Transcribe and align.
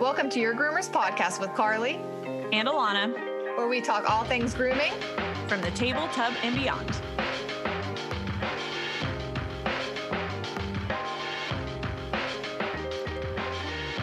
Welcome 0.00 0.28
to 0.30 0.40
Your 0.40 0.54
Groomers 0.54 0.90
Podcast 0.90 1.40
with 1.40 1.54
Carly, 1.54 1.96
and 2.52 2.68
Alana 2.68 3.12
where 3.56 3.66
we 3.68 3.80
talk 3.80 4.08
all 4.08 4.24
things 4.24 4.54
grooming. 4.54 4.92
from 5.48 5.60
the 5.62 5.70
table, 5.72 6.06
tub, 6.08 6.34
and 6.42 6.54
beyond. 6.54 6.90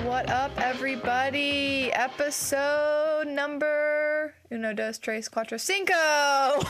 What 0.03 0.29
up, 0.29 0.51
everybody? 0.61 1.91
Episode 1.91 3.27
number 3.27 4.35
uno, 4.51 4.73
dos, 4.73 4.97
tres, 4.99 5.27
cuatro, 5.27 5.59
cinco. 5.59 5.93
I 5.95 6.61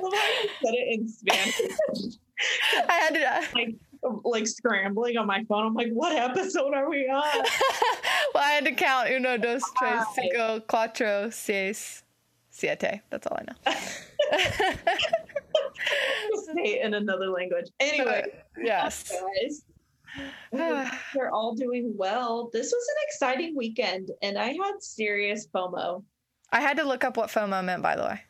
love 0.00 0.12
how 0.12 0.28
you 0.42 0.48
said 0.62 0.74
it 0.74 1.00
in 1.00 1.08
Spanish, 1.08 1.60
I 2.88 2.92
had 2.94 3.14
to. 3.14 3.20
uh, 3.24 3.42
like 3.54 3.74
like 4.24 4.46
scrambling 4.46 5.16
on 5.16 5.26
my 5.26 5.44
phone. 5.44 5.66
I'm 5.66 5.74
like, 5.74 5.90
what 5.92 6.14
episode 6.14 6.74
are 6.74 6.88
we 6.88 7.08
on? 7.08 7.22
well, 8.34 8.44
I 8.44 8.52
had 8.52 8.64
to 8.64 8.72
count 8.72 9.10
uno, 9.10 9.36
dos, 9.36 9.62
tres, 9.78 10.04
cinco, 10.14 10.60
cuatro, 10.60 11.32
seis, 11.32 12.02
siete. 12.50 13.00
That's 13.10 13.26
all 13.26 13.38
I 13.38 13.44
know. 13.44 13.74
Say 16.54 16.80
in 16.82 16.94
another 16.94 17.28
language. 17.28 17.66
Anyway, 17.80 18.24
uh, 18.26 18.62
yes. 18.62 19.10
guys. 19.40 19.64
We're 21.14 21.30
all 21.30 21.54
doing 21.54 21.94
well. 21.96 22.50
This 22.52 22.72
was 22.72 22.88
an 22.88 22.96
exciting 23.08 23.56
weekend, 23.56 24.10
and 24.22 24.38
I 24.38 24.48
had 24.48 24.74
serious 24.80 25.46
FOMO. 25.54 26.02
I 26.50 26.60
had 26.60 26.78
to 26.78 26.84
look 26.84 27.04
up 27.04 27.16
what 27.16 27.30
FOMO 27.30 27.64
meant, 27.64 27.82
by 27.82 27.94
the 27.94 28.02
way. 28.02 28.20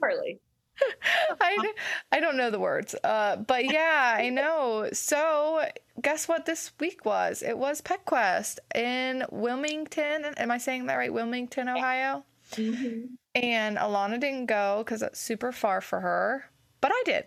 Carly, 0.00 0.40
I, 1.40 1.72
I 2.12 2.20
don't 2.20 2.36
know 2.36 2.50
the 2.50 2.58
words. 2.58 2.94
Uh, 3.04 3.36
but 3.36 3.70
yeah, 3.70 4.14
I 4.18 4.28
know. 4.30 4.88
So, 4.92 5.64
guess 6.00 6.28
what 6.28 6.46
this 6.46 6.72
week 6.80 7.04
was? 7.04 7.42
It 7.42 7.56
was 7.58 7.80
Pet 7.80 8.04
Quest 8.04 8.60
in 8.74 9.24
Wilmington. 9.30 10.24
Am 10.36 10.50
I 10.50 10.58
saying 10.58 10.86
that 10.86 10.96
right? 10.96 11.12
Wilmington, 11.12 11.68
Ohio. 11.68 12.24
And 13.34 13.76
Alana 13.78 14.20
didn't 14.20 14.46
go 14.46 14.82
because 14.84 15.02
it's 15.02 15.20
super 15.20 15.52
far 15.52 15.80
for 15.80 16.00
her, 16.00 16.50
but 16.80 16.92
I 16.94 17.02
did. 17.04 17.24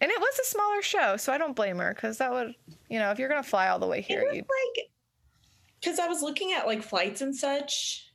And 0.00 0.10
it 0.10 0.18
was 0.18 0.38
a 0.40 0.46
smaller 0.46 0.80
show, 0.80 1.16
so 1.18 1.32
I 1.32 1.38
don't 1.38 1.54
blame 1.54 1.78
her 1.78 1.92
because 1.94 2.18
that 2.18 2.32
would, 2.32 2.54
you 2.88 2.98
know, 2.98 3.10
if 3.10 3.18
you're 3.18 3.28
going 3.28 3.42
to 3.42 3.48
fly 3.48 3.68
all 3.68 3.78
the 3.78 3.86
way 3.86 4.00
here, 4.00 4.22
you 4.22 4.40
like 4.40 4.90
because 5.80 5.98
I 5.98 6.08
was 6.08 6.22
looking 6.22 6.52
at 6.52 6.66
like 6.66 6.82
flights 6.82 7.20
and 7.20 7.34
such. 7.34 8.06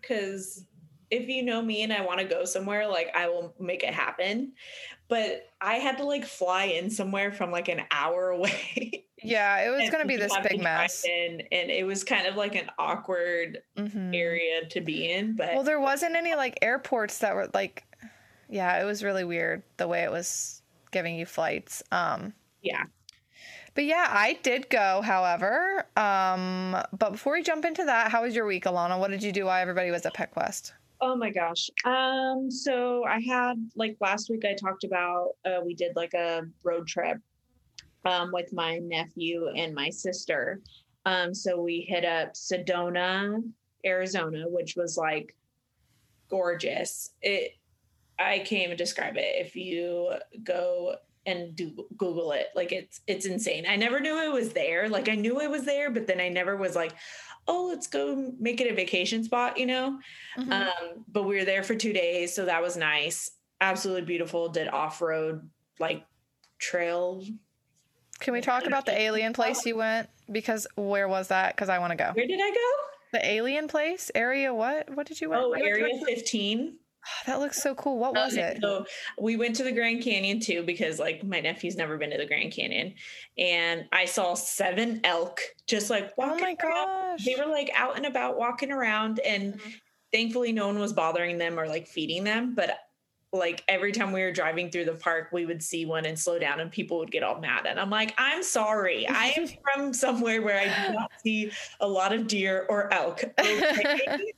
Because 0.00 0.64
if 1.10 1.28
you 1.28 1.42
know 1.42 1.60
me 1.60 1.82
and 1.82 1.92
I 1.92 2.02
want 2.02 2.20
to 2.20 2.24
go 2.26 2.44
somewhere, 2.44 2.86
like 2.88 3.10
I 3.14 3.28
will 3.28 3.54
make 3.58 3.82
it 3.82 3.92
happen. 3.94 4.52
But 5.08 5.48
I 5.60 5.74
had 5.74 5.98
to 5.98 6.04
like 6.04 6.24
fly 6.24 6.64
in 6.64 6.88
somewhere 6.90 7.32
from 7.32 7.50
like 7.50 7.68
an 7.68 7.82
hour 7.90 8.28
away. 8.30 9.06
yeah, 9.22 9.58
it 9.66 9.70
was 9.70 9.90
going 9.90 10.02
to 10.02 10.08
be 10.08 10.16
this 10.16 10.32
big 10.48 10.62
mess. 10.62 11.04
In, 11.04 11.42
and 11.50 11.70
it 11.70 11.84
was 11.86 12.04
kind 12.04 12.26
of 12.26 12.36
like 12.36 12.54
an 12.54 12.70
awkward 12.78 13.58
Mhm. 13.76 14.14
area 14.14 14.66
to 14.70 14.80
be 14.80 15.10
in. 15.12 15.34
But 15.36 15.54
Well, 15.54 15.64
there 15.64 15.80
wasn't 15.80 16.14
any 16.16 16.34
like 16.36 16.58
airports 16.62 17.18
that 17.18 17.34
were 17.34 17.48
like, 17.52 17.84
yeah, 18.48 18.80
it 18.80 18.84
was 18.84 19.02
really 19.02 19.24
weird 19.24 19.62
the 19.76 19.88
way 19.88 20.02
it 20.04 20.10
was 20.12 20.62
giving 20.92 21.16
you 21.16 21.26
flights. 21.26 21.82
Um, 21.92 22.32
yeah, 22.62 22.84
but 23.74 23.84
yeah, 23.84 24.06
I 24.10 24.34
did 24.42 24.68
go, 24.70 25.02
however. 25.02 25.86
Um, 25.96 26.76
but 26.96 27.12
before 27.12 27.32
we 27.34 27.42
jump 27.42 27.64
into 27.64 27.84
that, 27.84 28.10
how 28.10 28.22
was 28.22 28.34
your 28.34 28.46
week, 28.46 28.64
Alana? 28.64 28.98
What 28.98 29.10
did 29.10 29.22
you 29.22 29.32
do 29.32 29.46
while 29.46 29.60
everybody 29.60 29.90
was 29.90 30.04
at 30.06 30.14
Pet 30.14 30.30
Quest? 30.32 30.72
Oh 31.02 31.16
my 31.16 31.30
gosh. 31.30 31.70
Um, 31.84 32.50
so 32.50 33.04
I 33.06 33.20
had 33.20 33.54
like 33.74 33.96
last 34.00 34.28
week 34.28 34.44
I 34.44 34.54
talked 34.54 34.84
about 34.84 35.30
uh 35.44 35.60
we 35.64 35.74
did 35.74 35.96
like 35.96 36.14
a 36.14 36.42
road 36.62 36.86
trip 36.86 37.18
um 38.04 38.30
with 38.32 38.52
my 38.52 38.78
nephew 38.78 39.48
and 39.56 39.74
my 39.74 39.90
sister. 39.90 40.60
Um, 41.06 41.32
so 41.32 41.60
we 41.60 41.80
hit 41.80 42.04
up 42.04 42.34
Sedona, 42.34 43.42
Arizona, 43.84 44.44
which 44.46 44.76
was 44.76 44.98
like 44.98 45.34
gorgeous. 46.28 47.10
It 47.22 47.52
I 48.18 48.40
can't 48.40 48.64
even 48.64 48.76
describe 48.76 49.16
it 49.16 49.46
if 49.46 49.56
you 49.56 50.12
go 50.44 50.96
and 51.26 51.54
do 51.54 51.86
Google 51.96 52.32
it. 52.32 52.48
Like 52.54 52.72
it's 52.72 53.00
it's 53.06 53.26
insane. 53.26 53.66
I 53.68 53.76
never 53.76 54.00
knew 54.00 54.18
it 54.22 54.32
was 54.32 54.52
there. 54.52 54.88
Like 54.88 55.08
I 55.08 55.14
knew 55.14 55.40
it 55.40 55.50
was 55.50 55.64
there, 55.64 55.90
but 55.90 56.06
then 56.06 56.20
I 56.20 56.28
never 56.28 56.56
was 56.56 56.74
like, 56.74 56.92
oh, 57.46 57.66
let's 57.68 57.86
go 57.86 58.32
make 58.38 58.60
it 58.60 58.70
a 58.70 58.74
vacation 58.74 59.24
spot, 59.24 59.58
you 59.58 59.66
know? 59.66 59.98
Mhm. 60.38 60.50
Um, 60.52 61.04
but 61.08 61.24
we 61.24 61.36
were 61.36 61.44
there 61.44 61.62
for 61.62 61.74
two 61.74 61.92
days, 61.92 62.34
so 62.34 62.44
that 62.46 62.62
was 62.62 62.76
nice. 62.76 63.30
Absolutely 63.60 64.02
beautiful. 64.02 64.48
Did 64.48 64.68
off 64.68 65.00
road 65.02 65.48
like 65.78 66.04
trail. 66.58 67.24
Can 68.20 68.34
we 68.34 68.40
talk 68.40 68.66
about 68.66 68.86
the 68.86 68.98
alien 68.98 69.32
place 69.32 69.64
you 69.64 69.76
went? 69.76 70.08
Because 70.30 70.66
where 70.76 71.08
was 71.08 71.28
that? 71.28 71.56
Because 71.56 71.68
I 71.68 71.78
want 71.78 71.92
to 71.92 71.96
go. 71.96 72.12
Where 72.12 72.26
did 72.26 72.40
I 72.40 72.50
go? 72.50 73.18
The 73.18 73.26
alien 73.26 73.66
place 73.66 74.10
area. 74.14 74.54
What? 74.54 74.94
What 74.94 75.06
did 75.06 75.20
you 75.20 75.30
went? 75.30 75.42
Oh, 75.42 75.52
Area 75.52 75.98
15. 76.06 76.76
That 77.26 77.40
looks 77.40 77.60
so 77.60 77.74
cool. 77.74 77.98
What 77.98 78.14
was 78.14 78.36
Um, 78.36 78.38
it? 78.38 78.58
So 78.62 78.84
we 79.18 79.36
went 79.36 79.56
to 79.56 79.64
the 79.64 79.72
Grand 79.72 80.02
Canyon 80.02 80.40
too 80.40 80.62
because 80.62 80.98
like 80.98 81.22
my 81.24 81.40
nephew's 81.40 81.76
never 81.76 81.96
been 81.98 82.10
to 82.10 82.18
the 82.18 82.26
Grand 82.26 82.52
Canyon, 82.52 82.94
and 83.38 83.88
I 83.92 84.04
saw 84.04 84.34
seven 84.34 85.00
elk 85.04 85.40
just 85.66 85.90
like 85.90 86.12
Oh 86.18 86.18
walking 86.18 86.44
my 86.44 86.54
around. 86.62 86.88
gosh. 86.88 87.24
They 87.24 87.36
were 87.36 87.46
like 87.50 87.70
out 87.74 87.96
and 87.96 88.06
about 88.06 88.36
walking 88.38 88.72
around, 88.72 89.18
and 89.20 89.54
Mhm. 89.54 89.80
thankfully 90.12 90.52
no 90.52 90.66
one 90.66 90.78
was 90.78 90.92
bothering 90.92 91.38
them 91.38 91.58
or 91.58 91.66
like 91.68 91.86
feeding 91.88 92.24
them. 92.24 92.54
But 92.54 92.78
like 93.32 93.62
every 93.68 93.92
time 93.92 94.12
we 94.12 94.22
were 94.22 94.32
driving 94.32 94.70
through 94.70 94.86
the 94.86 94.94
park, 94.96 95.28
we 95.32 95.46
would 95.46 95.62
see 95.62 95.86
one 95.86 96.04
and 96.06 96.18
slow 96.18 96.38
down, 96.38 96.60
and 96.60 96.70
people 96.72 96.98
would 96.98 97.12
get 97.12 97.22
all 97.22 97.40
mad. 97.40 97.66
And 97.66 97.78
I'm 97.80 97.90
like, 97.90 98.14
I'm 98.18 98.42
sorry, 98.42 99.06
I 99.08 99.28
am 99.36 99.46
from 99.74 99.92
somewhere 99.94 100.42
where 100.42 100.58
I 100.58 100.68
do 100.68 100.82
not 100.88 101.10
see 101.24 101.52
a 101.80 101.88
lot 101.88 102.12
of 102.12 102.26
deer 102.26 102.66
or 102.68 102.92
elk. 102.92 103.22
Okay? 103.42 104.34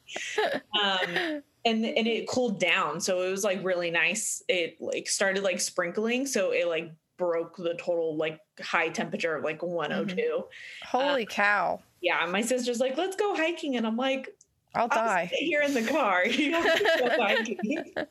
um, 0.83 1.23
and 1.65 1.85
and 1.85 2.07
it 2.07 2.27
cooled 2.29 2.59
down. 2.59 3.01
So 3.01 3.23
it 3.23 3.31
was 3.31 3.45
like 3.45 3.65
really 3.65 3.91
nice. 3.91 4.43
It 4.49 4.77
like 4.81 5.09
started 5.09 5.43
like 5.43 5.61
sprinkling 5.61 6.27
so 6.27 6.51
it 6.53 6.67
like 6.69 6.93
broke 7.19 7.57
the 7.57 7.75
total 7.75 8.17
like 8.17 8.41
high 8.61 8.89
temperature 8.89 9.37
of 9.37 9.45
like 9.45 9.63
102 9.63 10.45
Holy 10.87 11.25
cow. 11.27 11.81
yeah 12.01 12.27
my 12.27 12.41
sister's 12.41 12.81
like 12.81 12.97
let's 12.97 13.15
go 13.15 13.35
hiking 13.37 13.77
and 13.77 13.87
i'm 13.87 13.97
like 13.97 14.29
I'll 14.75 14.85
i'll 14.85 14.89
die. 14.89 15.27
stay 15.29 15.45
here 15.45 15.61
in 15.61 15.75
the 15.75 15.83
car. 15.83 16.25
You 16.27 16.51
don't 16.53 16.65
have 16.65 16.79
to 16.79 16.99
go 16.99 17.23
hiking. 17.23 17.85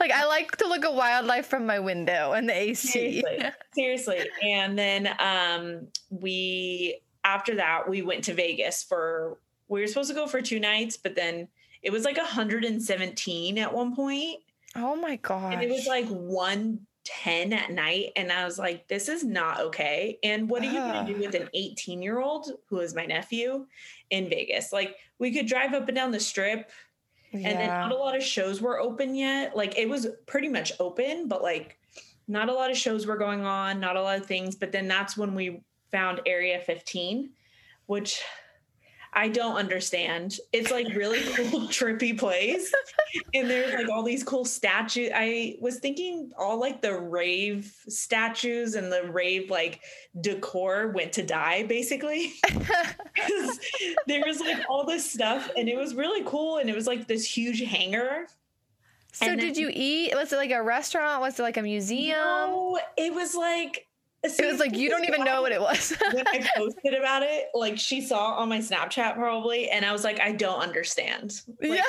Like 0.00 0.12
I 0.12 0.26
like 0.26 0.56
to 0.58 0.68
look 0.68 0.84
at 0.84 0.94
wildlife 0.94 1.46
from 1.46 1.66
my 1.66 1.80
window 1.80 2.32
and 2.32 2.48
the 2.48 2.56
AC. 2.56 2.88
seriously. 2.88 3.44
Seriously. 3.74 4.20
And 4.42 4.78
then 4.78 5.08
um 5.18 5.88
we 6.08 7.00
after 7.24 7.56
that 7.56 7.88
we 7.88 8.00
went 8.02 8.22
to 8.24 8.34
vegas 8.34 8.82
for 8.84 9.38
we 9.66 9.80
were 9.80 9.88
supposed 9.88 10.08
to 10.08 10.14
go 10.14 10.26
for 10.28 10.40
two 10.40 10.60
nights 10.60 10.96
but 10.96 11.16
then 11.16 11.48
it 11.88 11.92
was 11.92 12.04
like 12.04 12.18
117 12.18 13.56
at 13.56 13.72
one 13.72 13.96
point. 13.96 14.42
Oh 14.76 14.94
my 14.94 15.16
god. 15.16 15.54
and 15.54 15.62
it 15.62 15.70
was 15.70 15.86
like 15.86 16.06
110 16.06 17.52
at 17.54 17.70
night. 17.70 18.12
And 18.14 18.30
i 18.30 18.44
was 18.44 18.58
like 18.58 18.86
this 18.88 19.08
is 19.08 19.24
not 19.24 19.60
okay. 19.60 20.18
And 20.22 20.50
what 20.50 20.60
are 20.60 20.66
you 20.66 20.78
going 20.78 21.06
to 21.06 21.14
do 21.14 21.18
with 21.18 21.34
an 21.34 21.48
18 21.54 22.02
year 22.02 22.20
old 22.20 22.50
who 22.68 22.80
is 22.80 22.94
my 22.94 23.06
nephew 23.06 23.64
in 24.10 24.28
vegas? 24.28 24.70
Like 24.70 24.96
we 25.18 25.32
could 25.32 25.46
drive 25.46 25.72
up 25.72 25.88
and 25.88 25.96
down 25.96 26.10
the 26.10 26.20
strip 26.20 26.70
and 27.32 27.42
then 27.42 27.68
not 27.68 27.92
a 27.92 27.96
lot 27.96 28.14
of 28.14 28.22
shows 28.22 28.60
were 28.60 28.78
open 28.78 29.14
yet. 29.14 29.56
Like 29.56 29.78
it 29.78 29.88
was 29.88 30.08
pretty 30.26 30.50
much 30.50 30.72
open 30.80 31.26
but 31.26 31.42
like 31.42 31.78
not 32.30 32.50
a 32.50 32.52
lot 32.52 32.70
of 32.70 32.76
shows 32.76 33.06
were 33.06 33.16
going 33.16 33.46
on 33.46 33.80
not 33.80 33.96
a 33.96 34.02
lot 34.02 34.18
of 34.18 34.26
things. 34.26 34.56
But 34.56 34.72
then 34.72 34.88
that's 34.88 35.16
when 35.16 35.34
we 35.34 35.62
found 35.90 36.20
area 36.26 36.60
15 36.60 37.30
which 37.86 38.22
I 39.18 39.26
don't 39.26 39.56
understand. 39.56 40.38
It's 40.52 40.70
like 40.70 40.94
really 40.94 41.20
cool, 41.34 41.62
trippy 41.62 42.16
place. 42.16 42.72
And 43.34 43.50
there's 43.50 43.74
like 43.74 43.88
all 43.88 44.04
these 44.04 44.22
cool 44.22 44.44
statues. 44.44 45.10
I 45.12 45.56
was 45.60 45.80
thinking 45.80 46.30
all 46.38 46.60
like 46.60 46.80
the 46.82 46.96
rave 46.96 47.74
statues 47.88 48.76
and 48.76 48.92
the 48.92 49.10
rave 49.10 49.50
like 49.50 49.80
decor 50.20 50.92
went 50.94 51.14
to 51.14 51.24
die 51.24 51.64
basically. 51.64 52.34
there 54.06 54.22
was 54.24 54.38
like 54.38 54.64
all 54.70 54.86
this 54.86 55.10
stuff 55.10 55.50
and 55.56 55.68
it 55.68 55.76
was 55.76 55.96
really 55.96 56.22
cool. 56.24 56.58
And 56.58 56.70
it 56.70 56.76
was 56.76 56.86
like 56.86 57.08
this 57.08 57.24
huge 57.24 57.60
hangar. 57.64 58.28
so 59.10 59.34
did 59.34 59.56
you 59.56 59.68
eat? 59.72 60.14
Was 60.14 60.32
it 60.32 60.36
like 60.36 60.52
a 60.52 60.62
restaurant? 60.62 61.22
Was 61.22 61.40
it 61.40 61.42
like 61.42 61.56
a 61.56 61.62
museum? 61.62 62.20
No, 62.20 62.78
it 62.96 63.12
was 63.12 63.34
like 63.34 63.87
It 64.24 64.44
was 64.50 64.58
like 64.58 64.76
you 64.76 64.88
don't 64.90 65.04
even 65.04 65.22
know 65.24 65.42
what 65.42 65.52
it 65.52 65.60
was. 65.60 65.92
when 66.12 66.26
I 66.26 66.46
posted 66.56 66.94
about 66.94 67.22
it, 67.22 67.46
like 67.54 67.78
she 67.78 68.00
saw 68.00 68.34
on 68.34 68.48
my 68.48 68.58
Snapchat 68.58 69.14
probably, 69.14 69.70
and 69.70 69.84
I 69.84 69.92
was 69.92 70.02
like, 70.04 70.20
I 70.20 70.32
don't 70.32 70.60
understand. 70.60 71.40
Like, 71.60 71.78
yeah. 71.78 71.84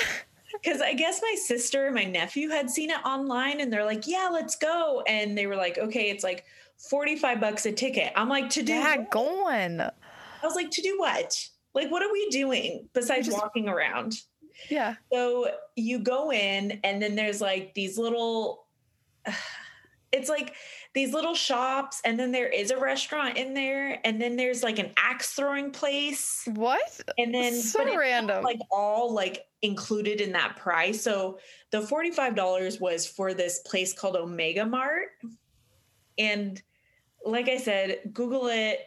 Because 0.62 0.82
I 0.82 0.94
guess 0.94 1.22
my 1.22 1.36
sister 1.46 1.86
and 1.86 1.96
my 1.96 2.06
nephew 2.06 2.50
had 2.50 2.70
seen 2.70 2.90
it 2.90 3.04
online 3.06 3.62
and 3.62 3.72
they're 3.72 3.86
like, 3.86 4.08
yeah, 4.08 4.30
let's 4.32 4.56
go. 4.56 5.04
And 5.08 5.38
they 5.38 5.46
were 5.48 5.56
like, 5.56 5.78
okay, 5.78 6.10
it's 6.10 6.24
like 6.24 6.44
45 6.90 7.40
bucks 7.40 7.66
a 7.66 7.72
ticket. 7.72 8.12
I'm 8.16 8.30
like, 8.30 8.50
to 8.52 8.64
do 8.64 8.74
Yeah, 8.74 8.98
what? 8.98 9.12
going. 9.12 9.80
I 9.82 9.92
was 10.44 10.56
like, 10.56 10.72
to 10.72 10.82
do 10.82 10.98
what? 11.00 11.38
Like, 11.76 11.92
what 11.92 12.02
are 12.02 12.12
we 12.12 12.28
doing 12.30 12.90
besides 12.94 13.28
Just- 13.28 13.38
walking 13.38 13.70
around? 13.70 14.16
Yeah. 14.70 14.96
So 15.14 15.50
you 15.76 16.00
go 16.00 16.32
in 16.34 16.80
and 16.84 17.02
then 17.02 17.16
there's 17.16 17.40
like 17.42 17.74
these 17.76 17.98
little 17.98 18.66
it's 20.12 20.30
like 20.30 20.56
these 20.94 21.14
little 21.14 21.36
shops 21.36 22.02
and 22.04 22.20
then 22.20 22.32
there 22.32 22.48
is 22.48 22.72
a 22.72 22.78
restaurant 22.78 23.38
in 23.38 23.54
there 23.54 24.00
and 24.04 24.20
then 24.20 24.36
there's 24.36 24.64
like 24.64 24.80
an 24.80 24.92
axe 24.98 25.34
throwing 25.34 25.72
place 25.72 26.48
What? 26.54 27.00
and 27.18 27.34
then 27.34 27.54
So 27.54 27.80
but 27.80 27.88
it's 27.88 27.94
not, 27.96 28.00
random. 28.00 28.44
like 28.44 28.60
all 28.72 29.14
like 29.14 29.46
included 29.62 30.20
in 30.20 30.32
that 30.32 30.56
price 30.56 31.02
so 31.02 31.38
the 31.72 31.82
$45 31.82 32.82
was 32.82 33.06
for 33.06 33.34
this 33.34 33.60
place 33.60 33.94
called 33.94 34.16
omega 34.16 34.66
mart 34.66 35.10
and 36.18 36.62
like 37.24 37.50
i 37.50 37.58
said 37.58 38.00
google 38.14 38.48
it 38.48 38.80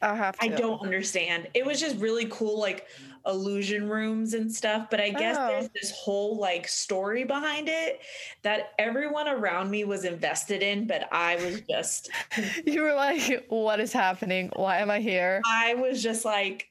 I 0.00 0.14
have 0.14 0.38
to. 0.38 0.44
i 0.44 0.48
don't 0.48 0.80
understand 0.82 1.48
it 1.54 1.66
was 1.66 1.80
just 1.80 1.96
really 1.96 2.26
cool 2.30 2.60
like 2.60 2.86
illusion 3.26 3.88
rooms 3.88 4.34
and 4.34 4.52
stuff 4.54 4.88
but 4.90 5.00
i 5.00 5.10
guess 5.10 5.36
Oh. 5.38 5.48
there's 5.48 5.68
this 5.74 5.90
whole 5.90 6.38
like 6.38 6.66
story 6.68 7.24
behind 7.24 7.68
it 7.68 8.00
that 8.42 8.70
everyone 8.78 9.28
around 9.28 9.70
me 9.70 9.84
was 9.84 10.04
invested 10.04 10.62
in 10.62 10.86
but 10.86 11.08
i 11.12 11.36
was 11.36 11.60
just 11.62 12.10
You 12.66 12.82
were 12.82 12.94
like, 12.94 13.46
what 13.48 13.80
is 13.80 13.92
happening? 13.92 14.50
Why 14.56 14.78
am 14.78 14.90
I 14.90 15.00
here? 15.00 15.42
i 15.46 15.74
was 15.74 16.02
just 16.02 16.24
like 16.24 16.68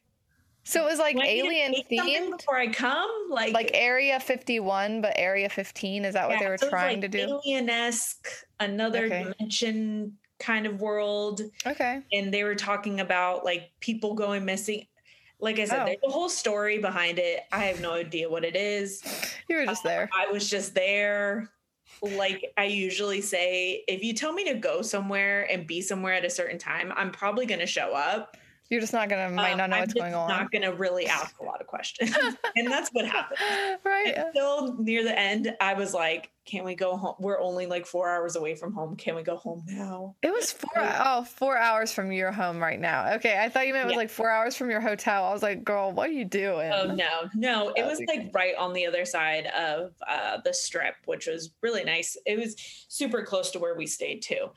So 0.64 0.82
it 0.86 0.90
was 0.90 1.00
like 1.00 1.16
"Do 1.16 1.22
I 1.22 1.26
need 1.26 1.42
to 1.42 1.48
alien 1.48 1.74
themed, 1.90 2.38
before 2.38 2.58
i 2.58 2.68
come 2.68 3.10
like 3.30 3.54
like 3.54 3.72
Area 3.74 4.20
51, 4.20 5.02
but 5.02 5.14
Area 5.16 5.50
15. 5.50 6.06
Is 6.06 6.14
that 6.14 6.28
what 6.28 6.40
they 6.40 6.48
were 6.48 6.58
so 6.58 6.70
trying 6.70 7.02
like, 7.02 7.12
to 7.12 7.18
do? 7.18 7.40
Alien-esque, 7.46 8.28
another 8.60 9.06
Okay. 9.06 9.34
dimension 9.40 10.18
kind 10.40 10.66
of 10.68 10.82
world, 10.82 11.42
Okay. 11.66 12.02
and 12.12 12.34
they 12.34 12.44
were 12.44 12.56
talking 12.56 13.00
about 13.00 13.44
like 13.46 13.72
people 13.80 14.14
going 14.16 14.46
missing. 14.46 14.86
Like 15.40 15.60
I 15.60 15.66
said, 15.66 15.82
Oh. 15.82 15.86
there's 15.86 15.98
a 16.04 16.10
whole 16.12 16.30
story 16.30 16.80
behind 16.80 17.20
it. 17.20 17.42
I 17.52 17.66
have 17.66 17.80
no 17.80 17.94
idea 17.94 18.30
what 18.30 18.44
it 18.44 18.56
is. 18.56 19.04
You 19.48 19.58
were 19.58 19.66
just 19.66 19.84
there. 19.84 20.10
I 20.16 20.32
was 20.32 20.50
just 20.50 20.74
there. 20.74 21.50
Like 22.02 22.54
I 22.58 22.66
usually 22.66 23.22
say, 23.22 23.84
if 23.88 24.04
you 24.04 24.14
tell 24.14 24.34
me 24.34 24.46
to 24.46 24.56
go 24.56 24.82
somewhere 24.82 25.48
and 25.52 25.66
be 25.68 25.82
somewhere 25.82 26.14
at 26.14 26.26
a 26.26 26.30
certain 26.30 26.58
time, 26.58 26.92
I'm 26.96 27.12
probably 27.12 27.46
going 27.46 27.60
to 27.60 27.68
show 27.68 27.94
up. 27.94 28.36
You're 28.70 28.82
just 28.82 28.94
not 28.94 29.08
gonna 29.10 29.30
might 29.30 29.52
Um, 29.54 29.58
not 29.60 29.70
know 29.70 29.76
I'm 29.78 29.82
what's 29.84 29.94
going 29.94 30.14
on. 30.14 30.28
Not 30.30 30.52
going 30.52 30.64
to 30.64 30.74
really 30.74 31.08
ask 31.08 31.40
a 31.40 31.44
lot 31.44 31.62
of 31.62 31.68
questions, 31.68 32.14
and 32.56 32.68
that's 32.72 32.90
what 32.92 33.06
happened. 33.06 33.40
right. 33.86 34.14
Until 34.18 34.76
near 34.78 35.04
the 35.04 35.18
end, 35.18 35.56
I 35.62 35.74
was 35.74 35.94
like, 35.94 36.32
"Can 36.46 36.66
we 36.66 36.76
go 36.76 36.98
home? 36.98 37.16
We're 37.20 37.40
only 37.40 37.66
like 37.66 37.86
four 37.86 38.10
hours 38.10 38.36
away 38.36 38.56
from 38.56 38.74
home. 38.74 38.98
Can 38.98 39.16
we 39.16 39.24
go 39.24 39.38
home 39.38 39.64
now?" 39.68 40.16
It 40.22 40.34
was 40.34 40.52
four 40.52 40.70
oh 40.78 41.24
four 41.24 41.58
hours 41.58 41.94
from 41.94 42.12
your 42.12 42.32
home 42.34 42.60
right 42.60 42.80
now. 42.80 43.14
Okay, 43.16 43.40
I 43.42 43.48
thought 43.48 43.68
you 43.68 43.74
meant 43.74 43.84
it 43.84 43.88
was 43.88 43.94
Yeah. 43.94 43.98
like 44.00 44.10
four 44.10 44.30
hours 44.30 44.58
from 44.58 44.70
your 44.70 44.82
hotel. 44.82 45.24
I 45.24 45.32
was 45.32 45.44
like, 45.44 45.64
girl, 45.64 45.94
what 45.94 46.10
are 46.10 46.14
you 46.14 46.26
doing? 46.26 46.70
Oh 46.74 46.88
no, 46.94 47.30
no! 47.36 47.70
It 47.70 47.86
was 47.86 48.02
like 48.08 48.32
right 48.34 48.56
on 48.56 48.74
the 48.74 48.86
other 48.86 49.06
side 49.06 49.46
of 49.48 49.94
uh, 50.08 50.40
the 50.44 50.54
strip, 50.54 50.96
which 51.06 51.28
was 51.28 51.52
really 51.62 51.86
nice. 51.86 52.18
It 52.26 52.38
was 52.38 52.56
super 52.90 53.24
close 53.24 53.52
to 53.52 53.60
where 53.60 53.76
we 53.76 53.88
stayed 53.88 54.22
too. 54.24 54.48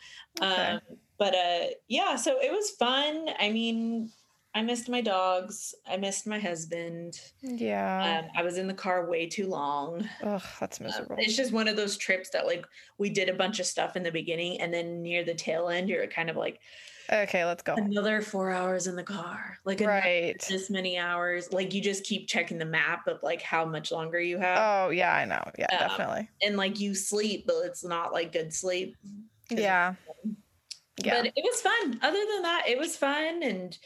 Okay. 0.43 0.47
Um, 0.53 0.81
but 1.21 1.35
uh, 1.37 1.67
yeah, 1.87 2.17
so 2.17 2.41
it 2.41 2.51
was 2.51 2.71
fun. 2.71 3.29
I 3.39 3.51
mean, 3.53 4.11
I 4.55 4.63
missed 4.63 4.89
my 4.89 5.01
dogs. 5.01 5.75
I 5.87 5.97
missed 5.97 6.27
my 6.27 6.41
husband. 6.41 7.21
yeah. 7.41 8.23
Um, 8.25 8.31
I 8.37 8.43
was 8.43 8.59
in 8.59 8.67
the 8.67 8.75
car 8.75 9.09
way 9.09 9.29
too 9.29 9.47
long. 9.47 10.09
Ugh, 10.25 10.43
that's 10.59 10.81
Um, 10.81 10.87
miserable. 10.87 11.17
it's 11.19 11.37
just 11.37 11.53
one 11.53 11.69
of 11.69 11.77
those 11.77 11.97
trips 11.97 12.31
that 12.31 12.47
like 12.47 12.67
we 12.99 13.11
did 13.11 13.29
a 13.29 13.35
bunch 13.35 13.61
of 13.61 13.67
stuff 13.67 13.95
in 13.95 14.03
the 14.03 14.11
beginning, 14.11 14.61
and 14.61 14.75
then 14.75 15.03
near 15.03 15.23
the 15.23 15.35
tail 15.35 15.69
end, 15.69 15.89
you're 15.89 16.05
kind 16.09 16.29
of 16.31 16.37
like 16.37 16.59
Okay, 17.13 17.45
let's 17.45 17.63
go. 17.65 17.75
another 17.75 18.23
four 18.23 18.51
hours 18.51 18.87
in 18.87 18.95
the 18.97 19.03
car, 19.03 19.59
like 19.65 19.81
Right. 19.81 20.37
this 20.49 20.71
many 20.71 20.97
hours. 20.97 21.53
Like 21.53 21.75
you 21.75 21.81
just 21.83 22.05
keep 22.05 22.29
checking 22.29 22.57
the 22.59 22.65
map 22.65 23.07
of 23.09 23.23
like 23.23 23.43
how 23.43 23.65
much 23.65 23.93
longer 23.93 24.19
you 24.21 24.39
have. 24.39 24.59
Oh 24.87 24.91
yeah, 24.91 25.13
I 25.15 25.25
know. 25.27 25.43
Yeah, 25.59 25.67
Um, 25.73 25.89
definitely. 25.89 26.29
and 26.43 26.57
like 26.57 26.81
you 26.81 26.95
sleep, 26.95 27.45
but 27.47 27.57
it's 27.67 27.85
not 27.85 28.13
like 28.13 28.33
good 28.33 28.53
sleep. 28.55 28.97
Yeah. 29.51 29.95
Yeah. 31.05 31.23
But 31.23 31.33
it 31.37 31.45
was 31.45 31.61
fun. 31.61 31.99
Other 32.03 32.25
than 32.33 32.43
that, 32.43 32.65
it 32.69 32.79
was 32.79 32.97
fun 32.97 33.43
and 33.43 33.77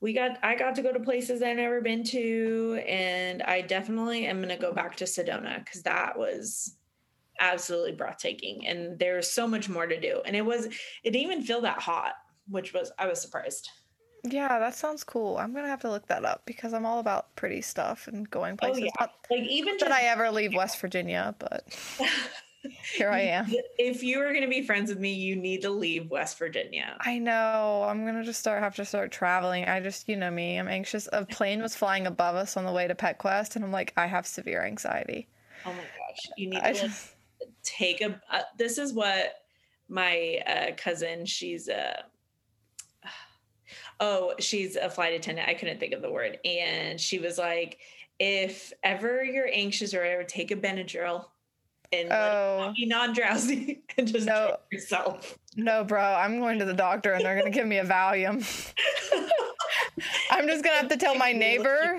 we 0.00 0.12
got 0.12 0.38
I 0.42 0.54
got 0.54 0.74
to 0.76 0.82
go 0.82 0.92
to 0.92 1.00
places 1.00 1.42
I've 1.42 1.56
never 1.56 1.80
been 1.80 2.04
to 2.04 2.82
and 2.86 3.42
I 3.42 3.62
definitely 3.62 4.26
am 4.26 4.40
gonna 4.40 4.56
go 4.56 4.72
back 4.72 4.96
to 4.96 5.04
Sedona 5.04 5.64
because 5.64 5.82
that 5.82 6.18
was 6.18 6.76
absolutely 7.40 7.92
breathtaking 7.92 8.66
and 8.66 8.98
there's 8.98 9.30
so 9.30 9.46
much 9.46 9.68
more 9.68 9.86
to 9.86 10.00
do. 10.00 10.22
And 10.24 10.36
it 10.36 10.44
was 10.44 10.66
it 10.66 11.10
didn't 11.10 11.22
even 11.22 11.42
feel 11.42 11.60
that 11.62 11.80
hot, 11.80 12.14
which 12.48 12.72
was 12.72 12.92
I 12.98 13.06
was 13.06 13.20
surprised. 13.20 13.68
Yeah, 14.24 14.58
that 14.58 14.74
sounds 14.74 15.04
cool. 15.04 15.36
I'm 15.38 15.52
gonna 15.54 15.68
have 15.68 15.80
to 15.80 15.90
look 15.90 16.06
that 16.08 16.24
up 16.24 16.42
because 16.46 16.74
I'm 16.74 16.86
all 16.86 17.00
about 17.00 17.34
pretty 17.36 17.60
stuff 17.60 18.08
and 18.08 18.28
going 18.30 18.54
oh, 18.54 18.56
places. 18.56 18.82
Oh 18.82 18.84
yeah. 18.84 18.90
Not 19.00 19.12
Like 19.30 19.42
even 19.48 19.76
that 19.78 19.88
just 19.88 19.92
I 19.92 20.04
ever 20.04 20.30
leave 20.30 20.54
West 20.54 20.80
Virginia, 20.80 21.34
but 21.38 21.64
here 22.94 23.10
I 23.10 23.20
am. 23.20 23.46
if 23.78 24.02
you 24.02 24.20
are 24.20 24.32
gonna 24.32 24.48
be 24.48 24.62
friends 24.62 24.90
with 24.90 24.98
me, 24.98 25.12
you 25.12 25.36
need 25.36 25.62
to 25.62 25.70
leave 25.70 26.10
West 26.10 26.38
Virginia. 26.38 26.96
I 27.00 27.18
know. 27.18 27.84
I'm 27.88 28.04
gonna 28.04 28.24
just 28.24 28.40
start 28.40 28.62
have 28.62 28.76
to 28.76 28.84
start 28.84 29.12
traveling. 29.12 29.64
I 29.64 29.80
just, 29.80 30.08
you 30.08 30.16
know 30.16 30.30
me. 30.30 30.58
I'm 30.58 30.68
anxious. 30.68 31.08
A 31.12 31.24
plane 31.24 31.62
was 31.62 31.76
flying 31.76 32.06
above 32.06 32.34
us 32.34 32.56
on 32.56 32.64
the 32.64 32.72
way 32.72 32.86
to 32.88 32.94
PetQuest, 32.94 33.56
and 33.56 33.64
I'm 33.64 33.72
like, 33.72 33.92
I 33.96 34.06
have 34.06 34.26
severe 34.26 34.64
anxiety. 34.64 35.28
Oh 35.64 35.72
my 35.72 35.78
gosh. 35.78 36.30
You 36.36 36.50
need 36.50 36.62
to 36.62 36.74
just, 36.74 37.14
take 37.62 38.00
a 38.00 38.20
uh, 38.30 38.42
this 38.56 38.78
is 38.78 38.92
what 38.92 39.42
my 39.88 40.40
uh, 40.46 40.74
cousin 40.76 41.24
she's 41.24 41.68
a 41.68 42.04
oh 44.00 44.34
she's 44.38 44.76
a 44.76 44.88
flight 44.88 45.14
attendant 45.14 45.48
i 45.48 45.54
couldn't 45.54 45.78
think 45.78 45.92
of 45.92 46.02
the 46.02 46.10
word 46.10 46.38
and 46.44 47.00
she 47.00 47.18
was 47.18 47.38
like 47.38 47.78
if 48.18 48.72
ever 48.82 49.22
you're 49.22 49.50
anxious 49.52 49.94
or 49.94 50.02
ever 50.02 50.24
take 50.24 50.50
a 50.50 50.56
benadryl 50.56 51.26
and 51.92 52.12
Oh. 52.12 52.72
be 52.76 52.86
non-drowsy 52.86 53.82
and 53.98 54.06
just 54.08 54.26
No. 54.26 54.56
yourself 54.70 55.38
no, 55.56 55.82
bro. 55.82 56.00
I'm 56.00 56.38
going 56.38 56.60
to 56.60 56.64
the 56.64 56.72
doctor, 56.74 57.14
and 57.14 57.24
they're 57.24 57.36
gonna 57.36 57.50
give 57.50 57.66
me 57.66 57.78
a 57.78 57.84
Valium. 57.84 58.36
I'm 60.30 60.46
just 60.46 60.62
gonna 60.62 60.76
have 60.76 60.88
to 60.90 60.96
tell 60.96 61.16
my 61.16 61.32
neighbor. 61.32 61.98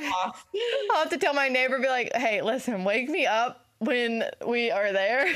I'll 0.91 0.97
have 0.99 1.09
to 1.09 1.17
tell 1.17 1.33
my 1.33 1.49
neighbor, 1.49 1.77
be 1.79 1.89
like, 1.89 2.13
hey, 2.15 2.41
listen, 2.41 2.85
wake 2.85 3.09
me 3.09 3.25
up 3.25 3.65
when 3.79 4.23
we 4.47 4.71
are 4.71 4.93
there. 4.93 5.33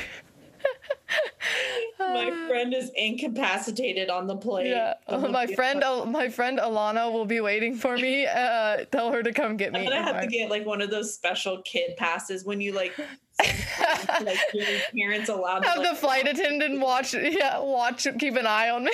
my 1.98 2.30
friend 2.48 2.72
is 2.72 2.90
incapacitated 2.96 4.08
on 4.08 4.26
the 4.26 4.36
plane 4.36 4.68
Yeah, 4.68 4.94
my 5.10 5.46
friend, 5.46 5.82
Al- 5.84 6.06
my 6.06 6.30
friend 6.30 6.58
Alana 6.58 7.12
will 7.12 7.26
be 7.26 7.40
waiting 7.40 7.76
for 7.76 7.96
me. 7.98 8.26
Uh, 8.26 8.84
tell 8.90 9.12
her 9.12 9.22
to 9.22 9.32
come 9.34 9.58
get 9.58 9.72
me. 9.72 9.80
i'm 9.80 9.84
gonna 9.84 10.02
have 10.02 10.22
to 10.22 10.26
get 10.26 10.48
like 10.48 10.64
one 10.64 10.80
of 10.80 10.90
those 10.90 11.12
special 11.12 11.60
kid 11.62 11.96
passes 11.98 12.44
when 12.46 12.62
you 12.62 12.72
like 12.72 12.94
like 14.24 14.38
your 14.52 14.66
parents 14.96 15.28
allowed 15.28 15.60
to 15.60 15.68
Have 15.68 15.78
like, 15.78 15.90
the 15.90 15.96
flight 15.96 16.28
attendant 16.28 16.80
watch. 16.80 17.14
Yeah, 17.14 17.58
watch. 17.60 18.06
Keep 18.18 18.36
an 18.36 18.46
eye 18.46 18.70
on 18.70 18.84
me. 18.84 18.92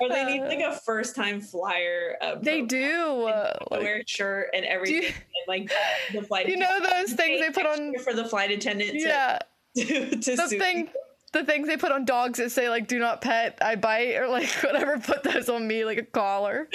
Or 0.00 0.08
they 0.08 0.24
need 0.24 0.42
like 0.42 0.60
a 0.64 0.72
first 0.72 1.16
time 1.16 1.40
flyer. 1.40 2.16
Uh, 2.20 2.36
they 2.40 2.62
do. 2.62 3.24
Uh, 3.24 3.56
like, 3.70 3.80
wear 3.82 3.96
a 3.98 4.06
shirt 4.06 4.50
and 4.54 4.64
everything. 4.64 5.02
you- 5.02 5.08
and, 5.08 5.14
like 5.48 5.72
the 6.12 6.22
flight. 6.26 6.48
you 6.48 6.56
know 6.56 6.78
those 6.80 7.12
things 7.12 7.40
they 7.40 7.50
put 7.50 7.66
on. 7.66 7.98
for 7.98 8.12
the 8.14 8.24
flight 8.24 8.50
attendant. 8.52 8.92
To, 8.92 8.98
Yeah, 9.00 9.38
To, 9.76 10.10
to 10.16 10.36
the 10.36 10.46
suit 10.48 10.60
thing. 10.60 10.88
The 11.32 11.44
things 11.44 11.66
they 11.66 11.76
put 11.78 11.92
on 11.92 12.04
dogs 12.04 12.38
that 12.38 12.50
say 12.52 12.68
like 12.68 12.86
"Do 12.88 12.98
not 12.98 13.20
pet, 13.22 13.56
I 13.62 13.74
bite" 13.76 14.16
or 14.16 14.28
like 14.28 14.48
whatever. 14.62 14.98
Put 14.98 15.22
those 15.22 15.48
on 15.48 15.66
me 15.66 15.84
like 15.84 15.98
a 15.98 16.02
collar. 16.04 16.68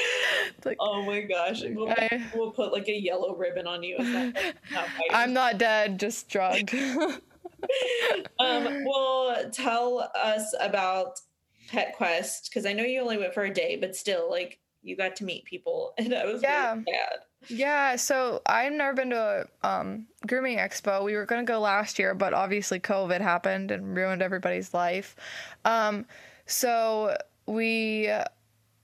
It's 0.58 0.66
like 0.66 0.78
Oh 0.80 1.04
my 1.04 1.22
gosh! 1.22 1.62
We'll, 1.64 1.90
I- 1.92 2.24
we'll 2.34 2.52
put 2.52 2.74
like 2.74 2.88
a 2.88 3.00
yellow 3.00 3.36
ribbon 3.36 3.68
on 3.68 3.84
you. 3.84 3.98
Not, 4.04 4.34
not. 4.72 4.88
I'm 5.12 5.34
not 5.34 5.58
dead, 5.60 6.00
just 6.00 6.28
drugged. 6.30 6.74
um, 8.40 8.84
well, 8.86 9.50
tell 9.52 10.10
us 10.16 10.54
about 10.60 11.20
Pet 11.70 11.96
Quest 11.96 12.50
because 12.50 12.66
I 12.66 12.74
know 12.74 12.84
you 12.84 13.02
only 13.02 13.18
went 13.18 13.34
for 13.34 13.44
a 13.44 13.54
day, 13.54 13.76
but 13.80 13.96
still, 13.96 14.30
like 14.30 14.60
you 14.84 14.96
got 14.96 15.16
to 15.18 15.24
meet 15.26 15.46
people, 15.46 15.94
and 15.98 16.14
I 16.14 16.26
was 16.26 16.42
Yeah. 16.42 16.72
really 16.74 16.86
sad. 16.86 17.20
Yeah, 17.50 17.96
so 17.96 18.42
I've 18.46 18.74
never 18.74 18.94
been 18.94 19.10
to 19.12 19.48
a 19.64 19.68
um, 19.68 20.08
grooming 20.26 20.58
expo. 20.58 21.04
We 21.04 21.16
were 21.16 21.26
going 21.26 21.46
to 21.46 21.50
go 21.52 21.60
last 21.60 22.00
year, 22.00 22.14
but 22.14 22.34
obviously 22.34 22.80
COVID 22.80 23.22
happened 23.22 23.72
and 23.72 23.96
ruined 23.96 24.22
everybody's 24.22 24.74
life. 24.74 25.16
Um, 25.66 26.06
so 26.46 27.16
we, 27.46 28.12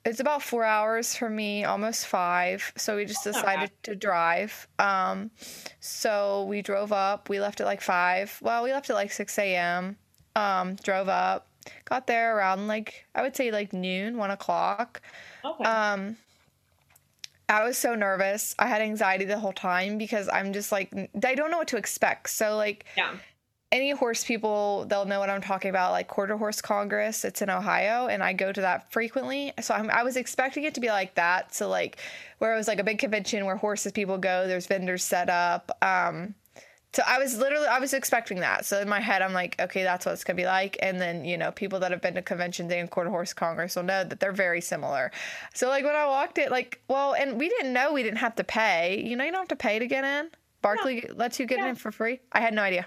it's 0.06 0.20
about 0.20 0.42
four 0.42 0.64
hours 0.64 1.16
for 1.16 1.30
me, 1.30 1.64
almost 1.64 2.08
five. 2.08 2.72
So 2.76 2.96
we 2.96 3.06
just 3.06 3.24
decided 3.24 3.72
to 3.84 3.96
drive. 3.96 4.68
Um, 4.80 5.32
so 5.80 6.46
we 6.46 6.62
drove 6.62 6.92
up. 6.92 7.30
We 7.30 7.40
left 7.40 7.62
at 7.62 7.68
like 7.68 7.82
five. 7.82 8.38
Well, 8.42 8.64
we 8.64 8.72
left 8.72 8.90
at 8.90 8.96
like 8.96 9.12
6 9.12 9.38
a.m. 9.40 9.98
Um, 10.36 10.76
drove 10.78 11.10
up, 11.10 11.48
got 11.86 12.08
there 12.08 12.38
around 12.38 12.68
like, 12.68 13.06
I 13.14 13.22
would 13.22 13.36
say 13.36 13.52
like 13.52 13.72
noon, 13.72 14.18
one 14.18 14.32
o'clock. 14.32 15.02
Okay. 15.46 15.64
I 17.50 17.64
was 17.64 17.78
so 17.78 17.96
nervous. 17.96 18.56
I 18.58 18.68
had 18.68 18.82
anxiety 18.82 19.26
the 19.26 19.40
whole 19.40 19.54
time 19.54 19.98
because 19.98 20.30
I'm 20.30 20.54
just 20.54 20.72
like 20.72 20.92
I 21.26 21.36
don't 21.36 21.52
know 21.52 21.58
what 21.58 21.68
to 21.70 21.78
expect. 21.78 22.30
So 22.30 22.56
like 22.56 22.86
yeah. 22.96 23.16
any 23.72 23.92
horse 23.92 24.24
people, 24.24 24.86
they'll 24.86 25.06
know 25.06 25.20
what 25.20 25.30
I'm 25.30 25.42
talking 25.42 25.70
about. 25.70 25.92
Like 25.92 26.08
Quarter 26.08 26.38
Horse 26.38 26.62
Congress, 26.62 27.26
it's 27.26 27.42
in 27.42 27.50
Ohio, 27.50 28.08
and 28.08 28.24
I 28.24 28.34
go 28.34 28.52
to 28.52 28.62
that 28.62 28.92
frequently. 28.92 29.54
So 29.62 29.74
I'm, 29.74 29.90
I 29.90 30.04
was 30.04 30.16
expecting 30.16 30.64
it 30.64 30.74
to 30.76 30.82
be 30.82 30.88
like 30.88 31.16
that. 31.16 31.54
So 31.54 31.68
like 31.68 31.98
where 32.38 32.54
it 32.54 32.58
was 32.58 32.68
like 32.68 32.80
a 32.80 32.84
big 32.84 33.00
convention 33.00 33.46
where 33.46 33.58
horses 33.58 33.92
people 33.92 34.18
go. 34.18 34.48
There's 34.48 34.68
vendors 34.68 35.04
set 35.04 35.30
up. 35.30 35.78
Um, 35.82 36.36
So 36.94 37.02
I 37.08 37.18
was 37.18 37.38
literally 37.38 37.66
I 37.66 37.80
was 37.80 37.94
expecting 37.94 38.40
that. 38.42 38.66
So 38.66 38.80
in 38.80 38.88
my 38.88 39.00
head 39.00 39.22
I'm 39.24 39.34
like, 39.34 39.60
okay, 39.60 39.84
that's 39.84 40.06
what 40.06 40.12
it's 40.12 40.24
gonna 40.24 40.38
be 40.38 40.46
like. 40.46 40.78
And 40.82 41.02
then 41.02 41.26
you 41.26 41.38
know 41.38 41.52
people 41.52 41.80
that 41.80 41.92
have 41.92 42.02
been 42.02 42.14
to 42.16 42.22
conventions 42.22 42.72
and 42.72 42.90
quarter 42.90 43.10
horse 43.10 43.34
congress 43.34 43.76
will 43.76 43.84
know 43.84 44.04
that 44.04 44.20
they're 44.20 44.32
very 44.32 44.62
similar. 44.62 45.12
So 45.56 45.70
like 45.70 45.84
when 45.84 45.96
I 45.96 46.06
walked 46.06 46.38
it, 46.38 46.52
like 46.52 46.82
well, 46.88 47.16
and 47.16 47.40
we 47.40 47.50
didn't 47.50 47.74
know 47.74 47.92
we 47.94 48.04
didn't 48.04 48.20
have 48.20 48.36
to 48.36 48.44
pay. 48.44 49.02
You 49.04 49.16
know, 49.16 49.24
you 49.24 49.32
don't 49.32 49.42
have 49.42 49.48
to 49.50 49.56
pay 49.56 49.80
to 49.80 49.88
get 49.88 50.04
in. 50.04 50.30
Barkleigh 50.64 51.18
lets 51.18 51.40
you 51.40 51.46
get 51.48 51.58
Yeah. 51.60 51.70
in 51.70 51.76
for 51.76 51.92
free. 51.92 52.20
I 52.32 52.40
had 52.42 52.54
no 52.54 52.62
idea. 52.62 52.86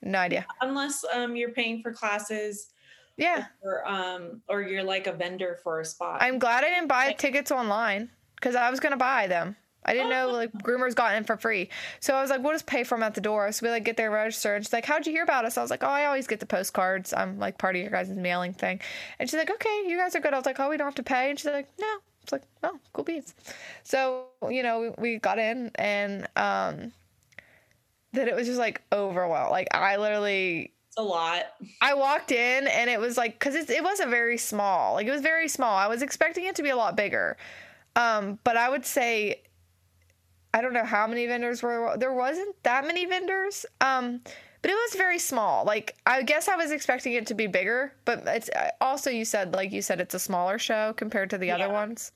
No 0.00 0.18
idea. 0.20 0.46
Unless 0.60 1.04
um 1.12 1.34
you're 1.34 1.50
paying 1.50 1.82
for 1.82 1.92
classes 1.92 2.68
Yeah. 3.16 3.46
or 3.62 3.84
um 3.88 4.42
or 4.48 4.62
you're 4.62 4.84
like 4.84 5.08
a 5.08 5.12
vendor 5.12 5.58
for 5.64 5.80
a 5.80 5.84
spot. 5.84 6.22
I'm 6.22 6.38
glad 6.38 6.62
I 6.62 6.68
didn't 6.68 6.86
buy 6.86 7.12
tickets 7.14 7.50
online 7.50 8.10
because 8.36 8.54
I 8.54 8.70
was 8.70 8.78
gonna 8.78 8.96
buy 8.96 9.26
them. 9.26 9.56
I 9.88 9.94
didn't 9.94 10.10
know 10.10 10.28
like 10.28 10.52
groomers 10.52 10.94
got 10.94 11.14
in 11.14 11.24
for 11.24 11.36
free, 11.36 11.70
so 12.00 12.14
I 12.14 12.20
was 12.20 12.28
like, 12.30 12.42
"We'll 12.42 12.52
just 12.52 12.66
pay 12.66 12.84
for 12.84 12.96
them 12.96 13.02
at 13.02 13.14
the 13.14 13.20
door." 13.20 13.50
So 13.52 13.64
we 13.64 13.70
like 13.70 13.84
get 13.84 13.96
there 13.96 14.10
register, 14.10 14.54
and 14.54 14.64
she's 14.64 14.72
like, 14.72 14.84
"How'd 14.84 15.06
you 15.06 15.12
hear 15.12 15.22
about 15.22 15.46
us?" 15.46 15.56
I 15.56 15.62
was 15.62 15.70
like, 15.70 15.82
"Oh, 15.82 15.88
I 15.88 16.04
always 16.04 16.26
get 16.26 16.40
the 16.40 16.46
postcards. 16.46 17.14
I'm 17.14 17.38
like 17.38 17.56
part 17.56 17.74
of 17.74 17.82
your 17.82 17.90
guys' 17.90 18.10
mailing 18.10 18.52
thing." 18.52 18.80
And 19.18 19.28
she's 19.28 19.38
like, 19.38 19.50
"Okay, 19.50 19.84
you 19.86 19.96
guys 19.96 20.14
are 20.14 20.20
good." 20.20 20.34
I 20.34 20.36
was 20.36 20.46
like, 20.46 20.60
"Oh, 20.60 20.68
we 20.68 20.76
don't 20.76 20.86
have 20.86 20.94
to 20.96 21.02
pay," 21.02 21.30
and 21.30 21.38
she's 21.38 21.50
like, 21.50 21.68
"No." 21.80 21.96
It's 22.22 22.32
like, 22.32 22.42
"Oh, 22.62 22.78
cool 22.92 23.04
beans." 23.04 23.34
So 23.82 24.26
you 24.50 24.62
know, 24.62 24.80
we, 24.80 25.12
we 25.12 25.18
got 25.18 25.38
in, 25.38 25.70
and 25.76 26.28
um, 26.36 26.92
that 28.12 28.28
it 28.28 28.36
was 28.36 28.46
just 28.46 28.58
like 28.58 28.82
overwhelmed. 28.92 29.50
Like 29.50 29.68
I 29.72 29.96
literally 29.96 30.72
a 30.98 31.02
lot. 31.02 31.46
I 31.80 31.94
walked 31.94 32.32
in 32.32 32.66
and 32.66 32.90
it 32.90 32.98
was 33.00 33.16
like 33.16 33.38
because 33.38 33.54
it, 33.54 33.70
it 33.70 33.82
wasn't 33.82 34.10
very 34.10 34.36
small. 34.36 34.94
Like 34.94 35.06
it 35.06 35.12
was 35.12 35.22
very 35.22 35.48
small. 35.48 35.76
I 35.76 35.86
was 35.86 36.02
expecting 36.02 36.44
it 36.44 36.56
to 36.56 36.62
be 36.62 36.70
a 36.70 36.76
lot 36.76 36.96
bigger. 36.96 37.36
Um, 37.96 38.38
but 38.44 38.56
I 38.56 38.68
would 38.68 38.84
say 38.84 39.42
I 40.58 40.60
don't 40.60 40.72
know 40.72 40.84
how 40.84 41.06
many 41.06 41.24
vendors 41.26 41.62
were. 41.62 41.96
There 41.96 42.12
wasn't 42.12 42.60
that 42.64 42.84
many 42.84 43.04
vendors. 43.04 43.64
Um, 43.80 44.20
but 44.60 44.72
it 44.72 44.74
was 44.74 44.96
very 44.96 45.20
small. 45.20 45.64
Like 45.64 45.96
I 46.04 46.22
guess 46.22 46.48
I 46.48 46.56
was 46.56 46.72
expecting 46.72 47.12
it 47.12 47.28
to 47.28 47.34
be 47.34 47.46
bigger, 47.46 47.92
but 48.04 48.24
it's 48.26 48.50
also 48.80 49.08
you 49.08 49.24
said 49.24 49.54
like 49.54 49.70
you 49.70 49.82
said 49.82 50.00
it's 50.00 50.14
a 50.14 50.18
smaller 50.18 50.58
show 50.58 50.94
compared 50.94 51.30
to 51.30 51.38
the 51.38 51.52
other 51.52 51.68
ones. 51.72 52.10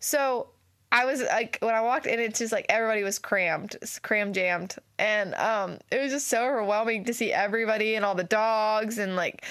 So 0.00 0.48
I 0.90 1.06
was 1.06 1.22
like 1.22 1.56
when 1.62 1.74
I 1.74 1.80
walked 1.80 2.04
in, 2.04 2.20
it's 2.20 2.40
just 2.40 2.52
like 2.52 2.66
everybody 2.68 3.02
was 3.02 3.18
crammed, 3.18 3.76
cram 4.02 4.34
jammed, 4.34 4.76
and 4.98 5.34
um, 5.36 5.78
it 5.90 5.98
was 5.98 6.12
just 6.12 6.28
so 6.28 6.46
overwhelming 6.46 7.04
to 7.04 7.14
see 7.14 7.32
everybody 7.32 7.94
and 7.94 8.04
all 8.04 8.14
the 8.14 8.24
dogs 8.24 8.98
and 8.98 9.16
like 9.16 9.42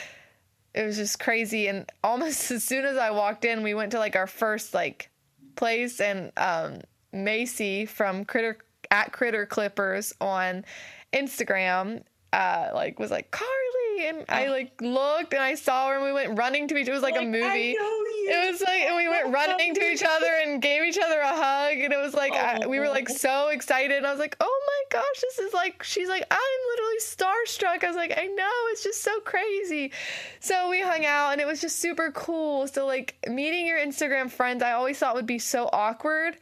it 0.75 0.85
was 0.85 0.97
just 0.97 1.19
crazy. 1.19 1.67
And 1.67 1.89
almost 2.03 2.51
as 2.51 2.63
soon 2.63 2.85
as 2.85 2.97
I 2.97 3.09
walked 3.09 3.45
in, 3.45 3.63
we 3.63 3.73
went 3.73 3.93
to 3.93 3.99
like 3.99 4.15
our 4.15 4.27
first 4.27 4.75
like 4.75 5.09
place, 5.55 5.99
and 5.99 6.31
um, 6.37 6.81
Macy 7.13 7.85
from 7.85 8.25
Critter 8.25 8.57
at 8.89 9.11
Critter 9.13 9.45
Clippers 9.45 10.13
on 10.21 10.65
Instagram 11.13 12.03
uh 12.33 12.69
like 12.73 12.97
was 12.97 13.11
like 13.11 13.29
Carly 13.31 14.07
and 14.07 14.23
I 14.29 14.47
Oh. 14.47 14.51
like 14.51 14.81
looked 14.81 15.33
and 15.33 15.43
I 15.43 15.55
saw 15.55 15.89
her 15.89 15.95
and 15.95 16.03
we 16.05 16.13
went 16.13 16.37
running 16.37 16.67
to 16.69 16.77
each 16.77 16.87
it 16.87 16.93
was 16.93 17.01
like, 17.03 17.17
a 17.17 17.21
movie. 17.21 17.71
it 17.71 18.51
was 18.51 18.61
like 18.61 18.83
and 18.83 18.95
we 18.95 19.09
went 19.09 19.33
running 19.33 19.75
to 19.75 19.81
each 19.91 20.01
other 20.01 20.31
and 20.45 20.61
gave 20.61 20.83
each 20.83 20.97
other 20.97 21.19
a 21.19 21.27
hug 21.27 21.73
and 21.77 21.91
it 21.91 21.97
was 21.99 22.13
like 22.13 22.31
I, 22.31 22.65
we 22.67 22.79
were 22.79 22.87
like 22.87 23.09
so 23.09 23.49
excited 23.49 23.97
and 23.97 24.07
I 24.07 24.11
was 24.11 24.19
like 24.19 24.37
oh 24.39 24.61
my 24.67 24.99
gosh 24.99 25.21
this 25.21 25.39
is 25.39 25.53
like 25.53 25.83
she's 25.83 26.07
like 26.07 26.23
I'm 26.31 26.39
literally 26.71 26.99
starstruck. 27.01 27.83
I 27.83 27.87
was 27.87 27.97
like 27.97 28.13
I 28.17 28.27
know 28.27 28.49
it's 28.71 28.83
just 28.83 29.01
so 29.03 29.19
crazy. 29.21 29.91
So 30.39 30.69
we 30.69 30.81
hung 30.81 31.05
out 31.05 31.31
and 31.33 31.41
it 31.41 31.47
was 31.47 31.59
just 31.59 31.79
super 31.79 32.11
cool. 32.11 32.65
So 32.67 32.85
like 32.85 33.15
meeting 33.27 33.67
your 33.67 33.77
Instagram 33.77 34.31
friends 34.31 34.63
I 34.63 34.71
always 34.71 34.97
thought 34.97 35.15
would 35.15 35.27
be 35.27 35.39
so 35.39 35.69
awkward 35.73 36.37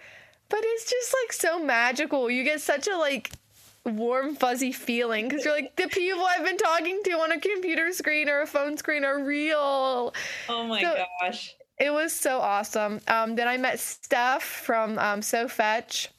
but 0.50 0.60
it's 0.64 0.90
just 0.90 1.16
like 1.24 1.32
so 1.34 1.64
magical 1.64 2.30
you 2.30 2.44
get 2.44 2.60
such 2.62 2.88
a 2.88 2.98
like 2.98 3.32
warm 3.86 4.36
fuzzy 4.36 4.72
feeling 4.72 5.28
because 5.30 5.46
you're 5.46 5.54
like 5.56 5.76
the 5.78 5.88
people 5.88 6.24
I've 6.26 6.44
been 6.46 6.58
talking 6.58 7.02
to 7.06 7.12
on 7.12 7.32
a 7.32 7.40
computer 7.40 7.92
screen 7.94 8.28
or 8.30 8.42
a 8.42 8.48
phone 8.48 8.78
screen 8.78 9.04
are 9.06 9.24
real 9.24 10.14
Oh 10.50 10.64
my 10.68 10.82
So- 10.82 11.04
gosh. 11.22 11.56
it 11.80 11.92
was 11.92 12.12
so 12.14 12.40
awesome. 12.40 13.00
Um, 13.08 13.36
then 13.36 13.48
I 13.48 13.58
met 13.58 13.80
Steph 13.80 14.44
from 14.44 15.00
um, 15.00 15.22
So 15.22 15.48
Fetch 15.48 16.10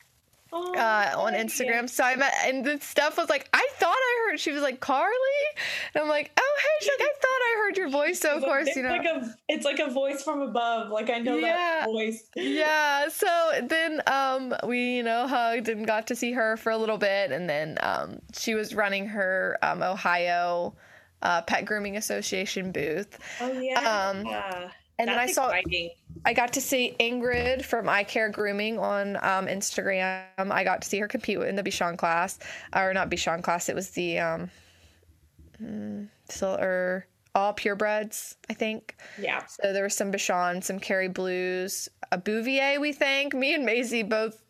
Oh, 0.52 0.74
uh, 0.74 1.12
on. 1.16 1.32
Instagram. 1.34 1.88
So 1.88 2.02
I 2.04 2.16
met, 2.16 2.32
and 2.44 2.64
the 2.64 2.78
stuff 2.80 3.16
was 3.16 3.28
like, 3.28 3.48
I 3.52 3.68
thought 3.78 3.96
I 3.96 4.28
heard. 4.30 4.40
She 4.40 4.50
was 4.52 4.62
like, 4.62 4.80
Carly, 4.80 5.10
and 5.94 6.02
I'm 6.02 6.08
like, 6.08 6.30
oh 6.38 6.56
hey. 6.58 6.66
She's 6.80 6.90
like, 6.98 7.08
I 7.08 7.12
thought 7.20 7.26
I 7.28 7.54
heard 7.58 7.76
your 7.76 7.88
voice. 7.90 8.20
So 8.20 8.36
of 8.36 8.42
course, 8.42 8.68
you 8.74 8.82
know. 8.82 8.94
it's 8.94 9.04
like 9.04 9.22
a 9.22 9.36
it's 9.48 9.64
like 9.64 9.78
a 9.78 9.90
voice 9.90 10.22
from 10.22 10.40
above. 10.42 10.90
Like 10.90 11.10
I 11.10 11.18
know 11.18 11.36
Yeah. 11.36 11.52
that 11.56 11.84
voice. 11.86 12.24
yeah 12.34 13.08
so 13.08 13.50
then 13.64 14.00
um 14.06 14.54
we 14.66 14.96
you 14.96 15.02
know 15.02 15.26
hugged 15.26 15.68
and 15.68 15.86
got 15.86 16.06
to 16.08 16.16
see 16.16 16.32
her 16.32 16.56
for 16.56 16.70
a 16.70 16.76
little 16.76 16.98
bit 16.98 17.32
and 17.32 17.48
then 17.48 17.76
um 17.80 18.18
she 18.34 18.54
was 18.54 18.74
running 18.74 19.06
her 19.06 19.58
um 19.62 19.82
ohio 19.82 20.74
uh, 21.22 21.42
pet 21.42 21.64
grooming 21.66 21.96
association 21.98 22.72
booth 22.72 23.18
Oh 23.40 23.52
yeah. 23.52 24.08
Um, 24.10 24.24
and 25.00 25.08
then 25.08 25.18
i 25.18 25.26
saw 25.26 25.48
exciting. 25.48 25.90
i 26.24 26.32
got 26.32 26.52
to 26.52 26.60
see 26.60 26.94
ingrid 27.00 27.64
from 27.64 27.88
i 27.88 28.04
care 28.04 28.28
grooming 28.28 28.78
on 28.78 29.16
um 29.16 29.46
instagram 29.46 30.22
i 30.38 30.62
got 30.62 30.82
to 30.82 30.88
see 30.88 30.98
her 30.98 31.08
compete 31.08 31.38
in 31.38 31.56
the 31.56 31.62
bichon 31.62 31.96
class 31.96 32.38
or 32.74 32.92
not 32.94 33.10
bichon 33.10 33.42
class 33.42 33.68
it 33.68 33.74
was 33.74 33.90
the 33.90 34.18
um 34.18 34.50
mm, 35.62 36.06
so 36.28 36.54
or 36.54 37.06
all 37.34 37.54
purebreds 37.54 38.36
i 38.48 38.54
think 38.54 38.96
Yeah. 39.18 39.44
so 39.46 39.72
there 39.72 39.84
was 39.84 39.96
some 39.96 40.10
Bichon, 40.12 40.62
some 40.62 40.80
Kerry 40.80 41.08
Blues, 41.08 41.88
a 42.10 42.18
Bouvier, 42.18 42.80
we 42.80 42.92
think. 42.92 43.34
Me 43.34 43.54
and 43.54 43.64
Maisie 43.64 44.02
both. 44.02 44.42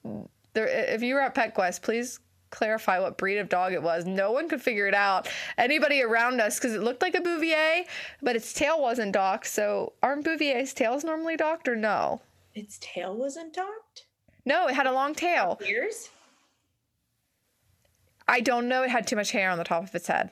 There, 0.54 0.66
if 0.66 1.02
you 1.02 1.14
were 1.14 1.21
at 1.21 1.35
PetQuest, 1.35 1.83
please 1.83 2.21
clarify 2.50 2.99
what 2.99 3.16
breed 3.16 3.38
of 3.38 3.49
dog 3.49 3.73
it 3.73 3.83
was. 3.83 4.04
No 4.04 4.33
one 4.33 4.49
could 4.49 4.62
figure 4.62 4.87
it 4.87 4.95
out. 4.95 5.28
Anybody 5.57 6.02
around 6.02 6.40
us, 6.40 6.59
because 6.59 6.75
it 6.75 6.83
looked 6.83 7.02
like 7.02 7.14
a 7.14 7.21
Bouvier, 7.21 7.85
but 8.23 8.37
its 8.37 8.52
tail 8.52 8.80
wasn't 8.80 9.12
docked. 9.12 9.47
So 9.47 9.92
aren't 10.02 10.25
Bouvier's 10.25 10.75
tails 10.75 11.04
normally 11.04 11.37
docked 11.37 11.69
or 11.69 11.76
no? 11.76 12.21
Its 12.54 12.78
tail 12.80 13.16
wasn't 13.16 13.54
docked. 13.54 14.07
No, 14.45 14.66
it 14.66 14.75
had 14.75 14.87
a 14.87 14.92
long 14.92 15.14
tail. 15.14 15.61
Ears. 15.66 16.11
I 18.26 18.40
don't 18.40 18.69
know. 18.69 18.83
It 18.83 18.90
had 18.90 19.07
too 19.07 19.16
much 19.16 19.33
hair 19.33 19.50
on 19.50 19.59
the 19.59 19.64
top 19.64 19.85
of 19.85 19.95
its 19.95 20.07
head. 20.07 20.30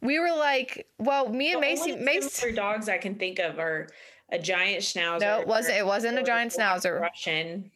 We 0.00 0.18
were 0.18 0.30
like, 0.30 0.86
well, 0.98 1.28
me 1.28 1.52
and 1.52 1.62
The 1.62 1.66
Macy, 1.66 1.92
only 1.92 2.04
Macy. 2.04 2.52
dogs 2.52 2.88
I 2.88 2.98
can 2.98 3.16
think 3.16 3.38
of 3.38 3.58
are 3.58 3.88
a 4.30 4.38
giant 4.38 4.82
schnauzer. 4.82 5.20
No, 5.20 5.40
it 5.40 5.48
wasn't. 5.48 5.78
It 5.78 5.86
wasn't 5.86 6.18
a 6.18 6.22
giant 6.22 6.52
schnauzer. 6.52 7.00
Russian. 7.00 7.70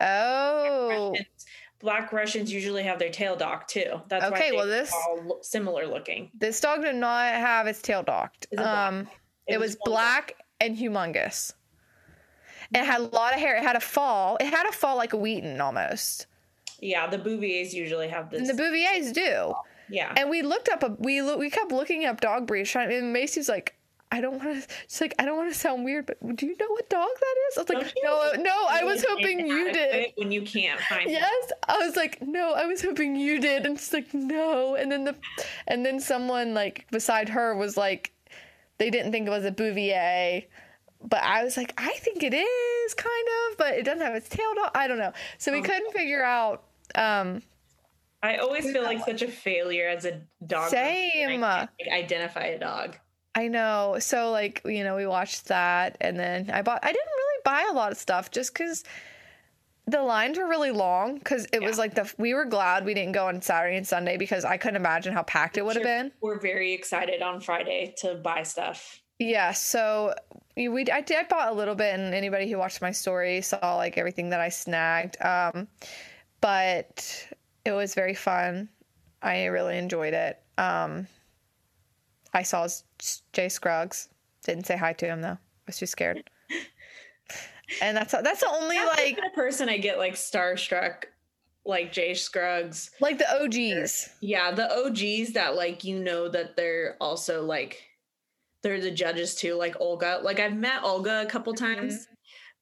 Oh, 0.00 1.14
Black 1.80 2.12
Russians 2.12 2.52
usually 2.52 2.82
have 2.82 2.98
their 2.98 3.10
tail 3.10 3.36
docked 3.36 3.70
too. 3.70 4.00
That's 4.08 4.30
why 4.30 4.36
Okay, 4.36 4.52
well, 4.52 4.66
this- 4.66 4.92
all 4.92 5.38
similar 5.42 5.86
looking. 5.86 6.30
This 6.38 6.60
dog 6.60 6.82
did 6.82 6.94
not 6.96 7.32
have 7.34 7.66
its 7.66 7.80
tail 7.80 8.02
docked. 8.02 8.46
It? 8.50 8.58
Um, 8.60 9.08
it, 9.46 9.58
was, 9.58 9.76
well 9.84 9.94
black 9.94 10.36
and 10.60 10.76
humongous. 10.76 11.54
It 12.72 12.84
had 12.84 13.00
a 13.00 13.04
lot 13.04 13.34
of 13.34 13.40
hair. 13.40 13.56
It 13.56 13.62
had 13.62 13.76
a 13.76 13.80
fall. 13.80 14.36
It 14.40 14.46
had 14.46 14.66
a 14.68 14.72
fall 14.72 14.96
like 14.96 15.12
a 15.12 15.16
Wheaten 15.16 15.60
almost. 15.60 16.26
Yeah, 16.80 17.06
the 17.08 17.18
Bouviers 17.18 17.74
usually 17.74 18.08
have 18.08 18.30
this. 18.30 18.40
And 18.40 18.48
the 18.48 18.54
Bouviers 18.54 19.12
do. 19.12 19.54
yeah. 19.88 20.12
And 20.16 20.30
we 20.30 20.42
looked 20.42 20.68
up 20.68 20.82
a 20.82 20.94
we 20.98 21.20
lo- 21.22 21.36
we 21.36 21.50
kept 21.50 21.72
looking 21.72 22.04
up 22.04 22.20
dog 22.20 22.46
breeds. 22.46 22.70
Trying, 22.70 22.92
and 22.92 23.12
Macy's 23.12 23.48
like, 23.48 23.74
I 24.12 24.20
don't 24.20 24.42
want 24.42 24.62
to. 24.62 24.74
She's 24.88 25.00
like, 25.00 25.14
I 25.18 25.24
don't 25.24 25.36
want 25.36 25.52
to 25.52 25.58
sound 25.58 25.84
weird, 25.84 26.06
but 26.06 26.18
do 26.36 26.46
you 26.46 26.56
know 26.58 26.66
what 26.68 26.88
dog 26.90 27.08
that 27.18 27.34
is? 27.50 27.58
I 27.58 27.60
was 27.60 27.68
like, 27.84 27.94
no, 28.02 28.32
no. 28.42 28.66
I 28.68 28.82
was 28.82 29.04
hoping 29.08 29.46
you 29.46 29.72
did. 29.72 30.12
When 30.16 30.32
you 30.32 30.42
can't 30.42 30.80
find 30.80 31.08
it. 31.08 31.12
Yes, 31.12 31.52
I 31.68 31.78
was 31.78 31.94
like, 31.94 32.20
no, 32.20 32.52
I 32.54 32.66
was 32.66 32.82
hoping 32.82 33.14
you 33.14 33.40
did, 33.40 33.66
and 33.66 33.78
she's 33.78 33.92
like, 33.92 34.12
no, 34.12 34.74
and 34.74 34.90
then 34.90 35.04
the, 35.04 35.14
and 35.68 35.86
then 35.86 36.00
someone 36.00 36.54
like 36.54 36.86
beside 36.90 37.28
her 37.28 37.54
was 37.54 37.76
like, 37.76 38.12
they 38.78 38.90
didn't 38.90 39.12
think 39.12 39.26
it 39.26 39.30
was 39.30 39.44
a 39.44 39.52
Bouvier, 39.52 40.42
but 41.02 41.22
I 41.22 41.44
was 41.44 41.56
like, 41.56 41.72
I 41.76 41.92
think 41.98 42.22
it 42.24 42.34
is 42.34 42.94
kind 42.94 43.28
of, 43.50 43.58
but 43.58 43.74
it 43.74 43.84
doesn't 43.84 44.00
have 44.04 44.14
its 44.16 44.28
tail. 44.28 44.52
Dog. 44.56 44.70
I 44.74 44.88
don't 44.88 44.98
know, 44.98 45.12
so 45.38 45.52
Oh. 45.52 45.54
we 45.54 45.62
couldn't 45.62 45.92
figure 45.92 46.24
out. 46.24 46.64
Um, 46.96 47.42
I 48.22 48.36
always 48.38 48.64
feel 48.70 48.82
like 48.82 49.04
such 49.04 49.22
a 49.22 49.28
failure 49.28 49.88
as 49.88 50.04
a 50.04 50.20
dog. 50.46 50.70
Same. 50.70 51.44
I 51.44 51.58
can't, 51.58 51.70
like, 51.80 51.92
identify 51.92 52.46
a 52.46 52.58
dog. 52.58 52.96
I 53.34 53.48
know, 53.48 53.96
so 54.00 54.30
like 54.30 54.62
you 54.64 54.84
know, 54.84 54.96
we 54.96 55.06
watched 55.06 55.46
that, 55.46 55.96
and 56.00 56.18
then 56.18 56.50
I 56.50 56.62
bought. 56.62 56.80
I 56.82 56.88
didn't 56.88 57.06
really 57.16 57.40
buy 57.44 57.68
a 57.70 57.74
lot 57.74 57.92
of 57.92 57.98
stuff 57.98 58.30
just 58.30 58.52
because. 58.52 58.84
The 59.86 60.02
lines 60.02 60.38
were 60.38 60.46
really 60.46 60.70
long 60.70 61.16
because 61.16 61.48
it 61.52 61.60
was 61.60 61.76
like 61.76 61.96
the 61.96 62.12
we 62.16 62.32
were 62.32 62.44
glad 62.44 62.84
we 62.84 62.94
didn't 62.94 63.10
go 63.10 63.26
on 63.26 63.42
Saturday 63.42 63.76
and 63.76 63.84
Sunday 63.84 64.16
because 64.16 64.44
I 64.44 64.56
couldn't 64.56 64.76
imagine 64.76 65.12
how 65.12 65.24
packed 65.24 65.58
it 65.58 65.64
would 65.64 65.74
have 65.74 65.82
been. 65.82 66.12
We're 66.20 66.38
very 66.38 66.72
excited 66.74 67.22
on 67.22 67.40
Friday 67.40 67.94
to 67.98 68.14
buy 68.14 68.44
stuff. 68.44 69.00
Yeah, 69.18 69.52
so 69.52 70.14
we 70.56 70.86
I 70.92 71.00
did 71.00 71.18
I 71.18 71.24
bought 71.24 71.50
a 71.50 71.54
little 71.54 71.74
bit, 71.74 71.98
and 71.98 72.14
anybody 72.14 72.48
who 72.48 72.58
watched 72.58 72.82
my 72.82 72.92
story 72.92 73.40
saw 73.40 73.76
like 73.76 73.98
everything 73.98 74.30
that 74.30 74.40
I 74.40 74.48
snagged. 74.48 75.20
Um, 75.22 75.66
but 76.40 77.28
it 77.64 77.72
was 77.72 77.94
very 77.94 78.14
fun. 78.14 78.68
I 79.22 79.46
really 79.46 79.76
enjoyed 79.76 80.14
it. 80.14 80.40
Um, 80.56 81.06
I 82.32 82.42
saw 82.42 82.68
Jay 83.32 83.48
Scruggs. 83.48 84.08
Didn't 84.44 84.66
say 84.66 84.76
hi 84.76 84.92
to 84.94 85.06
him 85.06 85.20
though. 85.22 85.28
I 85.38 85.38
was 85.66 85.76
too 85.78 85.86
scared. 85.86 86.28
And 87.80 87.96
that's 87.96 88.10
that's 88.12 88.40
the 88.40 88.48
only 88.48 88.76
That's 88.76 88.98
like 88.98 89.14
the 89.14 89.20
kind 89.20 89.30
of 89.30 89.34
person 89.36 89.68
I 89.68 89.78
get 89.78 89.96
like 89.96 90.14
starstruck 90.14 91.04
like 91.64 91.92
Jay 91.92 92.14
Scruggs. 92.14 92.90
Like 93.00 93.18
the 93.18 93.30
OGs. 93.40 94.08
Yeah, 94.20 94.50
the 94.50 94.68
OGs 94.76 95.34
that 95.34 95.54
like 95.54 95.84
you 95.84 96.00
know 96.00 96.28
that 96.28 96.56
they're 96.56 96.96
also 97.00 97.42
like 97.44 97.80
they're 98.64 98.80
the 98.80 98.90
judges 98.90 99.36
too, 99.36 99.54
like 99.54 99.76
Olga. 99.80 100.18
Like 100.20 100.40
I've 100.40 100.56
met 100.56 100.82
Olga 100.82 101.22
a 101.22 101.26
couple 101.30 101.54
times, 101.54 101.94
Mm-hmm. 101.94 102.14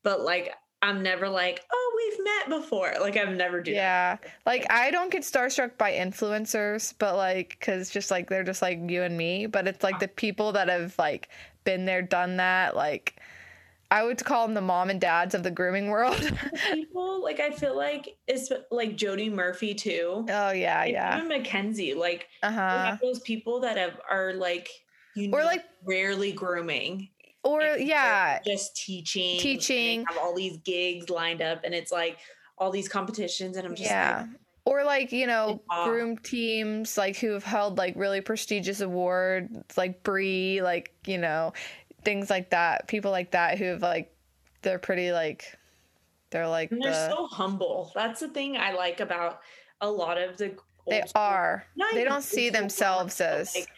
but 0.03 0.21
like 0.21 0.53
I'm 0.83 1.03
never 1.03 1.27
like, 1.29 1.65
oh, 1.73 1.88
we've 1.99 2.25
met 2.25 2.61
before. 2.61 2.93
Like 3.01 3.17
I've 3.17 3.35
never 3.37 3.61
do 3.61 3.73
that. 3.73 4.21
Yeah. 4.23 4.31
Like 4.47 4.67
I 4.71 4.91
don't 4.91 5.11
get 5.11 5.23
starstruck 5.23 5.77
by 5.79 5.93
influencers, 5.93 6.95
but 6.99 7.17
like 7.17 7.59
cuz 7.61 7.91
just 7.91 8.11
like 8.11 8.29
they're 8.31 8.45
just 8.45 8.63
like 8.63 8.79
you 8.89 9.03
and 9.03 9.17
me, 9.17 9.47
but 9.47 9.67
it's 9.69 9.83
like 9.83 9.99
the 9.99 10.09
people 10.09 10.53
that 10.53 10.69
have 10.69 10.95
like 10.99 11.29
been 11.65 11.85
there 11.85 12.03
done 12.03 12.37
that 12.39 12.75
like 12.77 13.17
I 13.91 14.05
would 14.05 14.23
call 14.23 14.47
them 14.47 14.53
the 14.55 14.61
mom 14.61 14.91
and 14.91 15.01
dads 15.01 15.35
of 15.35 15.43
the 15.43 15.51
grooming 15.51 15.89
world. 15.95 16.21
People 16.73 17.23
like 17.23 17.41
I 17.41 17.51
feel 17.51 17.77
like 17.77 18.17
it's 18.27 18.51
like 18.71 18.97
Jodi 18.97 19.31
Murphy 19.31 19.75
too. 19.75 20.27
oh 20.29 20.51
yeah, 20.51 20.85
yeah. 20.85 21.17
Even 21.17 21.29
Mackenzie, 21.29 21.95
like 21.95 22.29
Uh-huh. 22.43 22.97
those 23.03 23.21
people 23.21 23.61
that 23.61 23.77
have 23.79 23.99
are 24.11 24.35
like 24.35 24.69
you 25.15 25.31
Or, 25.33 25.43
like- 25.43 25.65
rarely 25.85 26.33
grooming. 26.33 27.09
Or 27.45 27.63
yeah, 27.63 28.41
just 28.45 28.77
teaching. 28.77 29.39
Teaching. 29.39 30.05
have 30.09 30.19
all 30.19 30.35
these 30.35 30.59
gigs 30.59 31.09
lined 31.09 31.41
up, 31.41 31.63
and 31.65 31.75
it's 31.75 31.93
like 31.93 32.19
all 32.59 32.71
these 32.71 32.89
competitions, 32.89 33.57
and 33.57 33.67
I'm 33.67 33.75
just 33.75 33.91
yeah. 33.91 34.25
Oh 34.27 34.31
like, 34.31 34.41
or 34.69 34.85
like, 34.85 35.13
you 35.13 35.27
know, 35.27 35.63
groom 35.85 36.19
teams 36.19 36.99
like 36.99 37.17
who 37.17 37.31
have 37.31 37.45
held 37.45 37.79
like 37.79 37.95
really 37.97 38.21
prestigious 38.21 38.83
awards 38.83 39.79
like 39.79 40.03
Brie, 40.03 40.61
like, 40.61 40.93
you 41.07 41.17
know, 41.17 41.55
things 42.05 42.29
like 42.29 42.51
that. 42.51 42.87
People 42.87 43.11
like 43.11 43.31
that 43.31 43.57
who 43.57 43.65
have 43.65 43.81
like 43.81 44.15
they're 44.61 44.79
pretty 44.79 45.11
like 45.11 45.57
they're 46.31 46.49
like 46.49 46.71
and 46.71 46.83
they're 46.83 46.93
the, 46.93 47.09
so 47.09 47.27
humble. 47.29 47.93
That's 47.95 48.21
the 48.21 48.29
thing 48.29 48.59
I 48.59 48.73
like 48.73 49.01
about 49.01 49.41
a 49.81 49.91
lot 49.91 50.19
of 50.19 50.37
the. 50.37 50.55
they 50.87 51.03
are. 51.15 51.65
They 51.95 52.05
don't 52.05 52.23
see 52.23 52.51
themselves 52.51 53.23
as 53.23 53.55
like, 53.55 53.69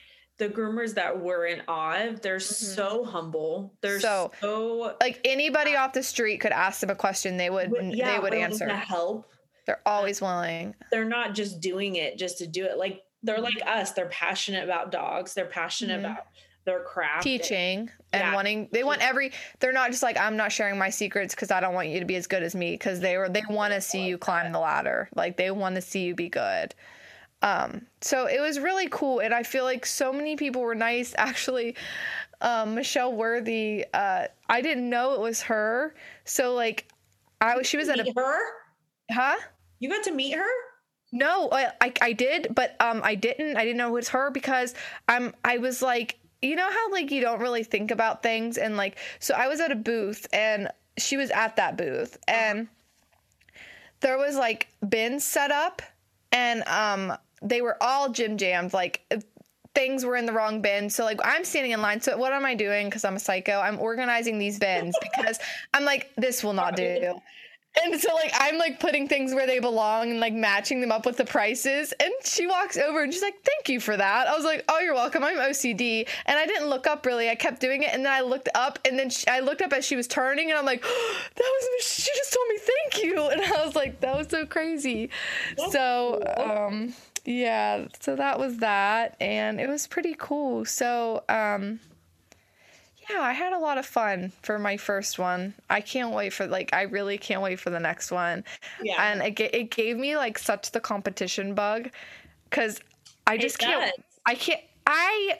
the 0.40 0.49
groomers 0.49 0.94
that 0.94 1.20
were 1.20 1.44
in 1.47 1.62
awe. 1.68 2.09
They're 2.20 2.40
so 2.40 3.04
humble. 3.04 3.73
They're 3.82 4.00
so, 4.00 4.32
Mm-hmm. 4.40 4.47
So- 4.47 4.97
like 5.00 5.20
anybody 5.25 5.76
off 5.76 5.92
the 5.92 6.02
street 6.02 6.38
could 6.38 6.50
ask 6.52 6.80
them 6.80 6.90
a 6.90 6.94
question 6.97 7.37
they 7.37 7.50
would 7.50 7.73
yeah, 7.94 8.14
they 8.14 8.18
would 8.18 8.35
answer 8.35 8.66
to 8.66 8.75
help. 8.75 9.30
they're 9.66 9.82
always 9.87 10.20
willing 10.20 10.75
they're 10.90 11.04
not 11.04 11.35
just 11.35 11.61
doing 11.61 11.94
it 11.97 12.18
just 12.18 12.38
to 12.38 12.47
do 12.47 12.64
it. 12.64 12.76
Like 12.78 13.04
they're 13.23 13.40
like 13.40 13.61
us. 13.66 13.92
They're 13.92 14.09
passionate 14.09 14.64
about 14.64 14.90
dogs. 14.90 15.35
They're 15.35 15.44
passionate 15.44 16.00
Mhm. 16.00 16.11
about 16.11 16.26
their 16.64 16.80
craft. 16.80 17.23
teaching 17.23 17.90
and 18.12 18.20
Yeah, 18.23 18.35
wanting 18.35 18.68
they 18.73 18.82
want 18.85 19.02
every 19.02 19.32
they're 19.61 19.73
not 19.73 19.90
just 19.90 20.02
like 20.02 20.18
i'm 20.18 20.37
not 20.37 20.52
sharing 20.52 20.76
my 20.78 20.90
secrets 20.90 21.35
because 21.35 21.50
i 21.50 21.59
don't 21.59 21.73
want 21.73 21.88
you 21.88 22.00
to 22.00 22.04
be 22.04 22.16
as 22.16 22.26
good 22.26 22.42
as 22.42 22.54
me 22.54 22.73
because 22.73 23.00
they 23.00 23.16
were 23.16 23.30
they 23.30 23.42
want 23.49 23.73
to 23.73 23.80
see 23.80 24.04
you 24.04 24.18
climb 24.18 24.52
the 24.52 24.59
ladder 24.59 25.09
like 25.14 25.38
they 25.38 25.50
want 25.50 25.75
to 25.76 25.80
see 25.80 26.00
you 26.04 26.14
be 26.14 26.28
good 26.28 26.75
um 27.42 27.87
so 28.00 28.26
it 28.26 28.40
was 28.40 28.59
really 28.59 28.88
cool 28.90 29.20
and 29.20 29.32
i 29.32 29.42
feel 29.42 29.64
like 29.64 29.87
so 29.87 30.12
many 30.12 30.37
people 30.37 30.61
were 30.62 30.75
nice 30.75 31.14
actually 31.18 31.75
um 32.40 32.75
michelle 32.75 33.12
worthy 33.12 33.85
uh 33.94 34.26
i 34.49 34.61
didn't 34.61 34.88
know 34.88 35.14
it 35.14 35.20
was 35.20 35.42
her 35.42 35.94
so 36.25 36.54
like 36.54 36.87
i 37.40 37.56
was 37.56 37.66
she 37.66 37.76
was 37.76 37.88
at 37.88 37.99
a 38.00 38.12
her. 38.16 38.38
huh 39.11 39.37
You 39.78 39.88
got 39.88 40.04
to 40.04 40.12
meet 40.12 40.35
her. 40.37 40.47
No, 41.12 41.49
I, 41.50 41.73
I 41.80 41.92
I 42.00 42.12
did, 42.12 42.54
but 42.54 42.76
um 42.80 43.00
I 43.02 43.14
didn't. 43.16 43.56
I 43.56 43.64
didn't 43.64 43.78
know 43.78 43.88
it 43.88 43.92
was 43.92 44.09
her 44.11 44.30
because 44.30 44.75
I'm 45.09 45.35
I 45.44 45.59
was 45.59 45.82
like, 45.82 46.18
you 46.40 46.54
know 46.54 46.70
how 46.70 46.90
like 46.92 47.11
you 47.11 47.20
don't 47.20 47.40
really 47.40 47.64
think 47.64 47.90
about 47.90 48.23
things 48.23 48.59
and 48.59 48.76
like 48.76 48.97
so 49.18 49.35
I 49.35 49.49
was 49.49 49.61
at 49.61 49.73
a 49.73 49.76
booth 49.76 50.26
and 50.32 50.68
she 50.99 51.16
was 51.16 51.30
at 51.30 51.56
that 51.56 51.76
booth 51.76 52.16
and 52.28 52.68
there 54.00 54.18
was 54.18 54.37
like 54.37 54.68
bins 54.88 55.25
set 55.25 55.50
up 55.50 55.82
and 56.32 56.62
um 56.68 57.16
they 57.42 57.62
were 57.62 57.76
all 57.80 58.09
gym 58.11 58.37
jammed 58.37 58.73
like 58.73 59.02
things 59.75 60.04
were 60.04 60.16
in 60.16 60.26
the 60.26 60.32
wrong 60.32 60.61
bin 60.61 60.90
so 60.90 61.04
like 61.04 61.20
i'm 61.25 61.44
standing 61.44 61.73
in 61.73 61.80
line 61.80 62.00
so 62.00 62.16
what 62.16 62.32
am 62.32 62.44
i 62.44 62.54
doing 62.54 62.87
because 62.87 63.04
i'm 63.04 63.16
a 63.16 63.20
psycho 63.20 63.61
i'm 63.61 63.78
organizing 63.78 64.38
these 64.38 64.59
bins 64.59 64.97
because 65.02 65.38
i'm 65.75 65.85
like 65.85 66.11
this 66.16 66.42
will 66.42 66.52
not 66.52 66.76
do 66.76 67.14
and 67.85 68.00
so 68.00 68.12
like 68.14 68.32
I'm 68.38 68.59
like 68.59 68.80
putting 68.80 69.06
things 69.06 69.32
where 69.32 69.47
they 69.47 69.59
belong 69.59 70.11
and 70.11 70.20
like 70.20 70.33
matching 70.33 70.81
them 70.81 70.90
up 70.90 71.07
with 71.07 71.16
the 71.16 71.24
prices. 71.24 71.94
And 72.00 72.12
she 72.24 72.46
walks 72.46 72.76
over 72.76 73.03
and 73.03 73.12
she's 73.12 73.22
like, 73.22 73.42
"Thank 73.44 73.68
you 73.68 73.79
for 73.81 73.96
that." 73.96 74.26
I 74.26 74.35
was 74.35 74.44
like, 74.44 74.64
"Oh, 74.68 74.81
you're 74.81 74.94
welcome. 74.94 75.22
I'm 75.22 75.37
OCD." 75.37 76.09
And 76.26 76.38
I 76.38 76.46
didn't 76.46 76.68
look 76.68 76.87
up 76.87 77.07
really. 77.07 77.31
I 77.31 77.37
kept 77.37 77.61
doing 77.61 77.83
it, 77.83 77.90
and 77.94 78.05
then 78.05 78.12
I 78.12 78.22
looked 78.22 78.48
up, 78.55 78.79
and 78.85 78.98
then 78.98 79.09
she, 79.09 79.26
I 79.29 79.40
looked 79.40 79.62
up 79.62 79.72
as 79.72 79.85
she 79.85 79.96
was 79.96 80.09
turning, 80.09 80.50
and 80.50 80.59
I'm 80.59 80.66
like, 80.66 80.83
"That 80.83 80.88
was 81.79 81.85
she 81.85 82.11
just 82.16 82.33
told 82.33 82.48
me 82.48 82.59
thank 82.59 83.05
you." 83.05 83.20
And 83.31 83.40
I 83.40 83.64
was 83.64 83.76
like, 83.76 84.00
"That 84.00 84.16
was 84.16 84.26
so 84.29 84.46
crazy." 84.46 85.11
so 85.70 86.20
um 86.37 86.92
yeah, 87.24 87.87
so 88.00 88.16
that 88.16 88.38
was 88.38 88.59
that, 88.59 89.16
and 89.20 89.61
it 89.61 89.68
was 89.68 89.87
pretty 89.87 90.14
cool. 90.18 90.64
So 90.64 91.24
um 91.28 91.80
yeah, 93.11 93.20
I 93.20 93.33
had 93.33 93.52
a 93.52 93.59
lot 93.59 93.78
of 93.78 93.87
fun 93.87 94.33
for 94.42 94.59
my 94.59 94.76
first 94.76 95.18
one. 95.18 95.54
I 95.68 95.80
can't 95.80 96.14
wait 96.14 96.33
for 96.33 96.46
like 96.46 96.72
I 96.72 96.83
really 96.83 97.18
can't 97.18 97.42
wait 97.42 97.59
for 97.59 97.70
the 97.70 97.80
next 97.80 98.11
one. 98.11 98.44
Yeah. 98.83 99.02
And 99.02 99.22
it 99.22 99.40
it 99.40 99.70
gave 99.70 99.96
me 99.96 100.16
like 100.16 100.38
such 100.38 100.70
the 100.70 100.80
competition 100.80 101.54
bug 101.54 101.90
cuz 102.50 102.80
I 103.26 103.37
just 103.37 103.59
can't. 103.59 103.92
I 104.26 104.35
can't 104.35 104.61
I 104.87 105.38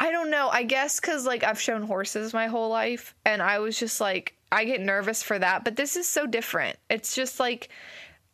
I 0.00 0.10
don't 0.10 0.30
know. 0.30 0.48
I 0.48 0.64
guess 0.64 0.98
cuz 0.98 1.26
like 1.26 1.44
I've 1.44 1.60
shown 1.60 1.82
horses 1.82 2.32
my 2.32 2.46
whole 2.46 2.70
life 2.70 3.14
and 3.24 3.42
I 3.42 3.58
was 3.58 3.78
just 3.78 4.00
like 4.00 4.34
I 4.52 4.64
get 4.64 4.80
nervous 4.80 5.22
for 5.22 5.38
that, 5.38 5.64
but 5.64 5.76
this 5.76 5.96
is 5.96 6.08
so 6.08 6.26
different. 6.26 6.76
It's 6.88 7.14
just 7.14 7.38
like 7.38 7.68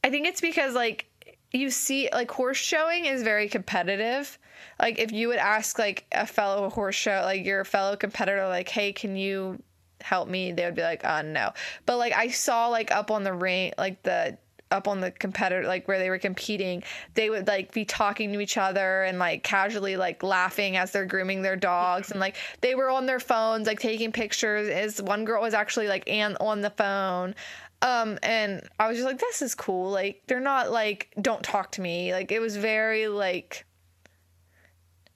I 0.02 0.10
think 0.10 0.26
it's 0.26 0.40
because 0.40 0.74
like 0.74 1.06
you 1.52 1.70
see 1.70 2.08
like 2.12 2.30
horse 2.30 2.56
showing 2.56 3.06
is 3.06 3.22
very 3.22 3.48
competitive. 3.48 4.38
Like 4.80 4.98
if 4.98 5.12
you 5.12 5.28
would 5.28 5.38
ask 5.38 5.78
like 5.78 6.06
a 6.12 6.26
fellow 6.26 6.68
horse 6.70 6.94
show 6.94 7.22
like 7.24 7.44
your 7.44 7.64
fellow 7.64 7.96
competitor 7.96 8.46
like 8.46 8.68
hey 8.68 8.92
can 8.92 9.16
you 9.16 9.62
help 10.00 10.28
me 10.28 10.52
they 10.52 10.64
would 10.64 10.74
be 10.74 10.82
like 10.82 11.04
uh 11.04 11.22
no. 11.22 11.52
But 11.86 11.98
like 11.98 12.12
I 12.12 12.28
saw 12.28 12.68
like 12.68 12.90
up 12.90 13.10
on 13.10 13.22
the 13.24 13.32
ring 13.32 13.72
like 13.78 14.02
the 14.02 14.38
up 14.70 14.88
on 14.88 15.00
the 15.00 15.12
competitor 15.12 15.66
like 15.66 15.86
where 15.86 15.98
they 15.98 16.10
were 16.10 16.18
competing 16.18 16.82
they 17.14 17.30
would 17.30 17.46
like 17.46 17.72
be 17.72 17.84
talking 17.84 18.32
to 18.32 18.40
each 18.40 18.56
other 18.56 19.04
and 19.04 19.18
like 19.18 19.44
casually 19.44 19.96
like 19.96 20.24
laughing 20.24 20.76
as 20.76 20.90
they're 20.90 21.06
grooming 21.06 21.40
their 21.42 21.54
dogs 21.54 22.10
and 22.10 22.18
like 22.18 22.36
they 22.62 22.74
were 22.74 22.90
on 22.90 23.06
their 23.06 23.20
phones 23.20 23.68
like 23.68 23.78
taking 23.78 24.10
pictures 24.10 24.68
as 24.68 25.00
one 25.00 25.24
girl 25.24 25.40
was 25.40 25.54
actually 25.54 25.86
like 25.86 26.08
and 26.08 26.36
on 26.40 26.62
the 26.62 26.70
phone 26.70 27.32
um 27.82 28.18
and 28.22 28.62
i 28.78 28.88
was 28.88 28.96
just 28.96 29.06
like 29.06 29.18
this 29.18 29.42
is 29.42 29.54
cool 29.54 29.90
like 29.90 30.22
they're 30.26 30.40
not 30.40 30.70
like 30.70 31.12
don't 31.20 31.42
talk 31.42 31.72
to 31.72 31.80
me 31.80 32.12
like 32.12 32.32
it 32.32 32.40
was 32.40 32.56
very 32.56 33.06
like 33.08 33.64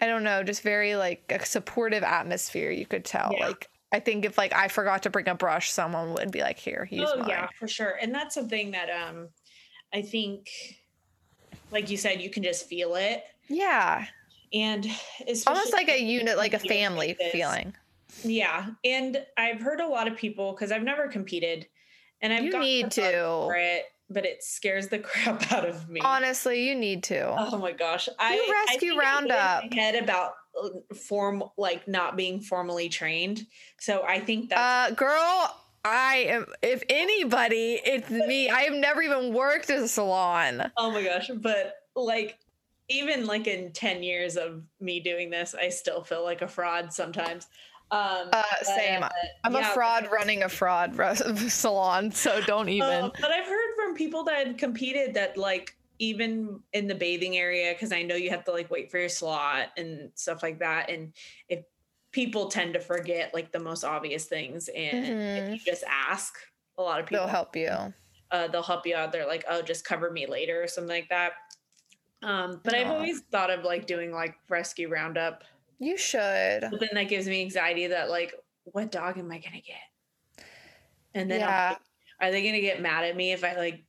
i 0.00 0.06
don't 0.06 0.22
know 0.24 0.42
just 0.42 0.62
very 0.62 0.94
like 0.96 1.24
a 1.30 1.44
supportive 1.44 2.02
atmosphere 2.02 2.70
you 2.70 2.84
could 2.86 3.04
tell 3.04 3.32
Yeah. 3.36 3.46
like 3.48 3.68
i 3.92 3.98
think 4.00 4.24
if 4.24 4.36
like 4.36 4.52
i 4.54 4.68
forgot 4.68 5.02
to 5.04 5.10
bring 5.10 5.28
a 5.28 5.34
brush 5.34 5.70
someone 5.70 6.12
would 6.14 6.30
be 6.30 6.40
like 6.42 6.58
here 6.58 6.86
use 6.90 7.08
oh 7.12 7.18
mine 7.20 7.28
yeah, 7.28 7.48
for 7.58 7.66
sure. 7.66 7.94
And 8.00 8.14
that's 8.14 8.34
something 8.34 8.70
that 8.72 8.88
um 8.90 9.28
I 9.92 10.02
think 10.02 10.48
like 11.72 11.90
you 11.90 11.96
said, 11.96 12.20
you 12.20 12.30
can 12.30 12.42
just 12.42 12.66
feel 12.68 12.94
it. 12.94 13.24
yeah 13.48 14.06
And 14.52 14.86
it's 15.26 15.46
almost 15.46 15.72
like 15.72 15.88
a 15.88 16.00
unit 16.00 16.36
like 16.36 16.52
a 16.54 16.58
feels 16.58 16.70
like 16.70 16.78
family 16.78 17.16
feeling 17.32 17.74
Yeah. 18.22 18.66
And 18.84 19.24
I've 19.36 19.60
heard 19.60 19.80
a 19.80 19.86
lot 19.88 20.06
of 20.08 20.16
people 20.16 20.52
because 20.52 20.70
I've 20.72 20.82
never 20.82 21.08
competed 21.08 21.66
and 22.22 22.32
I've 22.32 22.44
You 22.44 22.58
need 22.58 22.90
to. 22.92 23.02
for 23.02 23.54
it, 23.56 23.84
but 24.08 24.24
it 24.26 24.42
scares 24.42 24.88
the 24.88 24.98
crap 25.08 25.50
out 25.52 25.68
of 25.68 25.88
me. 25.88 26.00
honestly 26.02 26.66
you 26.68 26.74
need 26.74 27.02
to 27.04 27.34
Oh 27.38 27.58
my 27.58 27.72
gosh. 27.72 28.08
I 28.18 28.64
rescue 28.68 28.92
I 28.92 28.96
I 28.96 28.98
Roundup. 28.98 29.62
my 29.70 29.74
head 29.74 29.94
about 30.02 30.32
uh, 30.62 30.94
form 30.94 31.44
like 31.56 31.86
not 31.86 32.16
being 32.16 32.40
formally 32.40 32.88
trained. 32.88 33.46
So 33.78 34.02
I 34.02 34.20
think 34.20 34.50
that 34.50 34.58
uh 34.58 34.94
girl 34.94 35.56
i 35.82 36.26
am 36.28 36.44
if 36.60 36.82
anybody 36.90 37.80
it's 37.82 38.10
me 38.28 38.50
i 38.50 38.60
have 38.64 38.74
never 38.74 39.00
even 39.00 39.32
worked 39.32 39.70
at 39.70 39.78
a 39.78 39.88
salon 39.88 40.70
oh 40.76 40.90
my 40.90 41.02
gosh. 41.02 41.30
But 41.34 41.74
like 41.96 42.38
even 42.90 43.24
like 43.26 43.46
in 43.46 43.72
10 43.72 44.02
years 44.02 44.36
of 44.36 44.62
me 44.80 44.98
doing 45.00 45.30
this, 45.30 45.54
I 45.54 45.68
still 45.68 46.02
feel 46.02 46.24
like 46.24 46.42
a 46.42 46.48
fraud 46.48 46.92
sometimes. 46.92 47.46
Um 47.92 48.28
uh 48.32 48.42
but, 48.60 48.66
same. 48.66 49.02
uh, 49.02 49.08
i'm 49.44 49.54
yeah, 49.54 49.70
a 49.70 49.74
fraud 49.74 50.08
running 50.12 50.42
a 50.44 50.48
fraud 50.48 50.94
salon 51.48 52.12
so 52.12 52.40
don't 52.42 52.68
even. 52.68 52.88
Uh, 52.88 53.10
but 53.20 53.30
I've 53.32 53.46
heard 53.46 53.74
from 53.76 53.94
people 53.94 54.22
that 54.24 54.46
had 54.46 54.58
competed 54.58 55.14
that 55.14 55.36
like 55.36 55.76
even 55.98 56.60
in 56.72 56.86
the 56.86 56.94
bathing 56.94 57.36
area 57.36 57.72
because 57.72 57.92
I 57.92 58.02
know 58.02 58.14
you 58.14 58.30
have 58.30 58.44
to 58.44 58.52
like 58.52 58.70
wait 58.70 58.90
for 58.90 58.98
your 58.98 59.08
slot 59.08 59.68
and 59.76 60.10
stuff 60.14 60.42
like 60.42 60.58
that 60.60 60.88
and 60.90 61.12
if 61.48 61.60
people 62.12 62.48
tend 62.48 62.74
to 62.74 62.80
forget 62.80 63.34
like 63.34 63.52
the 63.52 63.60
most 63.60 63.84
obvious 63.84 64.24
things 64.26 64.68
and 64.68 65.04
Mhm. 65.06 65.36
if 65.38 65.50
you 65.54 65.58
just 65.72 65.84
ask 65.88 66.34
a 66.78 66.82
lot 66.82 67.00
of 67.00 67.06
people 67.06 67.24
they'll 67.26 67.32
help 67.34 67.54
you. 67.56 67.68
uh, 68.30 68.46
they'll 68.48 68.62
help 68.62 68.86
you 68.86 68.94
out. 68.96 69.10
They're 69.12 69.26
like 69.26 69.44
oh 69.48 69.62
just 69.62 69.84
cover 69.84 70.10
me 70.10 70.26
later 70.26 70.62
or 70.62 70.68
something 70.68 70.88
like 70.96 71.08
that. 71.10 71.32
Um 72.22 72.60
but 72.64 72.74
I've 72.74 72.86
always 72.90 73.20
thought 73.32 73.50
of 73.50 73.64
like 73.64 73.86
doing 73.86 74.12
like 74.12 74.36
rescue 74.48 74.88
roundup 74.88 75.44
you 75.80 75.96
should 75.98 76.60
but 76.60 76.78
then 76.78 76.90
that 76.92 77.08
gives 77.08 77.26
me 77.26 77.42
anxiety 77.42 77.88
that 77.88 78.08
like 78.08 78.32
what 78.64 78.92
dog 78.92 79.18
am 79.18 79.32
I 79.32 79.38
gonna 79.38 79.60
get 79.60 80.46
and 81.14 81.28
then 81.28 81.40
yeah 81.40 81.76
are 82.20 82.30
they 82.30 82.44
gonna 82.44 82.60
get 82.60 82.80
mad 82.80 83.04
at 83.04 83.16
me 83.16 83.32
if 83.32 83.42
I 83.42 83.56
like 83.56 83.84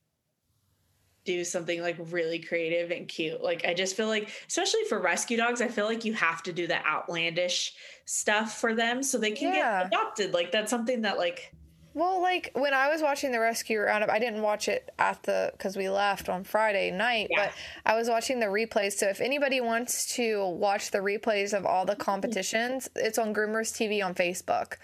do 1.24 1.44
something 1.44 1.82
like 1.82 1.98
really 2.00 2.40
creative 2.40 2.90
and 2.92 3.08
cute. 3.08 3.42
Like 3.44 3.64
I 3.66 3.74
just 3.74 3.96
feel 3.96 4.08
like 4.08 4.32
especially 4.48 4.84
for 4.86 5.00
rescue 5.00 5.38
dogs, 5.38 5.62
I 5.62 5.68
feel 5.68 5.86
like 5.86 6.04
you 6.04 6.14
have 6.14 6.42
to 6.44 6.54
do 6.54 6.66
the 6.66 6.84
outlandish 6.86 7.76
stuff 8.06 8.60
for 8.60 8.74
them 8.74 9.04
so 9.04 9.18
they 9.18 9.32
can 9.32 9.54
Yeah. 9.54 9.84
get 9.84 9.88
adopted. 9.88 10.34
Like 10.34 10.52
that's 10.52 10.72
something 10.72 11.02
that 11.02 11.18
like 11.18 11.54
Well, 11.94 12.22
like 12.22 12.52
when 12.54 12.74
I 12.74 12.90
was 12.90 13.02
watching 13.02 13.32
the 13.34 13.40
rescue 13.40 13.80
roundup, 13.82 14.10
I 14.10 14.18
didn't 14.20 14.42
watch 14.42 14.70
it 14.70 14.94
at 14.98 15.24
the 15.24 15.52
because 15.52 15.76
we 15.76 15.90
left 15.90 16.30
on 16.30 16.44
Friday 16.46 16.90
night, 16.90 17.28
Yeah. 17.30 17.46
but 17.48 17.54
I 17.86 17.96
was 17.96 18.08
watching 18.10 18.40
the 18.40 18.46
replays. 18.46 18.94
So 18.94 19.08
if 19.08 19.20
anybody 19.20 19.60
wants 19.60 20.16
to 20.16 20.46
watch 20.48 20.92
the 20.92 21.00
replays 21.00 21.54
of 21.58 21.66
all 21.66 21.86
the 21.86 21.96
competitions, 21.98 22.90
it's 22.96 23.18
on 23.18 23.34
Groomers 23.34 23.74
TV 23.74 24.02
on 24.04 24.16
Facebook. 24.16 24.76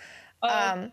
oh, 0.43 0.49
Um, 0.49 0.91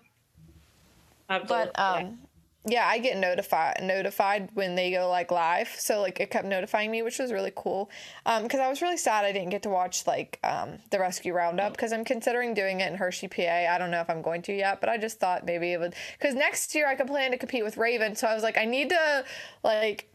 to 1.28 1.44
but 1.48 1.78
um, 1.78 2.18
yeah, 2.66 2.86
I 2.86 2.98
get 2.98 3.18
notified 3.18 3.82
notified 3.82 4.48
when 4.54 4.74
they 4.74 4.90
go 4.90 5.08
like 5.10 5.30
live. 5.30 5.68
So 5.78 6.00
like 6.00 6.18
it 6.20 6.30
kept 6.30 6.46
notifying 6.46 6.90
me, 6.90 7.02
which 7.02 7.18
was 7.18 7.30
really 7.32 7.52
cool. 7.54 7.90
Um, 8.24 8.44
because 8.44 8.60
I 8.60 8.68
was 8.68 8.80
really 8.80 8.96
sad 8.96 9.24
I 9.24 9.32
didn't 9.32 9.50
get 9.50 9.62
to 9.64 9.68
watch 9.68 10.06
like 10.06 10.38
um 10.44 10.78
the 10.90 10.98
rescue 10.98 11.34
roundup 11.34 11.72
because 11.72 11.92
I'm 11.92 12.04
considering 12.04 12.54
doing 12.54 12.80
it 12.80 12.90
in 12.90 12.96
Hershey, 12.96 13.28
PA. 13.28 13.42
I 13.42 13.76
don't 13.78 13.90
know 13.90 14.00
if 14.00 14.08
I'm 14.08 14.22
going 14.22 14.42
to 14.42 14.52
yet, 14.54 14.80
but 14.80 14.88
I 14.88 14.96
just 14.96 15.20
thought 15.20 15.44
maybe 15.44 15.72
it 15.72 15.78
would 15.80 15.94
because 16.18 16.34
next 16.34 16.74
year 16.74 16.88
I 16.88 16.94
could 16.94 17.06
plan 17.08 17.32
to 17.32 17.36
compete 17.38 17.64
with 17.64 17.76
Raven. 17.76 18.16
So 18.16 18.26
I 18.26 18.34
was 18.34 18.42
like, 18.42 18.56
I 18.56 18.64
need 18.64 18.88
to 18.90 19.24
like 19.62 20.08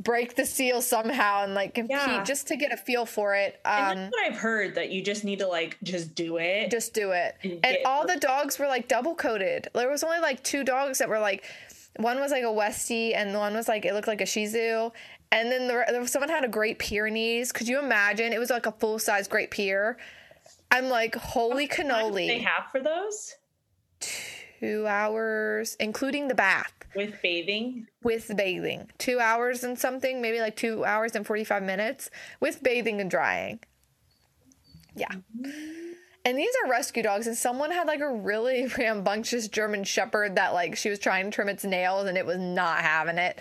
break 0.00 0.36
the 0.36 0.46
seal 0.46 0.80
somehow 0.80 1.42
and 1.42 1.54
like 1.54 1.74
compete 1.74 1.96
Yeah. 1.96 2.22
just 2.22 2.46
to 2.48 2.56
get 2.56 2.70
a 2.72 2.76
feel 2.76 3.04
for 3.04 3.34
it. 3.34 3.58
and 3.64 3.98
Um, 3.98 4.04
that's 4.04 4.12
what 4.12 4.26
I've 4.26 4.38
heard 4.38 4.76
that 4.76 4.90
you 4.90 5.02
just 5.02 5.24
need 5.24 5.40
to 5.40 5.48
like 5.48 5.76
just 5.82 6.14
do 6.14 6.36
it. 6.36 6.70
just 6.70 6.94
do 6.94 7.10
it. 7.10 7.34
And 7.42 7.58
And, 7.64 7.78
all 7.84 8.06
the 8.06 8.14
dogs 8.16 8.60
were 8.60 8.68
like 8.68 8.86
double 8.86 9.16
coated. 9.16 9.66
There 9.74 9.90
was 9.90 10.04
only 10.04 10.20
like 10.20 10.44
two 10.44 10.62
dogs 10.62 10.98
that 10.98 11.08
were 11.08 11.18
like, 11.18 11.42
one 11.96 12.20
was 12.20 12.30
like 12.30 12.44
a 12.44 12.46
Westie, 12.46 13.14
and 13.14 13.34
the 13.34 13.38
one 13.38 13.54
was 13.54 13.68
like 13.68 13.84
it 13.84 13.94
looked 13.94 14.08
like 14.08 14.20
a 14.20 14.26
Shih 14.26 14.46
Tzu. 14.46 14.90
And 15.30 15.52
then 15.52 15.68
the, 15.68 15.84
there 15.88 16.06
someone 16.06 16.30
had 16.30 16.44
a 16.44 16.48
Great 16.48 16.78
Pyrenees. 16.78 17.52
Could 17.52 17.68
you 17.68 17.78
imagine? 17.78 18.32
It 18.32 18.38
was 18.38 18.50
like 18.50 18.66
a 18.66 18.72
full 18.72 18.98
size 18.98 19.28
Great 19.28 19.50
Pyr. 19.50 19.98
I'm 20.70 20.88
like, 20.88 21.14
holy 21.14 21.68
cannoli! 21.68 21.88
How 21.90 22.08
much 22.08 22.14
do 22.14 22.26
they 22.26 22.38
have 22.40 22.70
for 22.70 22.80
those 22.80 23.34
Two 24.60 24.86
hours, 24.86 25.76
including 25.78 26.28
the 26.28 26.34
bath 26.34 26.72
with 26.96 27.14
bathing. 27.22 27.86
with 28.02 28.36
bathing. 28.36 28.90
Two 28.98 29.20
hours 29.20 29.62
and 29.62 29.78
something, 29.78 30.20
maybe 30.20 30.40
like 30.40 30.56
two 30.56 30.84
hours 30.84 31.14
and 31.14 31.26
45 31.26 31.62
minutes 31.62 32.10
with 32.40 32.62
bathing 32.62 33.00
and 33.00 33.10
drying. 33.10 33.60
Yeah. 34.96 35.08
Mm-hmm. 35.40 35.87
And 36.28 36.36
these 36.36 36.52
are 36.62 36.70
rescue 36.70 37.02
dogs, 37.02 37.26
and 37.26 37.34
someone 37.34 37.70
had 37.70 37.86
like 37.86 38.00
a 38.00 38.12
really 38.12 38.66
rambunctious 38.78 39.48
German 39.48 39.82
Shepherd 39.82 40.36
that 40.36 40.52
like 40.52 40.76
she 40.76 40.90
was 40.90 40.98
trying 40.98 41.24
to 41.24 41.30
trim 41.30 41.48
its 41.48 41.64
nails 41.64 42.06
and 42.06 42.18
it 42.18 42.26
was 42.26 42.36
not 42.36 42.82
having 42.82 43.16
it. 43.16 43.40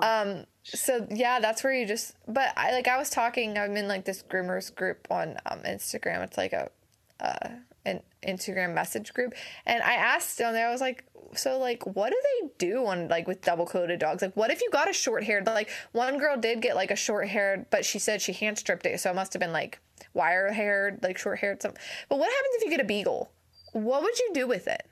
Um, 0.00 0.44
so 0.62 1.04
yeah, 1.10 1.40
that's 1.40 1.64
where 1.64 1.74
you 1.74 1.84
just. 1.84 2.14
But 2.28 2.52
I 2.56 2.70
like 2.70 2.86
I 2.86 2.96
was 2.96 3.10
talking. 3.10 3.58
I'm 3.58 3.76
in 3.76 3.88
like 3.88 4.04
this 4.04 4.22
groomers 4.22 4.72
group 4.72 5.08
on 5.10 5.36
um, 5.46 5.58
Instagram. 5.64 6.22
It's 6.22 6.36
like 6.36 6.52
a 6.52 6.70
uh, 7.18 7.48
an 7.84 8.02
Instagram 8.22 8.72
message 8.72 9.12
group, 9.14 9.34
and 9.66 9.82
I 9.82 9.94
asked 9.94 10.40
on 10.40 10.52
there. 10.52 10.68
I 10.68 10.70
was 10.70 10.80
like, 10.80 11.06
so 11.34 11.58
like, 11.58 11.84
what 11.86 12.10
do 12.10 12.20
they 12.22 12.50
do 12.58 12.86
on 12.86 13.08
like 13.08 13.26
with 13.26 13.42
double 13.42 13.66
coated 13.66 13.98
dogs? 13.98 14.22
Like, 14.22 14.36
what 14.36 14.52
if 14.52 14.62
you 14.62 14.70
got 14.70 14.88
a 14.88 14.92
short 14.92 15.24
haired? 15.24 15.44
Like, 15.44 15.70
one 15.90 16.18
girl 16.18 16.36
did 16.36 16.62
get 16.62 16.76
like 16.76 16.92
a 16.92 16.96
short 16.96 17.26
haired, 17.26 17.66
but 17.70 17.84
she 17.84 17.98
said 17.98 18.22
she 18.22 18.32
hand 18.32 18.58
stripped 18.58 18.86
it, 18.86 19.00
so 19.00 19.10
it 19.10 19.14
must 19.14 19.32
have 19.32 19.40
been 19.40 19.52
like 19.52 19.80
wire 20.14 20.52
haired, 20.52 21.00
like 21.02 21.18
short 21.18 21.38
haired. 21.38 21.62
Something. 21.62 21.80
But 22.08 22.18
what 22.18 22.30
happens 22.30 22.54
if 22.56 22.64
you 22.64 22.70
get 22.70 22.80
a 22.80 22.84
beagle? 22.84 23.30
What 23.72 24.02
would 24.02 24.18
you 24.18 24.30
do 24.34 24.46
with 24.46 24.66
it? 24.66 24.86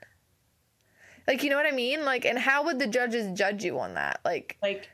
Like, 1.27 1.43
you 1.43 1.49
know 1.49 1.57
what 1.57 1.65
I 1.65 1.71
mean? 1.75 2.05
Like, 2.05 2.25
and 2.25 2.39
how 2.39 2.63
would 2.65 2.79
the 2.79 2.87
judges 2.87 3.37
judge 3.37 3.63
you 3.63 3.79
on 3.79 3.95
that? 3.95 4.21
Like, 4.23 4.57
Like 4.61 4.89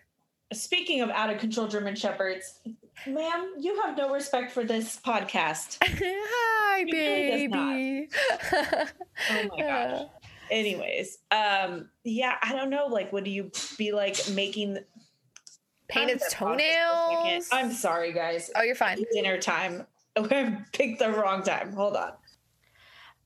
speaking 0.52 1.02
of 1.02 1.10
out 1.12 1.30
of 1.30 1.38
control 1.40 1.68
German 1.68 1.96
shepherds, 1.96 2.60
ma'am, 3.06 3.54
you 3.60 3.80
have 3.82 3.96
no 3.96 4.12
respect 4.12 4.52
for 4.52 4.64
this 4.64 5.00
podcast. 5.06 5.78
hi, 5.84 6.82
really 6.92 7.48
baby. 7.48 8.10
Oh 9.32 9.50
my 9.56 9.62
gosh. 9.62 10.08
Anyways, 10.52 11.20
um, 11.32 11.90
yeah, 12.04 12.36
I 12.42 12.54
don't 12.54 12.70
know. 12.70 12.88
Like, 12.88 13.14
would 13.14 13.28
you 13.28 13.52
be 13.78 13.92
like 13.92 14.18
making 14.32 14.80
Paint 15.88 16.10
I'm 16.10 16.16
its 16.18 16.34
gonna 16.34 16.56
pause 16.56 16.58
this 16.58 16.76
for 16.76 16.80
a 16.80 16.80
second. 17.10 17.24
toenails. 17.24 17.50
I'm 17.52 17.72
sorry, 17.72 18.14
guys. 18.14 18.50
Oh, 18.56 18.62
you're 18.62 18.76
fine. 18.76 19.04
Dinner 19.14 19.38
time. 19.38 19.86
I 20.16 20.58
picked 20.72 21.00
the 21.00 21.12
wrong 21.12 21.44
time. 21.44 21.74
Hold 21.74 21.96
on. 21.96 22.12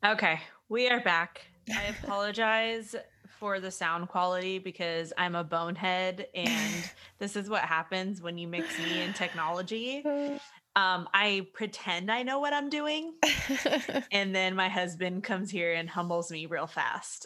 Okay, 0.05 0.39
we 0.69 0.87
are 0.89 1.01
back. 1.01 1.41
I 1.69 1.93
apologize 2.01 2.95
for 3.39 3.59
the 3.59 3.71
sound 3.71 4.07
quality 4.07 4.57
because 4.57 5.11
I'm 5.17 5.35
a 5.35 5.43
bonehead 5.43 6.27
and 6.33 6.91
this 7.19 7.35
is 7.35 7.49
what 7.49 7.61
happens 7.61 8.21
when 8.21 8.37
you 8.37 8.47
mix 8.47 8.77
me 8.79 9.01
and 9.01 9.15
technology. 9.15 10.03
Um, 10.77 11.09
I 11.11 11.47
pretend 11.53 12.11
I 12.11 12.21
know 12.21 12.37
what 12.37 12.53
I'm 12.53 12.69
doing, 12.69 13.15
and 14.11 14.35
then 14.35 14.53
my 14.55 14.69
husband 14.69 15.23
comes 15.23 15.49
here 15.49 15.73
and 15.73 15.89
humbles 15.89 16.29
me 16.29 16.45
real 16.45 16.67
fast. 16.67 17.25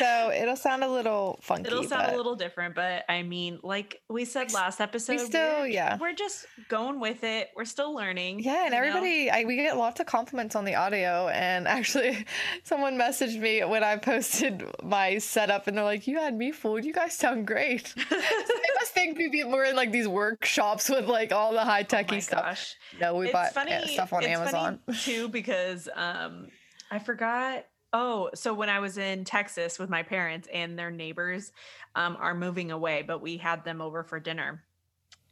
Yeah, 0.00 0.28
so 0.28 0.32
it'll 0.32 0.56
sound 0.56 0.84
a 0.84 0.88
little 0.88 1.38
funky. 1.42 1.66
It'll 1.68 1.84
sound 1.84 2.12
a 2.12 2.16
little 2.16 2.34
different, 2.36 2.74
but 2.74 3.04
I 3.08 3.22
mean, 3.22 3.58
like 3.62 4.02
we 4.08 4.24
said 4.24 4.52
last 4.52 4.80
episode, 4.80 5.20
still- 5.20 5.60
we're, 5.60 5.66
yeah. 5.68 5.98
we're 6.00 6.12
just 6.14 6.46
going 6.68 7.00
with 7.00 7.24
it. 7.24 7.50
We're 7.56 7.64
still 7.64 7.94
learning. 7.94 8.40
Yeah, 8.40 8.64
and 8.66 8.74
everybody, 8.74 9.30
I, 9.30 9.44
we 9.44 9.56
get 9.56 9.76
lots 9.76 10.00
of 10.00 10.06
compliments 10.06 10.54
on 10.56 10.64
the 10.64 10.74
audio. 10.74 11.28
And 11.28 11.66
actually, 11.78 12.26
someone 12.62 12.96
messaged 12.98 13.38
me 13.40 13.62
when 13.64 13.82
I 13.84 13.96
posted 13.96 14.64
my 14.82 15.18
setup, 15.18 15.66
and 15.66 15.76
they're 15.76 15.84
like, 15.84 16.06
"You 16.06 16.18
had 16.18 16.36
me 16.36 16.52
fooled. 16.52 16.84
You 16.84 16.92
guys 16.92 17.14
sound 17.14 17.46
great." 17.46 17.86
so 17.88 18.04
they 18.10 18.70
must 18.80 18.92
think 18.92 19.18
we 19.18 19.28
be- 19.28 19.44
we're 19.44 19.64
in 19.64 19.76
like 19.76 19.92
these 19.92 20.08
workshops 20.08 20.88
with 20.88 21.06
like 21.06 21.32
all 21.32 21.52
the 21.52 21.60
high 21.64 21.84
Oh 21.92 22.18
stuff. 22.18 22.42
gosh. 22.42 22.74
No, 23.00 23.14
we 23.16 23.26
it's 23.26 23.32
bought 23.32 23.52
funny 23.54 23.72
uh, 23.72 23.86
stuff 23.86 24.12
on 24.12 24.22
it's 24.22 24.28
Amazon. 24.28 24.80
funny 24.86 24.98
too 24.98 25.28
because 25.28 25.88
um 25.94 26.48
i 26.90 26.98
forgot 26.98 27.64
oh 27.94 28.28
so 28.34 28.52
when 28.52 28.68
i 28.68 28.80
was 28.80 28.98
in 28.98 29.24
texas 29.24 29.78
with 29.78 29.88
my 29.88 30.02
parents 30.02 30.46
and 30.52 30.78
their 30.78 30.90
neighbors 30.90 31.52
um 31.94 32.16
are 32.20 32.34
moving 32.34 32.70
away 32.70 33.02
but 33.06 33.22
we 33.22 33.38
had 33.38 33.64
them 33.64 33.80
over 33.80 34.02
for 34.02 34.20
dinner. 34.20 34.62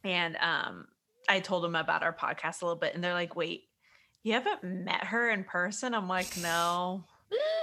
And 0.04 0.36
um 0.36 0.86
i 1.28 1.40
told 1.40 1.62
them 1.64 1.76
about 1.76 2.02
our 2.02 2.14
podcast 2.14 2.62
a 2.62 2.64
little 2.64 2.80
bit 2.80 2.94
and 2.94 3.04
they're 3.04 3.12
like 3.12 3.36
wait 3.36 3.64
you 4.22 4.34
haven't 4.34 4.62
met 4.62 5.04
her 5.04 5.30
in 5.30 5.42
person? 5.42 5.94
I'm 5.94 6.08
like 6.08 6.36
no. 6.36 7.04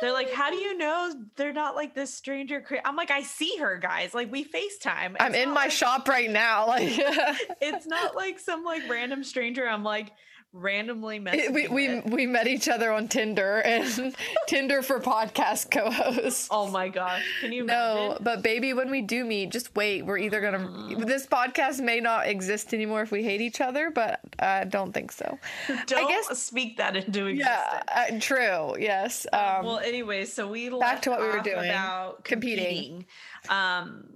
They're 0.02 0.12
like 0.12 0.32
how 0.34 0.50
do 0.50 0.58
you 0.58 0.78
know 0.78 1.14
they're 1.38 1.54
not 1.54 1.76
like 1.76 1.94
this 1.96 2.14
stranger 2.14 2.60
cra-" 2.60 2.82
i'm 2.84 2.96
like 2.98 3.12
i 3.12 3.22
see 3.22 3.56
her 3.60 3.78
guys. 3.78 4.14
Like 4.14 4.30
we 4.32 4.44
facetime. 4.44 5.16
I'm 5.20 5.36
in 5.36 5.50
my 5.50 5.64
like- 5.64 5.72
shop 5.72 6.08
right 6.10 6.30
now. 6.30 6.68
Like 6.68 6.84
it's 7.62 7.86
not 7.86 8.16
like 8.16 8.40
some 8.40 8.66
like 8.66 8.82
random 8.90 9.24
stranger. 9.24 9.68
I'm 9.68 9.84
like 9.84 10.12
randomly 10.52 11.20
met. 11.20 11.54
we 11.54 11.68
we 11.68 11.88
with. 11.96 12.06
we 12.06 12.26
met 12.26 12.48
each 12.48 12.68
other 12.68 12.92
on 12.92 13.08
Tinder 13.08 13.60
and 13.60 14.16
Tinder 14.48 14.82
for 14.82 15.00
podcast 15.00 15.70
co-hosts. 15.72 16.48
Oh 16.52 16.68
my 16.70 16.90
gosh. 16.90 17.24
Can 17.42 17.52
you 17.52 17.66
No, 17.66 18.06
imagine? 18.08 18.24
but 18.24 18.42
baby, 18.42 18.74
when 18.74 18.90
we 18.90 19.02
do 19.02 19.24
meet, 19.26 19.52
just 19.52 19.76
wait. 19.76 20.06
We're 20.06 20.18
either 20.18 20.42
gonna. 20.42 21.06
This 21.06 21.28
podcast 21.28 21.80
may 21.82 22.00
not 22.00 22.28
exist 22.28 22.74
anymore 22.74 23.02
if 23.02 23.12
we 23.12 23.24
hate 23.24 23.42
each 23.42 23.62
other, 23.62 23.92
but 23.92 24.20
I 24.40 24.64
don't 24.66 24.92
think 24.94 25.12
so. 25.12 25.38
Don't 25.88 26.08
guess- 26.08 26.40
speak 26.42 26.78
that 26.78 26.96
into 26.96 27.28
existence. 27.28 27.84
Yeah, 27.88 28.16
uh, 28.16 28.20
true. 28.20 28.76
Yes. 28.80 29.28
Um, 29.32 29.66
well, 29.66 29.80
anyway, 29.80 30.26
so 30.26 30.48
we 30.48 30.70
back 30.70 31.02
to 31.04 31.12
what 31.12 31.20
we 31.22 31.28
were 31.28 31.40
doing, 31.42 31.70
about 31.70 32.24
competing. 32.24 33.06
competing. 33.46 33.50
Um, 33.50 34.10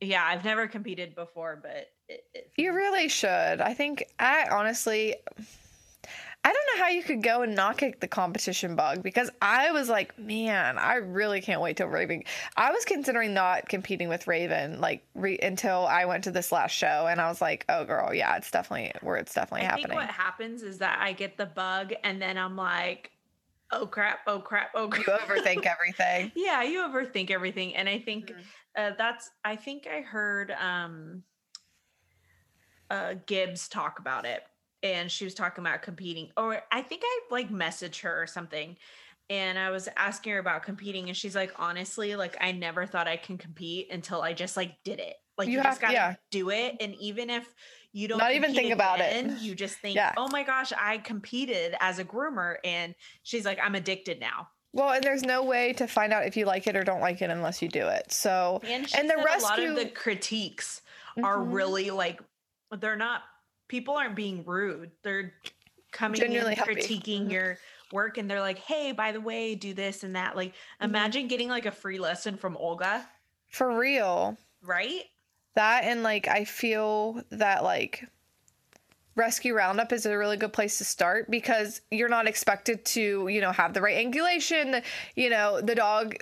yeah, 0.00 0.22
I've 0.24 0.44
never 0.44 0.68
competed 0.68 1.14
before, 1.14 1.58
but 1.60 1.88
you 2.56 2.72
really 2.72 3.08
should. 3.08 3.60
I 3.60 3.74
think. 3.74 4.04
I 4.18 4.46
honestly. 4.50 5.14
I 6.44 6.52
don't 6.52 6.78
know 6.78 6.84
how 6.84 6.88
you 6.90 7.02
could 7.02 7.22
go 7.22 7.42
and 7.42 7.54
not 7.56 7.78
kick 7.78 7.98
the 8.00 8.06
competition 8.06 8.76
bug 8.76 9.02
because 9.02 9.28
I 9.42 9.72
was 9.72 9.88
like, 9.88 10.16
man, 10.18 10.78
I 10.78 10.94
really 10.94 11.40
can't 11.42 11.60
wait 11.60 11.76
till 11.76 11.88
Raven. 11.88 12.22
I 12.56 12.70
was 12.70 12.84
considering 12.84 13.34
not 13.34 13.68
competing 13.68 14.08
with 14.08 14.26
Raven 14.28 14.80
like 14.80 15.04
re- 15.14 15.38
until 15.42 15.84
I 15.86 16.04
went 16.04 16.24
to 16.24 16.30
this 16.30 16.52
last 16.52 16.70
show, 16.72 17.06
and 17.10 17.20
I 17.20 17.28
was 17.28 17.42
like, 17.42 17.64
oh 17.68 17.84
girl, 17.84 18.14
yeah, 18.14 18.36
it's 18.36 18.50
definitely 18.52 18.92
where 19.02 19.16
it's 19.16 19.34
definitely 19.34 19.62
I 19.66 19.70
happening. 19.70 19.88
think 19.88 20.00
what 20.00 20.10
happens 20.10 20.62
is 20.62 20.78
that 20.78 20.98
I 21.02 21.12
get 21.12 21.36
the 21.36 21.46
bug, 21.46 21.92
and 22.04 22.22
then 22.22 22.38
I'm 22.38 22.56
like, 22.56 23.10
oh 23.72 23.86
crap, 23.86 24.20
oh 24.28 24.38
crap, 24.38 24.70
oh 24.76 24.88
crap. 24.88 25.06
you 25.06 25.12
overthink 25.34 25.66
everything. 25.66 26.30
yeah, 26.36 26.62
you 26.62 26.78
overthink 26.80 27.30
everything, 27.32 27.74
and 27.74 27.88
I 27.88 27.98
think 27.98 28.28
Mhm. 28.30 28.44
uh, 28.78 28.94
that's. 28.96 29.28
I 29.44 29.56
think 29.56 29.86
I 29.88 30.00
heard 30.02 30.52
um, 30.52 31.24
uh, 32.90 33.14
Gibbs 33.26 33.68
talk 33.68 33.98
about 33.98 34.24
it, 34.24 34.42
and 34.82 35.10
she 35.10 35.24
was 35.24 35.34
talking 35.34 35.64
about 35.64 35.82
competing, 35.82 36.30
or 36.36 36.62
I 36.72 36.82
think 36.82 37.02
I 37.04 37.20
like 37.30 37.50
messaged 37.50 38.00
her 38.02 38.22
or 38.22 38.26
something, 38.26 38.76
and 39.30 39.58
I 39.58 39.70
was 39.70 39.88
asking 39.96 40.32
her 40.32 40.38
about 40.38 40.62
competing, 40.62 41.08
and 41.08 41.16
she's 41.16 41.34
like, 41.36 41.52
honestly, 41.58 42.16
like 42.16 42.36
I 42.40 42.52
never 42.52 42.86
thought 42.86 43.08
I 43.08 43.16
can 43.16 43.38
compete 43.38 43.88
until 43.90 44.22
I 44.22 44.32
just 44.32 44.56
like 44.56 44.76
did 44.84 45.00
it. 45.00 45.16
Like 45.36 45.48
You 45.48 45.54
you, 45.54 45.58
have- 45.58 45.66
just 45.66 45.80
gotta 45.80 45.92
yeah. 45.94 46.14
do 46.30 46.50
it, 46.50 46.76
and 46.80 46.94
even 46.96 47.30
if 47.30 47.54
you 47.92 48.06
don't 48.08 48.18
Not 48.18 48.34
even 48.34 48.54
think 48.54 48.72
about 48.72 49.00
it. 49.00 49.40
You 49.40 49.54
just 49.54 49.76
think, 49.80 49.96
Yeah. 49.96 50.12
oh 50.16 50.28
my 50.28 50.42
gosh, 50.42 50.72
I 50.78 50.98
competed 50.98 51.74
as 51.80 51.98
a 51.98 52.04
groomer, 52.04 52.56
and 52.64 52.94
she's 53.22 53.44
like, 53.44 53.58
I'm 53.62 53.74
addicted 53.74 54.20
now. 54.20 54.48
Well, 54.74 54.90
and 54.90 55.02
there's 55.02 55.22
no 55.22 55.42
way 55.44 55.72
to 55.74 55.86
find 55.86 56.12
out 56.12 56.26
if 56.26 56.36
you 56.36 56.44
like 56.44 56.66
it 56.66 56.76
or 56.76 56.84
don't 56.84 57.00
like 57.00 57.22
it 57.22 57.30
unless 57.30 57.62
you 57.62 57.68
do 57.68 57.86
it. 57.88 58.12
So, 58.12 58.60
And, 58.64 58.86
and 58.96 59.08
the 59.08 59.16
rescue 59.16 59.46
a 59.46 59.48
lot 59.48 59.58
of 59.60 59.76
the 59.76 59.86
critiques 59.88 60.82
are 61.24 61.38
Mhm. 61.38 61.52
really 61.54 61.90
like 61.90 62.20
they're 62.76 62.96
not 62.96 63.22
people 63.68 63.94
aren't 63.96 64.16
being 64.16 64.44
rude. 64.44 64.92
They're 65.02 65.34
coming 65.92 66.20
Genuinely 66.20 66.54
in 66.54 66.54
happy. 66.54 66.80
critiquing 66.80 67.26
Mhm. 67.26 67.30
your 67.30 67.58
work 67.92 68.18
and 68.18 68.30
they're 68.30 68.40
like, 68.40 68.58
"Hey, 68.58 68.92
by 68.92 69.12
the 69.12 69.20
way, 69.20 69.54
do 69.54 69.74
this 69.74 70.04
and 70.04 70.16
that." 70.16 70.36
Like 70.36 70.54
Mm-hmm. 70.82 70.84
imagine 70.84 71.28
getting 71.28 71.48
like 71.48 71.66
a 71.66 71.72
free 71.72 71.98
lesson 71.98 72.36
from 72.36 72.56
Olga, 72.56 73.08
for 73.48 73.70
real. 73.76 74.38
right? 74.62 75.04
That 75.54 75.84
and 75.84 76.02
like 76.02 76.28
I 76.28 76.44
feel 76.44 77.22
that 77.30 77.62
like 77.64 78.08
Rescue 79.18 79.52
Roundup 79.54 79.92
is 79.92 80.06
a 80.06 80.16
really 80.16 80.36
good 80.36 80.52
place 80.52 80.78
to 80.78 80.84
start 80.84 81.30
because 81.30 81.80
you're 81.90 82.08
not 82.08 82.26
expected 82.28 82.84
to, 82.86 83.28
you 83.28 83.40
know, 83.40 83.50
have 83.52 83.74
the 83.74 83.82
right 83.82 83.96
angulation. 84.06 84.82
You 85.16 85.28
know, 85.30 85.60
the 85.60 85.74
dog 85.74 86.14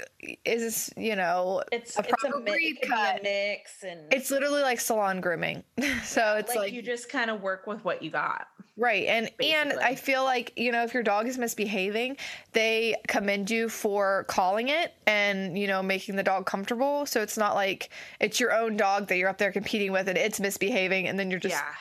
is, 0.45 0.91
you 0.97 1.15
know, 1.15 1.63
It's 1.71 1.97
A 1.97 2.01
it's 2.01 2.09
proper 2.09 2.39
a 2.39 2.41
mix, 2.41 2.53
breed 2.57 2.79
cut. 2.83 3.21
a 3.21 3.23
mix 3.23 3.85
and 3.85 4.01
it's 4.13 4.31
literally 4.31 4.63
like 4.63 4.81
salon 4.81 5.21
grooming. 5.21 5.63
so 6.05 6.37
it's 6.37 6.49
like, 6.51 6.59
like, 6.59 6.73
you 6.73 6.83
just 6.83 7.09
kind 7.11 7.31
of 7.31 7.43
work 7.43 7.67
with 7.67 7.85
what 7.85 8.03
you 8.03 8.11
got. 8.11 8.49
right. 8.79 9.07
And 9.07 9.31
and 9.43 9.75
I 9.75 9.95
feel 9.95 10.25
like, 10.25 10.53
you 10.57 10.73
know, 10.73 10.83
if 10.83 10.95
your 10.95 11.03
dog 11.03 11.29
is 11.29 11.37
misbehaving, 11.39 12.17
they 12.53 12.97
commend 13.09 13.51
you 13.51 13.69
for 13.69 14.25
calling 14.29 14.69
it 14.69 14.95
and, 15.07 15.59
you 15.59 15.67
know, 15.67 15.83
making 15.83 16.17
the 16.17 16.23
dog 16.23 16.47
comfortable. 16.47 17.05
So 17.07 17.21
it's 17.21 17.37
not 17.37 17.55
like 17.55 17.91
it's 18.21 18.41
your 18.41 18.55
own 18.55 18.77
dog 18.79 19.09
that 19.09 19.19
you're 19.19 19.29
up 19.29 19.39
there 19.39 19.53
competing 19.53 19.93
with 19.93 20.09
and 20.09 20.17
it's 20.17 20.41
misbehaving 20.41 21.09
and 21.09 21.19
then 21.19 21.31
you're 21.31 21.41
just 21.41 21.55
yeah. 21.55 21.75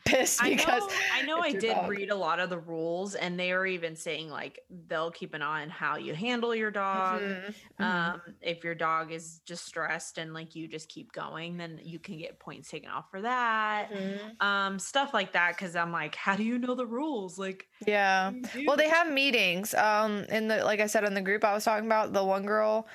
pissed 0.04 0.42
I 0.42 0.50
because 0.50 0.82
know, 0.82 0.88
I 1.14 1.22
know 1.22 1.38
I 1.42 1.52
did 1.52 1.74
dog. 1.74 1.90
read 1.90 2.10
a 2.10 2.14
lot 2.14 2.40
of 2.40 2.50
the 2.50 2.58
rules 2.58 3.14
and 3.14 3.38
they 3.38 3.52
are 3.52 3.66
even 3.66 3.94
saying 3.96 4.28
like 4.30 4.58
they'll 4.88 5.10
keep 5.10 5.34
an 5.34 5.42
eye 5.42 5.62
on 5.62 5.70
how 5.70 5.96
you 5.96 6.14
handle 6.14 6.54
your 6.54 6.70
dog. 6.70 7.20
Mhm, 7.22 7.54
mhm. 7.80 7.84
Um, 7.84 8.20
if 8.40 8.64
your 8.64 8.74
dog 8.74 9.12
is 9.12 9.40
distressed 9.40 10.18
and 10.18 10.32
like 10.34 10.54
you 10.56 10.68
just 10.68 10.88
keep 10.88 11.12
going, 11.12 11.56
then 11.56 11.80
you 11.82 11.98
can 11.98 12.18
get 12.18 12.38
points 12.38 12.70
taken 12.70 12.90
off 12.90 13.10
for 13.10 13.20
that. 13.22 13.90
Mhm. 13.92 14.42
Um, 14.42 14.78
stuff 14.78 15.12
like 15.14 15.32
that. 15.32 15.56
Cause 15.58 15.76
I'm 15.76 15.92
like, 15.92 16.14
how 16.14 16.34
do 16.36 16.42
you 16.42 16.58
know 16.58 16.74
the 16.74 16.86
rules? 16.86 17.38
Like, 17.38 17.66
Yeah. 17.86 18.30
what 18.30 18.52
do 18.52 18.60
you 18.60 18.66
Well, 18.66 18.76
they 18.76 18.88
have 18.88 19.10
meetings. 19.12 19.74
Um, 19.74 20.24
in 20.30 20.48
the 20.48 20.64
like 20.64 20.80
I 20.80 20.86
said 20.86 21.04
in 21.04 21.14
the 21.14 21.20
group 21.22 21.44
I 21.44 21.52
was 21.52 21.64
talking 21.64 21.86
about, 21.86 22.12
the 22.12 22.24
one 22.24 22.44
girl, 22.46 22.88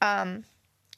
um, 0.00 0.44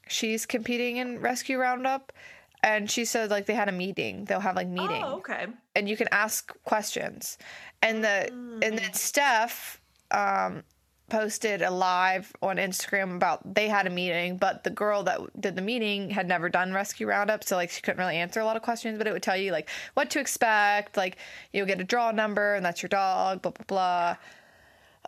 she's 0.08 0.46
competing 0.46 0.96
in 0.98 1.20
Rescue 1.20 1.58
Roundup, 1.58 2.12
and 2.62 2.90
she 2.90 3.04
said 3.04 3.30
like 3.30 3.46
they 3.46 3.54
had 3.54 3.68
a 3.68 3.72
meeting. 3.72 4.24
They'll 4.24 4.40
have 4.40 4.56
like 4.56 4.68
meeting, 4.68 5.02
Oh, 5.04 5.16
okay. 5.16 5.46
and 5.74 5.88
you 5.88 5.96
can 5.96 6.08
ask 6.12 6.52
questions. 6.64 7.38
And 7.82 8.04
the 8.04 8.28
and 8.32 8.60
then 8.78 8.90
Mm. 8.90 8.94
Steph, 8.94 9.80
um, 10.10 10.62
posted 11.08 11.60
a 11.60 11.70
live 11.70 12.32
on 12.40 12.56
Instagram 12.56 13.16
about 13.16 13.54
they 13.54 13.68
had 13.68 13.84
a 13.86 13.90
meeting, 13.90 14.36
but 14.36 14.62
the 14.62 14.70
girl 14.70 15.02
that 15.02 15.18
did 15.40 15.56
the 15.56 15.62
meeting 15.62 16.08
had 16.10 16.28
never 16.28 16.48
done 16.48 16.72
Rescue 16.72 17.08
Roundup, 17.08 17.42
so 17.42 17.56
like 17.56 17.70
she 17.70 17.80
couldn't 17.82 17.98
really 17.98 18.16
answer 18.16 18.38
a 18.40 18.44
lot 18.44 18.54
of 18.56 18.62
questions. 18.62 18.96
But 18.98 19.06
it 19.08 19.12
would 19.12 19.22
tell 19.22 19.36
you 19.36 19.50
like 19.50 19.68
what 19.94 20.08
to 20.10 20.20
expect, 20.20 20.96
like 20.96 21.16
you'll 21.52 21.66
get 21.66 21.80
a 21.80 21.84
draw 21.84 22.10
number, 22.12 22.54
and 22.54 22.64
that's 22.64 22.82
your 22.82 22.88
dog, 22.90 23.42
blah 23.42 23.50
blah 23.52 23.64
blah. 23.66 24.16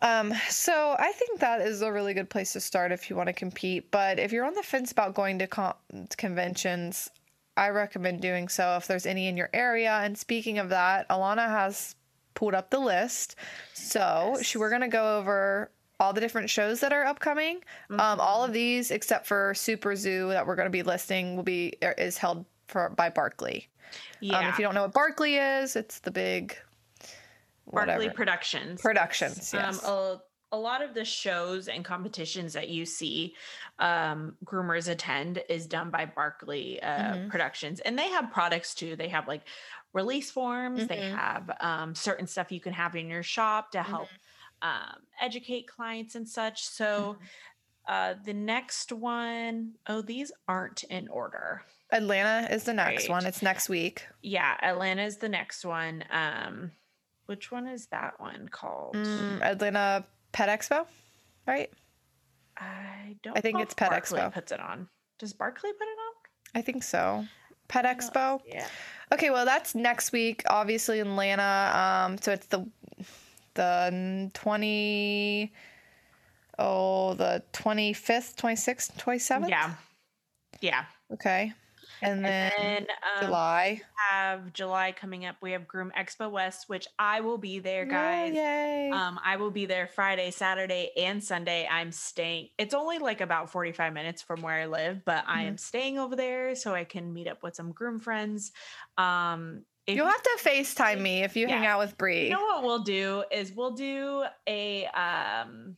Um, 0.01 0.35
so 0.49 0.97
I 0.99 1.13
think 1.13 1.39
that 1.39 1.61
is 1.61 1.81
a 1.83 1.93
really 1.93 2.15
good 2.15 2.29
place 2.29 2.55
to 2.55 2.61
start 2.61 2.91
if 2.91 3.09
you 3.09 3.15
want 3.15 3.29
to 3.29 3.33
compete. 3.33 3.91
But 3.93 4.19
if 4.19 4.33
you're 4.33 4.45
on 4.45 4.55
the 4.55 4.63
fence 4.65 4.91
about 4.91 5.15
going 5.15 5.39
to 5.39 5.47
con- 5.47 5.75
conventions, 6.17 7.09
I 7.57 7.69
recommend 7.69 8.21
doing 8.21 8.49
so 8.49 8.77
if 8.77 8.87
there's 8.87 9.07
any 9.07 9.27
in 9.29 9.37
your 9.37 9.51
area. 9.53 9.93
And 10.03 10.17
speaking 10.17 10.59
of 10.59 10.71
that, 10.71 11.09
Alana 11.09 11.49
has 11.49 11.95
pulled 12.35 12.55
up 12.55 12.71
the 12.71 12.79
list. 12.79 13.37
So 13.75 14.39
she, 14.43 14.59
we're 14.59 14.71
going 14.71 14.83
to 14.83 14.89
go 14.89 15.19
over 15.19 15.71
all 16.01 16.13
the 16.13 16.21
different 16.21 16.51
shows 16.51 16.81
that 16.81 16.93
are 16.93 17.05
upcoming. 17.05 17.63
Um, 17.91 18.19
all 18.21 18.43
of 18.43 18.53
these, 18.53 18.91
except 18.91 19.27
for 19.27 19.55
Super 19.55 19.95
Zoo 19.95 20.29
that 20.29 20.47
we're 20.47 20.57
going 20.57 20.67
to 20.67 20.71
be 20.71 20.83
listing, 20.83 21.37
will 21.37 21.43
be 21.43 21.75
er, 21.83 21.93
is 21.93 22.19
held 22.19 22.45
for 22.69 22.89
by 22.91 23.11
Barkleigh. 23.11 23.67
Yeah. 24.21 24.39
Um, 24.39 24.47
if 24.47 24.59
you 24.59 24.65
don't 24.65 24.75
know 24.75 24.83
what 24.83 24.95
Barkleigh 24.95 25.63
is, 25.63 25.77
it's 25.77 26.01
the 26.01 26.11
big 26.11 26.57
whatever 27.67 28.03
Barkleigh 28.03 28.15
Productions. 28.15 28.81
productions. 28.81 29.53
Yes. 29.53 29.85
Um, 29.85 30.21
a, 30.53 30.57
lot 30.57 30.83
of 30.83 30.95
the 30.95 31.05
shows 31.05 31.69
and 31.69 31.85
competitions 31.85 32.53
that 32.53 32.69
you 32.69 32.85
see 32.85 33.35
um, 33.79 34.37
groomers 34.45 34.89
attend 34.89 35.43
is 35.49 35.67
done 35.67 35.91
by 35.91 36.07
Barkleigh 36.07 36.79
uh, 36.83 37.15
Mhm. 37.15 37.31
Productions, 37.31 37.81
and 37.81 37.99
they 37.99 38.09
have 38.11 38.31
products 38.31 38.75
too. 38.75 38.95
They 38.95 39.09
have 39.09 39.27
like 39.27 39.43
release 39.93 40.31
forms. 40.31 40.87
They 40.87 40.99
Mhm. 40.99 41.17
have 41.17 41.57
um, 41.61 41.95
certain 41.95 42.27
stuff 42.27 42.53
you 42.53 42.61
can 42.61 42.73
have 42.73 42.95
in 42.97 43.09
your 43.09 43.23
shop 43.23 43.73
to 43.73 43.83
help 43.83 44.09
Mm-hmm. 44.63 44.69
um, 44.69 45.03
educate 45.21 45.67
clients 45.67 46.15
and 46.15 46.29
such. 46.29 46.65
So. 46.67 47.19
Uh, 47.89 48.15
the 48.25 48.33
next 48.33 48.93
one, 48.93 49.73
oh, 49.89 50.01
these 50.01 50.31
aren't 50.47 50.85
in 50.85 51.09
order. 51.09 51.65
Atlanta 51.91 52.47
is 52.55 52.63
the 52.63 52.73
next 52.73 53.09
Right. 53.09 53.11
one. 53.11 53.27
It's 53.27 53.43
next 53.43 53.69
week. 53.69 54.07
Yeah, 54.23 54.57
Atlanta 54.63 55.03
is 55.03 55.17
the 55.17 55.29
next 55.29 55.65
one. 55.65 56.05
Um, 56.09 56.71
which 57.27 57.51
one 57.51 57.67
is 57.67 57.87
that 57.87 58.21
one 58.21 58.49
called? 58.49 58.95
Mm, 58.95 59.43
Atlanta 59.43 60.05
Pet 60.33 60.49
Expo, 60.49 60.87
right? 61.47 61.71
I 62.57 63.17
don't. 63.23 63.37
I 63.37 63.41
think 63.41 63.61
it's 63.61 63.75
Pet 63.75 63.91
Barkleigh 63.91 64.19
Expo. 64.19 64.33
Puts 64.33 64.53
it 64.53 64.61
on. 64.61 64.89
Does 65.19 65.33
Barkleigh 65.33 65.61
put 65.61 65.65
it 65.65 65.99
on? 65.99 66.15
I 66.55 66.63
think 66.63 66.83
so. 66.83 67.25
Pet 67.69 67.85
Expo. 67.85 68.41
Yeah. 68.47 68.67
Okay, 69.13 69.31
well 69.31 69.45
that's 69.45 69.75
next 69.75 70.13
week, 70.13 70.43
obviously 70.49 71.01
in 71.01 71.07
Atlanta. 71.09 72.07
Um, 72.07 72.19
so 72.19 72.33
it's 72.33 72.47
the 72.47 72.67
the 73.55 74.31
twenty 74.35 75.53
oh 76.59 77.15
the 77.15 77.43
twenty 77.53 77.93
fifth, 77.93 78.37
twenty 78.37 78.57
sixth, 78.57 78.97
twenty 78.99 79.19
seventh. 79.19 79.51
Yeah. 79.51 79.75
Yeah. 80.61 80.85
Okay, 81.13 81.53
and 82.03 82.25
then 82.25 82.51
And 82.59 82.89
um, 82.91 83.27
July. 83.27 83.81
we 83.81 83.83
have 84.11 84.53
July 84.53 84.93
coming 84.93 85.25
up. 85.25 85.37
We 85.41 85.53
have 85.53 85.67
Groom 85.69 85.93
Expo 85.97 86.31
West, 86.31 86.69
which 86.69 86.87
I 86.99 87.21
will 87.21 87.39
be 87.39 87.59
there, 87.59 87.85
guys. 87.87 88.35
Yay! 88.35 88.91
Um, 88.93 89.19
I 89.25 89.37
will 89.37 89.51
be 89.51 89.65
there 89.67 89.87
Friday, 89.87 90.31
Saturday, 90.31 90.91
and 90.97 91.23
Sunday. 91.23 91.67
I'm 91.71 91.93
staying. 91.93 92.51
It's 92.59 92.75
only 92.75 92.99
like 92.99 93.21
about 93.21 93.51
45 93.51 93.93
minutes 93.93 94.23
from 94.23 94.43
where 94.43 94.55
I 94.61 94.67
live, 94.67 95.05
but 95.05 95.25
I 95.27 95.39
Mm-hmm. 95.41 95.49
am 95.49 95.59
staying 95.59 95.99
over 95.99 96.15
there 96.17 96.55
so 96.55 96.75
I 96.75 96.85
can 96.85 97.13
meet 97.13 97.29
up 97.29 97.43
with 97.43 97.55
some 97.57 97.73
groom 97.73 97.99
friends. 97.99 98.53
Um, 98.99 99.65
if 99.87 99.97
You'll 99.97 100.07
have 100.07 100.23
to 100.23 100.39
FaceTime 100.43 101.01
me 101.01 101.23
if 101.23 101.37
you 101.37 101.49
hang 101.49 101.67
out 101.67 101.81
with 101.81 101.97
Bree. 101.99 102.25
You 102.25 102.31
know 102.31 102.41
what 102.45 102.63
we'll 102.63 102.85
do 102.85 103.25
is 103.33 103.53
we'll 103.53 103.73
do 103.73 104.25
a 104.49 104.87
um 104.87 105.77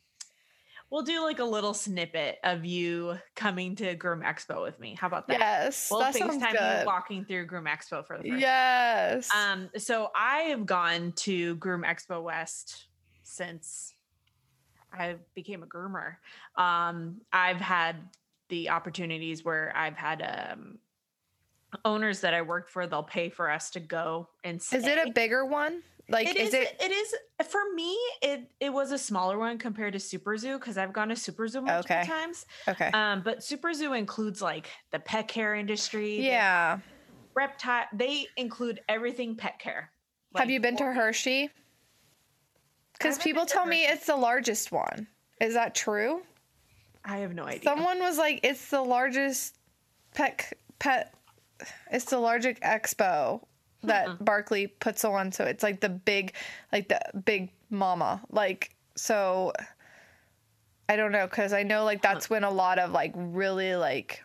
we'll 0.94 1.02
do 1.02 1.22
like 1.22 1.40
a 1.40 1.44
little 1.44 1.74
snippet 1.74 2.38
of 2.44 2.64
you 2.64 3.18
coming 3.34 3.74
to 3.74 3.96
Groom 3.96 4.20
Expo 4.22 4.62
with 4.62 4.78
me. 4.78 4.94
How 4.94 5.08
about 5.08 5.26
that? 5.26 5.40
yes, 5.40 5.90
We'll 5.90 5.98
that 5.98 6.14
sounds 6.14 6.36
FaceTime 6.36 6.80
you 6.80 6.86
walking 6.86 7.24
through 7.24 7.46
Groom 7.46 7.64
Expo 7.64 8.06
for 8.06 8.16
the 8.16 8.22
first 8.22 8.40
Yes. 8.40 9.30
um 9.34 9.70
so 9.76 10.10
I 10.14 10.42
have 10.42 10.64
gone 10.66 11.12
to 11.16 11.56
Groom 11.56 11.82
Expo 11.82 12.22
West 12.22 12.86
since 13.24 13.92
I 14.92 15.16
became 15.34 15.64
a 15.64 15.66
groomer. 15.66 16.14
Um 16.56 17.22
I've 17.32 17.60
had 17.60 17.96
the 18.48 18.68
opportunities 18.68 19.44
where 19.44 19.76
I've 19.76 19.96
had 19.96 20.22
um 20.22 20.78
owners 21.84 22.20
that 22.20 22.34
I 22.34 22.42
worked 22.42 22.70
for, 22.70 22.86
they'll 22.86 23.02
pay 23.02 23.30
for 23.30 23.50
us 23.50 23.70
to 23.70 23.80
go 23.80 24.28
and 24.44 24.62
see. 24.62 24.76
is 24.76 24.86
it 24.86 25.08
a 25.08 25.10
bigger 25.10 25.44
one? 25.44 25.82
Like, 26.08 26.28
It 26.28 26.36
is, 26.36 26.48
is. 26.48 26.54
it? 26.54 26.76
It 26.80 26.90
is 26.92 27.14
for 27.48 27.60
me. 27.74 27.96
It 28.20 28.50
it 28.60 28.70
was 28.72 28.92
a 28.92 28.98
smaller 28.98 29.38
one 29.38 29.56
compared 29.58 29.94
to 29.94 29.98
Super 30.00 30.36
Zoo 30.36 30.58
because 30.58 30.76
I've 30.76 30.92
gone 30.92 31.08
to 31.08 31.16
Super 31.16 31.48
Zoo 31.48 31.62
multiple 31.62 31.96
Okay. 31.96 32.06
times. 32.06 32.44
Okay. 32.68 32.90
Um, 32.92 33.22
but 33.22 33.42
Super 33.42 33.72
Zoo 33.72 33.94
includes 33.94 34.42
like 34.42 34.68
the 34.92 34.98
pet 34.98 35.28
care 35.28 35.54
industry. 35.54 36.20
yeah. 36.26 36.78
reptile. 37.34 37.86
They 37.94 38.26
include 38.36 38.80
everything 38.88 39.34
pet 39.34 39.58
care. 39.58 39.90
Have 40.36 40.50
you 40.50 40.60
been 40.60 40.76
to 40.76 40.84
Hershey? 40.92 41.48
Because 42.98 43.18
people 43.18 43.46
tell 43.46 43.66
me 43.66 43.84
it's 43.86 44.06
the 44.06 44.16
largest 44.16 44.70
one. 44.72 45.06
Is 45.40 45.54
that 45.54 45.74
true? 45.74 46.22
I 47.04 47.18
have 47.18 47.34
no 47.34 47.44
idea. 47.44 47.62
Someone 47.64 47.98
was 47.98 48.18
like, 48.18 48.40
it's 48.44 48.68
the 48.70 48.80
largest 48.82 49.58
pet 50.14 50.52
pet. 50.78 51.12
It's 51.90 52.04
the 52.06 52.18
largest 52.18 52.60
expo 52.62 53.42
that 53.86 54.18
Barkleigh 54.18 54.70
puts 54.80 55.04
on. 55.04 55.32
So 55.32 55.44
it's 55.44 55.62
like 55.62 55.80
the 55.80 55.88
big, 55.88 56.34
like 56.72 56.88
the 56.88 57.00
big 57.24 57.50
mama. 57.70 58.20
Like 58.30 58.74
so. 58.96 59.52
I 60.86 60.96
don't 60.96 61.12
know 61.12 61.26
because 61.26 61.54
I 61.54 61.62
know 61.62 61.84
like 61.84 62.02
that's 62.02 62.28
when 62.28 62.44
a 62.44 62.50
lot 62.50 62.78
of 62.78 62.90
like 62.90 63.12
really 63.16 63.74
like 63.74 64.22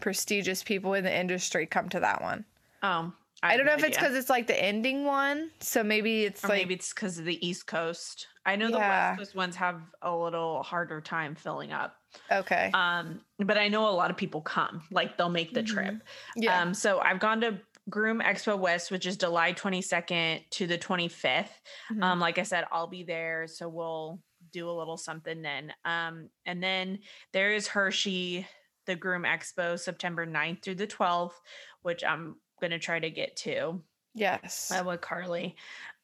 prestigious 0.00 0.62
people 0.62 0.94
in 0.94 1.04
the 1.04 1.12
industry 1.14 1.66
come 1.66 1.88
to 1.88 2.00
that 2.00 2.22
one. 2.22 2.44
um, 2.82 3.14
I, 3.42 3.50
have 3.50 3.58
don't 3.58 3.66
know 3.66 3.72
no 3.72 3.78
if 3.78 3.84
it's 3.84 3.96
because 3.96 4.14
it's 4.14 4.30
like 4.30 4.46
the 4.46 4.60
ending 4.60 5.04
one, 5.04 5.50
so 5.60 5.82
maybe 5.82 6.24
it's 6.24 6.44
or 6.44 6.48
like 6.48 6.58
maybe 6.58 6.74
it's 6.74 6.92
because 6.92 7.18
of 7.18 7.24
the 7.24 7.46
East 7.46 7.66
Coast. 7.66 8.28
I 8.46 8.56
know 8.56 8.70
the 8.70 8.78
West 8.78 9.18
Coast 9.18 9.34
ones 9.34 9.56
have 9.56 9.80
a 10.02 10.14
little 10.14 10.62
harder 10.62 11.00
time 11.00 11.34
filling 11.34 11.72
up. 11.72 11.96
okay, 12.30 12.70
Um, 12.72 13.20
but 13.40 13.58
I 13.58 13.68
know 13.68 13.88
a 13.88 13.90
lot 13.90 14.10
of 14.10 14.16
people 14.16 14.40
come, 14.40 14.82
like 14.90 15.18
they'll 15.18 15.28
make 15.28 15.52
the 15.52 15.62
trip. 15.62 15.94
Mm-hmm. 15.94 16.42
yeah, 16.42 16.62
Um, 16.62 16.72
so 16.72 17.00
I've 17.00 17.20
gone 17.20 17.40
to 17.42 17.58
Groom 17.88 18.20
Expo 18.20 18.58
West, 18.58 18.90
which 18.90 19.06
is 19.06 19.16
July 19.16 19.52
22nd 19.52 20.48
to 20.50 20.66
the 20.66 20.78
25th. 20.78 21.60
Mhm. 21.90 22.02
Um, 22.02 22.20
like 22.20 22.38
I 22.38 22.42
said, 22.42 22.66
I'll 22.72 22.86
be 22.88 23.04
there. 23.04 23.46
So 23.46 23.68
we'll 23.68 24.22
do 24.52 24.68
a 24.68 24.72
little 24.72 24.96
something 24.96 25.42
then. 25.42 25.72
Um, 25.84 26.30
and 26.44 26.62
then 26.62 27.00
there 27.32 27.52
is 27.52 27.68
Hershey, 27.68 28.46
the 28.86 28.96
Groom 28.96 29.22
Expo, 29.22 29.78
September 29.78 30.26
9th 30.26 30.62
through 30.62 30.76
the 30.76 30.86
12th, 30.86 31.40
which 31.82 32.04
I'm 32.04 32.40
gonna 32.60 32.78
try 32.78 32.98
to 32.98 33.10
get 33.10 33.36
to 33.38 33.82
Yes. 34.14 34.70
uh, 34.72 34.82
with 34.84 35.00
Carly. 35.00 35.56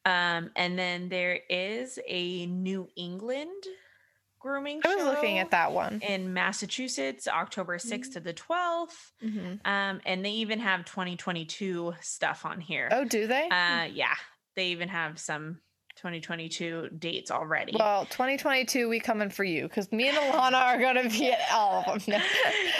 Um, 0.05 0.51
and 0.55 0.77
then 0.77 1.09
there 1.09 1.39
is 1.49 1.97
a 2.07 2.45
New 2.45 2.89
England 2.95 3.63
grooming 4.43 4.81
I 4.85 4.95
was 4.95 5.05
looking 5.05 5.39
at 5.39 5.51
that 5.51 5.71
one. 5.71 6.01
in 6.07 6.33
Massachusetts, 6.33 7.27
October 7.27 7.77
6th 7.79 8.13
to 8.13 8.19
the 8.19 8.33
12th. 8.33 9.11
Mhm. 9.23 9.65
Um, 9.65 10.01
and 10.05 10.23
they 10.23 10.31
even 10.31 10.59
have 10.59 10.85
2022 10.85 11.93
stuff 12.01 12.45
on 12.45 12.59
here. 12.59 12.89
Oh, 12.91 13.05
do 13.05 13.25
they? 13.25 13.47
Uh, 13.49 13.85
yeah, 13.85 14.13
they 14.55 14.67
even 14.67 14.89
have 14.89 15.17
some 15.17 15.61
2022 15.95 16.89
dates 16.99 17.31
already. 17.31 17.73
well, 17.77 18.05
2022, 18.07 18.89
we 18.89 18.99
coming 18.99 19.29
for 19.29 19.43
you 19.43 19.63
because 19.63 19.91
me 19.91 20.09
and 20.09 20.17
Alana 20.17 20.61
are 20.61 20.79
gonna 20.79 21.07
be 21.09 21.31
at 21.31 21.39
all 21.53 21.83
of 21.87 22.05
them. 22.05 22.21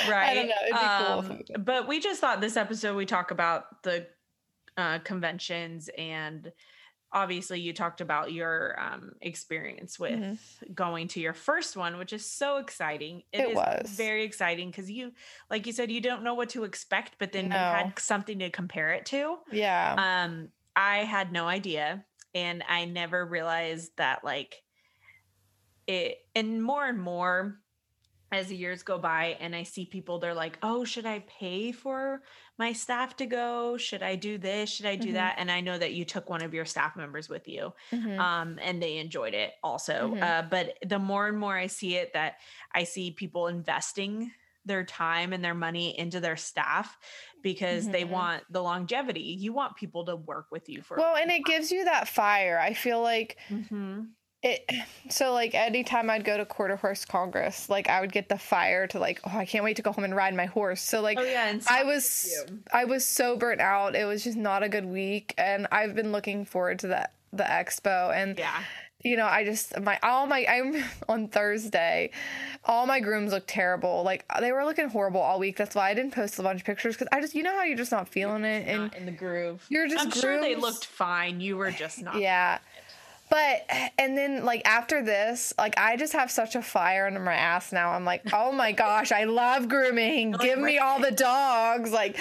right. 0.10 0.30
I 0.32 0.34
don't 0.36 0.47
know. 0.47 0.56
It'd 0.65 0.73
be 0.73 0.80
cool. 0.80 1.19
Um, 1.19 1.30
we- 1.58 1.63
but 1.63 1.88
we 1.88 1.99
just 1.99 2.19
thought 2.19 2.41
this 2.41 2.58
episode 2.58 2.95
we 2.97 3.06
talk 3.06 3.32
about 3.32 3.84
the 3.84 4.08
uh, 4.78 4.99
conventions 4.99 5.89
and 5.97 6.52
obviously 7.13 7.60
you 7.62 7.73
talked 7.73 8.02
about 8.02 8.34
your 8.34 8.80
um, 8.80 9.13
experience 9.21 9.99
with 9.99 10.19
Mhm. 10.19 10.76
going 10.76 11.08
to 11.10 11.19
your 11.21 11.34
first 11.34 11.78
one 11.78 11.97
which 11.97 12.12
is 12.13 12.26
so 12.30 12.58
exciting 12.58 13.23
It 13.32 13.49
is 13.49 13.56
was. 13.56 13.91
very 13.95 14.23
exciting 14.23 14.69
because 14.71 14.89
you 14.91 15.13
like 15.49 15.67
you 15.67 15.73
said 15.73 15.91
you 15.91 16.02
don't 16.02 16.23
know 16.23 16.34
what 16.34 16.49
to 16.49 16.63
expect 16.63 17.17
but 17.19 17.32
then 17.32 17.45
you 17.45 17.52
had 17.52 17.99
something 17.99 18.39
to 18.39 18.49
compare 18.49 18.91
it 18.93 19.06
to 19.08 19.38
yeah. 19.52 19.95
um 19.97 20.49
i 20.76 20.97
had 20.99 21.32
no 21.32 21.47
idea 21.47 22.06
and 22.34 22.63
i 22.67 22.86
never 22.86 23.26
realized 23.26 23.91
that 23.97 24.23
like 24.23 24.63
it 25.88 26.17
and 26.36 26.63
more 26.63 26.86
and 26.86 26.99
more 26.99 27.60
as 28.34 28.48
the 28.48 28.56
years 28.56 28.84
go 28.84 28.98
by 28.98 29.38
and 29.39 29.56
i 29.56 29.63
see 29.63 29.86
people 29.86 30.19
they're 30.19 30.34
like 30.34 30.58
oh 30.63 30.84
should 30.84 31.06
i 31.06 31.19
pay 31.28 31.72
for 31.72 32.22
my 32.58 32.74
staff 32.74 33.15
to 33.15 33.26
go 33.26 33.78
should 33.78 34.02
i 34.04 34.15
do 34.15 34.38
this 34.38 34.69
should 34.72 34.86
i 34.86 34.96
do 34.96 35.10
Mhm. 35.10 35.13
that 35.13 35.36
and 35.38 35.52
i 35.52 35.62
know 35.62 35.78
that 35.78 35.93
you 35.93 36.04
took 36.06 36.30
one 36.30 36.41
of 36.41 36.54
your 36.54 36.65
staff 36.65 36.96
members 36.96 37.30
with 37.30 37.48
you 37.48 37.74
Mhm. 37.91 38.19
um, 38.19 38.60
and 38.62 38.82
they 38.82 38.98
enjoyed 38.98 39.34
it 39.34 39.54
also. 39.63 40.13
Mhm. 40.15 40.22
Uh, 40.24 40.41
but 40.50 40.78
the 40.86 41.00
more 41.00 41.28
and 41.28 41.38
more 41.38 41.56
I 41.58 41.67
see 41.67 41.96
it, 41.96 42.13
that 42.13 42.38
I 42.74 42.84
see 42.86 43.12
people 43.12 43.48
investing 43.48 44.32
their 44.65 44.84
time 44.86 45.34
and 45.34 45.43
their 45.43 45.54
money 45.54 45.98
into 46.00 46.19
their 46.19 46.38
staff 46.38 46.98
because 47.41 47.89
they 47.89 48.04
Mhm. 48.06 48.10
want 48.10 48.43
the 48.50 48.62
longevity. 48.63 49.19
You 49.22 49.52
want 49.54 49.76
people 49.76 50.06
to 50.06 50.15
work 50.15 50.48
with 50.52 50.69
you 50.69 50.82
for. 50.82 50.98
well, 50.98 51.15
and 51.15 51.30
it 51.32 51.43
gives 51.46 51.72
you 51.72 51.86
that 51.86 52.08
fire. 52.08 52.58
I 52.60 52.74
feel 52.74 53.02
like. 53.02 53.38
Mhm. 53.50 54.12
It. 54.43 54.69
So, 55.10 55.34
like, 55.34 55.53
anytime 55.53 56.10
I'd 56.10 56.23
go 56.23 56.38
to 56.38 56.45
quarter 56.45 56.77
horse 56.77 57.03
congress, 57.03 57.69
like, 57.69 57.89
I 57.89 57.99
would 58.01 58.12
get 58.12 58.29
the 58.29 58.38
fire 58.38 58.88
to 58.88 58.99
like, 58.99 59.19
oh, 59.25 59.38
I 59.38 59.45
can't 59.45 59.63
wait 59.63 59.75
to 59.75 59.82
go 59.82 59.91
home 59.91 60.06
and 60.06 60.15
ride 60.15 60.34
my 60.34 60.45
horse. 60.45 60.82
So, 60.82 61.01
like, 61.01 61.19
oh 61.19 61.23
yeah, 61.23 61.60
I 61.69 61.84
was. 61.84 62.34
I 62.73 62.86
was 62.86 63.06
so 63.06 63.36
burnt 63.36 63.60
out. 63.60 63.95
It 63.95 64.06
was 64.06 64.23
just 64.23 64.38
not 64.38 64.63
a 64.63 64.69
good 64.69 64.86
week, 64.86 65.34
and 65.38 65.67
I've 65.71 65.93
been 65.93 66.13
looking 66.13 66.45
forward 66.45 66.79
to 66.79 66.88
that 66.88 67.13
the 67.34 67.43
expo. 67.43 68.15
And 68.15 68.39
yeah, 68.39 68.63
you 69.03 69.17
know, 69.17 69.25
I 69.25 69.43
just 69.43 69.79
my 69.82 69.99
all 70.01 70.25
my 70.25 70.45
I'm 70.47 70.84
on 71.10 71.27
Thursday, 71.27 72.12
all 72.63 72.86
my 72.86 73.01
grooms 73.01 73.34
look 73.34 73.43
terrible. 73.45 74.03
Like 74.03 74.25
uh, 74.29 74.39
they 74.39 74.51
were 74.51 74.63
looking 74.63 74.88
horrible 74.88 75.19
all 75.21 75.38
week. 75.38 75.58
That's 75.58 75.75
why 75.75 75.89
I 75.89 75.93
didn't 75.93 76.13
post 76.13 76.39
a 76.39 76.43
bunch 76.43 76.62
of 76.62 76.65
pictures 76.65 76.95
because 76.95 77.10
I 77.12 77.19
just 77.19 77.36
you 77.36 77.43
know 77.43 77.53
how 77.53 77.63
you're 77.63 77.77
just 77.77 77.91
not 77.91 78.08
feeling 78.08 78.45
it, 78.45 78.67
and 78.67 78.93
in 78.95 79.06
the 79.06 79.12
groove. 79.12 79.65
you're 79.69 79.88
just 79.88 80.06
I'm 80.06 80.12
sure 80.12 80.39
they 80.39 80.56
looked 80.56 80.86
fine. 80.86 81.41
You 81.41 81.58
were 81.58 81.71
just 81.71 82.01
not. 82.01 82.15
yeah. 82.19 82.60
But 83.30 83.66
and 83.98 84.18
then 84.18 84.46
like 84.46 84.62
after 84.66 85.04
this, 85.04 85.54
like 85.58 85.78
I 85.78 85.98
just 85.98 86.14
have 86.14 86.30
such 86.30 86.56
a 86.56 86.62
fire 86.62 87.08
under 87.08 87.20
my 87.20 87.34
ass 87.34 87.72
now. 87.72 87.92
I'm 87.92 88.06
like, 88.06 88.22
oh 88.34 88.52
my 88.52 88.72
gosh, 88.72 89.12
I 89.12 89.24
love 89.24 89.68
grooming. 89.70 90.32
Give 90.34 90.60
me 90.60 90.78
all 90.78 91.00
the 91.00 91.12
dogs. 91.12 91.92
Like, 91.92 92.18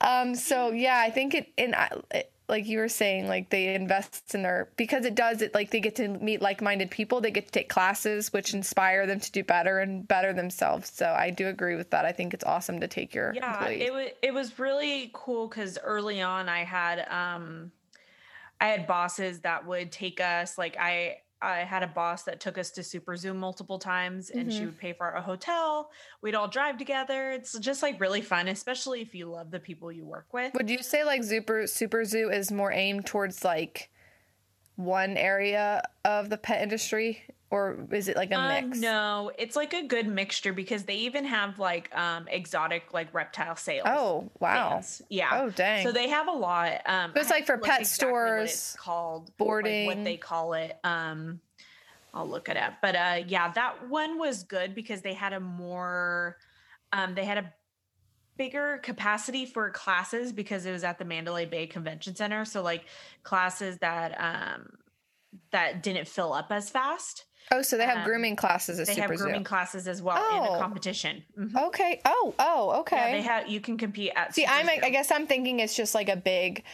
um. 0.00 0.34
So 0.34 0.70
yeah, 0.70 0.98
I 0.98 1.10
think 1.10 1.34
it 1.34 1.52
and 1.56 1.74
I. 1.74 1.90
It, 2.10 2.32
like 2.48 2.66
you 2.66 2.78
were 2.80 2.88
saying, 2.88 3.28
like 3.28 3.48
they 3.50 3.76
invest 3.76 4.34
in 4.34 4.42
their 4.42 4.70
because 4.76 5.04
it 5.04 5.14
does 5.14 5.40
it 5.40 5.54
like 5.54 5.70
they 5.70 5.78
get 5.78 5.94
to 5.96 6.08
meet 6.08 6.42
like-minded 6.42 6.90
people. 6.90 7.20
They 7.20 7.30
get 7.30 7.46
to 7.46 7.52
take 7.52 7.68
classes 7.68 8.32
which 8.32 8.54
inspire 8.54 9.06
them 9.06 9.20
to 9.20 9.30
do 9.30 9.44
better 9.44 9.78
and 9.78 10.06
better 10.08 10.32
themselves. 10.32 10.90
So 10.92 11.14
I 11.16 11.30
do 11.30 11.46
agree 11.46 11.76
with 11.76 11.90
that. 11.90 12.04
I 12.04 12.10
think 12.10 12.34
it's 12.34 12.42
awesome 12.42 12.80
to 12.80 12.88
take 12.88 13.14
your 13.14 13.32
yeah 13.34 13.52
employees. 13.56 13.82
it 13.82 13.92
was 13.92 14.08
it 14.22 14.34
was 14.34 14.58
really 14.58 15.10
cool 15.12 15.46
because 15.46 15.78
early 15.84 16.20
on 16.20 16.48
i 16.48 16.64
had 16.64 17.06
um 17.08 17.70
i 18.60 18.66
had 18.66 18.86
bosses 18.86 19.40
that 19.40 19.66
would 19.66 19.90
take 19.90 20.20
us 20.20 20.56
like 20.58 20.76
i 20.78 21.16
i 21.42 21.58
had 21.60 21.82
a 21.82 21.86
boss 21.86 22.24
that 22.24 22.38
took 22.38 22.58
us 22.58 22.70
to 22.70 22.82
Super 22.82 23.16
Zoo 23.16 23.32
multiple 23.32 23.78
times 23.78 24.28
and 24.28 24.52
she 24.52 24.60
Mhm. 24.60 24.66
would 24.66 24.78
pay 24.78 24.92
for 24.92 25.08
a 25.12 25.22
hotel. 25.22 25.90
We'd 26.20 26.34
all 26.34 26.48
drive 26.48 26.76
together. 26.76 27.30
It's 27.30 27.58
just 27.58 27.82
like 27.82 27.98
really 27.98 28.20
fun 28.20 28.46
especially 28.48 29.00
if 29.00 29.14
you 29.14 29.24
love 29.30 29.50
the 29.50 29.58
people 29.58 29.90
you 29.90 30.04
work 30.04 30.26
with. 30.34 30.52
Would 30.52 30.68
you 30.68 30.82
say 30.82 31.02
like 31.02 31.24
Super 31.24 31.66
Super 31.66 32.04
Zoo 32.04 32.28
is 32.28 32.52
more 32.52 32.70
aimed 32.72 33.06
towards 33.06 33.42
like 33.42 33.88
one 34.76 35.16
area 35.16 35.82
of 36.04 36.28
the 36.28 36.36
pet 36.36 36.60
industry, 36.62 37.24
or 37.50 37.86
is 37.92 38.08
it 38.08 38.16
like 38.16 38.30
a 38.32 38.36
Um, 38.36 38.48
mix? 38.48 38.80
no 38.80 39.32
it's 39.38 39.56
like 39.56 39.74
a 39.74 39.86
good 39.86 40.06
mixture 40.06 40.52
because 40.52 40.84
they 40.84 40.94
even 40.96 41.24
have 41.24 41.58
like 41.58 41.92
um 41.96 42.28
exotic 42.28 42.92
like 42.92 43.12
reptile 43.12 43.56
sales 43.56 43.88
Oh 43.90 44.30
wow. 44.40 44.84
yeah 45.08 45.32
Oh 45.36 45.50
dang. 45.50 45.86
So 45.86 45.92
they 45.92 46.08
have 46.08 46.28
a 46.28 46.32
lot. 46.32 46.80
Um, 46.86 47.12
So 47.14 47.20
it's 47.20 47.30
I 47.30 47.34
like 47.34 47.46
for 47.46 47.54
have 47.54 47.60
to 47.60 47.62
look 47.62 47.72
pet 47.72 47.80
exactly 47.80 48.32
what 48.32 48.46
it's 48.46 48.62
stores, 48.62 48.76
called, 48.76 49.36
boarding. 49.38 49.86
like 49.86 49.96
what 49.96 50.04
they 50.04 50.16
call 50.16 50.52
it. 50.54 50.78
Um, 50.84 51.40
I'll 52.14 52.28
look 52.28 52.48
it 52.48 52.56
up. 52.56 52.74
But 52.82 52.96
uh, 52.96 53.24
yeah, 53.26 53.52
that 53.52 53.88
one 53.88 54.18
was 54.18 54.44
good 54.44 54.74
because 54.74 55.02
they 55.02 55.14
had 55.14 55.32
a 55.32 55.40
more, 55.40 56.38
um, 56.92 57.14
they 57.14 57.24
had 57.24 57.38
a 57.38 57.54
bigger 58.36 58.78
capacity 58.78 59.46
for 59.46 59.70
classes 59.70 60.32
because 60.32 60.66
it 60.66 60.72
was 60.72 60.84
at 60.84 60.98
the 60.98 61.04
Mandalay 61.04 61.46
Bay 61.46 61.66
Convention 61.66 62.14
Center. 62.16 62.44
So 62.44 62.62
like 62.62 62.86
classes 63.22 63.78
that 63.78 64.12
um 64.20 64.78
that 65.52 65.82
didn't 65.82 66.08
fill 66.08 66.32
up 66.32 66.48
as 66.50 66.70
fast. 66.70 67.24
Oh, 67.52 67.62
so 67.62 67.76
they 67.76 67.84
have 67.84 67.98
um, 67.98 68.04
grooming 68.04 68.36
classes 68.36 68.78
at 68.78 68.86
They 68.86 68.94
Super 68.94 69.08
have 69.12 69.18
grooming 69.20 69.40
Zoo. 69.40 69.44
classes 69.44 69.88
as 69.88 70.00
well 70.02 70.16
in 70.16 70.22
Oh. 70.48 70.52
the 70.54 70.58
competition. 70.58 71.22
Mhm. 71.38 71.56
Okay. 71.68 72.00
Oh 72.04 72.34
oh 72.38 72.80
okay. 72.80 72.96
Yeah, 72.96 73.12
they 73.12 73.22
have. 73.22 73.48
You 73.48 73.60
can 73.60 73.76
compete 73.78 74.12
at. 74.16 74.34
See, 74.34 74.42
Super 74.42 74.52
I'm 74.54 74.66
Zoo. 74.66 74.80
I 74.82 74.90
guess 74.90 75.10
I'm 75.10 75.26
thinking 75.26 75.60
it's 75.60 75.74
just 75.76 75.94
like 75.94 76.08
a 76.08 76.16
big. 76.16 76.64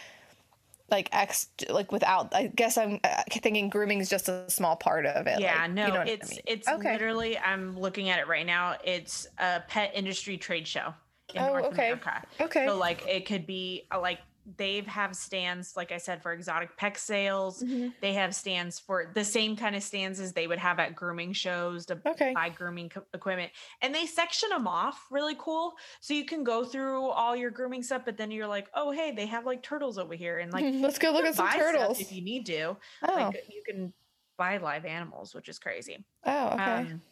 Like 0.88 1.08
ex, 1.10 1.48
like 1.68 1.90
without. 1.90 2.32
I 2.32 2.46
guess 2.46 2.78
I'm 2.78 3.00
uh, 3.02 3.22
thinking 3.28 3.70
grooming 3.70 3.98
is 3.98 4.08
just 4.08 4.28
a 4.28 4.48
small 4.48 4.76
part 4.76 5.04
of 5.04 5.26
it. 5.26 5.40
Yeah, 5.40 5.62
like, 5.62 5.70
no, 5.72 5.86
you 5.86 5.92
know 5.92 5.98
what 5.98 6.06
I 6.06 6.10
it's 6.12 6.30
mean. 6.30 6.40
it's 6.46 6.68
Okay. 6.68 6.92
literally 6.92 7.36
I'm 7.36 7.76
looking 7.76 8.08
at 8.08 8.20
it 8.20 8.28
right 8.28 8.46
now. 8.46 8.76
It's 8.84 9.26
a 9.38 9.62
pet 9.66 9.90
industry 9.94 10.36
trade 10.38 10.68
show 10.68 10.94
in 11.34 11.42
Oh, 11.42 11.48
North 11.48 11.64
okay. 11.66 11.86
America. 11.90 12.22
okay. 12.40 12.66
So 12.68 12.76
like 12.76 13.04
it 13.08 13.26
could 13.26 13.48
be 13.48 13.88
uh, 13.92 14.00
like 14.00 14.20
they 14.56 14.80
have 14.82 15.16
stands, 15.16 15.76
like 15.76 15.90
I 15.90 15.98
said, 15.98 16.22
for 16.22 16.32
exotic 16.32 16.76
pet 16.76 16.96
sales. 16.96 17.62
Mhm. 17.62 17.92
They 18.00 18.12
have 18.12 18.34
stands 18.34 18.78
for 18.78 19.10
the 19.12 19.24
same 19.24 19.56
kind 19.56 19.74
of 19.74 19.82
stands 19.82 20.20
as 20.20 20.32
they 20.32 20.46
would 20.46 20.58
have 20.60 20.78
at 20.78 20.94
grooming 20.94 21.32
shows 21.32 21.84
to 21.86 22.00
Okay. 22.06 22.32
buy 22.32 22.50
grooming 22.50 22.90
co- 22.90 23.04
equipment, 23.12 23.50
and 23.82 23.92
they 23.94 24.06
section 24.06 24.48
them 24.50 24.68
off 24.68 25.04
really 25.10 25.34
cool. 25.38 25.74
So 26.00 26.14
you 26.14 26.24
can 26.24 26.44
go 26.44 26.64
through 26.64 27.06
all 27.08 27.34
your 27.34 27.50
grooming 27.50 27.82
stuff, 27.82 28.02
but 28.04 28.16
then 28.16 28.30
you're 28.30 28.46
like, 28.46 28.68
oh 28.74 28.92
hey, 28.92 29.10
they 29.10 29.26
have 29.26 29.44
like 29.46 29.62
turtles 29.62 29.98
over 29.98 30.14
here, 30.14 30.38
and 30.38 30.52
like 30.52 30.64
Let's 30.80 30.98
go 30.98 31.10
look 31.10 31.24
at 31.24 31.34
some 31.34 31.48
turtles. 31.50 31.98
if 32.00 32.12
you 32.12 32.22
need 32.22 32.46
to. 32.46 32.76
Oh. 33.02 33.12
Like 33.14 33.44
you 33.52 33.62
can 33.66 33.92
buy 34.38 34.58
live 34.58 34.84
animals, 34.84 35.34
which 35.34 35.48
is 35.48 35.58
crazy. 35.58 36.04
oh. 36.24 36.46
Okay. 36.48 36.62
Um, 36.62 37.02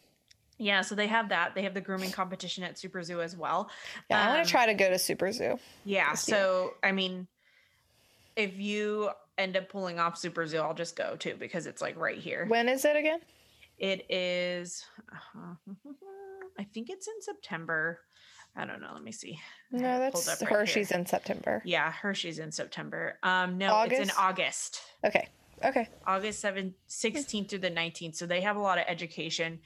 yeah, 0.57 0.81
so 0.81 0.95
they 0.95 1.07
have 1.07 1.29
that. 1.29 1.55
They 1.55 1.63
have 1.63 1.73
the 1.73 1.81
grooming 1.81 2.11
competition 2.11 2.63
at 2.63 2.77
Super 2.77 3.03
Zoo 3.03 3.21
as 3.21 3.35
well. 3.35 3.69
yeah, 4.09 4.23
I 4.23 4.27
want 4.27 4.39
um, 4.39 4.45
to 4.45 4.51
try 4.51 4.65
to 4.65 4.73
go 4.73 4.89
to 4.89 4.97
Super 4.97 5.31
Zoo. 5.31 5.57
Yeah, 5.83 6.13
so 6.13 6.75
I 6.83 6.91
mean, 6.91 7.27
if 8.35 8.57
you 8.57 9.09
end 9.37 9.57
up 9.57 9.69
pulling 9.69 9.99
off 9.99 10.17
Super 10.17 10.47
Zoo, 10.47 10.59
I'll 10.59 10.73
just 10.73 10.95
go 10.95 11.15
too 11.17 11.35
because 11.37 11.67
it's 11.67 11.81
like 11.81 11.97
right 11.97 12.17
here. 12.17 12.45
When 12.47 12.69
is 12.69 12.85
it 12.85 12.95
again? 12.95 13.19
It 13.77 14.09
is, 14.09 14.85
I 16.59 16.63
think 16.63 16.89
it's 16.89 17.07
in 17.07 17.21
September. 17.21 17.99
I 18.55 18.65
don't 18.65 18.81
know. 18.81 18.91
Let 18.93 19.03
me 19.03 19.11
see. 19.11 19.37
No, 19.69 19.85
have 19.85 20.01
it 20.01 20.13
pulled 20.13 20.25
that's 20.25 20.41
right 20.41 20.49
Hershey's 20.49 20.89
here. 20.89 20.99
in 20.99 21.05
September. 21.05 21.61
Yeah, 21.65 21.91
Hershey's 21.91 22.39
in 22.39 22.53
September. 22.53 23.19
Um, 23.21 23.57
no, 23.57 23.81
it's 23.81 23.99
in 23.99 24.11
August? 24.11 24.17
August. 24.17 24.81
Okay. 25.03 25.27
Okay. 25.63 25.87
August 26.05 26.43
7th, 26.43 26.73
16th 26.89 27.49
through 27.49 27.59
the 27.59 27.71
19th. 27.71 28.15
So 28.15 28.25
they 28.25 28.41
have 28.41 28.55
a 28.55 28.61
lot 28.61 28.77
of 28.77 28.85
education. 28.87 29.59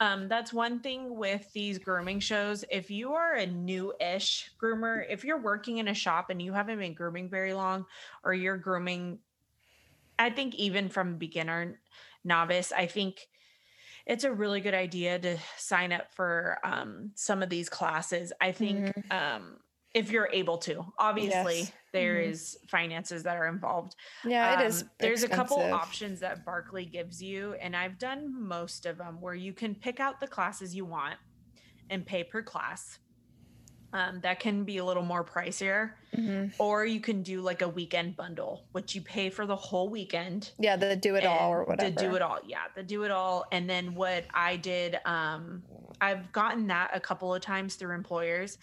Um, 0.00 0.28
that's 0.28 0.52
one 0.52 0.78
thing 0.78 1.16
with 1.16 1.52
these 1.52 1.78
grooming 1.78 2.20
shows. 2.20 2.64
If 2.70 2.90
you 2.90 3.14
are 3.14 3.34
a 3.34 3.46
new 3.46 3.92
ish 4.00 4.50
groomer, 4.62 5.04
if 5.08 5.24
you're 5.24 5.40
working 5.40 5.78
in 5.78 5.88
a 5.88 5.94
shop 5.94 6.30
and 6.30 6.40
you 6.40 6.52
haven't 6.52 6.78
been 6.78 6.94
grooming 6.94 7.28
very 7.28 7.52
long, 7.52 7.84
or 8.22 8.32
you're 8.32 8.56
grooming, 8.56 9.18
I 10.18 10.30
think 10.30 10.54
even 10.54 10.88
from 10.88 11.18
beginner 11.18 11.80
novice, 12.24 12.70
I 12.70 12.86
think 12.86 13.26
it's 14.06 14.24
a 14.24 14.32
really 14.32 14.60
good 14.60 14.74
idea 14.74 15.18
to 15.18 15.36
sign 15.56 15.92
up 15.92 16.14
for 16.14 16.58
um, 16.62 17.10
some 17.14 17.42
of 17.42 17.50
these 17.50 17.68
classes. 17.68 18.32
I 18.40 18.52
think 18.52 18.94
um, 19.10 19.58
if 19.98 20.10
you're 20.10 20.28
able 20.32 20.58
to. 20.58 20.84
Obviously, 20.98 21.58
Yes. 21.58 21.72
there 21.92 22.14
Mhm. 22.16 22.28
is 22.30 22.58
finances 22.68 23.22
that 23.24 23.36
are 23.36 23.46
involved. 23.46 23.96
Yeah, 24.24 24.60
it 24.60 24.66
is. 24.66 24.82
Um, 24.82 24.90
There's 24.98 25.22
a 25.24 25.28
couple 25.28 25.58
options 25.60 26.20
that 26.20 26.44
Barkleigh 26.44 26.90
gives 26.90 27.22
you, 27.22 27.54
and 27.54 27.76
I've 27.76 27.98
done 27.98 28.32
most 28.40 28.86
of 28.86 28.96
them 28.98 29.20
where 29.20 29.34
you 29.34 29.52
can 29.52 29.74
pick 29.74 29.98
out 30.00 30.20
the 30.20 30.28
classes 30.28 30.74
you 30.74 30.84
want 30.84 31.16
and 31.90 32.06
pay 32.06 32.22
per 32.24 32.42
class. 32.42 32.98
Um, 33.94 34.20
that 34.20 34.38
can 34.38 34.64
be 34.64 34.76
a 34.76 34.84
little 34.84 35.02
more 35.02 35.24
pricier, 35.24 35.94
Mhm. 36.14 36.52
or 36.58 36.84
you 36.84 37.00
can 37.00 37.22
do 37.22 37.40
like 37.40 37.62
a 37.62 37.68
weekend 37.68 38.16
bundle, 38.16 38.66
which 38.72 38.94
you 38.94 39.00
pay 39.00 39.30
for 39.30 39.46
the 39.46 39.56
whole 39.56 39.88
weekend. 39.88 40.52
Yeah, 40.58 40.76
the 40.76 40.94
do 40.94 41.14
it 41.16 41.24
all 41.24 41.50
or 41.50 41.64
whatever. 41.64 41.90
The 41.90 41.96
do 41.96 42.14
it 42.14 42.20
all, 42.20 42.38
yeah, 42.44 42.64
the 42.74 42.82
do 42.82 43.04
it 43.04 43.10
all. 43.10 43.46
And 43.50 43.68
then 43.68 43.94
what 43.94 44.26
I 44.34 44.56
did, 44.56 45.00
um, 45.06 45.62
I've 46.02 46.30
gotten 46.32 46.66
that 46.66 46.90
a 46.92 47.00
couple 47.00 47.34
of 47.34 47.40
times 47.40 47.76
through 47.76 47.94
employers, 47.94 48.58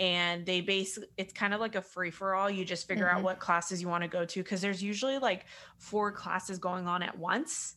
and 0.00 0.46
they 0.46 0.60
basically 0.60 1.08
it's 1.16 1.32
kind 1.32 1.54
of 1.54 1.60
like 1.60 1.74
a 1.74 1.82
free 1.82 2.10
for 2.10 2.34
all. 2.34 2.50
You 2.50 2.64
just 2.64 2.86
figure 2.86 3.08
Mhm. 3.08 3.08
out 3.08 3.22
what 3.22 3.40
classes 3.40 3.82
you 3.82 3.88
want 3.88 4.02
to 4.02 4.08
go 4.08 4.24
to 4.24 4.42
because 4.42 4.60
there's 4.60 4.82
usually 4.82 5.18
like 5.18 5.46
four 5.78 6.12
classes 6.12 6.58
going 6.58 6.86
on 6.86 7.02
at 7.02 7.18
once. 7.18 7.76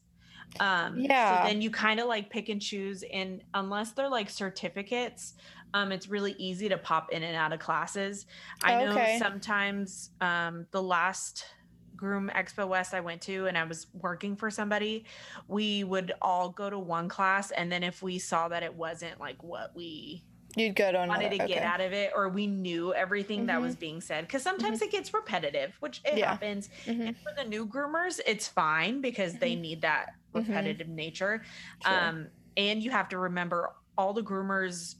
Um, 0.59 1.07
Yeah. 1.07 1.15
So 1.15 1.38
then 1.38 1.61
you 1.61 1.72
kind 1.72 1.99
of 1.99 2.07
like 2.07 2.30
pick 2.30 2.49
and 2.49 2.61
choose, 2.61 3.03
and 3.11 3.43
unless 3.53 3.93
they're 3.93 4.09
like 4.09 4.30
certificates, 4.30 5.34
um, 5.74 5.91
it's 5.91 6.07
really 6.07 6.34
easy 6.34 6.69
to 6.69 6.78
pop 6.78 7.11
in 7.11 7.24
and 7.24 7.36
out 7.36 7.53
of 7.53 7.59
classes. 7.59 8.26
I 8.61 8.76
know 8.76 9.03
Okay. 9.03 9.05
sometimes 9.05 10.09
um, 10.22 10.67
the 10.72 10.84
last 10.84 11.45
groom 11.93 12.30
expo 12.34 12.65
west 12.69 12.93
i 12.93 13.01
went 13.01 13.22
to 13.22 13.47
and 13.47 13.57
i 13.57 13.65
was 13.65 13.86
working 13.93 14.38
for 14.38 14.49
somebody 14.49 15.05
we 15.49 15.84
would 15.84 16.13
all 16.22 16.49
go 16.49 16.69
to 16.69 16.80
one 16.80 17.09
class 17.09 17.51
and 17.51 17.69
then 17.69 17.84
if 17.84 18.01
we 18.01 18.17
saw 18.17 18.47
that 18.47 18.63
it 18.63 18.74
wasn't 18.74 19.19
like 19.19 19.43
what 19.43 19.72
we 19.76 20.26
You'd 20.56 20.76
go 20.76 20.91
to 20.91 21.02
another. 21.02 21.24
wanted 21.24 21.38
to 21.38 21.43
okay. 21.43 21.54
get 21.54 21.64
out 21.64 21.82
of 21.82 21.93
it 21.93 22.12
or 22.16 22.30
we 22.30 22.45
knew 22.47 22.93
everything 22.93 23.45
that 23.45 23.60
Mhm. 23.60 23.62
was 23.62 23.76
being 23.76 24.02
said 24.02 24.28
because 24.28 24.43
sometimes 24.43 24.82
it 24.82 24.91
gets 24.91 25.14
repetitive 25.14 25.76
which 25.80 26.02
it 26.04 26.18
Yeah. 26.18 26.32
happens 26.32 26.70
Mhm. 26.86 27.08
and 27.08 27.18
for 27.18 27.32
the 27.38 27.43
new 27.45 27.66
groomers 27.66 28.20
it's 28.28 28.47
fine 28.47 29.02
because 29.02 29.38
they 29.39 29.56
need 29.56 29.82
that 29.82 30.08
Mhm. 30.36 30.47
repetitive 30.47 30.88
nature 30.89 31.43
Sure. 31.86 31.93
um 31.93 32.32
and 32.58 32.84
you 32.84 32.91
have 32.91 33.08
to 33.10 33.18
remember 33.18 33.72
all 33.97 34.14
the 34.14 34.24
groomers 34.24 34.95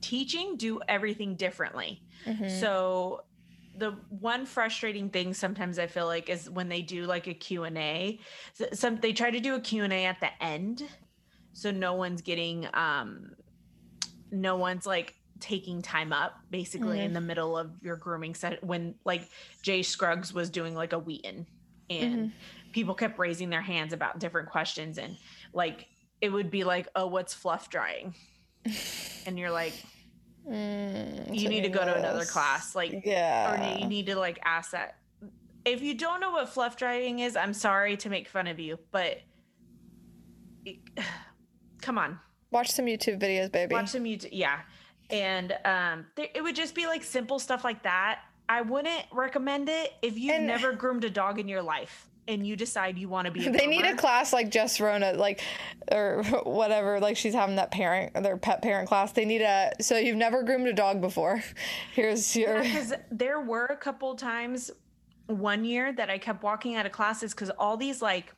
teaching 0.00 0.56
do 0.56 0.80
everything 0.88 1.36
differently 1.36 2.02
so 2.48 3.22
the 3.74 3.92
one 4.08 4.44
frustrating 4.44 5.08
thing 5.08 5.32
sometimes 5.32 5.78
I 5.78 5.86
feel 5.86 6.06
like 6.06 6.28
is 6.28 6.50
when 6.50 6.68
they 6.68 6.82
do 6.82 7.04
like 7.04 7.28
a 7.28 7.34
Q&A, 7.34 8.18
some 8.72 8.96
they 8.96 9.12
try 9.12 9.30
to 9.30 9.38
do 9.38 9.54
a 9.54 9.60
Q&A 9.60 10.04
at 10.04 10.18
the 10.18 10.30
end. 10.42 10.82
So 11.52 11.70
no 11.70 11.94
one's 11.94 12.20
getting 12.22 12.66
um 12.74 13.30
no 14.30 14.56
one's 14.56 14.86
like 14.86 15.14
taking 15.40 15.80
time 15.82 16.12
up 16.12 16.34
basically 16.50 17.00
in 17.00 17.12
the 17.12 17.20
middle 17.20 17.56
of 17.56 17.70
your 17.80 17.94
grooming 17.96 18.34
set 18.34 18.62
when 18.64 18.94
like 19.04 19.28
Jay 19.62 19.82
Scruggs 19.82 20.34
was 20.34 20.50
doing 20.50 20.74
like 20.74 20.92
a 20.92 20.98
Wheaten 20.98 21.46
and 21.88 22.32
people 22.72 22.94
kept 22.94 23.18
raising 23.18 23.48
their 23.48 23.62
hands 23.62 23.92
about 23.92 24.18
different 24.18 24.50
questions 24.50 24.98
and 24.98 25.16
like 25.52 25.86
it 26.20 26.30
would 26.30 26.50
be 26.50 26.64
like, 26.64 26.88
"Oh, 26.96 27.06
what's 27.06 27.32
fluff 27.32 27.70
drying?" 27.70 28.14
and 29.26 29.38
you're 29.38 29.50
like, 29.52 29.74
Mm, 30.48 31.38
you 31.38 31.48
need 31.50 31.62
to 31.64 31.68
go 31.68 31.84
to 31.84 31.94
another 31.94 32.24
class 32.24 32.74
like 32.74 33.02
Yeah. 33.04 33.76
or 33.76 33.78
you 33.80 33.86
need 33.86 34.06
to 34.06 34.16
like 34.16 34.38
ask 34.44 34.70
that. 34.70 34.96
If 35.66 35.82
you 35.82 35.92
don't 35.94 36.20
know 36.20 36.30
what 36.30 36.48
fluff 36.48 36.76
drying 36.76 37.18
is 37.18 37.36
i'm 37.36 37.52
sorry 37.52 37.98
to 37.98 38.08
make 38.08 38.28
fun 38.28 38.46
of 38.46 38.58
you 38.58 38.78
but 38.90 39.18
it- 40.64 40.78
come 41.82 41.98
on 41.98 42.18
Watch 42.50 42.70
some 42.72 42.86
YouTube 42.86 43.20
videos, 43.20 43.50
baby. 43.52 43.74
watch 43.74 43.88
some 43.88 44.04
youtube 44.04 44.28
yeah 44.32 44.60
and 45.10 45.52
um 45.64 46.06
there, 46.16 46.28
it 46.34 46.42
would 46.42 46.56
just 46.56 46.74
be 46.74 46.86
like 46.86 47.02
simple 47.02 47.38
stuff 47.38 47.64
like 47.64 47.82
that 47.82 48.20
i 48.48 48.60
wouldn't 48.60 49.04
recommend 49.12 49.68
it 49.68 49.92
if 50.02 50.18
you've 50.18 50.34
And- 50.36 50.46
never 50.46 50.72
groomed 50.72 51.04
a 51.04 51.10
dog 51.10 51.38
in 51.38 51.48
your 51.48 51.62
life 51.62 52.08
and 52.26 52.46
you 52.46 52.56
decide 52.56 52.98
you 52.98 53.08
want 53.08 53.24
to 53.24 53.30
be 53.32 53.46
a 53.46 53.50
they 53.58 53.66
need 53.66 53.86
a 53.86 53.96
class 53.96 54.34
like 54.34 54.50
just 54.50 54.80
Rona, 54.80 55.14
like 55.14 55.40
or 55.90 56.22
whatever. 56.44 57.00
Like 57.00 57.16
she's 57.16 57.32
having 57.32 57.56
that 57.56 57.70
parent, 57.70 58.12
their 58.22 58.36
pet 58.36 58.60
parent 58.60 58.86
class. 58.86 59.12
They 59.12 59.24
need 59.24 59.40
a. 59.40 59.70
So 59.80 59.96
you've 59.96 60.18
never 60.18 60.42
groomed 60.42 60.66
a 60.68 60.74
dog 60.74 61.00
before. 61.00 61.42
Here's 61.94 62.36
your. 62.36 62.60
because 62.62 62.92
there 63.10 63.40
were 63.40 63.64
a 63.64 63.76
couple 63.78 64.14
times 64.14 64.70
one 65.28 65.64
year 65.64 65.90
that 65.90 66.10
I 66.10 66.18
kept 66.18 66.42
walking 66.42 66.74
out 66.76 66.84
of 66.84 66.92
classes 66.92 67.32
because 67.32 67.48
all 67.58 67.78
these 67.78 68.02
like 68.02 68.34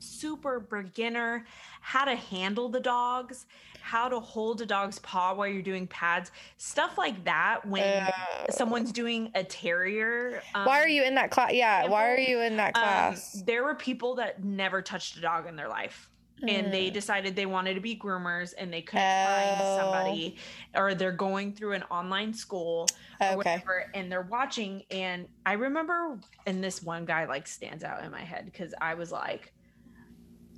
super 0.00 0.60
beginner 0.60 1.44
how 1.80 2.04
to 2.04 2.14
handle 2.16 2.68
the 2.68 2.80
dogs, 2.80 3.46
how 3.80 4.08
to 4.08 4.18
hold 4.20 4.60
a 4.60 4.66
dog's 4.66 4.98
paw 4.98 5.34
while 5.34 5.46
you're 5.46 5.62
doing 5.62 5.86
pads, 5.86 6.30
stuff 6.56 6.98
like 6.98 7.24
that. 7.24 7.64
When 7.66 8.00
Uh, 8.00 8.44
someone's 8.50 8.92
doing 8.92 9.30
a 9.34 9.44
terrier, 9.44 10.42
um, 10.54 10.66
why 10.66 10.80
are 10.80 10.88
you 10.88 11.04
in 11.04 11.14
that 11.14 11.30
class? 11.30 11.52
Yeah. 11.52 11.86
Why 11.86 12.08
are 12.10 12.18
you 12.18 12.40
in 12.40 12.56
that 12.56 12.74
um, 12.76 12.82
class? 12.82 13.42
there 13.46 13.62
were 13.64 13.74
people 13.74 14.16
that 14.16 14.42
never 14.42 14.82
touched 14.82 15.16
a 15.16 15.20
dog 15.20 15.46
in 15.46 15.56
their 15.56 15.68
life. 15.68 16.08
And 16.48 16.72
they 16.72 16.88
Mm. 16.88 16.94
decided 16.94 17.36
they 17.36 17.44
wanted 17.44 17.74
to 17.74 17.80
be 17.82 17.98
groomers 17.98 18.54
and 18.56 18.72
they 18.72 18.80
couldn't 18.80 19.02
Oh. 19.02 19.24
find 19.24 19.62
somebody, 19.76 20.38
or 20.74 20.94
they're 20.94 21.12
going 21.12 21.54
through 21.54 21.72
an 21.74 21.82
online 21.90 22.32
school 22.32 22.88
or 23.20 23.34
Okay. 23.34 23.36
whatever, 23.36 23.84
and 23.92 24.10
they're 24.10 24.22
watching. 24.22 24.84
And 24.90 25.28
I 25.44 25.52
remember, 25.52 26.18
and 26.46 26.64
this 26.64 26.82
one 26.82 27.04
guy 27.04 27.26
like 27.26 27.46
stands 27.46 27.84
out 27.84 28.02
in 28.02 28.10
my 28.10 28.22
head 28.22 28.46
because 28.46 28.72
I 28.80 28.94
was 28.94 29.12
like, 29.12 29.52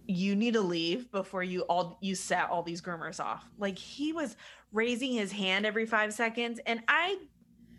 you 0.07 0.35
need 0.35 0.55
to 0.55 0.61
leave 0.61 1.11
before 1.13 1.43
you 1.43 1.63
all 1.63 1.99
you 2.01 2.15
set 2.15 2.51
all 2.51 2.63
these 2.63 2.83
groomers 2.83 3.21
off. 3.21 3.45
Like 3.59 3.79
he 3.79 4.13
was 4.13 4.37
raising 4.73 5.13
his 5.13 5.31
hand 5.33 5.65
every 5.67 5.87
five 5.87 6.13
seconds, 6.13 6.61
and 6.67 6.81
I 6.89 7.19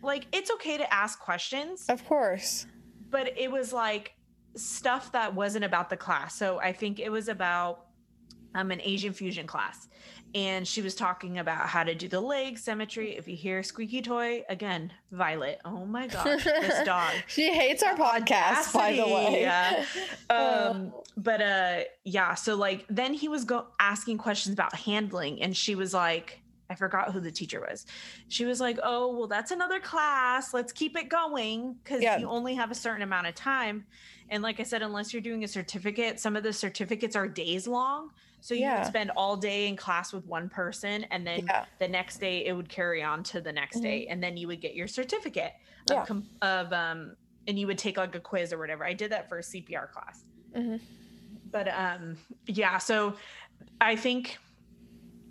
like 0.01 0.27
it's 0.31 0.51
okay 0.51 0.77
to 0.77 0.93
ask 0.93 1.19
questions 1.19 1.85
Of 1.89 2.05
course. 2.05 2.65
but 3.09 3.37
it 3.37 3.51
was 3.51 3.73
like 3.73 4.13
stuff 4.55 5.11
that 5.13 5.33
wasn't 5.33 5.65
about 5.65 5.89
the 5.89 5.97
class. 5.97 6.35
So 6.35 6.59
I 6.59 6.73
think 6.73 6.99
it 6.99 7.11
was 7.11 7.27
about 7.27 7.87
um, 8.55 8.69
an 8.71 8.79
Asian 8.83 9.13
fusion 9.13 9.47
class. 9.47 9.87
And 10.35 10.67
she 10.67 10.81
was 10.81 10.95
talking 10.95 11.37
about 11.37 11.67
how 11.69 11.83
to 11.83 11.93
do 11.93 12.07
the 12.07 12.19
leg 12.19 12.57
symmetry. 12.57 13.15
If 13.15 13.27
you 13.27 13.35
hear 13.35 13.61
squeaky 13.61 14.01
toy, 14.01 14.43
again, 14.49 14.91
Violet. 15.11 15.59
Oh 15.63 15.85
my 15.85 16.07
gosh, 16.07 16.43
this 16.43 16.83
dog. 16.85 17.11
She 17.27 17.53
hates 17.53 17.83
our 17.83 17.95
podcast, 17.95 18.73
by 18.73 18.93
the 18.93 19.05
way. 19.05 19.41
yeah. 19.41 19.85
Um, 20.29 20.91
but 21.15 21.41
uh, 21.41 21.79
yeah. 22.03 22.33
So 22.33 22.55
like, 22.55 22.85
then 22.89 23.13
he 23.13 23.27
was 23.27 23.43
go 23.45 23.67
asking 23.79 24.17
questions 24.17 24.53
about 24.53 24.73
handling, 24.75 25.41
and 25.43 25.55
she 25.55 25.75
was 25.75 25.93
like, 25.93 26.39
I 26.69 26.75
forgot 26.75 27.11
who 27.13 27.19
the 27.19 27.31
teacher 27.31 27.59
was. 27.69 27.85
She 28.29 28.45
was 28.45 28.59
like, 28.59 28.79
"Oh, 28.81 29.15
well, 29.15 29.27
that's 29.27 29.51
another 29.51 29.79
class. 29.79 30.53
Let's 30.53 30.71
keep 30.71 30.97
it 30.97 31.09
going 31.09 31.75
because 31.83 32.01
Yeah. 32.01 32.17
you 32.17 32.27
only 32.27 32.55
have 32.55 32.71
a 32.71 32.75
certain 32.75 33.03
amount 33.03 33.27
of 33.27 33.35
time." 33.35 33.85
And 34.29 34.41
like 34.41 34.59
I 34.59 34.63
said, 34.63 34.81
unless 34.81 35.13
you're 35.13 35.21
doing 35.21 35.43
a 35.43 35.47
certificate, 35.47 36.19
some 36.19 36.35
of 36.35 36.41
the 36.41 36.53
certificates 36.53 37.15
are 37.15 37.27
days 37.27 37.67
long. 37.67 38.09
So 38.43 38.53
you 38.53 38.59
Yeah. 38.63 38.79
would 38.79 38.87
spend 38.87 39.09
all 39.15 39.37
day 39.37 39.69
in 39.69 39.77
class 39.77 40.11
with 40.11 40.25
one 40.25 40.49
person, 40.49 41.05
and 41.05 41.25
then 41.25 41.45
Yeah. 41.47 41.63
the 41.79 41.87
next 41.87 42.17
day 42.17 42.45
it 42.45 42.51
would 42.51 42.67
carry 42.67 43.01
on 43.01 43.23
to 43.23 43.39
the 43.39 43.53
next 43.53 43.79
day, 43.79 44.05
and 44.07 44.21
then 44.21 44.35
you 44.35 44.47
would 44.47 44.59
get 44.59 44.75
your 44.75 44.85
certificate 44.89 45.53
of, 45.89 46.05
com- 46.05 46.27
of 46.41 46.73
um, 46.73 47.15
and 47.47 47.57
you 47.57 47.67
would 47.67 47.77
take 47.77 47.95
like 47.95 48.13
a 48.15 48.19
quiz 48.19 48.51
or 48.51 48.57
whatever. 48.57 48.83
I 48.83 48.91
did 48.91 49.13
that 49.13 49.29
for 49.29 49.37
a 49.37 49.41
CPR 49.41 49.87
class, 49.89 50.25
Mhm. 50.53 50.81
but 51.51 51.69
um, 51.69 52.17
yeah. 52.45 52.79
So 52.79 53.15
I 53.79 53.95
think 53.95 54.37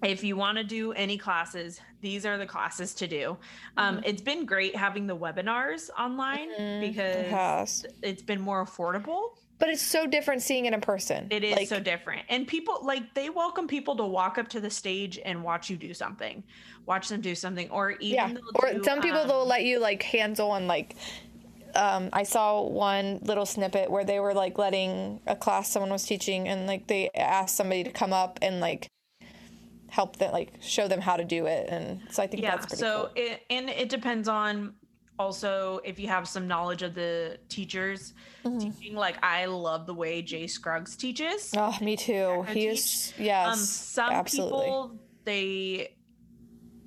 if 0.03 0.25
you 0.25 0.35
want 0.35 0.57
to 0.57 0.65
do 0.65 0.93
any 0.93 1.19
classes, 1.19 1.83
these 2.01 2.25
are 2.25 2.39
the 2.39 2.47
classes 2.47 2.95
to 2.95 3.07
do. 3.07 3.37
Um, 3.77 3.97
Mm-hmm. 3.97 4.05
It's 4.07 4.23
been 4.23 4.47
great 4.47 4.75
having 4.75 5.07
the 5.07 5.17
webinars 5.17 5.91
online 5.99 6.49
Mhm. 6.59 6.81
because 6.81 7.85
It 7.85 7.95
it's 8.03 8.23
been 8.23 8.41
more 8.41 8.65
affordable. 8.65 9.37
But 9.63 9.71
it's 9.71 9.81
so 9.81 10.09
different 10.09 10.43
seeing 10.43 10.67
it 10.67 10.75
in 10.75 10.81
person. 10.81 11.29
It 11.31 11.45
is 11.45 11.55
Like, 11.55 11.69
so 11.69 11.79
different. 11.79 12.23
And 12.29 12.49
people 12.49 12.81
like 12.83 13.15
they 13.15 13.31
welcome 13.31 13.69
people 13.69 13.95
to 13.95 14.05
walk 14.05 14.37
up 14.37 14.49
to 14.49 14.61
the 14.61 14.69
stage 14.69 15.21
and 15.25 15.45
watch 15.45 15.71
you 15.71 15.77
do 15.77 15.95
something, 15.95 16.43
watch 16.85 17.09
them 17.09 17.21
do 17.21 17.37
something, 17.37 17.71
or 17.71 17.93
even 17.93 18.35
yeah. 18.35 18.35
Or 18.57 18.73
do, 18.73 18.83
some 18.83 19.01
people 19.01 19.21
um, 19.21 19.29
they'll 19.29 19.47
let 19.47 19.63
you 19.63 19.79
like 19.79 20.03
hands 20.03 20.41
on 20.41 20.67
like. 20.67 20.97
Um, 21.77 22.09
I 22.13 22.25
saw 22.25 22.63
one 22.63 23.21
little 23.23 23.47
snippet 23.47 23.89
where 23.89 24.05
they 24.05 24.19
were 24.19 24.35
like 24.35 24.59
letting 24.59 25.21
a 25.29 25.37
class 25.37 25.71
someone 25.71 25.93
was 25.93 26.03
teaching, 26.03 26.49
and 26.49 26.67
like 26.67 26.89
they 26.89 27.11
asked 27.15 27.55
somebody 27.55 27.85
to 27.85 27.93
come 27.93 28.13
up 28.13 28.41
and 28.43 28.59
like 28.59 28.89
help 29.91 30.17
them, 30.17 30.33
like 30.33 30.55
show 30.61 30.89
them 30.89 31.01
how 31.01 31.17
to 31.17 31.25
do 31.25 31.47
it, 31.47 31.69
and 31.69 32.01
so 32.11 32.21
I 32.21 32.27
think 32.27 32.43
yeah 32.43 32.57
that's 32.57 32.67
pretty 32.67 32.81
so 32.81 33.13
cool. 33.15 33.25
it 33.25 33.43
and 33.49 33.71
it 33.71 33.89
depends 33.89 34.27
on 34.27 34.75
also 35.19 35.81
if 35.85 35.99
you 35.99 36.09
have 36.09 36.27
some 36.27 36.49
knowledge 36.49 36.83
of 36.83 36.95
the 36.95 37.39
teachers 37.49 38.15
Mm-hmm. 38.45 38.59
teaching 38.59 38.97
like 38.97 39.23
i 39.23 39.45
love 39.45 39.87
the 39.87 39.95
way 39.95 40.21
jay 40.21 40.49
scruggs 40.49 40.97
teaches 40.97 41.53
Oh, 41.57 41.77
me 41.81 41.97
too. 41.97 42.43
He 42.49 42.67
is 42.67 43.13
yes, 43.17 43.47
um 43.53 43.57
some 43.61 44.11
absolutely. 44.13 44.59
people 44.65 44.99
they 45.25 45.95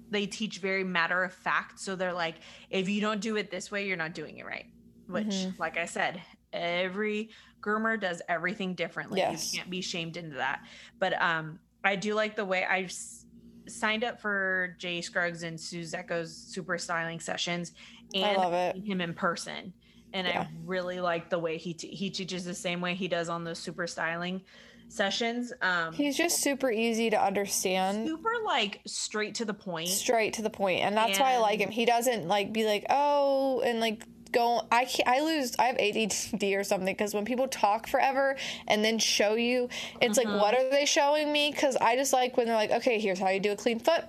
they 0.10 0.26
teach 0.26 0.58
very 0.60 0.84
matter 0.84 1.24
of 1.24 1.32
fact 1.34 1.80
so 1.80 1.96
they're 1.96 2.12
like 2.12 2.36
if 2.70 2.90
you 2.90 3.00
don't 3.00 3.22
do 3.22 3.38
it 3.38 3.52
this 3.52 3.72
way 3.72 3.88
you're 3.88 3.96
not 3.96 4.14
doing 4.14 4.38
it 4.38 4.46
right 4.46 4.66
which 5.08 5.28
Mhm. 5.28 5.58
like 5.58 5.78
i 5.78 5.86
said 5.86 6.22
every 6.52 7.30
groomer 7.62 7.98
does 8.00 8.22
everything 8.28 8.74
differently 8.76 9.20
Yes. 9.20 9.54
you 9.54 9.60
can't 9.60 9.70
be 9.70 9.80
shamed 9.82 10.18
into 10.18 10.36
that 10.36 10.60
but 11.00 11.14
um 11.22 11.60
i 11.86 11.96
do 11.96 12.16
like 12.16 12.36
the 12.36 12.44
way 12.46 12.66
i 12.66 12.82
s- 12.82 13.22
signed 13.68 14.04
up 14.04 14.22
for 14.22 14.76
Jay 14.78 15.02
Scruggs 15.02 15.42
and 15.42 15.60
Sue 15.60 15.82
Suzeko's 15.82 16.32
super 16.38 16.78
styling 16.78 17.20
sessions, 17.20 17.72
I 18.14 18.18
and 18.20 18.38
love 18.38 18.54
it. 18.54 18.78
him 18.84 19.02
in 19.02 19.14
person. 19.14 19.74
And 20.14 20.28
Yeah. 20.28 20.42
I 20.44 20.48
really 20.66 21.00
like 21.02 21.30
the 21.30 21.40
way 21.40 21.58
he 21.58 21.74
t- 21.74 21.90
he 21.96 22.10
teaches 22.10 22.46
the 22.46 22.54
same 22.54 22.80
way 22.82 22.96
he 22.96 23.08
does 23.08 23.28
on 23.30 23.44
those 23.44 23.60
super 23.60 23.88
styling 23.88 24.42
sessions. 24.88 25.52
Um, 25.62 25.94
He's 25.94 26.16
just 26.16 26.42
super 26.42 26.72
easy 26.72 27.10
to 27.10 27.22
understand. 27.22 28.08
super 28.08 28.30
like 28.46 28.82
straight 28.86 29.36
to 29.36 29.46
the 29.46 29.54
point. 29.54 29.90
straight 29.90 30.34
to 30.34 30.42
the 30.42 30.50
point 30.50 30.82
and 30.82 30.96
that's 30.96 31.20
why 31.20 31.34
i 31.34 31.38
like 31.40 31.60
him 31.60 31.72
he 31.72 31.84
doesn't 31.86 32.28
like 32.28 32.54
be 32.54 32.64
like 32.66 32.86
oh 32.92 33.62
and 33.66 33.80
like 33.80 34.04
go 34.36 34.62
i 34.72 34.86
can't 34.86 35.08
i 35.08 35.22
lose 35.22 35.56
i 35.60 35.66
have 35.66 35.78
add 35.78 36.44
or 36.56 36.64
something 36.64 36.94
because 36.94 37.14
when 37.14 37.26
people 37.26 37.48
talk 37.48 37.88
forever 37.88 38.36
and 38.68 38.84
then 38.84 39.00
show 39.00 39.36
you 39.36 39.70
it's 40.02 40.18
Mm-hmm. 40.18 40.26
like 40.26 40.30
what 40.30 40.54
are 40.54 40.70
they 40.70 40.86
showing 40.86 41.32
me 41.32 41.52
because 41.52 41.76
i 41.78 41.96
just 41.96 42.14
like 42.14 42.38
when 42.38 42.48
they're 42.48 42.56
like 42.56 42.72
okay 42.72 43.00
here's 43.00 43.20
how 43.20 43.30
you 43.30 43.40
do 43.40 43.52
a 43.52 43.56
clean 43.56 43.80
foot 43.80 44.04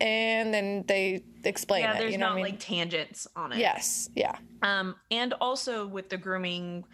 and 0.00 0.54
then 0.54 0.84
they 0.88 1.24
explain 1.44 1.84
yeah, 1.84 1.94
it 1.94 1.98
there's 1.98 2.12
you 2.12 2.18
know 2.18 2.26
not 2.26 2.32
I 2.32 2.34
mean? 2.36 2.42
like 2.42 2.58
tangents 2.60 3.26
on 3.36 3.52
it. 3.52 3.64
yes 3.64 4.08
yeah 4.14 4.38
Um, 4.62 4.96
and 5.10 5.34
also 5.34 5.86
with 5.86 6.10
the 6.10 6.18
grooming, 6.18 6.84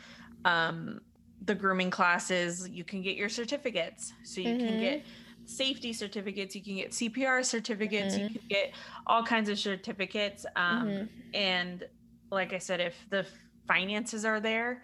um, 0.44 1.00
the 1.40 1.54
grooming 1.54 1.90
classes, 1.90 2.68
you 2.68 2.84
can 2.84 3.02
get 3.02 3.16
your 3.16 3.28
certificates. 3.30 4.12
So 4.24 4.40
you 4.40 4.56
can 4.56 4.76
Mhm. 4.76 4.78
get 4.78 5.06
safety 5.46 5.92
certificates, 5.92 6.54
you 6.54 6.62
can 6.64 6.76
get 6.76 6.92
CPR 6.94 7.42
certificates, 7.44 8.16
you 8.16 8.24
Mhm. 8.24 8.32
can 8.32 8.42
get 8.50 8.74
all 9.06 9.24
kinds 9.24 9.48
of 9.48 9.58
certificates. 9.58 10.46
Um, 10.56 10.94
Mhm. 10.94 11.08
and 11.34 11.84
like 12.35 12.53
I 12.53 12.59
said, 12.59 12.80
if 12.80 13.07
the 13.11 13.26
finances 13.68 14.24
are 14.24 14.41
there, 14.41 14.82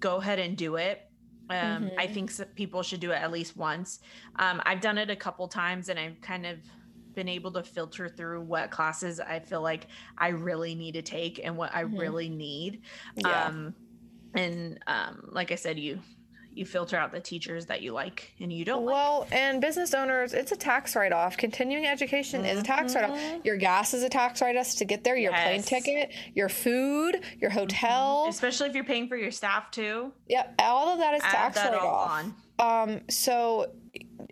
go 0.00 0.16
ahead 0.16 0.38
and 0.38 0.56
do 0.56 0.76
it. 0.76 1.02
Um, 1.48 1.92
I 1.96 2.06
Mhm. 2.06 2.08
think 2.08 2.32
people 2.56 2.82
should 2.82 3.00
do 3.00 3.12
it 3.12 3.16
at 3.22 3.30
least 3.30 3.56
once. 3.56 4.00
Um, 4.38 4.60
I've 4.66 4.80
done 4.80 4.98
it 4.98 5.10
a 5.10 5.16
couple 5.16 5.46
times 5.48 5.88
and 5.88 5.98
I've 5.98 6.20
kind 6.20 6.44
of 6.46 6.66
been 7.14 7.28
able 7.28 7.52
to 7.52 7.62
filter 7.62 8.08
through 8.08 8.42
what 8.42 8.70
classes 8.70 9.20
I 9.20 9.40
feel 9.40 9.62
like 9.62 9.88
I 10.18 10.28
really 10.28 10.74
need 10.74 10.92
to 10.92 11.02
take 11.02 11.40
and 11.42 11.56
what 11.56 11.74
I 11.74 11.80
Mhm. 11.82 11.96
really 11.96 12.28
need. 12.28 12.82
yeah 13.16 13.50
Um, 13.50 13.76
and 14.34 14.78
um, 14.86 15.28
like 15.32 15.52
I 15.52 15.56
said, 15.56 15.78
you 15.78 16.02
you 16.56 16.64
filter 16.64 16.96
out 16.96 17.12
the 17.12 17.20
teachers 17.20 17.66
that 17.66 17.82
you 17.82 17.92
like 17.92 18.32
and 18.40 18.52
you 18.52 18.64
don't 18.64 18.84
like. 18.84 18.94
well, 18.94 19.26
and 19.32 19.60
business 19.60 19.92
owners, 19.94 20.32
it's 20.32 20.52
a 20.52 20.56
tax 20.56 20.96
write 20.96 21.12
off. 21.12 21.36
Continuing 21.36 21.86
education 21.86 22.44
is 22.44 22.58
a 22.58 22.62
tax 22.62 22.94
write 22.94 23.04
off. 23.10 23.18
Mhm. 23.18 23.44
Your 23.44 23.56
gas 23.56 23.92
is 23.94 24.02
a 24.02 24.08
tax 24.08 24.40
write 24.40 24.56
off 24.56 24.74
to 24.76 24.84
get 24.84 25.04
there, 25.04 25.16
your 25.16 25.32
plane 25.32 25.62
ticket, 25.62 26.12
your 26.34 26.48
food, 26.48 27.20
your 27.38 27.50
hotel. 27.50 28.26
Especially 28.28 28.68
if 28.68 28.74
you're 28.74 28.84
paying 28.84 29.08
for 29.08 29.16
your 29.16 29.30
staff 29.30 29.70
too. 29.70 30.12
Yep, 30.28 30.54
all 30.60 30.88
of 30.88 30.98
that 31.00 31.14
is 31.14 31.22
Add 31.22 31.30
tax 31.30 31.54
that 31.56 31.72
write 31.72 31.80
all 31.82 31.88
off. 31.94 32.24
on. 32.58 32.90
Um, 32.90 33.00
so 33.10 33.72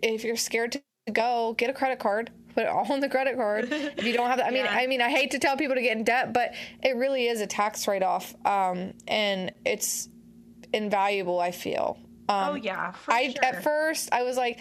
if 0.01 0.23
you're 0.23 0.35
scared 0.35 0.71
to 0.73 0.81
go, 1.11 1.53
get 1.57 1.69
a 1.69 1.73
credit 1.73 1.99
card. 1.99 2.31
Put 2.55 2.63
it 2.63 2.67
all 2.69 2.91
on 2.91 3.01
the 3.01 3.09
credit 3.09 3.35
card. 3.35 3.67
If 3.71 4.03
you 4.05 4.13
don't 4.13 4.27
have 4.29 4.37
that, 4.37 4.47
I 4.47 4.49
mean, 4.51 4.63
Yeah. 4.65 4.71
I 4.73 4.87
mean, 4.87 5.01
I 5.01 5.09
hate 5.09 5.31
to 5.31 5.39
tell 5.39 5.57
people 5.57 5.75
to 5.75 5.81
get 5.81 5.95
in 5.97 6.03
debt, 6.05 6.31
but 6.33 6.53
it 6.81 6.95
really 6.95 7.27
is 7.27 7.41
a 7.41 7.47
tax 7.47 7.85
write 7.87 8.01
off. 8.01 8.33
Um, 8.45 8.93
and 9.07 9.51
it's 9.65 10.07
invaluable. 10.73 11.39
I 11.39 11.51
feel. 11.51 11.99
Um, 12.27 12.49
oh 12.49 12.55
yeah, 12.55 12.91
for 12.91 13.11
I 13.13 13.29
sure. 13.29 13.45
at 13.45 13.63
first 13.63 14.09
I 14.11 14.23
was 14.23 14.35
like, 14.37 14.59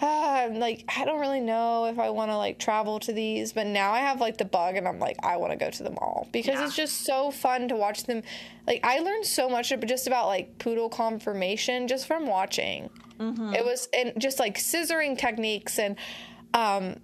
ah, 0.00 0.40
I'm 0.42 0.58
like 0.58 0.84
I 0.96 1.04
don't 1.04 1.20
really 1.20 1.40
know 1.40 1.84
if 1.86 1.98
I 1.98 2.10
want 2.10 2.30
to 2.30 2.36
like 2.36 2.58
travel 2.58 2.98
to 3.00 3.12
these, 3.12 3.52
but 3.52 3.66
now 3.66 3.92
I 3.92 3.98
have 3.98 4.20
like 4.20 4.38
the 4.38 4.44
bug, 4.44 4.76
and 4.76 4.88
I'm 4.88 4.98
like 4.98 5.16
I 5.22 5.36
want 5.36 5.52
to 5.52 5.56
go 5.58 5.70
to 5.70 5.82
them 5.82 5.98
all 5.98 6.28
because 6.32 6.54
Yeah. 6.54 6.64
it's 6.64 6.76
just 6.76 7.04
so 7.04 7.30
fun 7.30 7.68
to 7.68 7.76
watch 7.76 8.04
them. 8.04 8.22
Like 8.66 8.80
I 8.84 9.00
learned 9.00 9.26
so 9.26 9.48
much 9.48 9.72
just 9.86 10.06
about 10.06 10.26
like 10.28 10.58
poodle 10.58 10.88
conformation 10.88 11.86
just 11.88 12.06
from 12.06 12.26
watching. 12.26 12.88
Mhm. 13.18 13.54
It 13.54 13.64
was 13.64 13.88
and 13.92 14.12
just 14.18 14.38
like 14.38 14.56
scissoring 14.58 15.16
techniques 15.18 15.78
and, 15.78 15.96
um, 16.54 16.96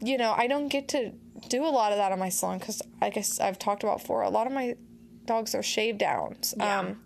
you 0.00 0.16
know 0.18 0.34
I 0.36 0.46
don't 0.46 0.68
get 0.68 0.88
to 0.88 1.12
do 1.48 1.64
a 1.64 1.68
lot 1.68 1.92
of 1.92 1.98
that 1.98 2.12
on 2.12 2.18
my 2.18 2.28
salon 2.28 2.58
because 2.58 2.80
I 3.00 3.10
guess 3.10 3.40
I've 3.40 3.58
talked 3.58 3.82
about 3.82 3.98
before. 4.00 4.22
A 4.22 4.30
lot 4.30 4.46
of 4.46 4.52
my 4.52 4.76
dogs 5.26 5.54
are 5.54 5.62
shave 5.62 5.98
downs. 5.98 6.54
Yeah. 6.56 6.78
Um, 6.80 7.02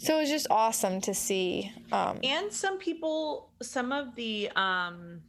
so 0.00 0.16
it 0.16 0.20
was 0.20 0.30
just 0.30 0.46
awesome 0.50 1.00
to 1.02 1.12
see. 1.14 1.70
Um, 1.92 2.18
and 2.24 2.52
some 2.52 2.78
people 2.78 3.50
some 3.62 3.92
of 3.92 4.14
the 4.14 4.50
um 4.56 5.20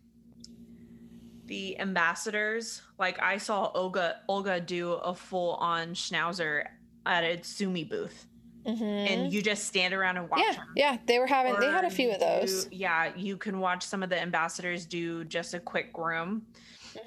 the 1.45 1.77
ambassadors 1.79 2.81
like 2.97 3.21
i 3.21 3.37
saw 3.37 3.69
olga 3.75 4.17
olga 4.29 4.61
do 4.61 4.93
a 4.93 5.13
full 5.13 5.55
on 5.55 5.89
schnauzer 5.93 6.63
at 7.05 7.25
a 7.25 7.43
sumi 7.43 7.83
booth 7.83 8.25
mhm. 8.65 8.81
and 8.81 9.33
you 9.33 9.41
just 9.41 9.65
stand 9.65 9.93
around 9.93 10.15
and 10.15 10.29
watch 10.29 10.39
yeah, 10.41 10.53
them 10.53 10.67
yeah, 10.77 10.97
they 11.07 11.19
were 11.19 11.27
having. 11.27 11.59
They 11.59 11.67
had 11.67 11.83
a 11.83 11.89
few 11.89 12.09
of 12.11 12.21
those. 12.21 12.69
yeah 12.71 13.11
you 13.17 13.35
can 13.35 13.59
watch 13.59 13.83
some 13.83 14.01
of 14.01 14.09
the 14.09 14.21
ambassadors 14.21 14.85
do 14.85 15.25
just 15.25 15.53
a 15.53 15.59
quick 15.59 15.91
groom 15.91 16.43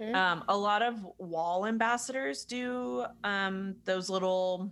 Mhm. 0.00 0.14
um 0.14 0.44
a 0.48 0.56
lot 0.56 0.82
of 0.82 0.94
Wahl 1.18 1.64
ambassadors 1.66 2.44
do 2.44 3.04
um 3.22 3.76
those 3.84 4.10
little 4.10 4.70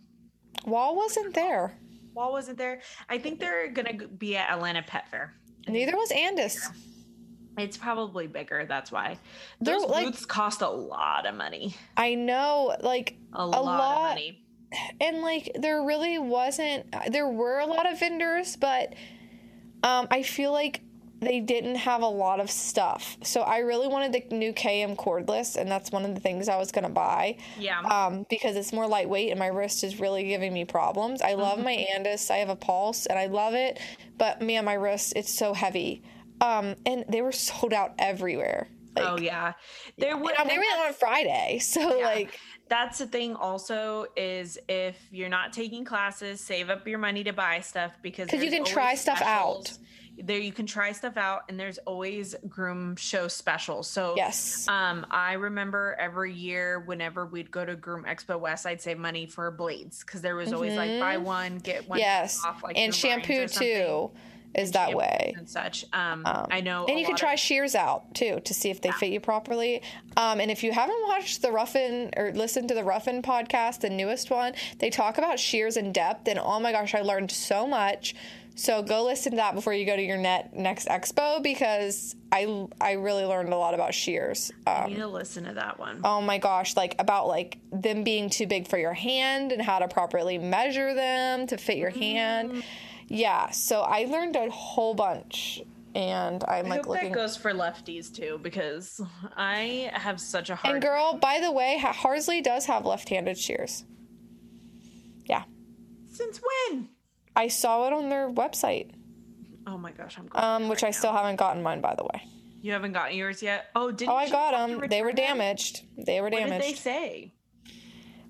Wahl 0.66 0.97
wasn't 0.97 1.34
there. 1.34 1.72
Wall 2.14 2.32
wasn't 2.32 2.56
there 2.58 2.80
i 3.08 3.18
think 3.18 3.40
they're 3.40 3.68
gonna 3.70 4.06
be 4.18 4.36
at 4.36 4.50
atlanta 4.52 4.82
pet 4.82 5.08
fair 5.10 5.34
Neither 5.68 5.92
was 5.96 6.10
Andis. 6.10 6.58
It's 7.56 7.76
probably 7.76 8.26
bigger. 8.26 8.64
That's 8.66 8.90
why 8.90 9.18
those 9.60 9.84
like- 9.84 10.06
booths 10.06 10.26
cost 10.26 10.60
a 10.60 10.68
lot 10.68 11.24
of 11.24 11.36
money. 11.36 11.76
I 11.96 12.14
know, 12.16 12.74
like, 12.80 13.14
A, 13.32 13.46
lot, 13.46 13.64
lot. 13.64 13.96
of 13.96 14.08
money. 14.08 14.42
and 15.00 15.22
like 15.22 15.52
there 15.60 15.84
really 15.84 16.18
wasn't. 16.18 16.86
There 17.12 17.28
were 17.28 17.60
a 17.60 17.66
lot 17.66 17.88
of 17.90 18.00
vendors, 18.00 18.56
but 18.56 18.94
um, 19.84 20.08
I 20.10 20.22
feel 20.24 20.50
like 20.50 20.80
they 21.26 21.40
didn't 21.40 21.76
have 21.76 22.02
a 22.02 22.06
lot 22.08 22.40
of 22.40 22.50
stuff. 22.50 23.16
So 23.22 23.42
I 23.42 23.58
really 23.58 23.88
wanted 23.88 24.12
the 24.12 24.34
new 24.34 24.52
KM 24.52 24.96
cordless, 24.96 25.56
and 25.56 25.70
that's 25.70 25.90
one 25.90 26.04
of 26.04 26.14
the 26.14 26.20
things 26.20 26.48
I 26.48 26.56
was 26.58 26.70
gonna 26.72 26.88
buy. 26.90 27.36
Yeah. 27.58 27.80
um, 27.80 28.26
because 28.28 28.56
it's 28.56 28.72
more 28.72 28.86
lightweight 28.86 29.30
and 29.30 29.38
my 29.38 29.46
wrist 29.48 29.84
is 29.84 30.00
really 30.00 30.24
giving 30.24 30.52
me 30.52 30.64
problems. 30.64 31.22
I 31.22 31.34
love 31.34 31.58
Mm-hmm. 31.58 31.64
my 31.64 31.86
Andis. 31.96 32.30
I 32.30 32.36
have 32.38 32.48
a 32.48 32.56
pulse 32.56 33.06
and 33.06 33.18
I 33.18 33.26
love 33.26 33.54
it, 33.54 33.78
but 34.18 34.40
man, 34.42 34.64
my 34.64 34.74
wrist 34.74 35.12
it's 35.16 35.32
so 35.32 35.52
heavy. 35.54 36.02
Um, 36.40 36.74
and 36.86 37.04
they 37.08 37.22
were 37.22 37.32
sold 37.32 37.72
out 37.72 37.94
everywhere. 37.98 38.68
Like, 38.96 39.04
oh 39.08 39.16
yeah. 39.18 39.52
There 39.98 40.16
were. 40.16 40.32
I'm 40.38 40.48
and 40.50 40.60
on 40.86 40.92
Friday, 40.92 41.58
so 41.62 41.96
Yeah. 41.98 42.04
like, 42.04 42.38
that's 42.68 42.98
the 42.98 43.06
thing. 43.06 43.34
Also, 43.36 44.06
is 44.16 44.58
if 44.68 44.96
you're 45.10 45.28
not 45.28 45.52
taking 45.52 45.84
classes, 45.84 46.40
save 46.40 46.70
up 46.70 46.86
your 46.86 46.98
money 46.98 47.22
to 47.24 47.32
buy 47.32 47.60
stuff 47.60 47.92
because 48.02 48.32
you 48.32 48.50
can 48.50 48.64
try 48.64 48.94
stuff 48.94 49.20
out. 49.22 49.72
There, 50.18 50.38
you 50.38 50.52
can 50.52 50.66
try 50.66 50.92
stuff 50.92 51.16
out, 51.16 51.42
and 51.48 51.58
there's 51.58 51.78
always 51.78 52.34
groom 52.48 52.96
show 52.96 53.28
specials. 53.28 53.88
So 53.88 54.14
yes, 54.16 54.66
Um, 54.68 55.06
I 55.10 55.32
remember 55.32 55.96
every 55.98 56.32
year 56.34 56.80
whenever 56.80 57.26
we'd 57.26 57.50
go 57.50 57.64
to 57.64 57.74
Groom 57.74 58.04
Expo 58.04 58.38
West, 58.38 58.66
I'd 58.66 58.80
save 58.82 58.98
money 58.98 59.26
for 59.26 59.50
blades 59.50 60.04
because 60.04 60.20
there 60.20 60.36
was 60.36 60.52
always 60.52 60.74
like 60.74 61.00
buy 61.00 61.16
Mhm. 61.16 61.22
one 61.22 61.58
get 61.58 61.88
one 61.88 61.98
yes, 61.98 62.44
off, 62.44 62.62
like 62.62 62.76
and 62.78 62.94
shampoo 62.94 63.48
too 63.48 64.10
is 64.54 64.68
And 64.68 64.74
that 64.74 64.92
way. 64.94 65.32
and 65.34 65.48
such. 65.48 65.86
Um, 65.94 66.26
Um, 66.26 66.46
I 66.50 66.60
know, 66.60 66.84
And 66.84 67.00
you 67.00 67.06
can 67.06 67.16
try 67.16 67.32
of- 67.32 67.40
shears 67.40 67.74
out 67.74 68.14
too 68.14 68.38
to 68.40 68.52
see 68.52 68.68
if 68.68 68.82
they 68.82 68.90
fit 68.92 69.08
you 69.08 69.18
properly. 69.18 69.80
Um, 70.18 70.40
and 70.40 70.50
if 70.50 70.62
you 70.62 70.72
haven't 70.72 71.02
watched 71.08 71.40
the 71.40 71.50
Ruffin 71.50 72.10
or 72.18 72.32
listened 72.32 72.68
to 72.68 72.74
the 72.74 72.84
Ruffin 72.84 73.22
podcast, 73.22 73.80
the 73.80 73.88
newest 73.88 74.30
one, 74.30 74.52
they 74.78 74.90
talk 74.90 75.16
about 75.16 75.40
shears 75.40 75.78
in 75.78 75.90
depth. 75.90 76.28
And 76.28 76.38
oh 76.38 76.60
my 76.60 76.70
gosh, 76.70 76.94
I 76.94 77.00
learned 77.00 77.30
so 77.30 77.66
much. 77.66 78.14
So 78.55 78.82
go 78.82 79.05
listen 79.05 79.32
to 79.32 79.36
that 79.36 79.55
before 79.55 79.72
you 79.72 79.86
go 79.86 79.96
to 79.96 80.03
your 80.03 80.18
net 80.18 80.55
next 80.55 80.86
expo 80.88 81.42
because 81.42 82.14
I 82.30 82.66
I 82.80 82.92
really 82.92 83.24
learned 83.24 83.53
a 83.53 83.57
lot 83.57 83.74
about 83.74 83.94
shears. 83.94 84.53
Um, 84.66 84.90
need 84.90 84.96
to 84.98 85.07
listen 85.07 85.44
to 85.44 85.55
that 85.55 85.78
one. 85.78 86.00
oh 86.05 86.20
my 86.20 86.38
gosh, 86.38 86.76
like 86.76 86.94
about 86.98 87.28
like 87.28 87.59
them 87.72 88.05
being 88.05 88.28
too 88.30 88.46
big 88.46 88.68
for 88.68 88.78
your 88.78 88.92
hand 88.92 89.53
and 89.53 89.62
how 89.62 89.78
to 89.78 89.88
properly 89.88 90.38
measure 90.38 90.94
them 90.94 91.46
to 91.48 91.57
fit 91.57 91.78
your 91.78 91.90
Mm. 91.90 91.96
hand. 92.00 92.64
Yeah, 93.09 93.50
so 93.50 93.80
I 93.80 94.05
learned 94.05 94.36
a 94.36 94.48
whole 94.50 94.94
bunch. 94.94 95.62
And 95.94 96.42
I'm 96.48 96.64
I 96.66 96.68
like 96.70 96.78
hope 96.80 96.88
looking 96.88 97.12
that 97.12 97.14
goes 97.18 97.36
for 97.36 97.53
lefties 97.53 98.11
too 98.14 98.38
because 98.42 98.98
I 99.36 99.90
have 99.92 100.18
such 100.20 100.48
a 100.48 100.57
hard. 100.57 100.74
And 100.76 100.82
girl, 100.82 101.18
by 101.20 101.38
the 101.40 101.53
way, 101.53 101.76
Ha- 101.82 101.92
Harsley 101.92 102.42
does 102.42 102.64
have 102.64 102.86
left-handed 102.86 103.36
shears. 103.36 103.84
Yeah, 105.26 105.42
Since 106.11 106.40
when? 106.70 106.88
I 107.35 107.49
saw 107.49 107.87
it 107.87 107.93
on 107.93 108.09
their 108.09 108.30
website, 108.30 108.91
Oh 109.66 109.78
my 109.78 109.93
gosh, 109.93 110.16
I'm. 110.18 110.26
going 110.26 110.45
um, 110.45 110.62
right 110.62 110.70
which 110.70 110.85
I 110.85 110.89
now. 110.89 110.93
still 110.93 111.12
haven't 111.12 111.37
gotten 111.37 111.62
mine, 111.62 111.80
by 111.80 111.95
the 111.95 112.05
way. 112.05 112.28
You 112.61 112.72
haven't 112.72 112.93
gotten 112.93 113.16
yours 113.16 113.43
yet. 113.43 113.66
Oh, 113.74 113.91
didn't 113.91 114.11
Oh, 114.12 114.16
I 114.16 114.28
got 114.28 114.53
them. 114.53 114.89
They 114.89 115.03
were 115.03 115.12
damaged. 115.12 115.83
They 115.97 116.20
were 116.20 116.30
damaged. 116.30 116.53
What 116.53 116.61
did 116.62 116.70
they 116.70 116.74
say? 116.78 117.33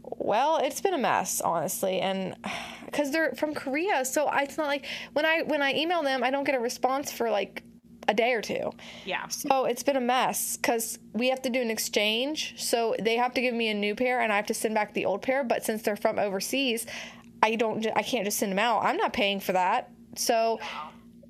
Well, 0.05 0.59
it's 0.59 0.81
been 0.81 0.95
a 0.95 0.99
mess, 0.99 1.41
honestly, 1.41 2.01
and 2.01 2.37
because 2.87 3.11
they're 3.11 3.33
from 3.35 3.55
Korea, 3.55 4.05
so 4.05 4.31
it's 4.33 4.57
not 4.59 4.67
like 4.67 4.87
when 5.13 5.25
I 5.25 5.43
when 5.43 5.63
I 5.63 5.75
email 5.75 6.03
them, 6.03 6.23
I 6.23 6.31
don't 6.31 6.45
get 6.45 6.55
a 6.55 6.61
response 6.61 7.11
for 7.13 7.31
like 7.31 7.63
a 8.09 8.15
day 8.15 8.33
or 8.33 8.43
two. 8.43 8.73
Yeah. 9.05 9.29
So 9.29 9.65
it's 9.65 9.83
been 9.83 9.97
a 9.97 10.01
mess 10.01 10.57
because 10.57 10.99
we 11.13 11.29
have 11.29 11.41
to 11.43 11.51
do 11.51 11.61
an 11.63 11.71
exchange. 11.71 12.55
So 12.57 12.97
they 13.01 13.17
have 13.17 13.33
to 13.35 13.41
give 13.41 13.55
me 13.55 13.69
a 13.69 13.75
new 13.75 13.95
pair, 13.95 14.21
and 14.21 14.33
I 14.33 14.37
have 14.37 14.47
to 14.47 14.55
send 14.55 14.75
back 14.75 14.93
the 14.95 15.07
old 15.07 15.23
pair. 15.23 15.45
But 15.45 15.65
since 15.65 15.83
they're 15.83 15.97
from 15.97 16.19
overseas, 16.19 16.85
I 17.43 17.57
don't. 17.57 17.87
I 17.97 18.03
can't 18.03 18.25
just 18.25 18.39
send 18.39 18.53
them 18.53 18.59
out. 18.59 18.85
I'm 18.85 18.97
not 18.97 19.13
paying 19.13 19.41
for 19.41 19.53
that. 19.53 19.91
So 20.17 20.61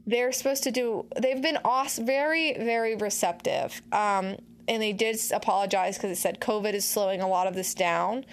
they're 0.07 0.33
supposed 0.33 0.65
to 0.65 0.71
do. 0.71 1.07
They've 1.21 1.41
been 1.41 1.59
awesome, 1.65 2.07
very 2.07 2.55
very 2.55 2.97
receptive. 2.97 3.81
Um, 3.93 4.37
and 4.69 4.81
they 4.81 4.93
did 4.93 5.19
apologize 5.33 5.97
because 5.97 6.11
it 6.11 6.21
said 6.21 6.41
COVID 6.41 6.75
is 6.75 6.85
slowing 6.85 7.21
a 7.21 7.29
lot 7.29 7.47
of 7.47 7.55
this 7.55 7.75
down. 7.75 8.25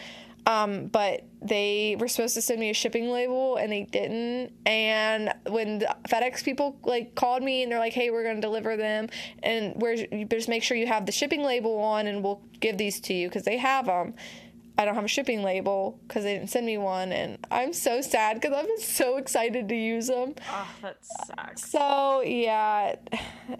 Um, 0.45 0.88
but 0.88 1.25
they 1.41 1.95
were 1.99 2.07
supposed 2.07 2.34
to 2.36 2.41
send 2.41 2.59
me 2.59 2.69
a 2.69 2.73
shipping 2.73 3.09
label 3.09 3.57
and 3.57 3.71
they 3.71 3.84
didn't. 3.84 4.51
And 4.65 5.34
when 5.47 5.82
FedEx 6.09 6.43
people 6.43 6.77
like 6.84 7.13
called 7.15 7.43
me 7.43 7.61
and 7.61 7.71
they're 7.71 7.80
like, 7.80 7.93
"Hey, 7.93 8.09
we're 8.09 8.23
going 8.23 8.36
to 8.36 8.41
deliver 8.41 8.75
them, 8.75 9.09
and 9.43 9.73
where's 9.75 10.01
just 10.30 10.49
make 10.49 10.63
sure 10.63 10.75
you 10.75 10.88
have 10.88 11.05
the 11.05 11.11
shipping 11.11 11.43
label 11.43 11.77
on, 11.77 12.07
and 12.07 12.23
we'll 12.23 12.41
give 12.59 12.77
these 12.77 12.99
to 13.01 13.13
you 13.13 13.27
because 13.27 13.43
they 13.43 13.57
have 13.57 13.86
them." 13.86 14.15
I 14.80 14.86
don't 14.86 14.95
have 14.95 15.03
a 15.03 15.09
shipping 15.09 15.43
label 15.43 15.99
because 16.07 16.23
they 16.23 16.36
didn't 16.36 16.51
send 16.51 16.65
me 16.65 16.77
one, 16.77 17.11
and 17.11 17.38
I'm 17.51 17.73
so 17.73 17.99
sad 17.99 18.39
because 18.39 18.55
I've 18.55 18.65
been 18.65 18.80
so 18.80 19.17
excited 19.17 19.67
to 19.67 19.75
use 19.75 20.07
them. 20.07 20.36
Oh, 20.49 20.67
that 20.82 20.97
sucks. 21.03 21.69
So 21.69 22.21
yeah, 22.21 22.95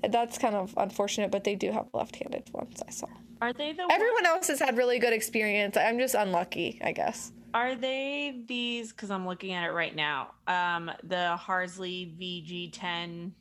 that's 0.10 0.38
kind 0.38 0.56
of 0.56 0.74
unfortunate, 0.78 1.30
but 1.30 1.44
they 1.44 1.56
do 1.56 1.74
have 1.74 1.88
left-handed 1.94 2.50
ones. 2.54 2.82
I 2.88 2.92
saw. 2.92 3.08
Are 3.42 3.52
they 3.52 3.74
the 3.74 3.86
Everyone 3.92 4.26
else 4.28 4.48
has 4.48 4.62
had 4.62 4.78
really 4.78 4.98
good 4.98 5.12
experience. 5.12 5.76
I'm 5.76 6.00
just 6.00 6.16
unlucky, 6.16 6.80
I 6.82 6.94
guess. 6.94 7.34
Are 7.54 7.76
they 7.76 8.42
these? 8.48 8.94
Because 8.94 9.12
I'm 9.12 9.28
looking 9.28 9.52
at 9.52 9.66
it 9.66 9.74
right 9.74 9.94
now. 9.94 10.32
Um, 10.48 10.90
the 11.04 11.38
Harsley 11.38 12.16
VG10 12.18 13.32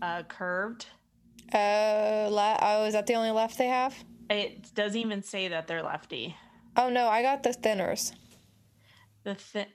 uh, 0.00 0.22
curved. 0.28 0.86
Uh, 1.52 2.28
le- 2.30 2.58
oh, 2.62 2.84
is 2.84 2.92
that 2.92 3.08
the 3.08 3.14
only 3.14 3.32
left 3.32 3.58
they 3.58 3.66
have? 3.66 3.96
It 4.30 4.72
doesn't 4.76 5.00
even 5.00 5.24
say 5.24 5.48
that 5.48 5.66
they're 5.66 5.82
lefty. 5.82 6.36
Oh 6.76 6.88
no, 6.88 7.08
I 7.08 7.22
got 7.22 7.42
the 7.42 7.50
thinners. 7.50 8.12
The 9.24 9.34
thin 9.34 9.66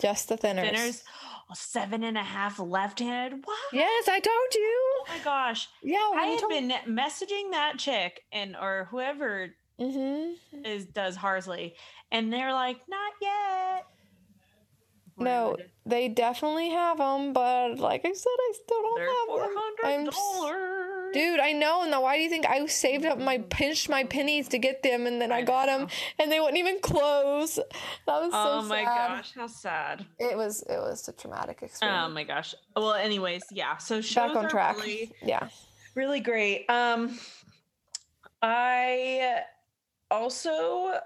Just 0.00 0.28
the 0.28 0.36
thinners. 0.36 0.70
thinners, 0.70 1.02
oh, 1.50 1.54
seven 1.54 2.02
and 2.04 2.16
a 2.16 2.22
half 2.22 2.58
left-handed. 2.58 3.40
What? 3.44 3.58
Yes, 3.72 4.08
I 4.08 4.20
told 4.20 4.54
you. 4.54 4.80
Oh 5.00 5.04
my 5.08 5.18
gosh! 5.24 5.68
Yeah, 5.82 5.98
I 6.14 6.26
had 6.26 6.48
been 6.48 6.70
messaging 6.94 7.50
that 7.50 7.78
chick 7.78 8.22
and 8.32 8.56
or 8.56 8.88
whoever 8.90 9.50
Mm-hmm. 9.80 10.64
is 10.64 10.86
does 10.86 11.16
Harsley, 11.16 11.72
and 12.12 12.32
they're 12.32 12.52
like, 12.52 12.78
not 12.88 13.12
yet. 13.20 13.86
No, 15.18 15.56
they 15.84 16.08
definitely 16.08 16.70
have 16.70 16.98
them, 16.98 17.32
but 17.32 17.78
like 17.78 18.02
I 18.04 18.12
said, 18.12 18.30
I 18.30 18.52
still 18.54 18.82
don't 18.82 18.96
they're 18.96 19.08
have 19.08 19.50
them. 19.50 19.58
I'm. 19.84 20.10
Dude, 21.14 21.40
I 21.40 21.52
know. 21.52 21.86
Now, 21.88 22.02
why 22.02 22.16
do 22.16 22.22
you 22.22 22.28
think 22.28 22.44
I 22.44 22.66
saved 22.66 23.06
up 23.06 23.18
my 23.18 23.38
pinched 23.38 23.88
my 23.88 24.04
pennies 24.04 24.48
to 24.48 24.58
get 24.58 24.82
them, 24.82 25.06
and 25.06 25.20
then 25.20 25.30
I, 25.30 25.38
I 25.38 25.42
got 25.42 25.66
them, 25.66 25.86
and 26.18 26.30
they 26.30 26.40
wouldn't 26.40 26.58
even 26.58 26.80
close? 26.80 27.54
That 27.54 28.20
was 28.20 28.32
so 28.32 28.32
sad. 28.32 28.48
Oh 28.48 28.62
my 28.62 28.84
sad. 28.84 29.08
gosh, 29.08 29.32
how 29.34 29.46
sad. 29.46 30.06
It 30.18 30.36
was 30.36 30.62
it 30.62 30.78
was 30.78 31.08
a 31.08 31.12
traumatic 31.12 31.62
experience. 31.62 32.04
Oh 32.04 32.10
my 32.10 32.24
gosh. 32.24 32.54
Well, 32.76 32.94
anyways, 32.94 33.44
yeah. 33.52 33.76
So 33.76 34.00
shows 34.00 34.28
Back 34.28 34.36
on 34.36 34.46
are 34.46 34.50
track. 34.50 34.76
really 34.76 35.12
yeah. 35.22 35.48
really 35.94 36.20
great. 36.20 36.68
Um, 36.68 37.18
I 38.42 39.42
also 40.10 40.98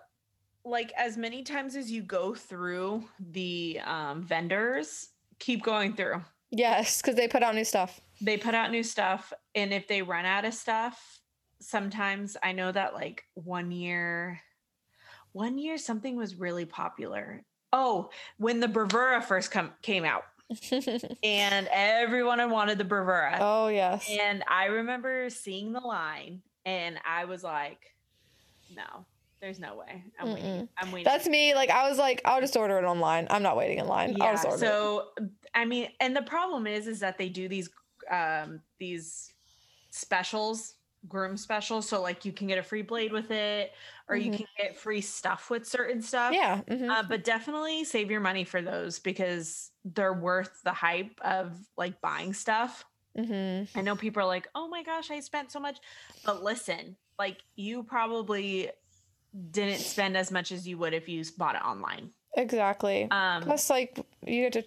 like 0.65 0.93
as 0.97 1.17
many 1.17 1.43
times 1.43 1.77
as 1.77 1.91
you 1.91 2.03
go 2.03 2.35
through 2.35 3.05
the 3.21 3.81
um, 3.85 4.23
vendors, 4.23 5.11
keep 5.39 5.63
going 5.63 5.95
through. 5.95 6.23
Yes, 6.51 7.03
because 7.03 7.15
they 7.15 7.29
put 7.29 7.43
out 7.43 7.55
new 7.55 7.65
stuff. 7.65 8.01
They 8.21 8.37
put 8.37 8.55
out 8.55 8.71
new 8.71 8.83
stuff, 8.83 9.33
and 9.55 9.73
if 9.73 9.87
they 9.87 10.03
run 10.03 10.25
out 10.25 10.45
of 10.45 10.55
stuff, 10.55 11.21
sometimes 11.61 12.37
I 12.43 12.53
know 12.53 12.73
that 12.73 12.95
like 12.95 13.25
one 13.35 13.71
year, 13.71 14.41
one 15.33 15.59
year 15.59 15.79
something 15.79 16.16
was 16.16 16.35
really 16.37 16.64
popular. 16.64 17.43
Oh, 17.73 18.11
when 18.39 18.61
the 18.61 18.69
Bravura 18.69 19.23
first 19.23 19.51
come 19.51 19.73
came 19.83 20.05
out, 20.05 20.25
and 21.23 21.69
everyone 21.71 22.51
wanted 22.51 22.79
the 22.79 22.85
Bravura. 22.85 23.39
oh 23.41 23.69
yes. 23.69 24.09
And 24.11 24.43
I 24.49 24.66
remember 24.66 25.29
seeing 25.31 25.73
the 25.73 25.81
line 25.81 26.43
and 26.64 26.99
I 27.07 27.27
was 27.27 27.43
like, 27.43 27.95
no, 28.75 29.05
there's 29.41 29.59
no 29.59 29.77
way. 29.77 30.05
I'm 30.19 30.33
waiting. 30.33 30.69
I'm 30.79 30.93
waiting. 30.93 31.05
That's 31.05 31.29
me. 31.29 31.55
Like 31.55 31.71
I 31.71 31.89
was 31.89 31.99
like, 31.99 32.23
I'll 32.25 32.41
just 32.41 32.57
order 32.57 32.79
it 32.79 32.85
online. 32.85 33.27
I'm 33.31 33.43
not 33.43 33.57
waiting 33.57 33.79
in 33.79 33.87
line. 33.87 34.16
I'll 34.21 34.27
yeah. 34.27 34.33
just 34.33 34.45
order 34.47 34.57
it. 34.57 34.61
So 34.61 35.09
I 35.55 35.64
mean, 35.66 35.89
and 36.01 36.16
the 36.16 36.23
problem 36.23 36.66
is 36.66 36.87
is 36.87 37.01
that 37.01 37.19
they 37.19 37.29
do 37.29 37.49
these 37.49 37.69
um 38.11 38.63
these 38.79 39.33
specials, 39.91 40.75
groom 41.07 41.37
specials. 41.37 41.89
So 41.89 42.03
like 42.03 42.25
you 42.25 42.33
can 42.33 42.47
get 42.49 42.59
a 42.59 42.63
free 42.63 42.83
blade 42.83 43.13
with 43.13 43.31
it, 43.31 43.73
or 44.09 44.17
you 44.17 44.31
Mhm. 44.31 44.37
can 44.39 44.47
get 44.57 44.77
free 44.77 45.01
stuff 45.01 45.51
with 45.51 45.67
certain 45.67 46.03
stuff. 46.03 46.35
Yeah. 46.35 46.63
mhm. 46.69 46.89
Uh, 46.91 47.03
but 47.09 47.25
definitely 47.25 47.85
save 47.85 48.11
your 48.11 48.21
money 48.21 48.45
for 48.45 48.63
those 48.63 48.99
because 48.99 49.71
they're 49.85 50.13
worth 50.15 50.63
the 50.65 50.73
hype 50.73 51.21
of 51.23 51.59
like 51.77 52.01
buying 52.01 52.33
stuff. 52.33 52.85
hmm 53.17 53.65
I 53.75 53.83
know 53.83 53.97
people 53.97 54.23
are 54.23 54.27
like, 54.27 54.49
oh 54.55 54.69
my 54.69 54.83
gosh, 54.83 55.11
I 55.11 55.21
spent 55.21 55.53
so 55.53 55.61
much. 55.61 55.79
But 56.25 56.43
listen, 56.43 56.97
like 57.19 57.43
you 57.57 57.85
probably 57.85 58.71
didn't 59.51 59.87
spend 59.87 60.17
as 60.17 60.31
much 60.31 60.53
as 60.53 60.67
you 60.67 60.79
would 60.79 60.95
if 60.95 61.09
you 61.09 61.23
bought 61.37 61.57
it 61.57 61.63
online. 61.65 62.15
Exactly. 62.37 63.09
Um, 63.11 63.43
Plus, 63.43 63.70
like 63.70 63.99
you 64.26 64.49
get 64.49 64.53
to 64.53 64.64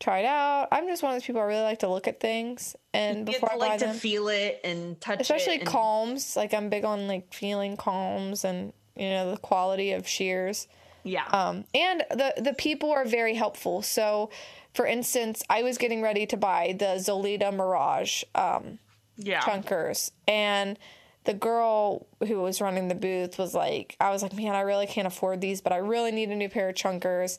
try 0.00 0.20
it 0.20 0.24
out. 0.24 0.68
I'm 0.72 0.86
just 0.88 1.02
one 1.02 1.12
of 1.12 1.16
those 1.16 1.26
people. 1.26 1.40
I 1.40 1.44
really 1.44 1.62
like 1.62 1.80
to 1.80 1.88
look 1.88 2.08
at 2.08 2.20
things, 2.20 2.74
and 2.92 3.24
before 3.24 3.48
to 3.48 3.54
I 3.54 3.58
buy 3.58 3.66
like 3.68 3.78
to 3.80 3.92
feel 3.92 4.28
it 4.28 4.60
and 4.64 5.00
touch 5.00 5.20
especially 5.20 5.54
it. 5.54 5.60
and- 5.60 5.68
calms. 5.68 6.36
Like 6.36 6.52
I'm 6.54 6.68
big 6.68 6.84
on 6.84 7.06
like 7.06 7.32
feeling 7.32 7.76
calms 7.76 8.44
and 8.44 8.72
you 8.96 9.08
know 9.10 9.30
the 9.30 9.36
quality 9.38 9.92
of 9.92 10.08
shears. 10.08 10.66
Yeah. 11.04 11.26
Um, 11.26 11.64
and 11.74 12.04
the 12.10 12.34
the 12.38 12.54
people 12.54 12.90
are 12.90 13.04
very 13.04 13.34
helpful. 13.34 13.82
So, 13.82 14.30
for 14.74 14.86
instance, 14.86 15.42
I 15.50 15.62
was 15.62 15.78
getting 15.78 16.02
ready 16.02 16.26
to 16.26 16.36
buy 16.36 16.74
the 16.78 16.96
Zolitta 16.96 17.52
Mirage 17.52 18.22
um, 18.34 18.78
yeah. 19.16 19.40
chunkers, 19.40 20.12
and 20.28 20.78
the 21.24 21.34
girl 21.34 22.06
who 22.26 22.40
was 22.40 22.60
running 22.60 22.88
the 22.88 22.94
booth 22.94 23.38
was 23.38 23.54
like, 23.54 23.96
I 24.00 24.10
was 24.10 24.22
like, 24.22 24.34
man, 24.34 24.54
I 24.54 24.60
really 24.60 24.86
can't 24.86 25.06
afford 25.06 25.40
these, 25.40 25.60
but 25.60 25.72
I 25.72 25.76
really 25.76 26.10
need 26.10 26.30
a 26.30 26.34
new 26.36 26.48
pair 26.48 26.68
of 26.68 26.74
chunkers. 26.74 27.38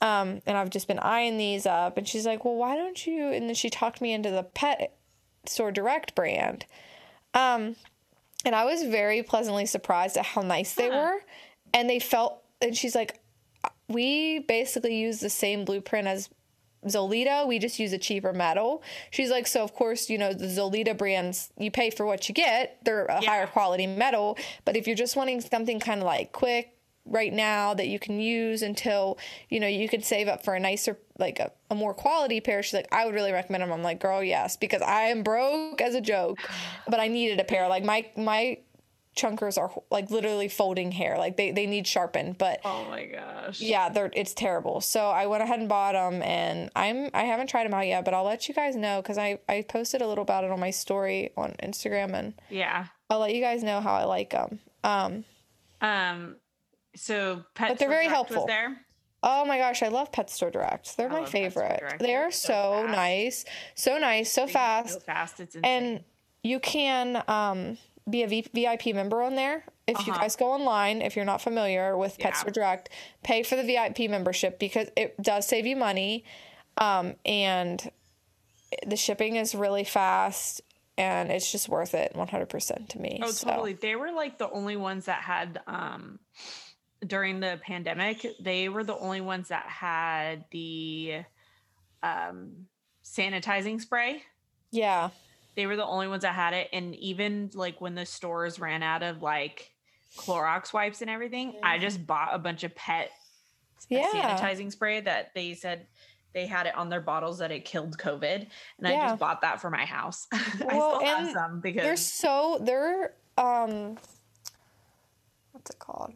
Um, 0.00 0.40
and 0.46 0.56
I've 0.56 0.70
just 0.70 0.86
been 0.88 1.00
eyeing 1.00 1.38
these 1.38 1.66
up, 1.66 1.98
and 1.98 2.06
she's 2.06 2.24
like, 2.24 2.44
well, 2.44 2.54
why 2.54 2.76
don't 2.76 3.06
you? 3.06 3.32
And 3.32 3.48
then 3.48 3.54
she 3.54 3.68
talked 3.68 4.00
me 4.00 4.12
into 4.12 4.30
the 4.30 4.44
Pet 4.44 4.96
Store 5.44 5.72
Direct 5.72 6.14
brand. 6.14 6.64
Um, 7.34 7.74
and 8.44 8.54
I 8.54 8.64
was 8.64 8.84
very 8.84 9.22
pleasantly 9.22 9.66
surprised 9.66 10.16
at 10.16 10.24
how 10.24 10.42
nice 10.42 10.74
they 10.74 10.88
Huh. 10.88 10.96
were, 10.96 11.20
and 11.74 11.90
they 11.90 11.98
felt. 11.98 12.42
And 12.62 12.76
she's 12.76 12.94
like, 12.94 13.20
we 13.88 14.38
basically 14.40 14.96
use 14.96 15.20
the 15.20 15.30
same 15.30 15.64
blueprint 15.64 16.06
as 16.08 16.28
Zolitta. 16.88 17.46
We 17.46 17.58
just 17.58 17.78
use 17.78 17.92
a 17.92 17.98
cheaper 17.98 18.32
metal. 18.32 18.82
She's 19.10 19.30
like, 19.30 19.46
so 19.46 19.62
of 19.62 19.74
course, 19.74 20.10
you 20.10 20.18
know, 20.18 20.32
the 20.32 20.46
Zolitta 20.46 20.96
brands, 20.96 21.50
you 21.58 21.70
pay 21.70 21.90
for 21.90 22.04
what 22.06 22.28
you 22.28 22.34
get. 22.34 22.78
They're 22.84 23.04
a 23.06 23.22
Yeah. 23.22 23.30
higher 23.30 23.46
quality 23.46 23.86
metal. 23.86 24.36
But 24.64 24.76
if 24.76 24.86
you're 24.86 24.96
just 24.96 25.16
wanting 25.16 25.40
something 25.40 25.80
kind 25.80 26.00
of 26.00 26.06
like 26.06 26.32
quick 26.32 26.74
right 27.10 27.32
now 27.32 27.72
that 27.72 27.88
you 27.88 27.98
can 27.98 28.20
use 28.20 28.60
until, 28.60 29.16
you 29.48 29.58
know, 29.60 29.66
you 29.66 29.88
could 29.88 30.04
save 30.04 30.28
up 30.28 30.44
for 30.44 30.54
a 30.54 30.60
nicer, 30.60 30.98
like 31.18 31.38
a, 31.38 31.50
a 31.70 31.74
more 31.74 31.94
quality 31.94 32.38
pair, 32.40 32.62
she's 32.62 32.74
like, 32.74 32.88
I 32.92 33.06
would 33.06 33.14
really 33.14 33.32
recommend 33.32 33.62
them. 33.62 33.72
I'm 33.72 33.82
like, 33.82 33.98
girl, 33.98 34.22
yes, 34.22 34.58
because 34.58 34.82
I 34.82 35.04
am 35.04 35.22
broke 35.22 35.80
as 35.80 35.94
a 35.94 36.02
joke, 36.02 36.38
but 36.88 37.00
I 37.00 37.08
needed 37.08 37.40
a 37.40 37.44
pair. 37.44 37.66
Like 37.68 37.82
my, 37.82 38.04
my, 38.16 38.58
chunkers 39.18 39.58
are 39.58 39.70
like 39.90 40.10
literally 40.10 40.48
folding 40.48 40.92
hair 40.92 41.18
like 41.18 41.36
they, 41.36 41.50
they 41.50 41.66
need 41.66 41.86
sharpened 41.86 42.38
but 42.38 42.60
oh 42.64 42.84
my 42.88 43.04
gosh. 43.06 43.60
yeah 43.60 43.88
they're 43.88 44.10
it's 44.14 44.32
terrible 44.32 44.80
so 44.80 45.08
i 45.10 45.26
went 45.26 45.42
ahead 45.42 45.58
and 45.58 45.68
bought 45.68 45.92
them 45.94 46.22
and 46.22 46.70
i'm 46.76 47.10
i 47.14 47.22
haven't 47.24 47.48
tried 47.48 47.64
them 47.64 47.74
out 47.74 47.86
yet 47.86 48.04
but 48.04 48.14
i'll 48.14 48.24
let 48.24 48.48
you 48.48 48.54
guys 48.54 48.76
know 48.76 49.02
because 49.02 49.18
i 49.18 49.38
i 49.48 49.62
posted 49.68 50.00
a 50.00 50.06
little 50.06 50.22
about 50.22 50.44
it 50.44 50.50
on 50.50 50.60
my 50.60 50.70
story 50.70 51.30
on 51.36 51.54
instagram 51.62 52.14
and 52.14 52.34
Yeah. 52.48 52.86
i'll 53.10 53.18
let 53.18 53.34
you 53.34 53.40
guys 53.42 53.62
know 53.64 53.80
how 53.80 53.94
i 53.94 54.04
like 54.04 54.30
them 54.30 54.60
um 54.84 55.24
Um. 55.80 56.36
So 56.96 57.44
pet. 57.54 57.68
But 57.68 57.78
they're 57.78 57.88
very 57.88 58.06
helpful. 58.08 58.38
Was 58.42 58.46
there? 58.46 58.76
oh 59.24 59.44
my 59.44 59.58
gosh 59.58 59.82
i 59.82 59.88
love 59.88 60.12
pet 60.12 60.30
store 60.30 60.48
direct 60.50 60.96
they're 60.96 61.08
I 61.08 61.12
my 61.12 61.20
love 61.22 61.32
Pet 61.32 61.50
Store 61.52 61.62
favorite 61.68 61.96
they 61.98 62.06
They're 62.06 62.30
so 62.30 62.82
so 62.84 62.86
nice 62.86 63.44
so 63.74 63.98
nice 63.98 64.30
so 64.30 64.46
fast 64.46 64.94
So 64.94 65.00
fast. 65.00 65.40
It's 65.40 65.56
insane. 65.56 65.82
and 65.82 66.04
you 66.44 66.60
can 66.60 67.22
um 67.26 67.78
be 68.10 68.22
a 68.22 68.26
v- 68.28 68.48
VIP 68.52 68.86
member 68.94 69.22
on 69.22 69.34
there. 69.34 69.64
If 69.86 70.06
you 70.06 70.12
Uh-huh. 70.12 70.22
guys 70.22 70.36
go 70.36 70.50
online, 70.52 71.00
if 71.02 71.16
you're 71.16 71.24
not 71.24 71.40
familiar 71.40 71.96
with 71.96 72.16
Yeah. 72.18 72.26
Pet 72.26 72.36
Store 72.36 72.50
Direct, 72.50 72.88
pay 73.22 73.42
for 73.42 73.56
the 73.56 73.62
VIP 73.64 74.08
membership 74.08 74.58
because 74.58 74.88
it 74.96 75.20
does 75.22 75.46
save 75.46 75.66
you 75.66 75.76
money. 75.76 76.24
Um, 76.76 77.16
and 77.24 77.90
the 78.86 78.96
shipping 78.96 79.36
is 79.36 79.54
really 79.54 79.84
fast 79.84 80.60
and 80.98 81.30
it's 81.30 81.50
just 81.50 81.68
worth 81.68 81.94
it 81.94 82.12
100% 82.14 82.88
to 82.90 82.98
me. 82.98 83.20
Oh, 83.22 83.30
so. 83.30 83.48
totally. 83.48 83.72
They 83.72 83.96
were 83.96 84.10
like 84.12 84.38
the 84.38 84.50
only 84.50 84.76
ones 84.76 85.06
that 85.06 85.22
had 85.22 85.60
um 85.66 86.18
during 87.06 87.38
the 87.40 87.60
pandemic, 87.62 88.26
they 88.40 88.68
were 88.68 88.82
the 88.82 88.96
only 88.98 89.20
ones 89.20 89.48
that 89.48 89.64
had 89.66 90.44
the 90.50 91.20
um 92.02 92.66
sanitizing 93.04 93.80
spray. 93.80 94.22
Yeah. 94.70 95.10
They 95.58 95.66
were 95.66 95.74
the 95.74 95.84
only 95.84 96.06
ones 96.06 96.22
that 96.22 96.36
had 96.36 96.54
it 96.54 96.68
and 96.72 96.94
even 96.94 97.50
like 97.52 97.80
when 97.80 97.96
the 97.96 98.06
stores 98.06 98.60
ran 98.60 98.84
out 98.84 99.02
of 99.02 99.22
like 99.22 99.72
Clorox 100.16 100.72
wipes 100.72 101.02
and 101.02 101.10
everything, 101.10 101.56
I 101.64 101.78
just 101.78 102.06
bought 102.06 102.28
a 102.32 102.38
bunch 102.38 102.62
of 102.62 102.76
pet 102.76 103.10
Yeah. 103.88 104.04
sanitizing 104.14 104.70
spray 104.70 105.00
that 105.00 105.34
they 105.34 105.54
said 105.54 105.88
they 106.32 106.46
had 106.46 106.66
it 106.66 106.76
on 106.76 106.90
their 106.90 107.00
bottles 107.00 107.38
that 107.38 107.50
it 107.50 107.64
killed 107.64 107.98
COVID, 107.98 108.46
and 108.78 108.86
I 108.86 109.08
just 109.08 109.18
bought 109.18 109.40
that 109.40 109.60
for 109.60 109.68
my 109.68 109.84
house. 109.84 110.28
I 110.32 110.76
Well, 110.76 111.00
still 111.00 111.08
have 111.08 111.30
some 111.32 111.60
because 111.60 111.82
They're 111.82 111.96
so 111.96 112.60
they're 112.62 113.14
um 113.36 113.98
what's 115.50 115.70
it 115.70 115.78
called? 115.80 116.12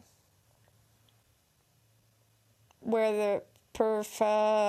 Where 2.79 3.11
the 3.11 3.43
perf 3.73 4.21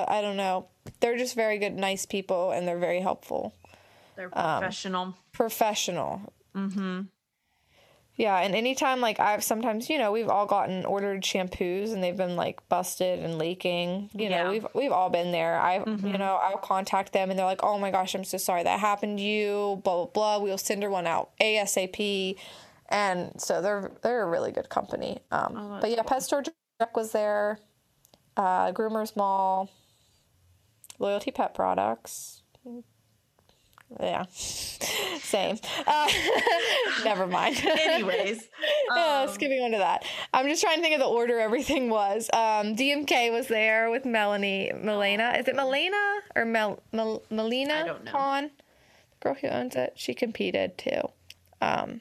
I 0.08 0.20
don't 0.20 0.36
know. 0.36 0.66
They're 0.98 1.16
just 1.16 1.36
very 1.36 1.58
good, 1.58 1.74
nice 1.74 2.06
people, 2.06 2.50
and 2.50 2.66
they're 2.66 2.76
very 2.76 3.00
helpful. 3.00 3.54
They're 4.16 4.28
professional. 4.30 5.14
Professional. 5.32 6.32
Mm-hmm. 6.54 7.02
Yeah, 8.16 8.38
and 8.38 8.54
anytime 8.54 9.00
like 9.00 9.18
I've 9.18 9.42
sometimes 9.42 9.90
you 9.90 9.98
know 9.98 10.12
we've 10.12 10.28
all 10.28 10.46
gotten 10.46 10.84
ordered 10.84 11.22
shampoos 11.22 11.92
and 11.92 12.00
they've 12.02 12.16
been 12.16 12.36
like 12.36 12.66
busted 12.68 13.18
and 13.18 13.38
leaking. 13.38 14.08
You 14.14 14.30
know 14.30 14.36
Yeah. 14.36 14.50
we've 14.50 14.66
we've 14.72 14.92
all 14.92 15.10
been 15.10 15.32
there. 15.32 15.58
I 15.58 15.78
you 15.84 16.16
know 16.16 16.38
I'll 16.40 16.58
contact 16.58 17.12
them 17.12 17.30
and 17.30 17.38
they're 17.38 17.44
like, 17.46 17.64
oh 17.64 17.76
my 17.78 17.90
gosh, 17.90 18.14
I'm 18.14 18.22
so 18.22 18.38
sorry 18.38 18.62
that 18.62 18.78
happened 18.78 19.18
to 19.18 19.24
you. 19.24 19.80
Blah 19.82 20.04
blah 20.04 20.06
blah. 20.06 20.38
We'll 20.38 20.58
send 20.58 20.84
her 20.84 20.90
one 20.90 21.08
out 21.08 21.30
asap. 21.40 22.36
And 22.88 23.32
so 23.40 23.60
they're 23.60 23.90
they're 24.02 24.22
a 24.22 24.28
really 24.30 24.52
good 24.52 24.68
company. 24.68 25.18
Um, 25.32 25.78
but 25.80 25.90
yeah, 25.90 26.02
Pet 26.02 26.22
Store 26.22 26.42
Jack 26.42 26.96
was 26.96 27.10
there. 27.10 27.58
Uh, 28.36 28.70
Groomers 28.72 29.16
Mall, 29.16 29.70
Loyalty 31.00 31.30
Pet 31.32 31.52
Products. 31.54 32.42
Yeah, 34.00 34.24
same. 34.30 35.58
Uh, 35.86 36.10
never 37.04 37.26
mind. 37.26 37.64
Anyways, 37.80 38.48
Uh, 38.90 39.24
um, 39.28 39.34
skipping 39.34 39.60
on 39.62 39.70
to 39.72 39.78
that. 39.78 40.04
I'm 40.32 40.48
just 40.48 40.62
trying 40.62 40.76
to 40.76 40.82
think 40.82 40.94
of 40.94 41.00
the 41.00 41.06
order 41.06 41.38
everything 41.38 41.90
was. 41.90 42.28
Um, 42.32 42.74
DMK 42.76 43.30
was 43.30 43.46
there 43.46 43.90
with 43.90 44.04
Melanie, 44.04 44.72
Melena. 44.74 45.38
Is 45.38 45.46
it 45.48 45.54
Melena 45.54 46.18
or 46.34 46.44
Mel, 46.44 46.82
Mel 46.92 47.22
Melina? 47.30 47.74
I 47.74 47.82
don't 47.84 48.04
know. 48.04 48.10
The 48.50 48.50
girl 49.20 49.34
who 49.34 49.46
owns 49.48 49.76
it. 49.76 49.92
She 49.96 50.12
competed 50.14 50.76
too. 50.76 51.08
Um, 51.60 52.00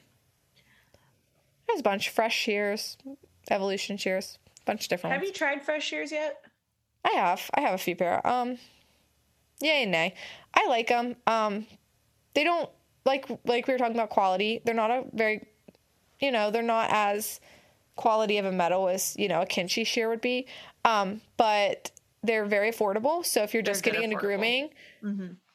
there's 1.68 1.80
a 1.80 1.84
bunch. 1.84 2.08
Fresh 2.08 2.34
shears, 2.36 2.96
evolution 3.50 3.96
shears, 3.98 4.38
bunch 4.66 4.84
of 4.84 4.88
different 4.88 5.12
have 5.12 5.22
ones. 5.22 5.28
you 5.28 5.34
tried 5.34 5.62
fresh 5.62 5.84
shears 5.84 6.10
yet? 6.10 6.40
I 7.04 7.10
have. 7.16 7.50
I 7.54 7.60
have 7.60 7.74
a 7.74 7.78
few 7.78 7.94
pair. 7.94 8.26
Um, 8.26 8.58
yay 9.60 9.82
and 9.82 9.92
nay. 9.92 10.14
I 10.54 10.66
like 10.68 10.88
them. 10.88 11.16
Um, 11.26 11.66
they 12.34 12.44
don't 12.44 12.70
like 13.04 13.26
like 13.44 13.66
we 13.66 13.74
were 13.74 13.78
talking 13.78 13.96
about 13.96 14.10
quality. 14.10 14.60
They're 14.64 14.74
not 14.74 14.90
a 14.90 15.04
very, 15.12 15.46
you 16.20 16.30
know, 16.32 16.50
they're 16.50 16.62
not 16.62 16.90
as 16.90 17.40
quality 17.96 18.38
of 18.38 18.44
a 18.44 18.52
metal 18.52 18.88
as 18.88 19.14
you 19.16 19.28
know 19.28 19.42
a 19.42 19.46
Kenchii 19.46 19.86
shear 19.86 20.08
would 20.08 20.20
be. 20.20 20.46
Um, 20.84 21.20
but 21.36 21.90
they're 22.22 22.46
very 22.46 22.70
affordable. 22.72 23.24
So 23.24 23.42
if 23.42 23.52
you're 23.54 23.62
just 23.62 23.84
They're 23.84 23.92
getting 23.92 24.04
into 24.10 24.16
affordable. 24.16 24.20
grooming, 24.20 24.70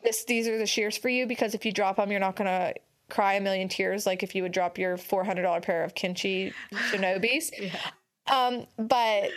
this 0.03 0.23
these 0.25 0.47
are 0.47 0.57
the 0.57 0.65
shears 0.65 0.97
for 0.97 1.09
you 1.09 1.25
because 1.27 1.53
if 1.55 1.65
you 1.65 1.71
drop 1.71 1.97
them, 1.97 2.11
you're 2.11 2.19
not 2.19 2.35
gonna 2.35 2.73
cry 3.09 3.33
a 3.33 3.41
million 3.41 3.67
tears 3.67 4.05
like 4.05 4.21
if 4.21 4.35
you 4.35 4.43
would 4.43 4.51
drop 4.51 4.77
your 4.77 4.95
four 4.95 5.23
hundred 5.23 5.41
dollar 5.43 5.61
pair 5.61 5.83
of 5.83 5.93
Kenchii 5.95 6.53
Shinobis. 6.91 7.51
Um, 8.31 8.67
but 8.77 9.31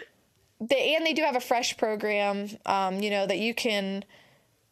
they 0.61 0.95
and 0.95 1.07
they 1.07 1.15
do 1.15 1.23
have 1.23 1.35
a 1.35 1.41
fresh 1.41 1.79
program, 1.79 2.51
um, 2.67 3.01
you 3.03 3.09
know, 3.09 3.27
that 3.27 3.39
you 3.39 3.55
can 3.55 4.05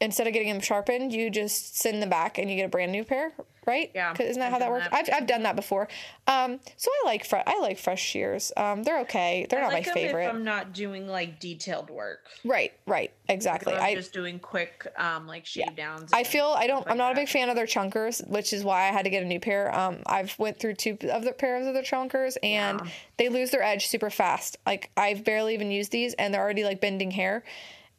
instead 0.01 0.27
of 0.27 0.33
getting 0.33 0.49
them 0.53 0.61
sharpened, 0.61 1.13
you 1.13 1.31
just 1.31 1.77
send 1.79 2.03
them 2.03 2.09
back 2.11 2.39
and 2.39 2.49
you 2.51 2.57
get 2.57 2.65
a 2.65 2.69
brand 2.69 2.91
new 2.91 3.05
pair, 3.05 3.33
right? 3.67 3.91
Yeah, 3.95 4.15
isn't 4.19 4.41
that 4.41 4.47
I've 4.47 4.53
how 4.53 4.59
that 4.61 4.71
works? 4.71 4.89
that. 4.89 4.95
I've, 4.95 5.23
I've 5.23 5.27
done 5.27 5.43
that 5.43 5.57
before. 5.57 5.89
Um, 6.27 6.59
so 6.77 6.91
I 6.91 7.07
like 7.07 7.25
fre- 7.27 7.37
I 7.47 7.59
like 7.61 7.79
fresh 7.79 8.01
shears. 8.03 8.51
Um, 8.57 8.83
they're 8.83 9.01
okay. 9.01 9.47
They're 9.49 9.61
not 9.61 9.73
like 9.73 9.87
my 9.87 9.93
favorite. 9.93 10.25
If 10.25 10.31
I'm 10.35 10.43
not 10.45 10.73
doing 10.73 11.07
like 11.07 11.39
detailed 11.39 11.91
work. 11.91 12.21
Right, 12.45 12.73
right, 12.87 13.13
exactly. 13.29 13.75
I'm 13.75 13.83
I 13.83 13.95
just 13.95 14.13
doing 14.15 14.39
quick, 14.39 14.87
um, 14.97 15.27
like 15.27 15.45
shave 15.45 15.77
downs. 15.77 16.11
I 16.15 16.25
feel 16.25 16.47
I 16.47 16.67
don't. 16.67 16.81
like 16.87 16.91
I'm 16.91 16.97
not 16.99 17.13
a 17.13 17.15
big 17.15 17.29
fan 17.29 17.51
of 17.51 17.57
their 17.57 17.67
chunkers, 17.67 18.27
which 18.27 18.53
is 18.55 18.65
why 18.65 18.85
I 18.89 18.93
had 18.93 19.05
to 19.05 19.11
get 19.11 19.23
a 19.23 19.27
new 19.27 19.41
pair. 19.41 19.77
Um, 19.79 19.99
I've 20.07 20.39
went 20.39 20.59
through 20.59 20.75
two 20.75 20.97
of 21.11 21.25
the 21.25 21.33
pairs 21.33 21.67
of 21.67 21.75
their 21.75 21.83
chunkers, 21.83 22.37
and 22.43 22.81
Yeah. 22.81 22.91
they 23.19 23.29
lose 23.29 23.51
their 23.51 23.63
edge 23.63 23.87
super 23.89 24.09
fast. 24.09 24.57
Like 24.65 24.91
I've 24.97 25.25
barely 25.25 25.53
even 25.55 25.71
used 25.71 25.93
these, 25.93 26.15
and 26.15 26.33
they're 26.33 26.41
already 26.43 26.65
like 26.65 26.81
bending 26.81 27.11
hair, 27.11 27.45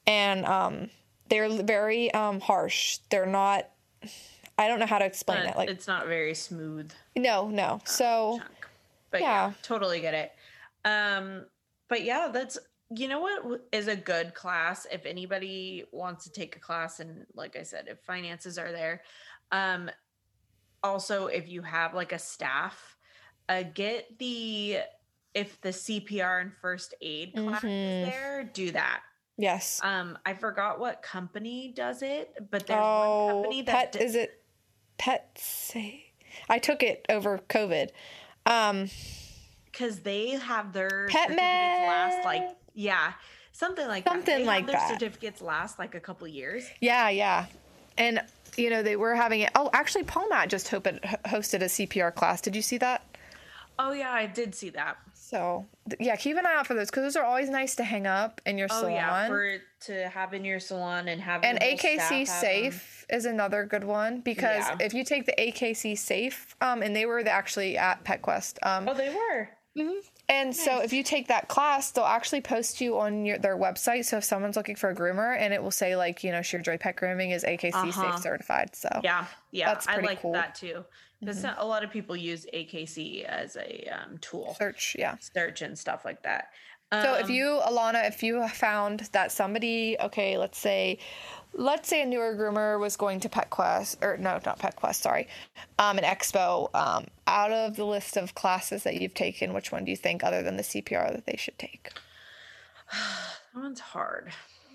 and 0.08 0.46
um, 0.46 0.90
they're 1.32 1.50
very 1.64 2.14
um 2.14 2.40
harsh. 2.42 2.98
They're 3.10 3.26
not. 3.26 3.68
I 4.58 4.68
don't 4.68 4.80
know 4.80 4.86
how 4.86 5.00
to 5.00 5.06
explain 5.06 5.48
it. 5.48 5.56
Like 5.56 5.70
it's 5.70 5.88
not 5.88 6.06
very 6.06 6.36
smooth. 6.36 6.92
no, 7.16 7.48
no. 7.48 7.80
So 7.86 8.38
chunk. 8.40 8.68
But 9.10 9.22
yeah. 9.22 9.48
Yeah. 9.48 9.54
totally 9.64 10.02
get 10.02 10.14
it. 10.14 10.32
Um, 10.86 11.46
but 11.88 12.04
yeah, 12.04 12.30
that's 12.32 12.60
you 12.94 13.08
know 13.08 13.22
what 13.22 13.62
is 13.72 13.88
a 13.88 13.96
good 13.96 14.34
class 14.36 14.86
if 14.92 15.06
anybody 15.06 15.86
wants 15.94 16.26
to 16.26 16.32
take 16.32 16.58
a 16.58 16.60
class 16.60 17.00
and 17.00 17.26
like 17.34 17.56
I 17.56 17.64
said, 17.64 17.86
if 17.88 18.00
finances 18.02 18.58
are 18.58 18.72
there. 18.74 19.02
Um, 19.54 19.90
also 20.84 21.28
if 21.28 21.48
you 21.48 21.62
have 21.62 21.94
like 21.94 22.12
a 22.12 22.20
staff, 22.20 22.98
uh, 23.48 23.64
get 23.74 24.18
the 24.20 24.80
if 25.34 25.62
the 25.62 25.70
CPR 25.70 26.42
and 26.42 26.52
first 26.62 26.94
aid 27.02 27.34
class 27.34 27.62
Mhm. 27.62 28.04
is 28.04 28.10
there, 28.10 28.44
do 28.44 28.72
that. 28.72 29.02
Yes. 29.38 29.80
Um, 29.84 30.18
I 30.26 30.34
forgot 30.34 30.80
what 30.80 31.02
company 31.02 31.74
does 31.76 32.02
it, 32.02 32.34
but 32.50 32.68
there's 32.68 32.80
oh, 32.82 33.26
one 33.26 33.36
company 33.36 33.62
that 33.64 33.74
pet 33.74 33.92
d- 33.94 34.00
is 34.04 34.16
it? 34.16 34.42
Pet 34.98 35.30
say. 35.36 36.06
I 36.50 36.60
took 36.60 36.84
it 36.84 37.06
over 37.10 37.40
COVID. 37.50 37.90
Um, 38.46 38.90
because 39.66 40.00
they 40.00 40.32
have 40.32 40.74
their 40.74 41.08
Pet 41.10 41.30
certificates 41.30 41.40
last 41.40 42.26
like 42.26 42.50
yeah 42.74 43.14
something 43.52 43.88
like 43.88 44.04
Something 44.04 44.40
that. 44.40 44.46
Like 44.46 44.66
their 44.66 44.76
that. 44.76 44.90
certificates 44.90 45.42
last 45.42 45.78
like 45.80 45.96
a 45.96 46.00
couple 46.00 46.28
years 46.28 46.66
Yeah, 46.80 47.10
yeah. 47.10 47.46
And 47.98 48.22
you 48.58 48.70
know, 48.70 48.84
they 48.84 48.96
were 48.98 49.16
having 49.16 49.42
it. 49.42 49.52
Oh, 49.56 49.70
actually 49.74 50.04
Paul 50.04 50.28
Matt 50.30 50.50
just 50.50 50.70
hosted 50.70 51.62
a 51.62 51.66
CPR 51.66 52.14
class. 52.14 52.42
Did 52.42 52.56
you 52.56 52.62
see 52.62 52.78
that? 52.80 53.06
oh 53.80 53.94
yeah 53.94 54.12
i 54.12 54.26
did 54.28 54.54
see 54.54 54.70
that 54.70 54.98
So, 55.32 55.66
th- 55.90 56.02
yeah, 56.02 56.18
keep 56.18 56.36
an 56.38 56.46
eye 56.46 56.56
out 56.58 56.68
for 56.68 56.74
those 56.74 56.92
cuz 56.92 57.02
those 57.04 57.16
are 57.16 57.24
always 57.24 57.50
nice 57.50 57.76
to 57.76 57.84
hang 57.86 58.06
up 58.06 58.42
in 58.46 58.58
your 58.58 58.68
oh 58.70 58.80
salon. 58.82 58.92
yeah 58.94 59.28
for 59.28 59.58
to 59.86 60.10
have 60.10 60.34
in 60.34 60.44
your 60.44 60.60
salon 60.60 61.08
and 61.08 61.22
have 61.22 61.44
and 61.46 61.58
your 61.62 61.72
AKC 61.78 62.26
staff. 62.28 62.42
Safe 62.42 63.06
is 63.10 63.26
another 63.26 63.64
good 63.66 63.86
one 63.86 64.20
because 64.20 64.66
Yeah. 64.68 64.76
if 64.82 64.94
you 64.94 65.04
take 65.06 65.26
the 65.26 65.34
AKC 65.40 65.96
Safe, 65.98 66.56
um, 66.62 66.84
and 66.84 66.94
they 66.96 67.06
were 67.06 67.24
the- 67.24 67.32
actually 67.32 67.78
at 67.78 68.04
PetQuest, 68.04 68.58
um, 68.64 68.90
oh 68.90 68.94
they 68.94 69.10
were 69.10 69.50
And 70.28 70.54
so 70.54 70.82
if 70.82 70.92
you 70.92 71.02
take 71.02 71.28
that 71.30 71.48
class, 71.48 71.92
they'll 71.92 72.04
actually 72.04 72.42
post 72.42 72.82
you 72.82 73.00
on 73.00 73.26
your, 73.26 73.38
their 73.38 73.58
website. 73.58 74.04
So 74.06 74.18
if 74.18 74.24
someone's 74.26 74.58
looking 74.58 74.76
for 74.76 74.90
a 74.90 74.96
groomer 74.96 75.38
and 75.38 75.54
it 75.54 75.64
will 75.64 75.72
say 75.72 75.96
like, 75.96 76.24
you 76.26 76.32
know, 76.34 76.42
Sheer 76.42 76.60
Joy 76.62 76.78
Pet 76.78 76.98
Grooming 76.98 77.32
is 77.32 77.44
AKC 77.46 77.74
Uh-huh. 77.90 78.12
safe 78.12 78.22
certified. 78.22 78.76
So 78.76 78.90
yeah 79.02 79.28
yeah 79.52 79.68
That's 79.74 79.88
i 79.88 79.98
like 79.98 80.22
cool. 80.22 80.34
that 80.34 80.56
too 80.56 80.84
because 81.22 81.46
a 81.58 81.66
lot 81.66 81.84
of 81.84 81.90
people 81.92 82.16
use 82.18 82.46
akc 82.54 83.24
as 83.26 83.56
a 83.56 83.88
um, 83.88 84.18
tool 84.20 84.56
search, 84.58 84.96
yeah. 85.00 85.16
search 85.20 85.62
and 85.62 85.78
stuff 85.78 86.04
like 86.04 86.22
that 86.24 86.50
So 86.92 87.14
if 87.16 87.26
Um, 87.26 87.32
you, 87.32 87.62
Alana, 87.66 88.06
if 88.10 88.22
you 88.22 88.46
found 88.50 89.02
that 89.14 89.32
somebody, 89.32 89.96
okay, 90.02 90.38
let's 90.38 90.58
say, 90.58 90.98
let's 91.54 91.88
say 91.88 92.02
a 92.02 92.06
newer 92.06 92.36
groomer 92.36 92.78
was 92.82 92.98
going 92.98 93.22
to 93.22 93.30
PetQuest, 93.30 94.04
or 94.04 94.18
no, 94.18 94.40
not 94.46 94.60
PetQuest, 94.60 94.96
sorry, 94.96 95.28
um, 95.80 95.98
an 95.98 96.04
expo, 96.04 96.74
um, 96.76 97.06
out 97.28 97.52
of 97.54 97.78
the 97.78 97.86
list 97.86 98.18
of 98.18 98.36
classes 98.36 98.84
that 98.84 99.00
you've 99.00 99.14
taken, 99.14 99.54
which 99.54 99.72
one 99.72 99.86
do 99.86 99.92
you 99.92 99.96
think, 99.98 100.22
other 100.22 100.44
than 100.44 100.58
the 100.58 100.64
CPR, 100.64 101.14
that 101.14 101.26
they 101.26 101.38
should 101.38 101.58
take? 101.58 101.94
that 102.92 103.62
one's 103.62 103.80
hard 103.80 104.32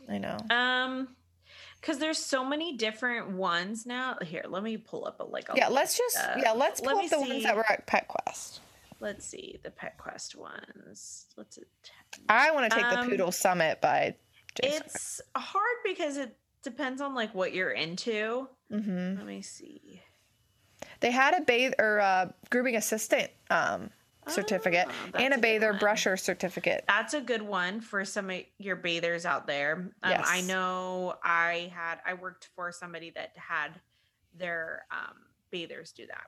I 0.08 0.18
know. 0.18 0.38
um 0.50 1.08
because 1.86 2.00
there's 2.00 2.18
so 2.18 2.44
many 2.44 2.76
different 2.76 3.30
ones 3.30 3.86
now 3.86 4.16
here 4.24 4.44
let 4.48 4.62
me 4.64 4.76
pull 4.76 5.06
up 5.06 5.20
a 5.20 5.22
like 5.22 5.48
a 5.48 5.52
Yeah, 5.56 5.68
let's 5.68 5.96
just, 5.96 6.18
uh, 6.18 6.34
yeah, 6.42 6.50
let's 6.52 6.80
pull 6.80 6.96
me 6.98 7.04
up 7.04 7.10
the 7.10 7.20
ones 7.20 7.44
that 7.44 7.54
were 7.54 7.64
at 7.70 7.86
PetQuest. 7.86 8.58
let's 8.98 9.24
see 9.24 9.58
the 9.62 9.70
pet 9.70 9.96
quest 9.98 10.34
ones 10.36 11.26
it 11.38 11.68
I 12.28 12.50
want 12.50 12.70
to 12.70 12.76
take 12.76 12.88
the 12.90 12.98
Um, 12.98 13.08
Poodle 13.08 13.30
Summit 13.32 13.80
by 13.80 14.16
Jason. 14.60 14.82
it's 14.84 15.20
hard 15.36 15.76
because 15.84 16.16
it 16.16 16.36
depends 16.62 17.00
on 17.00 17.14
like 17.14 17.34
what 17.34 17.54
you're 17.54 17.70
into 17.72 18.48
Mm-hmm. 18.72 19.16
let 19.18 19.26
me 19.26 19.42
see 19.42 20.02
They 20.98 21.12
had 21.12 21.34
a 21.34 21.42
bathe 21.42 21.74
or 21.78 22.00
uh, 22.00 22.30
grooming 22.50 22.74
assistant 22.74 23.30
um, 23.48 23.90
certificate 24.28 24.88
Ah, 24.88 25.18
and 25.18 25.34
a 25.34 25.38
bather 25.38 25.70
one. 25.72 25.80
brusher 25.80 26.18
certificate. 26.18 26.84
that's 26.88 27.14
a 27.14 27.20
good 27.20 27.42
one 27.42 27.80
for 27.80 28.04
some 28.04 28.30
of 28.30 28.40
your 28.58 28.76
bathers 28.76 29.24
out 29.24 29.46
there 29.46 29.90
um, 30.02 30.14
i 30.24 30.40
know 30.42 31.14
i 31.22 31.70
had 31.74 31.98
i 32.06 32.14
worked 32.14 32.48
for 32.54 32.72
somebody 32.72 33.10
that 33.10 33.30
had 33.36 33.80
their 34.34 34.84
um, 34.90 35.16
bathers 35.52 35.92
do 35.92 36.06
that 36.06 36.24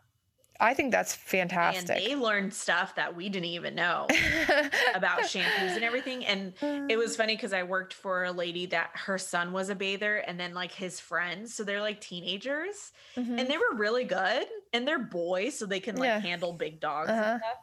I 0.61 0.75
think 0.75 0.91
that's 0.91 1.13
and 1.15 1.21
fantastic. 1.23 1.87
they 2.05 2.17
learned 2.17 2.53
stuff 2.53 2.97
that 2.97 3.15
we 3.15 3.29
didn't 3.29 3.45
even 3.51 3.77
know 3.77 4.09
about 4.95 5.21
shampoos 5.21 5.77
and 5.77 5.85
everything. 5.85 6.27
And 6.27 6.53
it 6.91 6.97
was 6.99 7.15
funny 7.15 7.37
because 7.37 7.53
I 7.53 7.63
worked 7.63 7.95
for 7.95 8.25
a 8.25 8.33
lady 8.33 8.67
that 8.67 8.91
her 8.95 9.19
son 9.19 9.53
was 9.53 9.69
a 9.71 9.77
bather 9.77 10.17
and 10.17 10.39
then 10.41 10.55
like 10.55 10.73
his 10.73 10.99
friends. 10.99 11.55
So 11.55 11.63
they're 11.63 11.81
like 11.81 12.01
teenagers 12.01 12.91
Mhm. 13.17 13.39
and 13.39 13.49
they 13.49 13.57
were 13.57 13.77
really 13.77 14.03
good 14.03 14.49
and 14.73 14.87
they're 14.89 14.99
boys. 14.99 15.57
So 15.57 15.65
they 15.65 15.79
can 15.79 15.95
like 15.95 16.09
Yeah. 16.09 16.19
handle 16.19 16.53
big 16.53 16.81
dogs 16.81 17.09
Uh-huh. 17.11 17.23
and 17.23 17.41
stuff. 17.41 17.59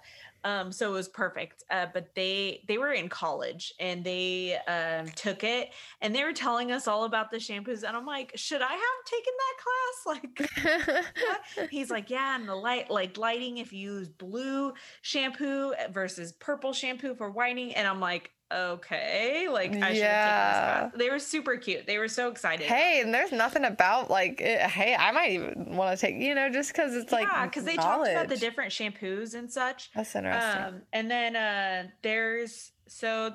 Um, 0.46 0.72
so 0.72 0.91
it 0.91 0.93
was 0.93 1.10
perfect. 1.10 1.64
Uh, 1.72 1.88
but 1.91 2.14
they 2.16 2.64
they 2.68 2.78
were 2.78 2.93
in 2.93 3.10
college 3.10 3.74
and 3.80 4.04
they 4.04 4.58
um, 4.68 5.08
took 5.08 5.43
it 5.43 5.72
and 6.02 6.16
they 6.16 6.24
were 6.24 6.34
telling 6.34 6.72
us 6.72 6.88
all 6.88 7.04
about 7.06 7.32
the 7.32 7.38
shampoos 7.38 7.84
and 7.84 7.98
I'm 7.98 8.06
like, 8.06 8.32
should 8.36 8.62
I 8.62 8.72
have 8.72 8.80
taken 9.06 9.34
that 9.38 9.58
class? 9.64 9.72
Like, 10.06 11.70
he's 11.72 11.89
like, 11.89 12.12
yeah, 12.12 12.36
and 12.36 12.48
the 12.48 12.56
light 12.56 12.91
like 12.91 13.18
lighting 13.18 13.58
if 13.58 13.74
you 13.74 13.96
use 13.96 14.08
blue 14.08 14.74
shampoo 15.02 15.74
versus 15.91 16.32
purple 16.34 16.74
shampoo 16.74 17.16
for 17.16 17.32
whitening, 17.32 17.74
and 17.74 17.88
I'm 17.88 18.00
like, 18.00 18.32
okay, 18.54 19.48
like 19.50 19.72
I 19.72 19.74
should 19.74 19.82
have 19.82 19.82
taken 19.84 19.93
this 19.93 20.00
Yeah. 20.00 20.64
class. 20.89 20.91
They 20.98 21.10
were 21.10 21.20
super 21.20 21.58
cute. 21.58 21.88
They 21.88 21.98
were 21.98 22.08
so 22.08 22.30
excited. 22.30 22.68
hey, 22.68 23.02
and 23.02 23.14
there's 23.14 23.32
nothing 23.32 23.66
about 23.66 24.10
like, 24.10 24.41
it, 24.41 24.62
hey, 24.62 24.96
I 24.96 25.12
might 25.12 25.32
even 25.32 25.76
want 25.76 25.98
to 25.98 26.06
take, 26.06 26.16
you 26.16 26.36
know, 26.36 26.50
just 26.50 26.72
because 26.72 26.96
it's 26.96 27.12
like, 27.12 27.28
yeah, 27.28 27.46
because 27.46 27.64
they 27.66 27.76
talked 27.76 28.08
about 28.08 28.30
the 28.30 28.38
different 28.38 28.72
shampoos 28.72 29.34
and 29.34 29.52
such. 29.52 29.91
That's 29.93 30.16
interesting. 30.16 30.62
Um, 30.62 30.82
and 30.93 31.10
then 31.10 31.36
uh, 31.36 31.88
there's 32.02 32.72
so 32.88 33.34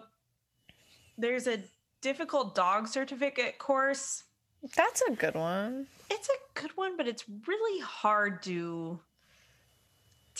there's 1.18 1.46
a 1.46 1.60
difficult 2.00 2.54
dog 2.54 2.88
certificate 2.88 3.58
course. 3.58 4.24
That's 4.76 5.02
a 5.08 5.12
good 5.12 5.34
one. 5.34 5.86
It's 6.10 6.28
a 6.28 6.60
good 6.60 6.76
one, 6.76 6.96
but 6.96 7.08
it's 7.08 7.24
really 7.46 7.80
hard 7.80 8.42
to 8.44 9.00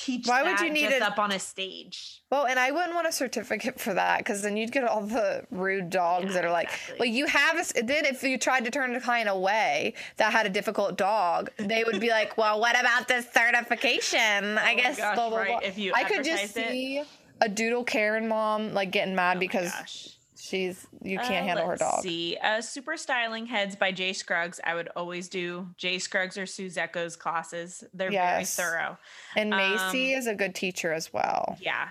teach. 0.05 0.26
Why 0.26 0.42
would 0.42 0.61
you 0.61 0.70
need 0.70 0.86
it- 0.90 1.03
up 1.03 1.18
on 1.18 1.32
a 1.32 1.38
stage? 1.38 2.22
Well, 2.30 2.46
and 2.46 2.59
I 2.61 2.70
wouldn't 2.70 2.94
want 2.94 3.07
a 3.09 3.12
certificate 3.12 3.80
for 3.80 3.92
that 3.94 4.18
because 4.18 4.42
then 4.42 4.57
you'd 4.57 4.70
get 4.72 4.84
all 4.84 5.03
the 5.03 5.44
rude 5.51 5.90
dogs 5.90 6.26
Yeah, 6.26 6.32
that 6.34 6.44
are 6.44 6.51
like, 6.53 6.68
exactly. 6.68 6.96
well, 7.01 7.09
you 7.09 7.26
have 7.26 7.57
this. 7.57 7.72
Then 7.72 8.05
if 8.05 8.22
you 8.22 8.38
tried 8.38 8.64
to 8.66 8.70
turn 8.70 8.94
a 8.94 9.01
client 9.01 9.28
away 9.28 9.94
that 10.16 10.32
had 10.32 10.46
a 10.46 10.51
difficult 10.51 10.96
dog, 10.96 11.51
they 11.57 11.82
would 11.84 12.01
be 12.01 12.09
like, 12.18 12.38
well, 12.38 12.61
what 12.61 12.78
about 12.78 13.09
this 13.09 13.26
certification? 13.32 14.18
I 14.20 14.51
Oh 14.51 14.55
my 14.55 14.74
guess 14.76 14.96
gosh, 14.96 15.14
blah, 15.16 15.28
blah, 15.28 15.38
right, 15.38 15.48
blah. 15.48 15.68
if 15.68 15.76
you 15.78 15.92
I 15.94 16.05
could 16.05 16.24
just 16.24 16.57
it. 16.57 16.68
see 16.68 17.03
a 17.40 17.48
doodle 17.48 17.84
Karen 17.84 18.28
mom 18.28 18.72
like 18.74 18.90
getting 18.90 19.14
mad 19.14 19.36
Oh 19.38 19.40
because. 19.40 20.16
She's 20.41 20.86
you 21.03 21.18
Uh, 21.18 21.26
can't 21.26 21.47
handle 21.47 21.66
her 21.66 21.76
dog. 21.76 22.03
See, 22.03 22.36
uh, 22.43 22.61
Super 22.61 22.97
Styling 22.97 23.47
Heads 23.47 23.76
by 23.76 23.93
Jay 23.93 24.12
Scruggs. 24.12 24.61
I 24.64 24.74
would 24.74 24.88
always 24.97 25.28
do 25.28 25.68
Jay 25.76 25.99
Scruggs 25.99 26.36
or 26.38 26.47
Sue 26.47 26.68
Zecco's 26.70 27.16
classes. 27.16 27.84
They're 27.95 28.11
Yes. 28.12 28.57
very 28.57 28.68
thorough. 28.68 28.99
And 29.36 29.51
Macy 29.51 30.14
um, 30.14 30.18
is 30.20 30.26
a 30.26 30.34
good 30.34 30.55
teacher 30.55 30.93
as 30.93 31.12
well. 31.12 31.57
Yeah. 31.61 31.88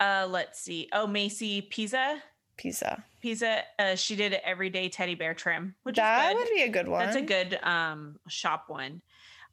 Uh, 0.00 0.26
let's 0.28 0.60
see. 0.60 0.88
Oh, 0.92 1.06
Macy 1.06 1.62
Pisa. 1.62 2.22
Pisa. 2.56 3.04
Pisa. 3.20 3.62
Uh, 3.78 3.94
she 3.94 4.16
did 4.16 4.32
an 4.32 4.40
everyday 4.44 4.88
teddy 4.88 5.14
bear 5.14 5.34
trim, 5.34 5.74
which 5.84 5.96
That 5.96 6.30
is 6.30 6.34
good. 6.34 6.38
would 6.40 6.54
be 6.54 6.62
a 6.62 6.68
good 6.68 6.88
one. 6.88 7.04
That's 7.04 7.16
a 7.16 7.22
good 7.22 7.58
um 7.62 8.18
shop 8.28 8.64
one. 8.68 9.02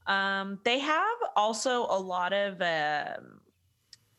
Um, 0.07 0.59
they 0.63 0.79
have 0.79 1.17
also 1.35 1.83
a 1.89 1.97
lot 1.99 2.33
of 2.33 2.61
um 2.61 3.39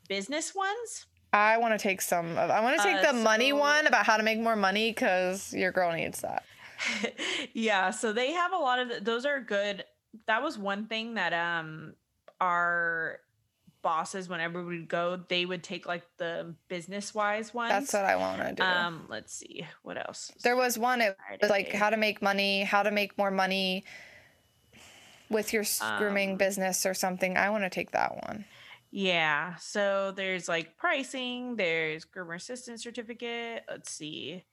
business 0.08 0.54
ones. 0.54 1.06
I 1.32 1.56
want 1.58 1.78
to 1.78 1.82
take 1.82 2.02
some 2.02 2.36
of. 2.36 2.50
I 2.50 2.60
want 2.60 2.76
to 2.78 2.82
take 2.82 2.96
Uh, 2.96 3.12
the 3.12 3.18
money 3.18 3.52
one 3.52 3.86
about 3.86 4.04
how 4.04 4.16
to 4.16 4.22
make 4.22 4.38
more 4.38 4.56
money 4.56 4.90
because 4.90 5.52
your 5.54 5.72
girl 5.72 5.92
needs 5.92 6.20
that. 6.20 6.44
yeah, 7.54 7.90
so 7.90 8.12
they 8.12 8.32
have 8.32 8.52
a 8.52 8.56
lot 8.58 8.78
of 8.78 9.04
those 9.04 9.24
are 9.24 9.40
good. 9.40 9.84
That 10.26 10.42
was 10.42 10.58
one 10.58 10.86
thing 10.86 11.14
that 11.14 11.32
um 11.32 11.94
our 12.40 13.20
bosses 13.80 14.28
whenever 14.28 14.64
we'd 14.64 14.88
go, 14.88 15.20
they 15.28 15.44
would 15.44 15.62
take 15.62 15.86
like 15.86 16.02
the 16.18 16.54
business 16.68 17.14
wise 17.14 17.52
ones. 17.54 17.70
That's 17.70 17.92
what 17.92 18.04
I 18.04 18.16
want 18.16 18.42
to 18.42 18.52
do. 18.54 18.62
um 18.62 19.06
let's 19.08 19.32
see 19.32 19.66
what 19.82 19.96
else. 19.96 20.30
There 20.42 20.56
was 20.56 20.78
one. 20.78 21.00
It 21.00 21.16
was 21.40 21.50
like 21.50 21.72
how 21.72 21.90
to 21.90 21.96
make 21.96 22.20
money, 22.20 22.62
how 22.62 22.82
to 22.82 22.90
make 22.90 23.16
more 23.16 23.30
money 23.30 23.84
with 25.30 25.52
your 25.52 25.64
grooming 25.96 26.32
Um, 26.32 26.36
business 26.36 26.84
or 26.84 26.94
something. 26.94 27.36
I 27.36 27.48
want 27.50 27.64
to 27.64 27.70
take 27.70 27.92
that 27.92 28.16
one. 28.28 28.44
Yeah. 28.92 29.56
So 29.56 30.12
there's 30.14 30.48
like 30.48 30.76
pricing, 30.76 31.56
there's 31.56 32.04
groomer 32.04 32.36
assistant 32.36 32.80
certificate. 32.80 33.64
Let's 33.68 33.90
see. 33.90 34.44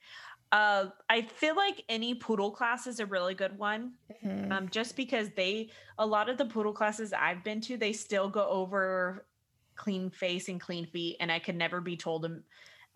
Uh 0.51 0.87
I 1.09 1.21
feel 1.23 1.55
like 1.55 1.83
any 1.89 2.15
poodle 2.15 2.49
class 2.49 2.87
is 2.87 2.99
a 2.99 3.05
really 3.05 3.35
good 3.35 3.57
one. 3.59 3.93
Mhm. 4.23 4.51
Um 4.51 4.69
just 4.69 4.95
because 4.95 5.29
they 5.35 5.69
a 5.99 6.05
lot 6.05 6.29
of 6.29 6.37
the 6.37 6.45
poodle 6.45 6.73
classes 6.73 7.13
I've 7.13 7.43
been 7.43 7.61
to, 7.61 7.77
they 7.77 7.93
still 7.93 8.29
go 8.29 8.47
over 8.47 9.25
clean 9.75 10.09
face 10.09 10.47
and 10.47 10.59
clean 10.59 10.85
feet 10.85 11.17
and 11.19 11.31
I 11.31 11.39
could 11.39 11.55
never 11.55 11.81
be 11.81 11.97
told 11.97 12.25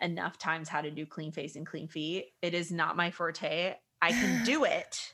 enough 0.01 0.37
times 0.37 0.67
how 0.69 0.81
to 0.81 0.91
do 0.91 1.05
clean 1.05 1.31
face 1.31 1.55
and 1.57 1.65
clean 1.67 1.87
feet. 1.89 2.33
It 2.41 2.53
is 2.53 2.71
not 2.71 2.95
my 2.95 3.11
forte. 3.11 3.75
I 4.01 4.11
can 4.11 4.43
do 4.45 4.63
it. 4.77 5.13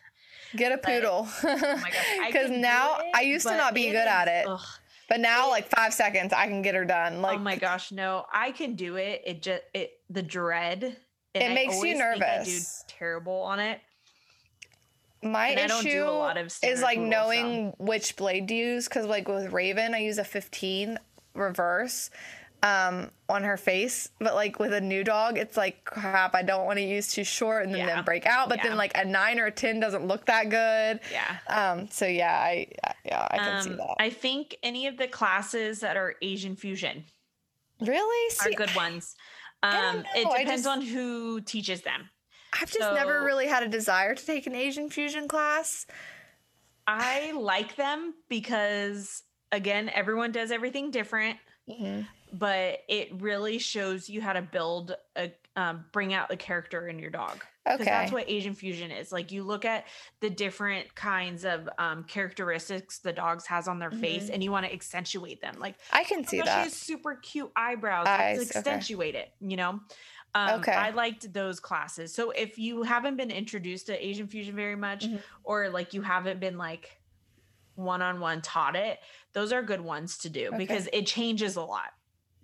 Get 0.56 0.72
a 0.72 0.78
poodle. 0.78 1.28
Oh 1.44 1.78
my 1.78 1.90
gosh. 1.92 2.06
I 2.22 2.28
Because 2.32 2.50
do 2.50 2.58
now 2.58 3.00
it, 3.00 3.06
I 3.16 3.22
used 3.22 3.46
to 3.48 3.56
not 3.58 3.74
be 3.74 3.88
good 3.88 4.08
at 4.08 4.28
it, 4.28 4.48
ugh. 4.48 4.60
But 5.10 5.20
now 5.20 5.50
like 5.50 5.68
five 5.68 5.94
seconds 5.94 6.32
I 6.32 6.48
can 6.48 6.62
get 6.62 6.76
her 6.76 6.86
done. 6.86 7.16
Oh 7.18 7.22
like 7.22 7.40
oh 7.40 7.42
my 7.42 7.56
gosh, 7.56 7.92
no, 7.92 8.26
I 8.32 8.52
can 8.52 8.76
do 8.76 8.96
it. 8.96 9.24
It 9.26 9.42
just 9.42 9.64
it 9.74 10.00
the 10.10 10.24
dread. 10.24 10.96
It 11.34 11.54
makes 11.54 11.76
you 11.76 11.82
think 11.82 12.02
I 12.02 12.14
do 12.16 12.20
nervous. 12.20 12.84
terrible 12.88 13.42
on 13.42 13.60
it. 13.60 13.82
my 15.22 15.50
and 15.50 15.60
I 15.60 15.68
don't 15.68 15.84
do 15.84 15.90
issue 15.90 16.04
a 16.04 16.12
lot 16.12 16.38
of 16.38 16.56
is 16.64 16.82
like 16.82 17.00
knowing 17.00 17.74
which 17.78 18.16
blade 18.16 18.48
to 18.48 18.54
use. 18.54 18.88
Because 18.88 19.06
like 19.06 19.28
with 19.28 19.52
Raven, 19.52 19.94
I 19.94 20.00
use 20.00 20.18
a 20.18 20.24
15 20.24 20.98
reverse 21.34 22.10
um 22.64 23.10
on 23.30 23.44
her 23.44 23.56
face 23.58 24.10
but 24.20 24.36
like 24.36 24.60
with 24.60 24.74
a 24.74 24.82
new 24.82 25.04
dog 25.04 25.38
it's 25.38 25.56
like 25.56 25.86
crap 25.86 26.36
i 26.36 26.42
don't 26.42 26.66
want 26.66 26.78
to 26.78 26.84
use 26.84 27.12
too 27.14 27.24
short 27.24 27.64
and 27.64 27.74
then, 27.74 27.88
Yeah. 27.88 27.96
then 27.96 28.04
break 28.04 28.26
out 28.26 28.50
but 28.50 28.58
Yeah. 28.58 28.70
then 28.70 28.78
like 28.78 28.98
a 28.98 29.06
9 29.06 29.40
or 29.40 29.46
a 29.46 29.52
10 29.52 29.80
doesn't 29.80 30.06
look 30.06 30.26
that 30.26 30.50
good 30.50 31.00
Yeah. 31.12 31.38
um 31.48 31.88
so 31.90 32.06
yeah 32.06 32.34
i 32.38 32.68
yeah 33.06 33.28
i 33.32 33.38
can 33.38 33.64
see 33.64 33.70
Um, 33.72 33.78
that 33.78 33.96
I 34.00 34.10
think 34.10 34.58
any 34.62 34.88
of 34.88 34.98
the 34.98 35.08
classes 35.08 35.80
that 35.80 35.96
are 35.96 36.16
Asian 36.22 36.56
fusion 36.58 37.06
really 37.80 38.36
are 38.46 38.52
good 38.52 38.76
ones. 38.76 39.16
Um, 39.64 40.04
it 40.16 40.28
depends 40.28 40.64
just- 40.64 40.68
on 40.68 40.82
who 40.82 41.40
teaches 41.42 41.82
them. 41.82 42.10
i've 42.60 42.72
just 42.72 42.80
never 42.94 43.24
really 43.24 43.48
had 43.48 43.64
a 43.64 43.68
desire 43.70 44.16
to 44.16 44.26
take 44.26 44.48
an 44.48 44.56
asian 44.56 44.90
fusion 44.90 45.28
class 45.28 45.86
I 46.88 47.34
like 47.34 47.76
them 47.76 48.16
because 48.30 49.22
again, 49.52 49.90
everyone 49.94 50.32
does 50.32 50.50
everything 50.52 50.90
different, 50.92 51.38
Mhm. 51.70 52.08
But 52.34 52.80
it 52.88 53.10
really 53.22 53.58
shows 53.60 54.10
you 54.10 54.22
how 54.22 54.34
to 54.34 54.42
build 54.42 54.96
a 55.16 55.32
um, 55.56 55.84
bring 55.92 56.14
out 56.14 56.30
the 56.30 56.38
character 56.38 56.88
in 56.88 57.00
your 57.00 57.10
dog. 57.10 57.44
Okay 57.70 57.84
that's 57.84 58.12
what 58.12 58.30
Asian 58.30 58.54
fusion 58.56 58.92
is. 58.92 59.12
Like 59.12 59.32
you 59.32 59.44
look 59.44 59.66
at 59.66 59.86
the 60.22 60.30
different 60.30 60.94
kinds 60.96 61.44
of 61.44 61.68
um, 61.78 62.04
characteristics 62.06 63.00
the 63.00 63.12
dogs 63.12 63.46
has 63.48 63.68
on 63.68 63.78
their 63.80 63.92
face, 63.92 64.26
Mhm. 64.30 64.34
and 64.36 64.44
you 64.44 64.52
want 64.52 64.66
to 64.66 64.72
accentuate 64.74 65.42
them. 65.42 65.56
Like 65.60 65.76
i 65.92 66.04
can 66.04 66.26
see 66.26 66.38
gosh, 66.38 66.48
she 66.48 66.52
has 66.52 66.74
super 66.74 67.16
cute 67.16 67.52
eyebrows. 67.56 68.08
Eyes, 68.08 68.38
Let's 68.38 68.52
okay. 68.52 68.60
accentuate 68.60 69.16
it. 69.16 69.34
You 69.42 69.58
know. 69.58 69.80
Um, 70.36 70.60
Okay. 70.62 70.72
I 70.72 70.92
liked 70.92 71.34
those 71.34 71.60
classes. 71.60 72.14
So 72.14 72.30
if 72.32 72.58
you 72.60 72.84
haven't 72.84 73.18
been 73.18 73.32
introduced 73.32 73.88
to 73.88 74.06
Asian 74.06 74.28
fusion 74.28 74.56
very 74.56 74.76
much, 74.76 75.06
Mhm. 75.06 75.22
or 75.44 75.70
like 75.70 75.94
you 75.96 76.04
haven't 76.04 76.40
been 76.40 76.58
like 76.58 77.02
one-on-one 77.76 78.42
taught 78.42 78.76
it, 78.76 79.00
those 79.34 79.52
are 79.52 79.62
good 79.64 79.82
ones 79.82 80.18
to 80.20 80.30
do 80.30 80.48
Okay. 80.50 80.58
because 80.58 80.88
it 80.94 81.08
changes 81.08 81.56
a 81.56 81.62
lot. 81.64 81.94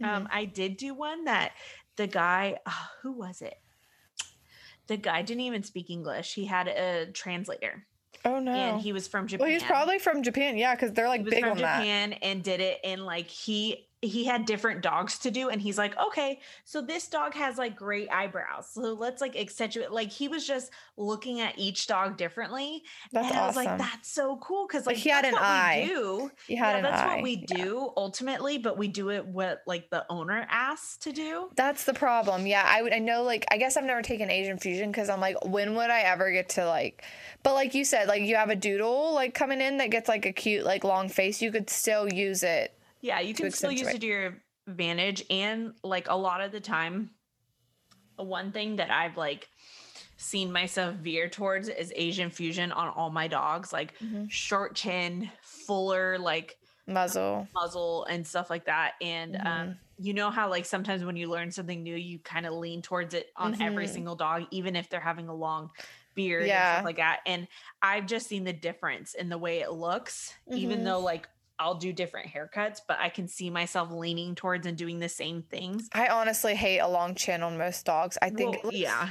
Um, 0.04 0.28
I 0.32 0.46
did 0.46 0.78
do 0.78 0.94
one 0.94 1.26
that 1.26 1.54
the 1.96 2.08
guy, 2.08 2.58
oh, 2.66 2.88
who 3.02 3.12
was 3.12 3.42
it? 3.42 3.56
The 4.88 4.98
guy 4.98 5.22
didn't 5.22 5.42
even 5.42 5.64
speak 5.64 5.90
English. 5.90 6.34
He 6.34 6.46
had 6.46 6.68
a 6.68 7.12
translator, 7.12 7.86
oh 8.26 8.40
no 8.40 8.52
and 8.52 8.82
he 8.82 8.92
was 8.92 9.08
from 9.08 9.28
Japan. 9.28 9.46
well 9.46 9.54
he's 9.54 9.64
probably 9.64 10.00
from 10.00 10.24
japan 10.24 10.58
yeah 10.58 10.74
because 10.76 10.92
they're 10.94 11.08
like 11.08 11.24
big 11.24 11.42
from 11.42 11.52
on 11.52 11.58
that 11.60 11.80
Japan 11.80 12.14
and 12.14 12.44
did 12.44 12.60
it 12.60 12.80
and 12.84 13.06
like 13.06 13.28
he 13.28 13.88
he 14.06 14.26
had 14.26 14.46
different 14.46 14.82
dogs 14.82 15.20
to 15.20 15.32
do 15.32 15.50
and 15.50 15.62
he's 15.62 15.78
like 15.78 15.98
okay 15.98 16.40
so 16.64 16.82
this 16.82 17.08
dog 17.08 17.34
has 17.34 17.58
like 17.58 17.76
great 17.76 18.08
eyebrows 18.12 18.70
so 18.72 18.82
let's 18.94 19.22
like 19.22 19.36
accentuate 19.36 19.92
like 19.92 20.10
he 20.10 20.28
was 20.28 20.46
just 20.48 20.72
looking 20.98 21.42
at 21.42 21.58
each 21.58 21.88
dog 21.88 22.18
differently 22.18 22.84
that's 23.12 23.30
and 23.30 23.38
I 23.40 23.48
was 23.48 23.58
awesome 23.58 23.70
like 23.72 23.78
that's 23.80 24.10
so 24.12 24.38
cool 24.38 24.68
because 24.68 24.86
Like, 24.86 24.98
he 24.98 25.10
had 25.10 25.26
an 25.26 25.34
what 25.34 25.42
eye. 25.42 25.86
do 25.88 26.32
he 26.48 26.56
had 26.56 26.72
yeah, 26.72 26.78
an 26.78 26.84
that's 26.84 27.02
eye 27.02 27.16
what 27.16 27.24
we 27.24 27.46
Yeah. 27.50 27.64
do 27.64 27.92
ultimately 27.98 28.58
but 28.58 28.78
we 28.78 28.88
do 28.88 29.10
it 29.10 29.26
what 29.26 29.62
like 29.68 29.90
the 29.90 30.06
owner 30.10 30.46
asks 30.50 30.98
to 30.98 31.12
do 31.12 31.50
That's 31.56 31.84
the 31.86 31.94
problem. 31.94 32.46
Yeah, 32.48 32.64
I 32.66 32.82
would. 32.82 32.94
I 32.94 33.00
know. 33.00 33.24
Like, 33.24 33.46
I 33.52 33.58
guess 33.58 33.78
I've 33.78 33.84
never 33.84 34.02
taken 34.02 34.30
Asian 34.30 34.58
fusion 34.58 34.92
because 34.92 35.10
I'm 35.10 35.20
like, 35.20 35.36
when 35.46 35.76
would 35.76 35.90
I 35.90 36.02
ever 36.02 36.32
get 36.32 36.50
to 36.50 36.66
like? 36.66 37.04
But 37.44 37.54
like 37.54 37.74
you 37.74 37.86
said, 37.86 38.08
like 38.08 38.22
you 38.24 38.36
have 38.36 38.50
a 38.50 38.56
doodle 38.56 39.14
like 39.14 39.34
coming 39.34 39.62
in 39.62 39.78
that 39.78 39.90
gets 39.92 40.08
like 40.10 40.26
a 40.26 40.32
cute 40.32 40.66
like 40.66 40.84
long 40.84 41.10
face. 41.10 41.42
You 41.42 41.52
could 41.52 41.70
still 41.70 42.12
use 42.12 42.44
it. 42.44 42.74
Yeah, 43.06 43.20
you 43.20 43.36
can 43.36 43.52
still 43.52 43.72
use 43.72 43.88
it 43.94 44.02
to 44.02 44.08
your 44.08 44.44
advantage. 44.68 45.24
And 45.30 45.76
like 45.84 46.08
a 46.10 46.18
lot 46.18 46.42
of 46.42 46.52
the 46.52 46.60
time, 46.60 47.12
one 48.18 48.52
thing 48.52 48.78
that 48.78 48.90
I've 48.90 49.16
like 49.16 49.48
seen 50.18 50.52
myself 50.52 50.96
veer 50.96 51.30
towards 51.30 51.68
is 51.68 51.94
Asian 51.96 52.32
fusion 52.32 52.72
on 52.72 52.88
all 52.88 53.12
my 53.12 53.28
dogs, 53.28 53.72
like 53.72 53.94
Mhm. 54.02 54.32
short 54.32 54.76
chin, 54.76 55.30
fuller, 55.44 56.18
like 56.18 56.58
Muzzle. 56.88 57.48
muzzle 57.54 58.06
and 58.06 58.26
stuff 58.26 58.50
like 58.50 58.66
that. 58.66 58.94
And 59.02 59.36
Mhm. 59.36 59.46
um, 59.46 59.80
you 59.98 60.14
know 60.14 60.32
how 60.32 60.50
like 60.50 60.66
sometimes 60.66 61.04
when 61.06 61.16
you 61.16 61.30
learn 61.30 61.52
something 61.52 61.84
new, 61.84 61.96
you 61.96 62.20
kind 62.20 62.46
of 62.46 62.54
lean 62.54 62.82
towards 62.82 63.14
it 63.14 63.28
on 63.38 63.56
every 63.62 63.86
Mhm. 63.86 63.94
single 63.94 64.16
dog, 64.16 64.46
even 64.52 64.76
if 64.76 64.90
they're 64.90 65.00
having 65.00 65.28
a 65.30 65.36
long 65.36 65.70
beard 66.16 66.56
and 66.56 66.66
stuff 66.66 66.84
like 66.84 66.98
that. 66.98 67.20
And 67.26 67.48
I've 67.82 68.06
just 68.08 68.28
seen 68.28 68.46
the 68.46 68.54
difference 68.54 69.14
in 69.14 69.30
the 69.30 69.38
way 69.38 69.60
it 69.60 69.72
looks, 69.72 70.34
even 70.56 70.80
Mhm. 70.80 70.84
though 70.84 71.00
like 71.02 71.28
I'll 71.60 71.76
do 71.76 71.94
different 71.94 72.30
haircuts, 72.32 72.80
but 72.88 72.98
I 73.00 73.10
can 73.10 73.28
see 73.28 73.50
myself 73.50 73.92
leaning 73.92 74.36
towards 74.36 74.68
and 74.68 74.78
doing 74.78 75.00
the 75.00 75.10
same 75.10 75.42
things. 75.44 75.88
I 75.94 76.08
honestly 76.08 76.56
hate 76.56 76.80
a 76.80 76.88
long 76.88 77.16
chin 77.16 77.44
on 77.44 77.58
most 77.58 77.86
dogs. 77.86 78.18
I 78.22 78.30
think 78.30 78.52
Well, 78.56 78.62
looks 78.66 78.76
yeah. 78.78 79.10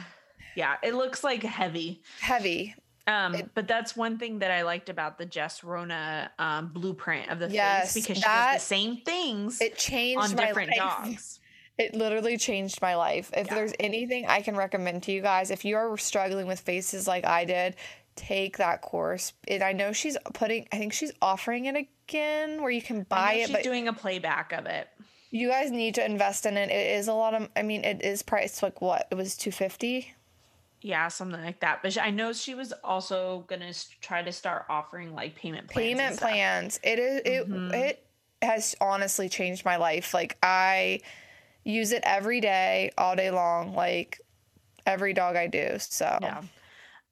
Yeah, 0.55 0.77
it 0.83 0.95
looks 0.95 1.25
like 1.25 1.43
heavy. 1.43 2.03
heavy. 2.21 2.75
Um, 3.07 3.35
It- 3.35 3.55
but 3.55 3.67
that's 3.67 3.97
one 3.97 4.19
thing 4.19 4.39
that 4.39 4.51
I 4.51 4.63
liked 4.63 4.89
about 4.89 5.19
the 5.19 5.27
Jess 5.27 5.65
Rona 5.65 6.31
um, 6.39 6.69
blueprint 6.73 7.31
of 7.31 7.39
the 7.39 7.51
Yes, 7.51 7.93
face 7.95 8.03
because 8.03 8.17
she 8.19 8.23
that- 8.25 8.53
does 8.55 8.63
the 8.63 8.67
same 8.67 8.99
things 9.05 9.61
It 9.61 9.77
changed 9.77 10.23
on 10.23 10.35
my 10.37 10.47
different 10.47 10.71
life. 10.71 10.79
dogs. 10.79 11.41
It 11.77 11.93
literally 11.93 12.39
changed 12.39 12.81
my 12.81 12.95
life. 12.95 13.33
If 13.37 13.49
Yeah. 13.49 13.55
there's 13.57 13.73
anything 13.81 14.27
I 14.27 14.43
can 14.43 14.55
recommend 14.57 15.03
to 15.05 15.13
you 15.13 15.21
guys, 15.21 15.51
if 15.51 15.65
you 15.65 15.77
are 15.77 15.97
struggling 15.99 16.47
with 16.47 16.61
faces 16.61 17.09
like 17.09 17.25
I 17.27 17.45
did, 17.45 17.75
take 18.17 18.59
that 18.59 18.81
course. 18.83 19.33
And 19.49 19.63
I 19.63 19.73
know 19.73 19.93
she's 19.93 20.17
putting, 20.33 20.67
I 20.73 20.79
think 20.79 20.93
she's 20.93 21.13
offering 21.21 21.67
it 21.67 21.77
again 21.77 22.63
where 22.63 22.71
you 22.71 22.83
can 22.83 23.03
buy 23.05 23.35
it, 23.35 23.47
she's 23.47 23.57
but 23.57 23.63
doing 23.65 23.89
a 23.89 23.93
playback 23.93 24.53
of 24.53 24.67
it. 24.67 24.89
you 25.31 25.49
guys 25.49 25.71
need 25.71 25.95
to 25.97 26.05
invest 26.05 26.47
in 26.47 26.57
it. 26.57 26.71
It 26.71 26.97
is 26.99 27.09
a 27.09 27.13
lot 27.15 27.35
of, 27.35 27.49
I 27.57 27.63
mean, 27.63 27.85
it 27.85 28.03
is 28.03 28.23
priced 28.23 28.63
like 28.63 28.81
what? 28.81 29.09
It 29.11 29.15
was 29.17 29.37
250 29.37 30.13
Yeah, 30.81 31.09
something 31.09 31.41
like 31.43 31.61
that. 31.61 31.83
But 31.83 31.97
I 31.99 32.11
know 32.11 32.33
she 32.33 32.55
was 32.55 32.73
also 32.85 33.45
gonna 33.49 33.67
s- 33.69 33.89
try 34.01 34.23
to 34.23 34.31
start 34.33 34.67
offering 34.69 35.15
like 35.15 35.35
payment 35.35 35.69
plans. 35.71 35.87
payment 35.89 36.21
plans. 36.21 36.79
It 36.83 36.99
is 36.99 37.23
it 37.25 37.49
Mhm. 37.49 37.75
it 37.75 38.07
has 38.43 38.77
honestly 38.81 39.29
changed 39.31 39.65
my 39.65 39.77
life. 39.77 40.13
Like 40.13 40.37
I 40.43 41.01
use 41.65 41.93
it 41.93 42.03
every 42.05 42.41
day, 42.43 42.91
all 42.99 43.17
day 43.17 43.31
long, 43.31 43.75
like 43.75 44.21
every 44.85 45.15
dog 45.15 45.35
I 45.37 45.47
do. 45.47 45.79
So 45.79 46.19
Yeah. 46.21 46.43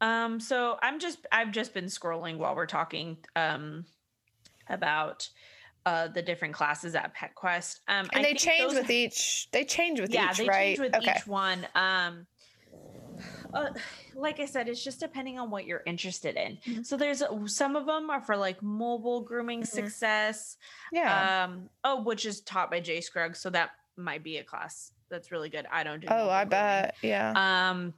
Um. 0.02 0.40
So 0.40 0.78
I'm 0.82 0.98
just 0.98 1.26
I've 1.32 1.52
just 1.52 1.72
been 1.72 1.86
scrolling 1.86 2.36
while 2.36 2.54
we're 2.54 2.66
talking 2.66 3.16
um 3.36 3.84
about 4.68 5.28
uh 5.86 6.08
the 6.08 6.22
different 6.22 6.54
classes 6.54 6.94
at 6.94 7.14
Pet 7.14 7.34
Quest. 7.34 7.80
Um, 7.88 8.06
I 8.12 8.16
and 8.16 8.24
they 8.24 8.28
think 8.30 8.38
change 8.40 8.62
those- 8.72 8.74
with 8.82 8.90
each. 8.90 9.48
They 9.52 9.64
change 9.64 10.00
with 10.00 10.10
yeah, 10.12 10.30
each, 10.30 10.38
Yeah, 10.40 10.44
they 10.44 10.48
right? 10.48 10.76
change 10.76 10.78
with 10.80 10.94
okay. 10.96 11.14
each 11.18 11.26
one. 11.26 11.66
Um, 11.74 12.26
uh, 13.54 13.68
like 14.14 14.40
I 14.40 14.46
said, 14.46 14.68
it's 14.68 14.82
just 14.82 14.98
depending 15.00 15.38
on 15.38 15.50
what 15.50 15.66
you're 15.66 15.82
interested 15.86 16.36
in. 16.36 16.56
Mhm. 16.66 16.86
So 16.86 16.96
there's 16.96 17.22
some 17.46 17.76
of 17.76 17.86
them 17.86 18.08
are 18.10 18.20
for 18.22 18.36
like 18.36 18.62
mobile 18.62 19.20
grooming 19.20 19.62
Mhm. 19.62 19.66
success. 19.66 20.56
Yeah. 20.92 21.44
Um, 21.44 21.68
oh, 21.84 22.02
which 22.02 22.24
is 22.26 22.40
taught 22.40 22.70
by 22.70 22.80
Jay 22.80 23.00
Scruggs, 23.00 23.38
so 23.40 23.50
that 23.50 23.70
might 23.96 24.22
be 24.24 24.38
a 24.38 24.44
class 24.44 24.92
that's 25.10 25.30
really 25.30 25.50
good. 25.50 25.66
I 25.70 25.84
don't 25.84 26.00
do. 26.00 26.06
oh, 26.10 26.30
I 26.30 26.44
grooming. 26.44 26.48
bet. 26.50 26.94
Yeah. 27.02 27.32
Um, 27.70 27.92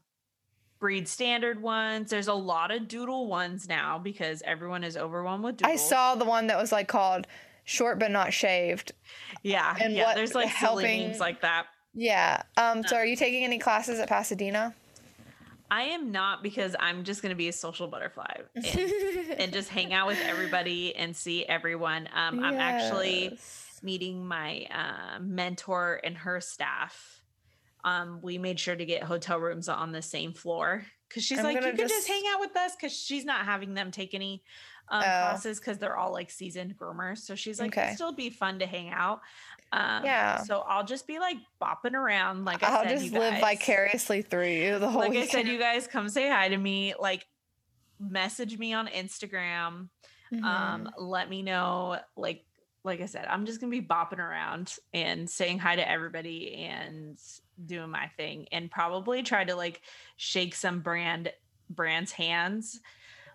breed 0.85 1.09
standard 1.09 1.63
ones. 1.63 2.11
There's 2.11 2.29
a 2.29 2.35
lot 2.35 2.71
of 2.71 2.89
doodle 2.89 3.27
ones 3.27 3.67
now 3.67 3.99
because 3.99 4.43
everyone 4.45 4.85
is 4.85 4.99
overwhelmed 4.99 5.43
with 5.43 5.57
doodles. 5.57 5.73
I 5.73 5.83
saw 5.83 6.15
the 6.15 6.27
one 6.27 6.49
that 6.49 6.59
was 6.59 6.73
like 6.73 6.89
called 6.89 7.27
"Short 7.65 7.99
but 7.99 8.11
Not 8.11 8.35
Shaved." 8.35 8.93
Yeah, 9.43 9.75
and 9.81 9.95
yeah. 9.95 10.05
what 10.05 10.15
There's 10.15 10.35
like 10.35 10.51
silly 10.51 10.85
helping- 10.85 11.01
names 11.07 11.21
like 11.21 11.41
that. 11.41 11.69
Yeah. 11.95 12.43
Um. 12.59 12.85
So, 12.87 12.97
are 12.97 13.07
you 13.07 13.17
taking 13.17 13.45
any 13.45 13.59
classes 13.59 13.99
at 13.99 14.11
Pasadena? 14.11 14.75
I 15.71 15.85
am 15.85 16.13
not 16.13 16.43
because 16.43 16.77
I'm 16.79 17.03
just 17.03 17.23
gonna 17.23 17.35
be 17.35 17.49
a 17.49 17.53
social 17.55 17.89
butterfly 17.89 18.43
and, 18.55 18.67
and 19.39 19.53
just 19.55 19.71
hang 19.71 19.95
out 19.95 20.07
with 20.07 20.19
everybody 20.23 20.95
and 20.95 21.17
see 21.17 21.47
everyone. 21.47 22.11
Um, 22.15 22.45
I'm 22.45 22.57
actually 22.57 23.39
meeting 23.83 24.27
my 24.27 24.67
uh, 24.71 25.19
mentor 25.21 25.99
and 26.05 26.15
her 26.19 26.43
staff. 26.43 27.14
Um, 27.85 28.21
we 28.23 28.39
made 28.39 28.59
sure 28.59 28.75
to 28.75 28.85
get 28.85 29.03
hotel 29.03 29.39
rooms 29.39 29.69
on 29.69 29.93
the 29.93 30.01
same 30.03 30.33
floor 30.33 30.85
because 31.09 31.23
she's 31.23 31.39
I'm 31.39 31.45
like, 31.45 31.57
you 31.57 31.61
gonna 31.61 31.73
can 31.77 31.87
just... 31.89 31.95
just- 31.95 32.09
hang 32.09 32.23
out 32.33 32.41
with 32.41 32.57
us 32.57 32.75
because 32.75 32.93
she's 32.97 33.25
not 33.25 33.45
having 33.45 33.75
them 33.75 33.91
take 33.91 34.15
any 34.15 34.43
um, 34.89 35.01
Oh. 35.01 35.05
classes 35.05 35.61
because 35.61 35.79
they're 35.79 35.97
all 35.97 36.13
like 36.13 36.31
seasoned 36.31 36.77
groomers. 36.79 37.19
So 37.19 37.35
she's 37.35 37.61
like, 37.61 37.73
Okay. 37.77 37.83
it'll 37.85 37.95
still 37.95 38.13
be 38.13 38.31
fun 38.31 38.59
to 38.61 38.67
hang 38.67 38.89
out. 38.91 39.21
Um, 39.73 40.05
Yeah. 40.05 40.43
So 40.43 40.61
I'll 40.67 40.85
just 40.85 41.07
be 41.07 41.19
like 41.19 41.37
bopping 41.63 41.93
around. 41.95 42.45
Like 42.47 42.63
I 42.63 42.69
I'll 42.69 42.85
said, 42.89 42.99
just 43.01 43.13
live 43.13 43.41
vicariously 43.41 44.23
through 44.23 44.49
you 44.49 44.79
the 44.79 44.89
whole 44.89 45.01
Like 45.03 45.17
I 45.17 45.27
said, 45.27 45.47
you 45.47 45.59
guys 45.59 45.87
come 45.87 46.09
say 46.09 46.29
hi 46.29 46.49
to 46.49 46.57
me. 46.57 46.95
Like 46.99 47.27
message 48.01 48.59
me 48.59 48.73
on 48.73 48.87
Instagram 48.89 49.89
Mhm. 50.33 50.43
um 50.43 50.91
let 50.99 51.29
me 51.31 51.43
know 51.43 51.99
like 52.17 52.45
like 52.85 53.01
i 53.01 53.07
said 53.07 53.27
i'm 53.29 53.47
just 53.47 53.61
gonna 53.61 53.71
be 53.71 53.81
bopping 53.83 54.19
around 54.19 54.77
and 54.93 55.29
saying 55.29 55.59
hi 55.59 55.75
to 55.75 55.91
everybody 55.91 56.55
and 56.55 57.19
doing 57.67 57.91
my 57.91 58.07
thing 58.17 58.47
and 58.53 58.71
probably 58.71 59.23
try 59.23 59.43
to 59.45 59.55
like 59.57 59.81
shake 60.17 60.55
some 60.55 60.81
brand 60.81 61.33
brands 61.71 62.13
hands 62.13 62.81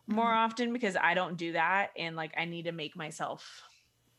more 0.07 0.25
Mhm. 0.31 0.35
often 0.45 0.73
because 0.73 0.95
i 0.95 1.13
don't 1.13 1.35
do 1.37 1.53
that 1.53 1.89
and 1.97 2.15
like 2.15 2.31
i 2.37 2.45
need 2.45 2.65
to 2.65 2.71
make 2.71 2.95
myself 2.95 3.63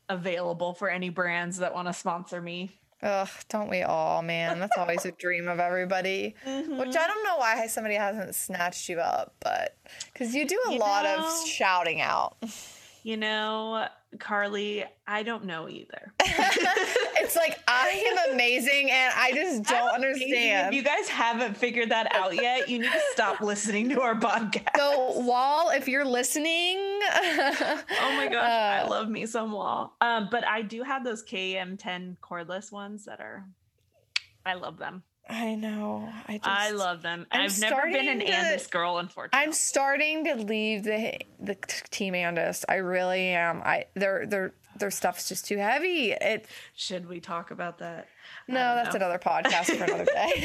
available 0.08 0.74
for 0.74 0.88
any 0.90 1.08
brands 1.08 1.58
that 1.58 1.74
want 1.74 1.88
to 1.88 1.92
sponsor 1.94 2.40
me 2.40 2.76
Ugh, 3.02 3.30
don't 3.48 3.70
we 3.70 3.80
all, 3.80 4.20
man? 4.20 4.58
That's 4.58 4.76
always 4.76 5.06
a 5.06 5.12
dream 5.12 5.48
of 5.48 5.58
everybody. 5.58 6.34
Which 6.44 6.96
I 6.96 7.06
don't 7.06 7.24
know 7.24 7.38
why 7.38 7.66
somebody 7.68 7.94
hasn't 7.94 8.34
snatched 8.34 8.90
you 8.90 8.98
up, 9.00 9.36
but 9.40 9.74
because 10.12 10.34
you 10.34 10.46
do 10.46 10.60
a 10.68 10.72
You 10.74 10.78
lot 10.80 11.04
know- 11.04 11.26
of 11.26 11.48
shouting 11.48 12.02
out. 12.02 12.36
you 13.02 13.16
know 13.16 13.88
carly 14.18 14.84
i 15.06 15.22
don't 15.22 15.44
know 15.44 15.68
either 15.68 16.12
it's 16.20 17.36
like 17.36 17.60
I 17.68 17.88
am 18.26 18.32
amazing, 18.34 18.90
and 18.90 19.12
I 19.16 19.32
just 19.32 19.64
don't 19.64 19.88
I'm 19.88 19.94
understand. 19.94 20.68
If 20.68 20.74
you 20.74 20.82
guys 20.82 21.08
haven't 21.08 21.56
figured 21.56 21.90
that 21.90 22.14
out 22.14 22.34
yet, 22.34 22.68
you 22.68 22.78
need 22.78 22.90
to 22.90 23.00
stop 23.12 23.40
listening 23.40 23.88
to 23.90 24.00
our 24.00 24.14
podcast. 24.14 24.76
so, 24.76 25.20
Wahl, 25.20 25.70
if 25.70 25.86
you're 25.86 26.04
listening, 26.04 26.76
oh 26.78 28.14
my 28.16 28.28
gosh, 28.30 28.42
I 28.42 28.80
uh, 28.80 28.90
love 28.90 29.08
me 29.08 29.26
some 29.26 29.52
Wahl. 29.52 29.94
Um, 30.00 30.28
but 30.30 30.46
I 30.46 30.62
do 30.62 30.82
have 30.82 31.04
those 31.04 31.24
KM10 31.24 32.16
cordless 32.18 32.72
ones 32.72 33.04
that 33.04 33.20
are, 33.20 33.46
I 34.44 34.54
love 34.54 34.78
them. 34.78 35.02
I 35.30 35.54
know. 35.54 36.08
I 36.26 36.38
just, 36.38 36.46
I 36.48 36.70
love 36.70 37.02
them. 37.02 37.26
I'm 37.30 37.42
I've 37.42 37.58
never 37.60 37.82
been 37.90 38.08
an 38.08 38.18
to- 38.20 38.26
Andis 38.26 38.70
girl, 38.70 38.98
unfortunately. 38.98 39.44
I'm 39.46 39.52
starting 39.52 40.24
to 40.24 40.34
leave 40.36 40.84
the 40.84 41.18
the 41.38 41.54
team 41.90 42.14
Andis. 42.14 42.64
I 42.68 42.76
really 42.76 43.28
am. 43.28 43.62
I 43.64 43.86
their 43.94 44.26
their 44.26 44.54
their 44.76 44.90
stuff's 44.90 45.28
just 45.28 45.46
too 45.46 45.58
heavy. 45.58 46.12
It 46.12 46.46
Should 46.74 47.08
we 47.08 47.20
talk 47.20 47.50
about 47.50 47.78
that? 47.78 48.08
No, 48.48 48.74
that's 48.74 48.90
know. 48.94 48.96
another 49.06 49.18
podcast 49.18 49.76
for 49.76 49.84
another 49.84 50.04
day. 50.04 50.12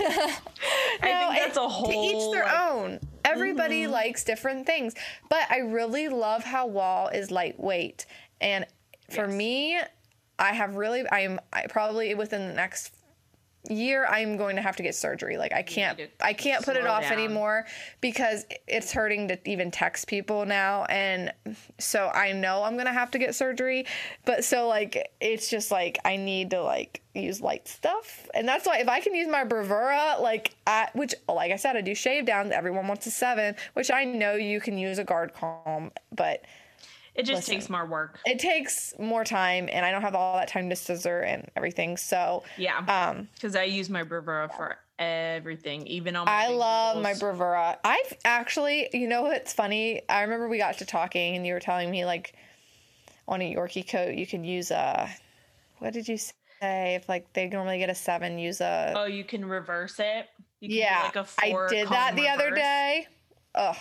I 1.01 1.11
No, 1.11 1.29
think 1.31 1.45
that's 1.45 1.57
it- 1.57 1.63
a 1.63 1.67
whole. 1.67 1.91
to 1.91 1.97
each 2.17 2.33
their 2.33 2.45
like- 2.45 2.59
own. 2.59 2.99
Everybody 3.23 3.83
Mhm. 3.85 3.91
likes 3.91 4.23
different 4.23 4.65
things, 4.65 4.93
but 5.29 5.49
I 5.49 5.57
really 5.59 6.09
love 6.09 6.43
how 6.43 6.67
Wahl 6.67 7.07
is 7.07 7.31
lightweight. 7.31 8.05
And 8.41 8.65
for 9.09 9.25
Yes. 9.27 9.33
me, 9.33 9.79
I 10.37 10.53
have 10.53 10.75
really, 10.75 11.05
I'm 11.11 11.39
I 11.53 11.67
probably 11.67 12.13
within 12.15 12.47
the 12.47 12.53
next 12.53 12.93
year 13.69 14.05
I'm 14.05 14.37
going 14.37 14.55
to 14.55 14.61
have 14.61 14.75
to 14.77 14.83
get 14.83 14.95
surgery. 14.95 15.37
Like 15.37 15.53
I 15.53 15.61
can't 15.61 15.99
I 16.21 16.33
can't 16.33 16.63
put 16.63 16.77
it 16.77 16.85
off 16.85 17.03
down. 17.03 17.13
anymore 17.13 17.65
because 18.01 18.45
it's 18.67 18.91
hurting 18.91 19.27
to 19.29 19.49
even 19.49 19.71
text 19.71 20.07
people 20.07 20.45
now 20.45 20.85
and 20.85 21.31
so 21.77 22.07
I 22.13 22.31
know 22.31 22.63
I'm 22.63 22.73
going 22.73 22.85
to 22.85 22.93
have 22.93 23.11
to 23.11 23.19
get 23.19 23.35
surgery. 23.35 23.85
But 24.25 24.43
so 24.43 24.67
like 24.67 25.11
it's 25.19 25.49
just 25.49 25.71
like 25.71 25.99
I 26.05 26.15
need 26.15 26.51
to 26.51 26.61
like 26.61 27.01
use 27.13 27.41
light 27.41 27.67
stuff. 27.67 28.27
And 28.33 28.47
that's 28.47 28.65
why 28.65 28.79
if 28.79 28.87
I 28.87 28.99
can 28.99 29.15
use 29.15 29.27
my 29.27 29.43
Bravura 29.43 30.17
like 30.21 30.55
I 30.67 30.89
which 30.93 31.15
like 31.27 31.51
I 31.51 31.55
said 31.55 31.75
I 31.75 31.81
do 31.81 31.95
shave 31.95 32.25
down 32.25 32.51
everyone 32.51 32.87
wants 32.87 33.05
a 33.07 33.11
7, 33.11 33.55
which 33.73 33.91
I 33.91 34.03
know 34.03 34.35
you 34.35 34.59
can 34.59 34.77
use 34.77 34.99
a 34.99 35.03
guard 35.03 35.33
comb, 35.33 35.91
but 36.15 36.45
It 37.15 37.23
just 37.23 37.39
Listen. 37.39 37.55
takes 37.55 37.69
more 37.69 37.85
work. 37.85 38.19
it 38.25 38.39
takes 38.39 38.93
more 38.99 39.23
time 39.23 39.69
and 39.71 39.85
I 39.85 39.91
don't 39.91 40.01
have 40.01 40.15
all 40.15 40.35
that 40.37 40.49
time 40.49 40.69
to 40.69 40.75
scissor 40.75 41.21
and 41.21 41.49
everything. 41.55 41.95
So 41.97 42.43
Yeah, 42.57 42.79
um 42.87 43.29
because 43.35 43.55
I 43.55 43.63
use 43.63 43.89
my 43.89 44.03
Bravura 44.03 44.49
for 44.55 44.77
everything, 44.99 45.87
even 45.87 46.15
on. 46.15 46.25
My 46.25 46.31
I 46.31 46.47
love 46.49 47.01
my. 47.01 47.13
Bravura. 47.13 47.77
I've 47.83 48.13
actually, 48.23 48.89
you 48.93 49.07
know 49.07 49.23
what's 49.23 49.53
funny? 49.53 50.01
I 50.09 50.21
remember 50.21 50.47
we 50.49 50.57
got 50.57 50.77
to 50.79 50.85
talking 50.85 51.35
and 51.35 51.45
you 51.47 51.53
were 51.53 51.59
telling 51.59 51.89
me 51.89 52.05
like 52.05 52.35
on 53.27 53.41
a 53.41 53.55
Yorkie 53.55 53.87
coat 53.89 54.13
you 54.15 54.27
can 54.27 54.43
use 54.43 54.71
a 54.71 55.09
what 55.79 55.93
did 55.93 56.07
you 56.07 56.17
say? 56.17 56.95
If 56.95 57.07
like 57.09 57.31
they 57.33 57.47
normally 57.47 57.77
get 57.79 57.89
a 57.89 57.95
seven, 57.95 58.37
use 58.39 58.61
a 58.61 58.93
Oh, 58.95 59.05
you 59.05 59.23
can 59.23 59.45
reverse 59.45 59.99
it. 59.99 60.27
You 60.59 60.69
can 60.69 60.77
yeah. 60.77 61.01
like 61.03 61.15
a 61.15 61.27
I 61.39 61.67
did 61.69 61.87
that 61.89 62.15
the 62.15 62.27
other 62.29 62.51
day. 62.51 63.07
Ugh, 63.55 63.75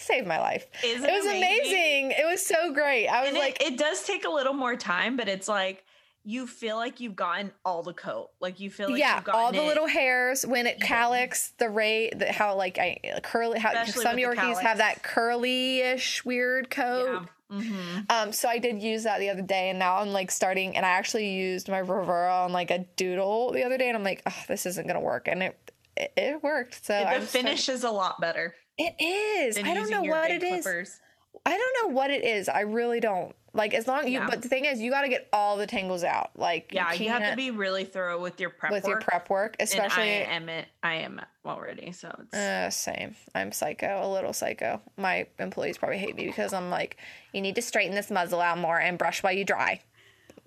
saved 0.00 0.26
my 0.26 0.38
life. 0.40 0.66
Isn't 0.84 1.08
it 1.08 1.12
was 1.12 1.26
amazing? 1.26 2.12
It 2.12 2.26
was 2.26 2.44
so 2.44 2.72
great. 2.72 3.06
I 3.08 3.20
was 3.22 3.30
And 3.30 3.38
like, 3.38 3.60
it, 3.62 3.72
it 3.72 3.78
does 3.78 4.02
take 4.02 4.24
a 4.24 4.30
little 4.30 4.54
more 4.54 4.76
time, 4.76 5.16
but 5.16 5.28
it's 5.28 5.48
like 5.48 5.84
you 6.22 6.46
feel 6.46 6.76
like 6.76 7.00
you've 7.00 7.16
gotten 7.16 7.50
all 7.64 7.82
the 7.82 7.94
coat. 7.94 8.28
Like 8.40 8.60
you 8.60 8.68
feel 8.70 8.90
like 8.90 9.00
yeah, 9.00 9.22
all 9.32 9.52
the 9.52 9.62
it- 9.62 9.66
little 9.66 9.86
hairs 9.86 10.44
when 10.46 10.66
it 10.66 10.80
calyx, 10.80 11.52
the 11.58 11.70
rate, 11.70 12.18
the, 12.18 12.30
how 12.30 12.56
like 12.56 12.78
I 12.78 12.98
curly, 13.22 13.58
how 13.58 13.70
Especially 13.72 14.02
some 14.02 14.16
Yorkies 14.16 14.58
have 14.60 14.78
that 14.78 15.02
curly-ish 15.02 16.24
weird 16.24 16.70
coat. 16.70 17.26
Yeah. 17.50 17.58
hmm 17.58 17.98
Um, 18.10 18.32
so 18.32 18.48
I 18.48 18.58
did 18.58 18.82
use 18.82 19.04
that 19.04 19.18
the 19.18 19.30
other 19.30 19.42
day, 19.42 19.70
and 19.70 19.78
now 19.78 19.96
I'm 19.96 20.10
like 20.10 20.30
starting, 20.30 20.76
and 20.76 20.84
I 20.84 20.90
actually 20.90 21.30
used 21.30 21.68
my 21.68 21.82
Bravura 21.82 22.44
on 22.44 22.52
like 22.52 22.70
a 22.70 22.80
doodle 22.96 23.52
the 23.52 23.64
other 23.64 23.78
day, 23.78 23.88
and 23.88 23.96
I'm 23.96 24.04
like, 24.04 24.22
oh, 24.26 24.42
this 24.46 24.66
isn't 24.66 24.86
gonna 24.86 25.00
work, 25.00 25.26
and 25.26 25.42
it 25.42 25.72
it, 25.96 26.12
it 26.16 26.42
worked. 26.42 26.84
So 26.84 26.92
the 26.92 27.08
I'm 27.08 27.22
finish 27.22 27.68
is 27.68 27.82
a 27.82 27.90
lot 27.90 28.20
better. 28.20 28.54
It 28.80 28.94
is. 29.02 29.58
I 29.58 29.74
don't 29.74 29.90
know 29.90 30.02
what 30.02 30.30
it 30.30 30.42
is. 30.42 30.64
clippers. 30.64 31.00
I 31.46 31.56
don't 31.56 31.88
know 31.88 31.94
what 31.94 32.10
it 32.10 32.24
is. 32.24 32.48
I 32.48 32.60
really 32.60 33.00
don't. 33.00 33.34
Like 33.52 33.74
as 33.74 33.88
long 33.88 34.06
you 34.06 34.20
Yeah. 34.20 34.28
but 34.28 34.42
the 34.42 34.48
thing 34.48 34.64
is 34.64 34.80
you 34.80 34.90
got 34.90 35.02
to 35.02 35.08
get 35.08 35.28
all 35.32 35.56
the 35.56 35.66
tangles 35.66 36.04
out. 36.04 36.30
Like 36.36 36.70
Yeah, 36.72 36.92
you, 36.92 37.08
have 37.08 37.28
to 37.30 37.36
be 37.36 37.50
really 37.50 37.84
thorough 37.84 38.20
with 38.20 38.40
your 38.40 38.50
prep 38.50 38.70
work 38.70 38.82
with 38.82 38.88
your 38.88 39.00
prep 39.00 39.28
work, 39.28 39.56
especially 39.58 40.08
And 40.08 40.30
I 40.30 40.34
am 40.34 40.48
it. 40.48 40.68
I 40.82 40.94
am 40.96 41.20
already. 41.44 41.92
So 41.92 42.14
it's 42.22 42.34
Uh, 42.34 42.70
same. 42.70 43.16
I'm 43.34 43.50
psycho, 43.52 44.06
a 44.06 44.10
little 44.10 44.32
psycho. 44.32 44.80
My 44.96 45.26
employees 45.38 45.78
probably 45.78 45.98
hate 45.98 46.14
me 46.14 46.26
because 46.26 46.52
I'm 46.52 46.70
like, 46.70 46.96
you 47.32 47.40
need 47.40 47.56
to 47.56 47.62
straighten 47.62 47.94
this 47.94 48.10
muzzle 48.10 48.40
out 48.40 48.58
more 48.58 48.78
and 48.78 48.96
brush 48.96 49.22
while 49.22 49.32
you 49.32 49.44
dry. 49.44 49.80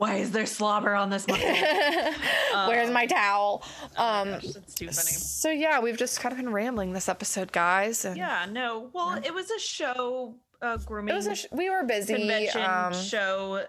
Why 0.04 0.16
is 0.16 0.32
there 0.32 0.46
slobber 0.46 0.94
on 0.94 1.10
this 1.10 1.26
muscle? 1.26 1.48
Where's 2.68 2.92
my 2.92 3.06
towel? 3.06 3.64
Um, 3.96 4.32
Gosh, 4.32 4.48
that's 4.48 4.74
too 4.74 4.88
funny. 4.88 5.12
so 5.12 5.50
yeah, 5.50 5.80
we've 5.80 5.96
just 5.96 6.20
kind 6.20 6.34
of 6.34 6.38
been 6.38 6.52
rambling 6.52 6.92
this 6.92 7.08
episode, 7.08 7.54
guys. 7.54 8.04
And 8.04 8.18
Yeah, 8.18 8.46
no. 8.52 8.90
Well, 8.92 9.14
it 9.24 9.34
was 9.34 9.50
a 9.50 9.60
show, 9.60 10.36
uh, 10.62 10.76
grooming 10.78 11.14
it 11.14 11.16
was 11.16 11.28
a 11.28 11.36
sh- 11.36 11.46
we 11.54 11.70
were 11.70 11.84
busy. 11.84 12.16
convention 12.16 12.62
Um, 12.62 12.94
show 12.94 13.66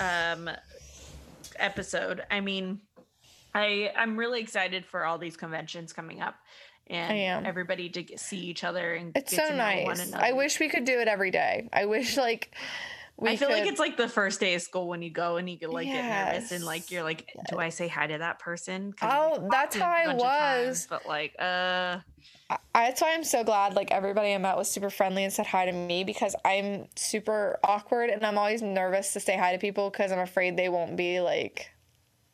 um 0.00 0.48
episode. 1.58 2.22
I 2.30 2.40
mean, 2.40 2.80
I 3.54 3.92
I'm 3.94 4.16
really 4.16 4.40
excited 4.40 4.86
for 4.86 5.04
all 5.04 5.18
these 5.18 5.36
conventions 5.36 5.92
coming 5.92 6.22
up 6.22 6.36
and 6.86 7.46
everybody 7.46 7.90
to 7.90 8.02
get, 8.02 8.18
see 8.18 8.38
each 8.38 8.64
other 8.64 8.94
and 8.94 9.14
it's 9.14 9.30
get 9.30 9.44
so 9.44 9.50
to 9.50 9.56
know 9.58 9.82
one 9.84 9.98
nice. 9.98 10.08
another. 10.08 10.24
I 10.24 10.32
wish 10.32 10.58
we 10.58 10.70
could 10.70 10.86
do 10.86 11.00
it 11.00 11.08
every 11.08 11.30
day. 11.30 11.68
I 11.70 11.84
wish 11.84 12.16
like 12.16 12.54
we 13.18 13.30
I 13.30 13.36
feel 13.36 13.50
like 13.50 13.66
it's 13.66 13.80
like 13.80 13.96
the 13.96 14.08
first 14.08 14.40
day 14.40 14.54
of 14.54 14.62
school 14.62 14.88
when 14.88 15.00
you 15.00 15.10
go 15.10 15.36
and 15.36 15.48
you 15.48 15.56
get 15.56 15.70
like 15.70 15.86
get 15.86 16.04
nervous 16.04 16.52
and 16.52 16.64
like 16.64 16.90
you're 16.90 17.02
like, 17.02 17.32
do 17.48 17.58
I 17.58 17.70
say 17.70 17.88
hi 17.88 18.06
to 18.06 18.18
that 18.18 18.38
person? 18.38 18.94
Oh, 19.00 19.48
that's 19.50 19.74
how 19.74 19.88
I 19.88 20.02
of 20.02 20.18
times, 20.18 20.22
was. 20.22 20.86
but 20.90 21.06
like, 21.06 21.34
uh, 21.38 21.98
I, 22.50 22.58
that's 22.74 23.00
why 23.00 23.14
I'm 23.14 23.24
so 23.24 23.42
glad 23.42 23.74
like 23.74 23.90
everybody 23.90 24.34
I 24.34 24.38
met 24.38 24.56
was 24.56 24.70
super 24.70 24.90
friendly 24.90 25.24
and 25.24 25.32
said 25.32 25.46
hi 25.46 25.64
to 25.64 25.72
me 25.72 26.04
because 26.04 26.36
I'm 26.44 26.88
super 26.94 27.58
awkward 27.64 28.10
and 28.10 28.24
I'm 28.24 28.36
always 28.36 28.60
nervous 28.60 29.14
to 29.14 29.20
say 29.20 29.36
hi 29.36 29.52
to 29.52 29.58
people 29.58 29.88
because 29.88 30.12
I'm 30.12 30.18
afraid 30.18 30.58
they 30.58 30.68
won't 30.68 30.96
be 30.96 31.20
like 31.20 31.70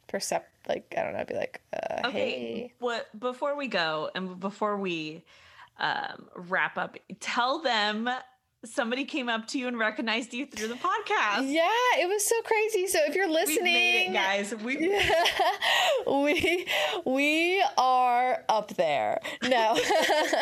percept 0.09 0.51
like 0.69 0.93
I 0.99 1.03
don't 1.05 1.13
know 1.15 1.25
be 1.25 1.35
like 1.35 1.61
uh, 1.73 2.09
okay. 2.09 2.13
hey 2.13 2.73
What 2.81 3.09
before 3.19 3.57
we 3.57 3.69
go 3.69 4.11
and 4.17 4.41
before 4.41 4.77
we 4.77 5.25
um, 5.79 6.29
wrap 6.37 6.77
up, 6.77 6.97
tell 7.21 7.61
them 7.61 8.09
somebody 8.65 9.05
came 9.05 9.29
up 9.29 9.47
to 9.49 9.59
you 9.59 9.67
and 9.67 9.79
recognized 9.79 10.33
you 10.33 10.47
through 10.47 10.69
the 10.69 10.75
podcast. 10.75 11.51
yeah 11.53 11.69
it 11.99 12.09
was 12.09 12.25
so 12.27 12.41
crazy. 12.43 12.87
So 12.87 12.99
if 13.07 13.15
you're 13.15 13.29
listening 13.29 13.65
made 13.65 14.07
it, 14.09 14.13
guys. 14.13 14.55
We 14.55 14.77
we 16.07 16.67
we 17.05 17.65
are 17.77 18.45
up 18.49 18.75
there. 18.77 19.21
No. 19.43 19.79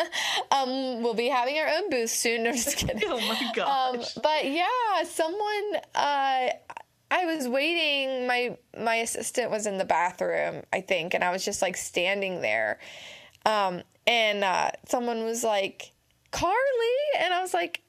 Um 0.51 1.01
we'll 1.01 1.13
be 1.13 1.29
having 1.29 1.57
our 1.57 1.67
own 1.67 1.89
booth 1.89 2.09
soon. 2.09 2.43
No, 2.43 2.49
I'm 2.49 2.55
just 2.55 2.77
kidding. 2.77 3.01
Oh 3.05 3.19
my 3.19 3.39
um 3.47 3.95
gosh. 3.97 4.13
but 4.15 4.45
yeah 4.45 5.03
someone 5.05 5.75
uh 5.95 6.49
I 7.13 7.25
was 7.25 7.47
waiting. 7.47 8.27
My 8.27 8.57
my 8.77 8.95
assistant 8.95 9.49
was 9.51 9.65
in 9.65 9.77
the 9.77 9.85
bathroom 9.85 10.63
I 10.71 10.81
think 10.81 11.13
and 11.13 11.23
I 11.23 11.31
was 11.31 11.43
just 11.43 11.61
like 11.61 11.77
standing 11.77 12.41
there. 12.41 12.79
Um 13.45 13.81
and 14.05 14.43
uh 14.43 14.71
someone 14.87 15.23
was 15.23 15.43
like 15.43 15.91
Carly? 16.31 16.55
And 17.19 17.33
I 17.33 17.41
was 17.41 17.53
like 17.53 17.81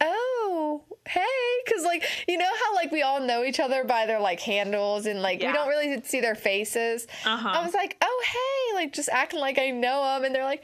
oh 0.00 0.82
hey. 1.06 1.24
Because 1.64 1.84
like 1.84 2.04
you 2.26 2.38
know 2.38 2.50
how 2.64 2.74
like 2.74 2.90
we 2.90 3.02
all 3.02 3.20
know 3.20 3.44
each 3.44 3.60
other 3.60 3.84
by 3.84 4.06
their 4.06 4.20
like 4.20 4.40
handles 4.40 5.06
and 5.06 5.20
like 5.22 5.40
we 5.40 5.52
don't 5.52 5.68
really 5.68 6.00
see 6.02 6.20
their 6.20 6.34
faces? 6.34 7.06
Uh-huh. 7.24 7.48
I 7.48 7.64
was 7.64 7.74
like 7.74 7.96
oh 8.00 8.24
hey 8.26 8.74
like 8.74 8.92
just 8.92 9.08
acting 9.10 9.40
like 9.40 9.58
I 9.58 9.70
know 9.70 10.04
them 10.04 10.24
and 10.24 10.34
they're 10.34 10.44
like 10.44 10.62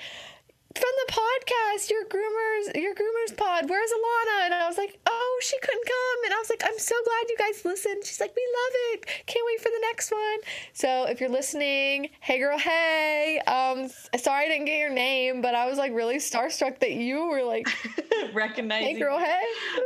from 0.76 0.92
the 1.06 1.12
podcast, 1.12 1.90
your 1.90 2.04
groomers, 2.04 2.74
your 2.80 2.94
groomers 2.94 3.36
pod. 3.36 3.68
Where's 3.68 3.90
Alana? 3.90 4.44
And 4.46 4.54
I 4.54 4.66
was 4.68 4.76
like, 4.78 4.98
oh, 5.06 5.40
she 5.42 5.58
couldn't 5.60 5.86
come. 5.86 6.24
And 6.26 6.34
I 6.34 6.38
was 6.38 6.50
like, 6.50 6.62
I'm 6.64 6.78
so 6.78 6.94
glad 7.04 7.28
you 7.28 7.36
guys 7.38 7.64
listened. 7.64 8.04
She's 8.04 8.20
like, 8.20 8.34
we 8.36 8.42
love 8.42 8.74
it. 8.92 9.06
Can't 9.26 9.44
wait 9.46 9.60
for 9.60 9.70
the 9.70 9.80
next 9.82 10.12
one. 10.12 10.38
So 10.72 11.04
if 11.04 11.20
you're 11.20 11.30
listening, 11.30 12.10
hey 12.20 12.38
girl, 12.38 12.58
hey. 12.58 13.40
Um, 13.46 13.88
sorry 14.18 14.46
I 14.46 14.48
didn't 14.48 14.66
get 14.66 14.78
your 14.78 14.92
name, 14.92 15.40
but 15.42 15.54
I 15.54 15.66
was 15.66 15.78
like 15.78 15.92
really 15.92 16.16
starstruck 16.16 16.78
that 16.80 16.92
you 16.92 17.26
were 17.28 17.42
like, 17.42 17.68
Recognizing. 18.34 18.94
hey 18.94 18.98
girl, 18.98 19.18
hey. 19.18 19.42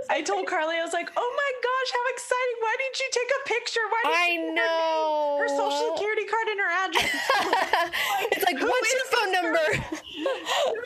I 0.08 0.22
told 0.22 0.46
Carly, 0.46 0.76
I 0.76 0.82
was 0.84 0.92
like, 0.92 1.10
oh 1.16 1.30
my 1.36 1.52
gosh, 1.62 1.90
how 1.92 2.04
exciting. 2.14 2.56
Why 2.60 2.76
didn't 2.78 3.00
you 3.00 3.08
take 3.12 3.30
a 3.30 3.48
picture? 3.48 3.80
Why 3.90 4.02
did 4.04 4.14
I 4.14 4.28
you 4.32 4.54
know. 4.54 5.36
Her, 5.38 5.46
name, 5.46 5.56
her 5.56 5.70
social 5.70 5.96
security 5.96 6.24
card 6.26 6.46
and 6.48 6.60
her 6.60 6.72
address. 6.84 7.10
it's 8.32 8.44
like, 8.44 8.60
what's 8.60 8.92
your 8.92 9.06
phone 9.10 9.32
number? 9.32 9.60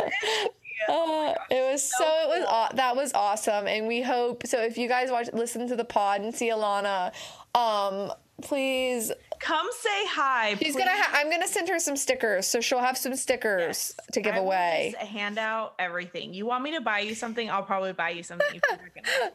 Uh, 0.88 1.32
it 1.50 1.72
was 1.72 1.82
so 1.82 2.04
it 2.04 2.28
was 2.40 2.44
aw- 2.46 2.68
that 2.74 2.94
was 2.94 3.10
awesome 3.14 3.66
and 3.66 3.86
we 3.86 4.02
hope 4.02 4.46
so 4.46 4.60
if 4.60 4.76
you 4.76 4.86
guys 4.86 5.10
watch 5.10 5.28
listen 5.32 5.66
to 5.66 5.74
the 5.76 5.84
pod 5.84 6.20
and 6.20 6.34
see 6.34 6.50
Alana 6.50 7.10
um 7.54 8.12
please 8.42 9.10
Come 9.44 9.66
say 9.78 10.06
hi. 10.06 10.54
she's 10.54 10.74
gonna 10.74 10.90
ha- 10.90 11.10
I'm 11.12 11.30
gonna 11.30 11.46
send 11.46 11.68
her 11.68 11.78
some 11.78 11.96
stickers 11.96 12.46
so 12.46 12.62
she'll 12.62 12.78
have 12.80 12.96
some 12.96 13.14
stickers 13.14 13.94
to 14.12 14.22
give 14.22 14.34
I 14.36 14.38
away 14.38 14.94
just 14.94 15.04
hand 15.06 15.36
out 15.38 15.74
everything. 15.78 16.32
You 16.32 16.46
want 16.46 16.64
me 16.64 16.72
to 16.74 16.80
buy 16.80 17.00
you 17.00 17.14
something? 17.14 17.50
I'll 17.50 17.62
probably 17.62 17.92
buy 17.92 18.10
you 18.10 18.22
something. 18.22 18.58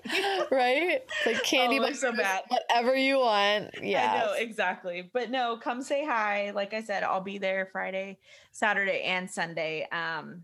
If 0.06 0.52
right 0.52 1.02
like 1.28 1.44
candy 1.44 1.80
Oh, 1.80 1.92
so 1.94 2.12
bad. 2.12 2.42
whatever 2.48 2.96
you 2.96 3.20
want 3.20 3.70
I 3.78 3.84
yeah 3.84 4.24
know 4.26 4.34
exactly. 4.34 5.08
But 5.14 5.30
no, 5.30 5.58
come 5.58 5.84
say 5.84 6.04
hi. 6.04 6.52
Like 6.56 6.74
I 6.74 6.82
said, 6.82 7.04
I'll 7.04 7.22
be 7.22 7.38
there 7.38 7.68
Friday, 7.72 8.18
Saturday, 8.52 9.04
and 9.04 9.30
Sunday. 9.30 9.88
Um, 9.92 10.42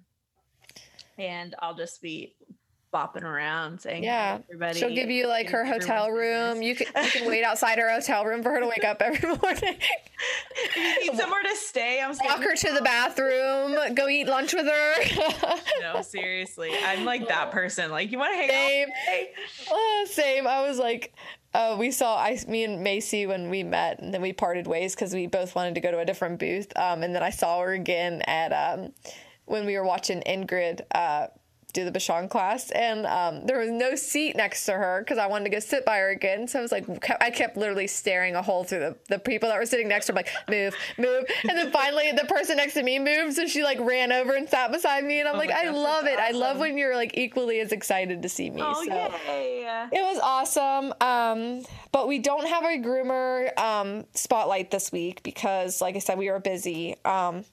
and 1.18 1.55
I'll 1.59 1.76
just 1.76 2.03
be 2.03 2.36
bopping 2.96 3.24
around 3.24 3.80
saying 3.82 4.04
yeah 4.04 4.39
everybody. 4.50 4.80
she'll 4.80 4.96
give 4.96 5.10
you 5.10 5.28
like 5.28 5.50
her 5.50 5.66
hotel 5.66 6.10
room 6.12 6.60
business. 6.60 6.80
you 6.80 6.86
can 6.93 7.04
you 7.06 7.12
can 7.12 7.28
wait 7.30 7.43
outside 7.43 7.78
her 7.78 7.89
hotel 7.89 8.24
room 8.26 8.41
for 8.41 8.52
her 8.52 8.62
to 8.62 8.68
wake 8.68 8.86
up 8.86 9.02
every 9.02 9.28
morning 9.41 9.76
you 10.76 11.12
need 11.12 11.20
somewhere 11.20 11.43
to 11.43 11.56
stay. 11.56 12.02
I'm 12.02 12.16
walk 12.24 12.41
her 12.41 12.56
to 12.56 12.74
the 12.74 12.82
bathroom 12.82 13.93
go 13.96 14.08
eat 14.08 14.28
lunch 14.28 14.54
with 14.54 14.66
her 14.66 14.93
No, 15.82 16.02
seriously, 16.02 16.72
I'm 16.84 17.06
like 17.06 17.28
that 17.28 17.52
person. 17.52 17.91
Like, 17.91 18.12
you 18.12 18.18
want 18.18 18.34
to 18.34 18.38
hang 18.38 18.50
Same. 18.50 18.88
out? 18.89 18.96
Hey. 19.06 19.30
Uh, 19.72 20.06
same. 20.08 20.48
I 20.48 20.68
was 20.68 20.78
like, 20.80 21.14
uh, 21.54 21.76
we 21.80 21.91
saw 21.91 22.18
I, 22.18 22.38
me 22.48 22.64
and 22.64 22.84
Macy 22.84 23.26
when 23.26 23.50
we 23.50 23.64
met, 23.64 24.00
and 24.00 24.14
then 24.14 24.22
we 24.22 24.34
parted 24.34 24.68
ways 24.68 24.96
because 24.96 25.14
we 25.14 25.28
both 25.28 25.56
wanted 25.56 25.76
to 25.76 25.82
go 25.82 25.91
to 25.91 26.00
a 26.00 26.06
different 26.06 26.39
booth. 26.39 26.72
Um, 26.76 27.04
and 27.04 27.16
then 27.16 27.24
I 27.24 27.30
saw 27.30 27.60
her 27.62 27.74
again 27.74 28.22
at 28.24 28.52
um, 28.52 28.93
when 29.46 29.66
we 29.66 29.78
were 29.78 29.86
watching 29.86 30.22
Ingrid 30.26 30.82
uh, 30.93 31.28
do 31.76 31.86
the 31.86 31.91
Bichon 31.91 32.30
class, 32.30 32.71
and 32.71 33.05
um, 33.05 33.45
there 33.45 33.59
was 33.59 33.69
no 33.69 33.95
seat 33.95 34.36
next 34.36 34.65
to 34.65 34.71
her 34.73 35.01
because 35.01 35.17
I 35.17 35.28
wanted 35.28 35.43
to 35.45 35.49
go 35.51 35.59
sit 35.59 35.86
by 35.86 35.97
her 35.97 36.09
again. 36.09 36.47
So 36.47 36.59
I 36.59 36.61
was 36.61 36.71
like, 36.71 36.86
kept, 37.01 37.21
I 37.21 37.30
kept 37.30 37.57
literally 37.57 37.88
staring 37.88 38.36
a 38.36 38.41
hole 38.41 38.63
through 38.63 38.80
the, 38.80 38.97
the 39.09 39.19
people 39.19 39.49
that 39.49 39.59
were 39.59 39.65
sitting 39.65 39.88
next 39.88 40.07
to 40.07 40.13
her, 40.13 40.15
like 40.15 40.30
move, 40.49 40.76
move, 40.97 41.26
and 41.47 41.57
then 41.57 41.71
finally 41.71 42.11
the 42.11 42.26
person 42.26 42.57
next 42.57 42.73
to 42.73 42.84
me 42.84 42.97
moved, 42.97 43.36
so 43.36 43.45
she 43.45 43.63
like 43.63 43.80
ran 43.80 44.11
over 44.11 44.34
and 44.34 44.49
sat 44.49 44.71
beside 44.71 45.03
me, 45.03 45.19
and 45.19 45.28
I'm 45.28 45.36
Oh 45.36 45.38
like, 45.38 45.51
I 45.51 45.65
gosh, 45.65 45.76
love 45.76 46.05
it. 46.05 46.17
I 46.17 46.32
love 46.32 46.57
when 46.57 46.78
you're 46.78 46.95
like 46.95 47.17
equally 47.17 47.59
as 47.59 47.71
excited 47.71 48.21
to 48.23 48.30
see 48.30 48.49
me. 48.49 48.61
Oh, 48.63 48.73
so. 48.73 48.93
yay. 49.28 49.88
It 49.91 50.01
was 50.01 50.19
awesome. 50.23 50.93
Um, 51.01 51.65
but 51.91 52.07
we 52.07 52.19
don't 52.19 52.47
have 52.47 52.63
a 52.63 52.78
groomer 52.78 53.57
um, 53.59 54.05
spotlight 54.13 54.71
this 54.71 54.91
week 54.91 55.23
because, 55.23 55.82
like 55.82 55.95
I 55.95 55.99
said, 55.99 56.17
we 56.17 56.32
were 56.32 56.39
busy. 56.39 56.95
Um, 57.03 57.45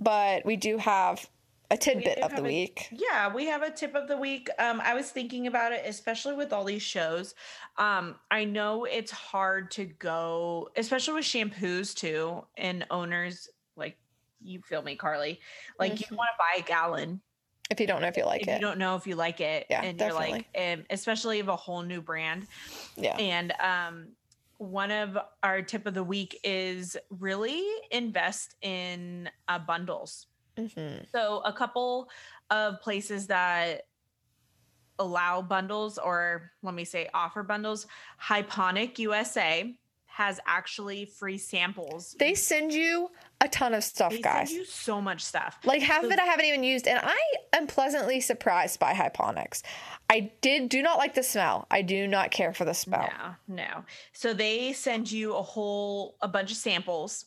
but 0.00 0.44
we 0.46 0.56
do 0.56 0.78
have 0.78 1.28
a 1.70 1.76
tidbit 1.76 2.18
of 2.20 2.30
the 2.30 2.36
have 2.36 2.44
a- 2.44 2.48
week. 2.48 2.88
Yeah, 2.90 3.32
we 3.32 3.46
have 3.46 3.62
a 3.62 3.70
tip 3.70 3.94
of 3.94 4.08
the 4.08 4.16
week. 4.16 4.48
Um, 4.58 4.80
I 4.82 4.94
was 4.94 5.10
thinking 5.10 5.46
about 5.46 5.72
it, 5.72 5.82
especially 5.86 6.34
with 6.34 6.52
all 6.52 6.64
these 6.64 6.82
shows. 6.82 7.34
Um, 7.76 8.16
I 8.30 8.44
know 8.44 8.84
it's 8.84 9.10
hard 9.10 9.70
to 9.72 9.84
go, 9.84 10.70
especially 10.76 11.14
with 11.14 11.24
shampoos 11.24 11.94
too, 11.94 12.44
and 12.56 12.86
owners 12.90 13.48
like 13.76 13.98
you 14.40 14.60
feel 14.62 14.82
me, 14.82 14.96
Carly. 14.96 15.40
Like 15.78 15.92
Mhm. 15.94 16.10
you 16.10 16.16
want 16.16 16.30
to 16.32 16.38
buy 16.38 16.62
a 16.64 16.66
gallon 16.66 17.20
If 17.70 17.80
you 17.80 17.86
don't 17.86 18.00
know 18.00 18.08
if 18.08 18.16
you 18.16 18.24
like 18.24 18.40
if 18.42 18.48
it, 18.48 18.54
you 18.54 18.60
don't 18.60 18.78
know 18.78 18.96
if 18.96 19.06
you 19.06 19.14
like 19.14 19.40
it, 19.42 19.66
Yeah, 19.68 19.82
and 19.82 20.00
you're 20.00 20.14
like, 20.14 20.46
um, 20.56 20.86
especially 20.88 21.38
of 21.40 21.48
a 21.48 21.56
whole 21.56 21.82
new 21.82 22.00
brand. 22.00 22.46
yeah, 22.96 23.14
And 23.18 23.52
um, 23.60 24.16
one 24.56 24.90
of 24.90 25.18
our 25.42 25.60
tip 25.60 25.84
of 25.84 25.92
the 25.92 26.02
week 26.02 26.40
is 26.44 26.96
really 27.10 27.62
invest 27.90 28.54
in 28.62 29.28
uh, 29.48 29.58
bundles. 29.58 30.27
Hmm 30.58 30.96
So 31.12 31.40
a 31.44 31.52
couple 31.52 32.08
of 32.50 32.80
places 32.80 33.26
that 33.28 33.82
allow 34.98 35.40
bundles 35.42 35.96
or 35.98 36.50
let 36.62 36.74
me 36.74 36.84
say 36.84 37.08
offer 37.14 37.42
bundles, 37.42 37.86
Hyponic 38.20 38.98
USA 38.98 39.74
has 40.06 40.40
actually 40.48 41.04
free 41.04 41.38
samples. 41.38 42.16
they 42.18 42.34
send 42.34 42.72
you 42.72 43.08
a 43.40 43.46
ton 43.48 43.72
of 43.72 43.84
stuff, 43.84 44.10
They 44.10 44.20
guys. 44.20 44.48
send 44.48 44.58
you 44.58 44.64
so 44.64 45.00
much 45.00 45.24
stuff. 45.24 45.56
like 45.64 45.80
half 45.80 46.02
of 46.02 46.10
it 46.10 46.18
I 46.18 46.24
haven't 46.24 46.46
even 46.46 46.64
used, 46.64 46.88
and 46.88 46.98
I 47.00 47.16
am 47.52 47.68
pleasantly 47.68 48.20
surprised 48.20 48.80
by 48.80 48.94
Hyponics. 48.94 49.62
I 50.10 50.32
did 50.40 50.68
do 50.70 50.82
not 50.82 50.98
like 50.98 51.14
the 51.14 51.22
smell. 51.22 51.68
I 51.70 51.82
do 51.82 52.08
not 52.08 52.32
care 52.32 52.52
for 52.52 52.64
the 52.64 52.74
smell. 52.74 53.08
No, 53.48 53.54
no. 53.54 53.84
So 54.12 54.34
they 54.34 54.72
send 54.72 55.12
you 55.12 55.36
a 55.36 55.42
whole 55.42 56.16
a 56.20 56.26
bunch 56.26 56.50
of 56.50 56.56
samples. 56.56 57.26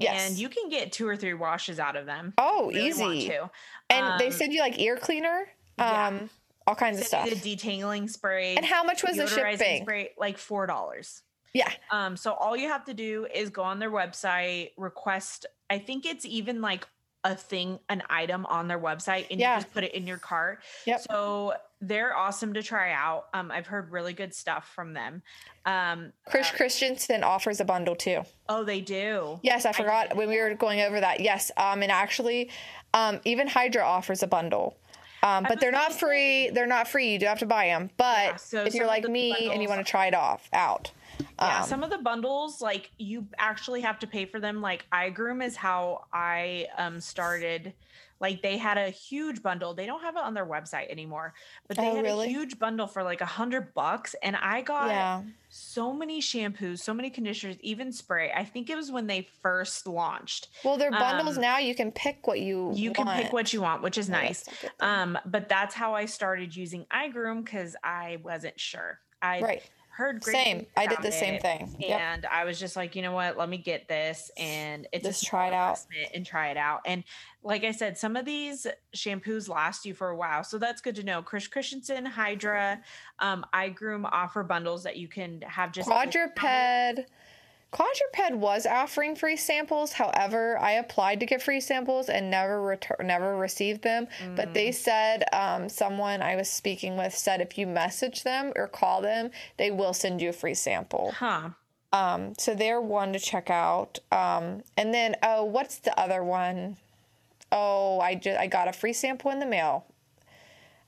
Yes. 0.00 0.28
And 0.30 0.38
you 0.38 0.48
can 0.48 0.68
get 0.68 0.92
two 0.92 1.06
or 1.06 1.16
three 1.16 1.34
washes 1.34 1.78
out 1.78 1.96
of 1.96 2.06
them. 2.06 2.32
Oh, 2.38 2.68
really 2.68 3.18
easy. 3.18 3.28
to. 3.28 3.50
And 3.90 4.18
they 4.20 4.26
Um, 4.26 4.32
send 4.32 4.52
you 4.52 4.60
like 4.60 4.78
ear 4.78 4.96
cleaner. 4.96 5.48
yeah. 5.78 6.06
Um 6.08 6.30
all 6.66 6.74
kinds 6.74 7.00
of 7.00 7.06
stuff. 7.06 7.28
The 7.28 7.36
detangling 7.36 8.08
spray. 8.08 8.54
And 8.54 8.64
how 8.64 8.84
much 8.84 9.02
was 9.02 9.16
the 9.16 9.26
shipping? 9.26 9.82
Spray, 9.82 10.10
like 10.18 10.38
four 10.38 10.66
dollars. 10.66 11.22
Yeah. 11.52 11.72
Um, 11.90 12.16
so 12.16 12.32
all 12.34 12.56
you 12.56 12.68
have 12.68 12.84
to 12.84 12.94
do 12.94 13.26
is 13.34 13.50
go 13.50 13.62
on 13.62 13.80
their 13.80 13.90
website, 13.90 14.70
request. 14.76 15.46
I 15.68 15.78
think 15.78 16.06
it's 16.06 16.24
even 16.24 16.60
like 16.60 16.86
a 17.24 17.34
thing, 17.34 17.78
an 17.88 18.02
item 18.08 18.46
on 18.46 18.66
their 18.68 18.78
website, 18.78 19.26
and 19.30 19.38
Yeah. 19.38 19.56
you 19.56 19.60
just 19.62 19.72
put 19.74 19.84
it 19.84 19.94
in 19.94 20.06
your 20.06 20.16
cart. 20.16 20.60
Yep. 20.86 21.00
So 21.10 21.54
they're 21.82 22.16
awesome 22.16 22.54
to 22.54 22.62
try 22.62 22.92
out. 22.92 23.26
Um, 23.34 23.50
I've 23.50 23.66
heard 23.66 23.90
really 23.90 24.12
good 24.12 24.34
stuff 24.34 24.70
from 24.74 24.94
them. 24.94 25.22
Um, 25.66 26.12
Chris 26.26 26.50
uh, 26.50 26.56
Christensen 26.56 27.22
offers 27.22 27.60
a 27.60 27.64
bundle 27.64 27.94
too. 27.94 28.22
oh, 28.48 28.64
they 28.64 28.80
do. 28.80 29.38
Yes, 29.42 29.66
I 29.66 29.72
forgot 29.72 30.16
when 30.16 30.28
we 30.28 30.38
were 30.40 30.54
going 30.54 30.80
over 30.80 30.98
that. 31.00 31.20
Yes, 31.20 31.50
um, 31.56 31.82
and 31.82 31.92
actually, 31.92 32.50
um, 32.94 33.20
even 33.24 33.46
Hydra 33.46 33.82
offers 33.82 34.22
a 34.22 34.26
bundle, 34.26 34.76
um, 35.22 35.44
but 35.46 35.60
they're 35.60 35.70
not 35.72 35.92
free. 35.92 36.48
They're 36.50 36.66
not 36.66 36.88
free. 36.88 37.12
You 37.12 37.18
do 37.18 37.26
have 37.26 37.38
to 37.40 37.46
buy 37.46 37.66
them. 37.66 37.90
But 37.98 38.24
Yeah, 38.24 38.36
so 38.36 38.64
if 38.64 38.74
you're 38.74 38.86
like 38.86 39.04
me 39.04 39.50
and 39.52 39.62
you 39.62 39.68
want 39.68 39.84
to 39.84 39.90
try 39.90 40.06
it 40.06 40.14
off 40.14 40.48
out, 40.54 40.90
Yeah, 41.40 41.60
um, 41.62 41.62
some 41.62 41.82
of 41.82 41.90
the 41.90 41.98
bundles, 41.98 42.60
like 42.60 42.90
you 42.98 43.28
actually 43.38 43.80
have 43.82 43.98
to 44.00 44.06
pay 44.06 44.26
for 44.26 44.40
them. 44.40 44.60
Like 44.60 44.86
iGroom 44.92 45.44
is 45.44 45.56
how 45.56 46.04
I 46.12 46.68
um 46.78 47.00
started. 47.00 47.74
Like 48.20 48.42
they 48.42 48.56
had 48.58 48.76
a 48.78 48.90
huge 48.90 49.42
bundle. 49.42 49.74
They 49.74 49.86
don't 49.86 50.02
have 50.02 50.16
it 50.16 50.22
on 50.22 50.34
their 50.34 50.46
website 50.46 50.90
anymore, 50.90 51.34
but 51.68 51.80
they 51.80 51.90
Oh, 51.90 51.94
had 51.94 52.04
really? 52.04 52.28
a 52.28 52.30
huge 52.30 52.58
bundle 52.58 52.86
for 52.86 53.02
like 53.02 53.20
a 53.20 53.26
hundred 53.26 53.72
bucks, 53.74 54.14
and 54.22 54.36
I 54.36 54.62
got 54.62 55.06
yeah, 55.06 55.24
so 55.48 55.92
many 55.92 56.20
shampoos, 56.20 56.78
so 56.80 56.94
many 56.94 57.10
conditioners, 57.10 57.56
even 57.60 57.92
spray. 57.92 58.30
I 58.32 58.44
think 58.44 58.70
it 58.70 58.76
was 58.76 58.90
when 58.92 59.06
they 59.06 59.22
first 59.42 59.86
launched. 59.86 60.48
well, 60.62 60.78
they're 60.78 60.92
bundles 60.92 61.36
um, 61.36 61.38
now. 61.38 61.58
You 61.58 61.74
can 61.74 61.92
pick 61.92 62.26
what 62.26 62.40
you 62.40 62.78
You 62.78 62.92
can 62.92 63.10
pick 63.10 63.32
want. 63.32 63.32
what 63.32 63.52
you 63.52 63.60
want, 63.62 63.82
which 63.82 63.98
is 63.98 64.08
Yeah, 64.08 64.20
nice. 64.20 64.44
that's 64.44 64.48
a 64.48 64.56
good 64.56 64.76
thing. 64.78 65.02
Um, 65.02 65.18
but 65.26 65.48
that's 65.48 65.74
how 65.74 65.94
I 65.94 66.04
started 66.04 66.54
using 66.54 66.86
iGroom 66.86 67.44
because 67.44 67.74
I 67.82 68.18
wasn't 68.22 68.60
sure. 68.60 69.00
I 69.20 69.46
right, 69.46 69.62
heard 70.00 70.20
great 70.20 70.34
same. 70.34 70.66
I 70.76 70.86
did 70.86 70.98
the 71.02 71.12
same 71.12 71.40
thing. 71.40 71.76
Yep. 71.78 72.00
and 72.00 72.26
I 72.26 72.44
was 72.44 72.58
just 72.58 72.74
like, 72.74 72.96
you 72.96 73.02
know 73.02 73.12
what? 73.12 73.36
Let 73.36 73.48
me 73.48 73.58
get 73.58 73.86
this, 73.86 74.30
and 74.36 74.88
it's 74.92 75.06
Just 75.06 75.24
try 75.24 75.48
it 75.48 75.52
out. 75.52 75.78
and 76.14 76.26
try 76.26 76.50
it 76.50 76.56
out. 76.56 76.80
And 76.86 77.04
like 77.42 77.64
I 77.64 77.70
said, 77.70 77.96
some 77.96 78.16
of 78.16 78.24
these 78.24 78.66
shampoos 78.96 79.48
last 79.48 79.84
you 79.86 79.94
for 79.94 80.08
a 80.08 80.16
while, 80.16 80.42
so 80.42 80.58
that's 80.58 80.80
good 80.80 80.96
to 80.96 81.02
know. 81.02 81.22
Chris 81.22 81.46
Christensen, 81.46 82.04
Hydra, 82.06 82.80
um, 83.18 83.44
iGroom 83.54 84.08
offer 84.10 84.42
bundles 84.42 84.82
that 84.84 84.96
you 84.96 85.06
can 85.06 85.42
have 85.42 85.70
just 85.72 85.88
Quadruped. 85.88 86.36
Quadruped 87.70 88.34
was 88.34 88.66
offering 88.66 89.14
free 89.14 89.36
samples. 89.36 89.92
However, 89.92 90.58
I 90.58 90.72
applied 90.72 91.20
to 91.20 91.26
get 91.26 91.40
free 91.40 91.60
samples 91.60 92.08
and 92.08 92.30
never 92.30 92.58
retur- 92.60 93.04
never 93.04 93.36
received 93.36 93.82
them. 93.82 94.08
But 94.34 94.48
Mm. 94.50 94.54
they 94.54 94.72
said 94.72 95.24
um, 95.32 95.68
someone 95.68 96.20
I 96.20 96.34
was 96.36 96.50
speaking 96.50 96.96
with 96.96 97.16
said 97.16 97.40
if 97.40 97.56
you 97.56 97.66
message 97.68 98.24
them 98.24 98.52
or 98.56 98.66
call 98.66 99.00
them, 99.02 99.30
they 99.56 99.70
will 99.70 99.92
send 99.92 100.20
you 100.20 100.30
a 100.30 100.32
free 100.32 100.54
sample. 100.54 101.12
Huh. 101.16 101.50
Um, 101.92 102.34
so 102.38 102.54
they're 102.54 102.80
one 102.80 103.12
to 103.12 103.18
check 103.20 103.50
out. 103.50 103.98
Um, 104.10 104.62
and 104.76 104.92
then 104.92 105.16
oh, 105.22 105.44
what's 105.44 105.78
the 105.78 105.98
other 105.98 106.22
one? 106.24 106.76
Oh, 107.52 108.00
I 108.00 108.14
just 108.16 108.38
I 108.38 108.46
got 108.46 108.68
a 108.68 108.72
free 108.72 108.92
sample 108.92 109.30
in 109.30 109.38
the 109.40 109.46
mail. 109.46 109.84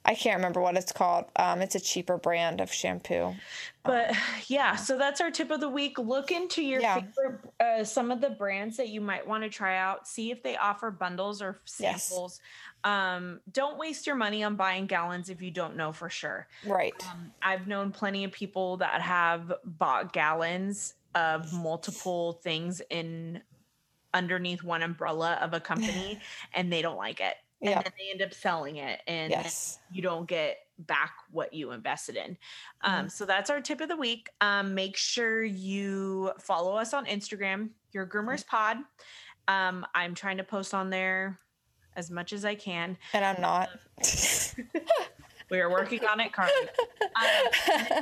I 0.05 0.15
can't 0.16 0.37
remember 0.37 0.61
what 0.61 0.77
it's 0.77 0.91
called. 0.91 1.27
Um, 1.37 1.62
it's 1.62 1.74
a 1.77 1.81
cheaper 1.81 2.16
brand 2.16 2.61
of 2.61 2.73
shampoo. 2.73 3.35
But 3.85 4.15
yeah, 4.49 4.74
so 4.74 4.99
that's 4.99 5.20
our 5.20 5.31
tip 5.31 5.51
of 5.51 5.61
the 5.61 5.69
week. 5.69 5.99
Look 5.99 6.31
into 6.33 6.62
your 6.62 6.81
Yeah. 6.81 6.95
favorite, 7.01 7.41
uh, 7.61 7.85
some 7.85 8.11
of 8.11 8.20
the 8.20 8.31
brands 8.31 8.77
that 8.79 8.89
you 8.89 9.01
might 9.01 9.27
want 9.27 9.45
to 9.45 9.49
try 9.49 9.77
out. 9.77 10.09
See 10.09 10.31
if 10.31 10.43
they 10.43 10.57
offer 10.57 10.91
bundles 10.91 11.41
or 11.41 11.61
Yes. 11.79 12.07
samples. 12.09 12.41
Um, 12.85 13.41
don't 13.53 13.79
waste 13.79 14.07
your 14.07 14.16
money 14.16 14.43
on 14.43 14.57
buying 14.57 14.87
gallons 14.87 15.29
if 15.31 15.41
you 15.41 15.53
don't 15.53 15.77
know 15.77 15.93
for 15.93 16.11
sure. 16.11 16.49
Right. 16.66 16.95
Um, 17.12 17.33
I've 17.41 17.69
known 17.69 17.93
plenty 17.93 18.24
of 18.24 18.33
people 18.33 18.79
that 18.79 19.01
have 19.03 19.53
bought 19.65 20.12
gallons 20.12 20.95
of 21.15 21.53
multiple 21.53 22.33
things 22.43 22.83
in 22.91 23.41
underneath 24.15 24.62
one 24.62 24.83
umbrella 24.83 25.39
of 25.41 25.55
a 25.55 25.61
company, 25.61 26.20
and 26.55 26.73
they 26.73 26.83
don't 26.83 26.97
like 26.97 27.20
it. 27.20 27.37
And 27.62 27.70
Yeah. 27.70 27.82
then 27.82 27.93
they 27.97 28.10
end 28.10 28.22
up 28.22 28.34
selling 28.34 28.76
it, 28.76 29.01
and 29.06 29.30
Yes. 29.30 29.78
you 29.90 30.02
don't 30.02 30.26
get 30.26 30.59
back 30.78 31.14
what 31.30 31.52
you 31.55 31.70
invested 31.70 32.16
in. 32.16 32.32
Mm-hmm. 32.32 32.90
Um, 32.93 33.09
so 33.09 33.24
that's 33.24 33.51
our 33.51 33.60
tip 33.60 33.80
of 33.80 33.89
the 33.89 33.97
week. 33.97 34.28
Um, 34.40 34.74
make 34.74 34.97
sure 34.97 35.44
you 35.44 36.32
follow 36.40 36.74
us 36.76 36.93
on 36.93 37.06
Instagram, 37.06 37.70
Your 37.93 38.06
Groomers 38.06 38.44
Pod. 38.44 38.78
Um, 39.47 39.86
I'm 39.94 40.14
trying 40.14 40.39
to 40.39 40.44
post 40.44 40.74
on 40.74 40.90
there 40.90 41.39
as 41.94 42.10
much 42.10 42.32
as 42.32 42.44
I 42.44 42.56
can. 42.56 42.98
And 43.12 43.24
I'm 43.24 43.40
not. 43.40 43.70
We 45.51 45.60
are 45.60 45.70
working 45.70 46.01
on 46.06 46.18
it, 46.18 46.32
Carly. 46.32 46.51
Um, 47.02 47.09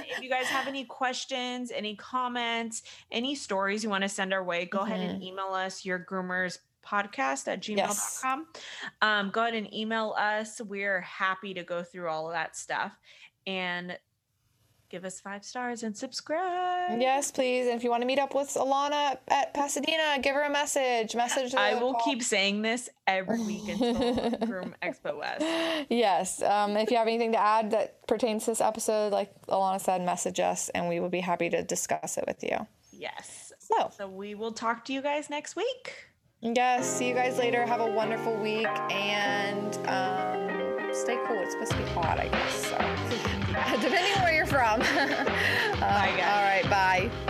if 0.08 0.20
you 0.22 0.30
guys 0.30 0.46
have 0.46 0.68
any 0.68 0.84
questions, 0.84 1.72
any 1.74 1.96
comments, 1.96 2.82
any 3.10 3.34
stories 3.34 3.82
you 3.82 3.90
want 3.90 4.02
to 4.02 4.08
send 4.08 4.32
our 4.32 4.44
way, 4.44 4.66
go 4.66 4.78
ahead 4.80 5.00
and 5.00 5.20
email 5.20 5.48
us 5.52 5.84
your 5.84 5.98
groomers 5.98 6.58
podcast 6.86 7.48
at 7.48 7.61
gmail.com. 7.62 8.47
Um, 9.02 9.31
go 9.31 9.43
ahead 9.43 9.55
and 9.55 9.73
email 9.73 10.15
us. 10.19 10.61
We're 10.61 11.01
happy 11.01 11.55
to 11.55 11.62
go 11.62 11.82
through 11.82 12.09
all 12.09 12.27
of 12.27 12.32
that 12.35 12.57
stuff 12.57 12.98
and 13.47 13.98
give 14.90 15.05
us 15.05 15.20
five 15.20 15.44
stars 15.44 15.85
and 15.85 15.97
subscribe. 15.97 17.01
yes, 17.01 17.31
please. 17.31 17.66
And 17.66 17.77
if 17.77 17.85
you 17.85 17.90
want 17.90 18.02
to 18.02 18.07
meet 18.07 18.19
up 18.19 18.35
with 18.35 18.48
Alana 18.48 19.19
at 19.28 19.55
Pasadena, 19.55 20.19
give 20.20 20.35
her 20.35 20.43
a 20.43 20.51
message. 20.51 21.15
Message. 21.15 21.55
I 21.55 21.74
will 21.81 21.93
call. 21.94 22.02
keep 22.05 22.23
saying 22.24 22.62
this 22.62 22.89
every 23.07 23.39
week 23.40 23.69
until 23.69 24.31
Groom 24.47 24.74
Expo 24.82 25.16
West. 25.16 25.86
Yes. 25.89 26.43
Um, 26.43 26.77
if 26.77 26.90
you 26.90 26.97
have 26.97 27.07
anything 27.07 27.32
to 27.32 27.40
add 27.40 27.70
that 27.70 28.05
pertains 28.09 28.47
to 28.47 28.51
this 28.51 28.61
episode, 28.61 29.12
like 29.12 29.31
Alana 29.47 29.81
said, 29.81 30.02
message 30.02 30.40
us 30.40 30.69
and 30.70 30.89
we 30.89 30.98
will 30.98 31.09
be 31.09 31.20
happy 31.20 31.48
to 31.51 31.62
discuss 31.62 32.19
it 32.19 32.24
with 32.27 32.43
you. 32.43 32.66
Yes. 32.93 33.52
So, 33.61 33.93
So 33.97 34.09
we 34.09 34.35
will 34.35 34.52
talk 34.52 34.85
to 34.86 34.93
you 34.93 35.01
guys 35.02 35.31
next 35.31 35.55
week. 35.55 36.09
Yes, 36.42 36.86
see 36.88 37.08
you 37.08 37.14
guys 37.14 37.38
later. 37.38 37.66
Have 37.66 37.80
a 37.80 37.86
wonderful 37.86 38.34
week 38.36 38.66
and 38.90 39.76
um, 39.88 40.94
stay 40.94 41.18
cool. 41.26 41.38
It's 41.40 41.52
supposed 41.52 41.72
to 41.72 41.78
be 41.78 41.84
hot, 41.90 42.18
I 42.18 42.28
guess. 42.28 42.66
So, 42.66 42.76
depending 43.80 44.12
on 44.16 44.22
where 44.22 44.34
you're 44.34 44.46
from. 44.46 44.80
Uh, 45.80 46.06
guys. 46.16 46.22
All 46.22 46.42
right. 46.42 47.30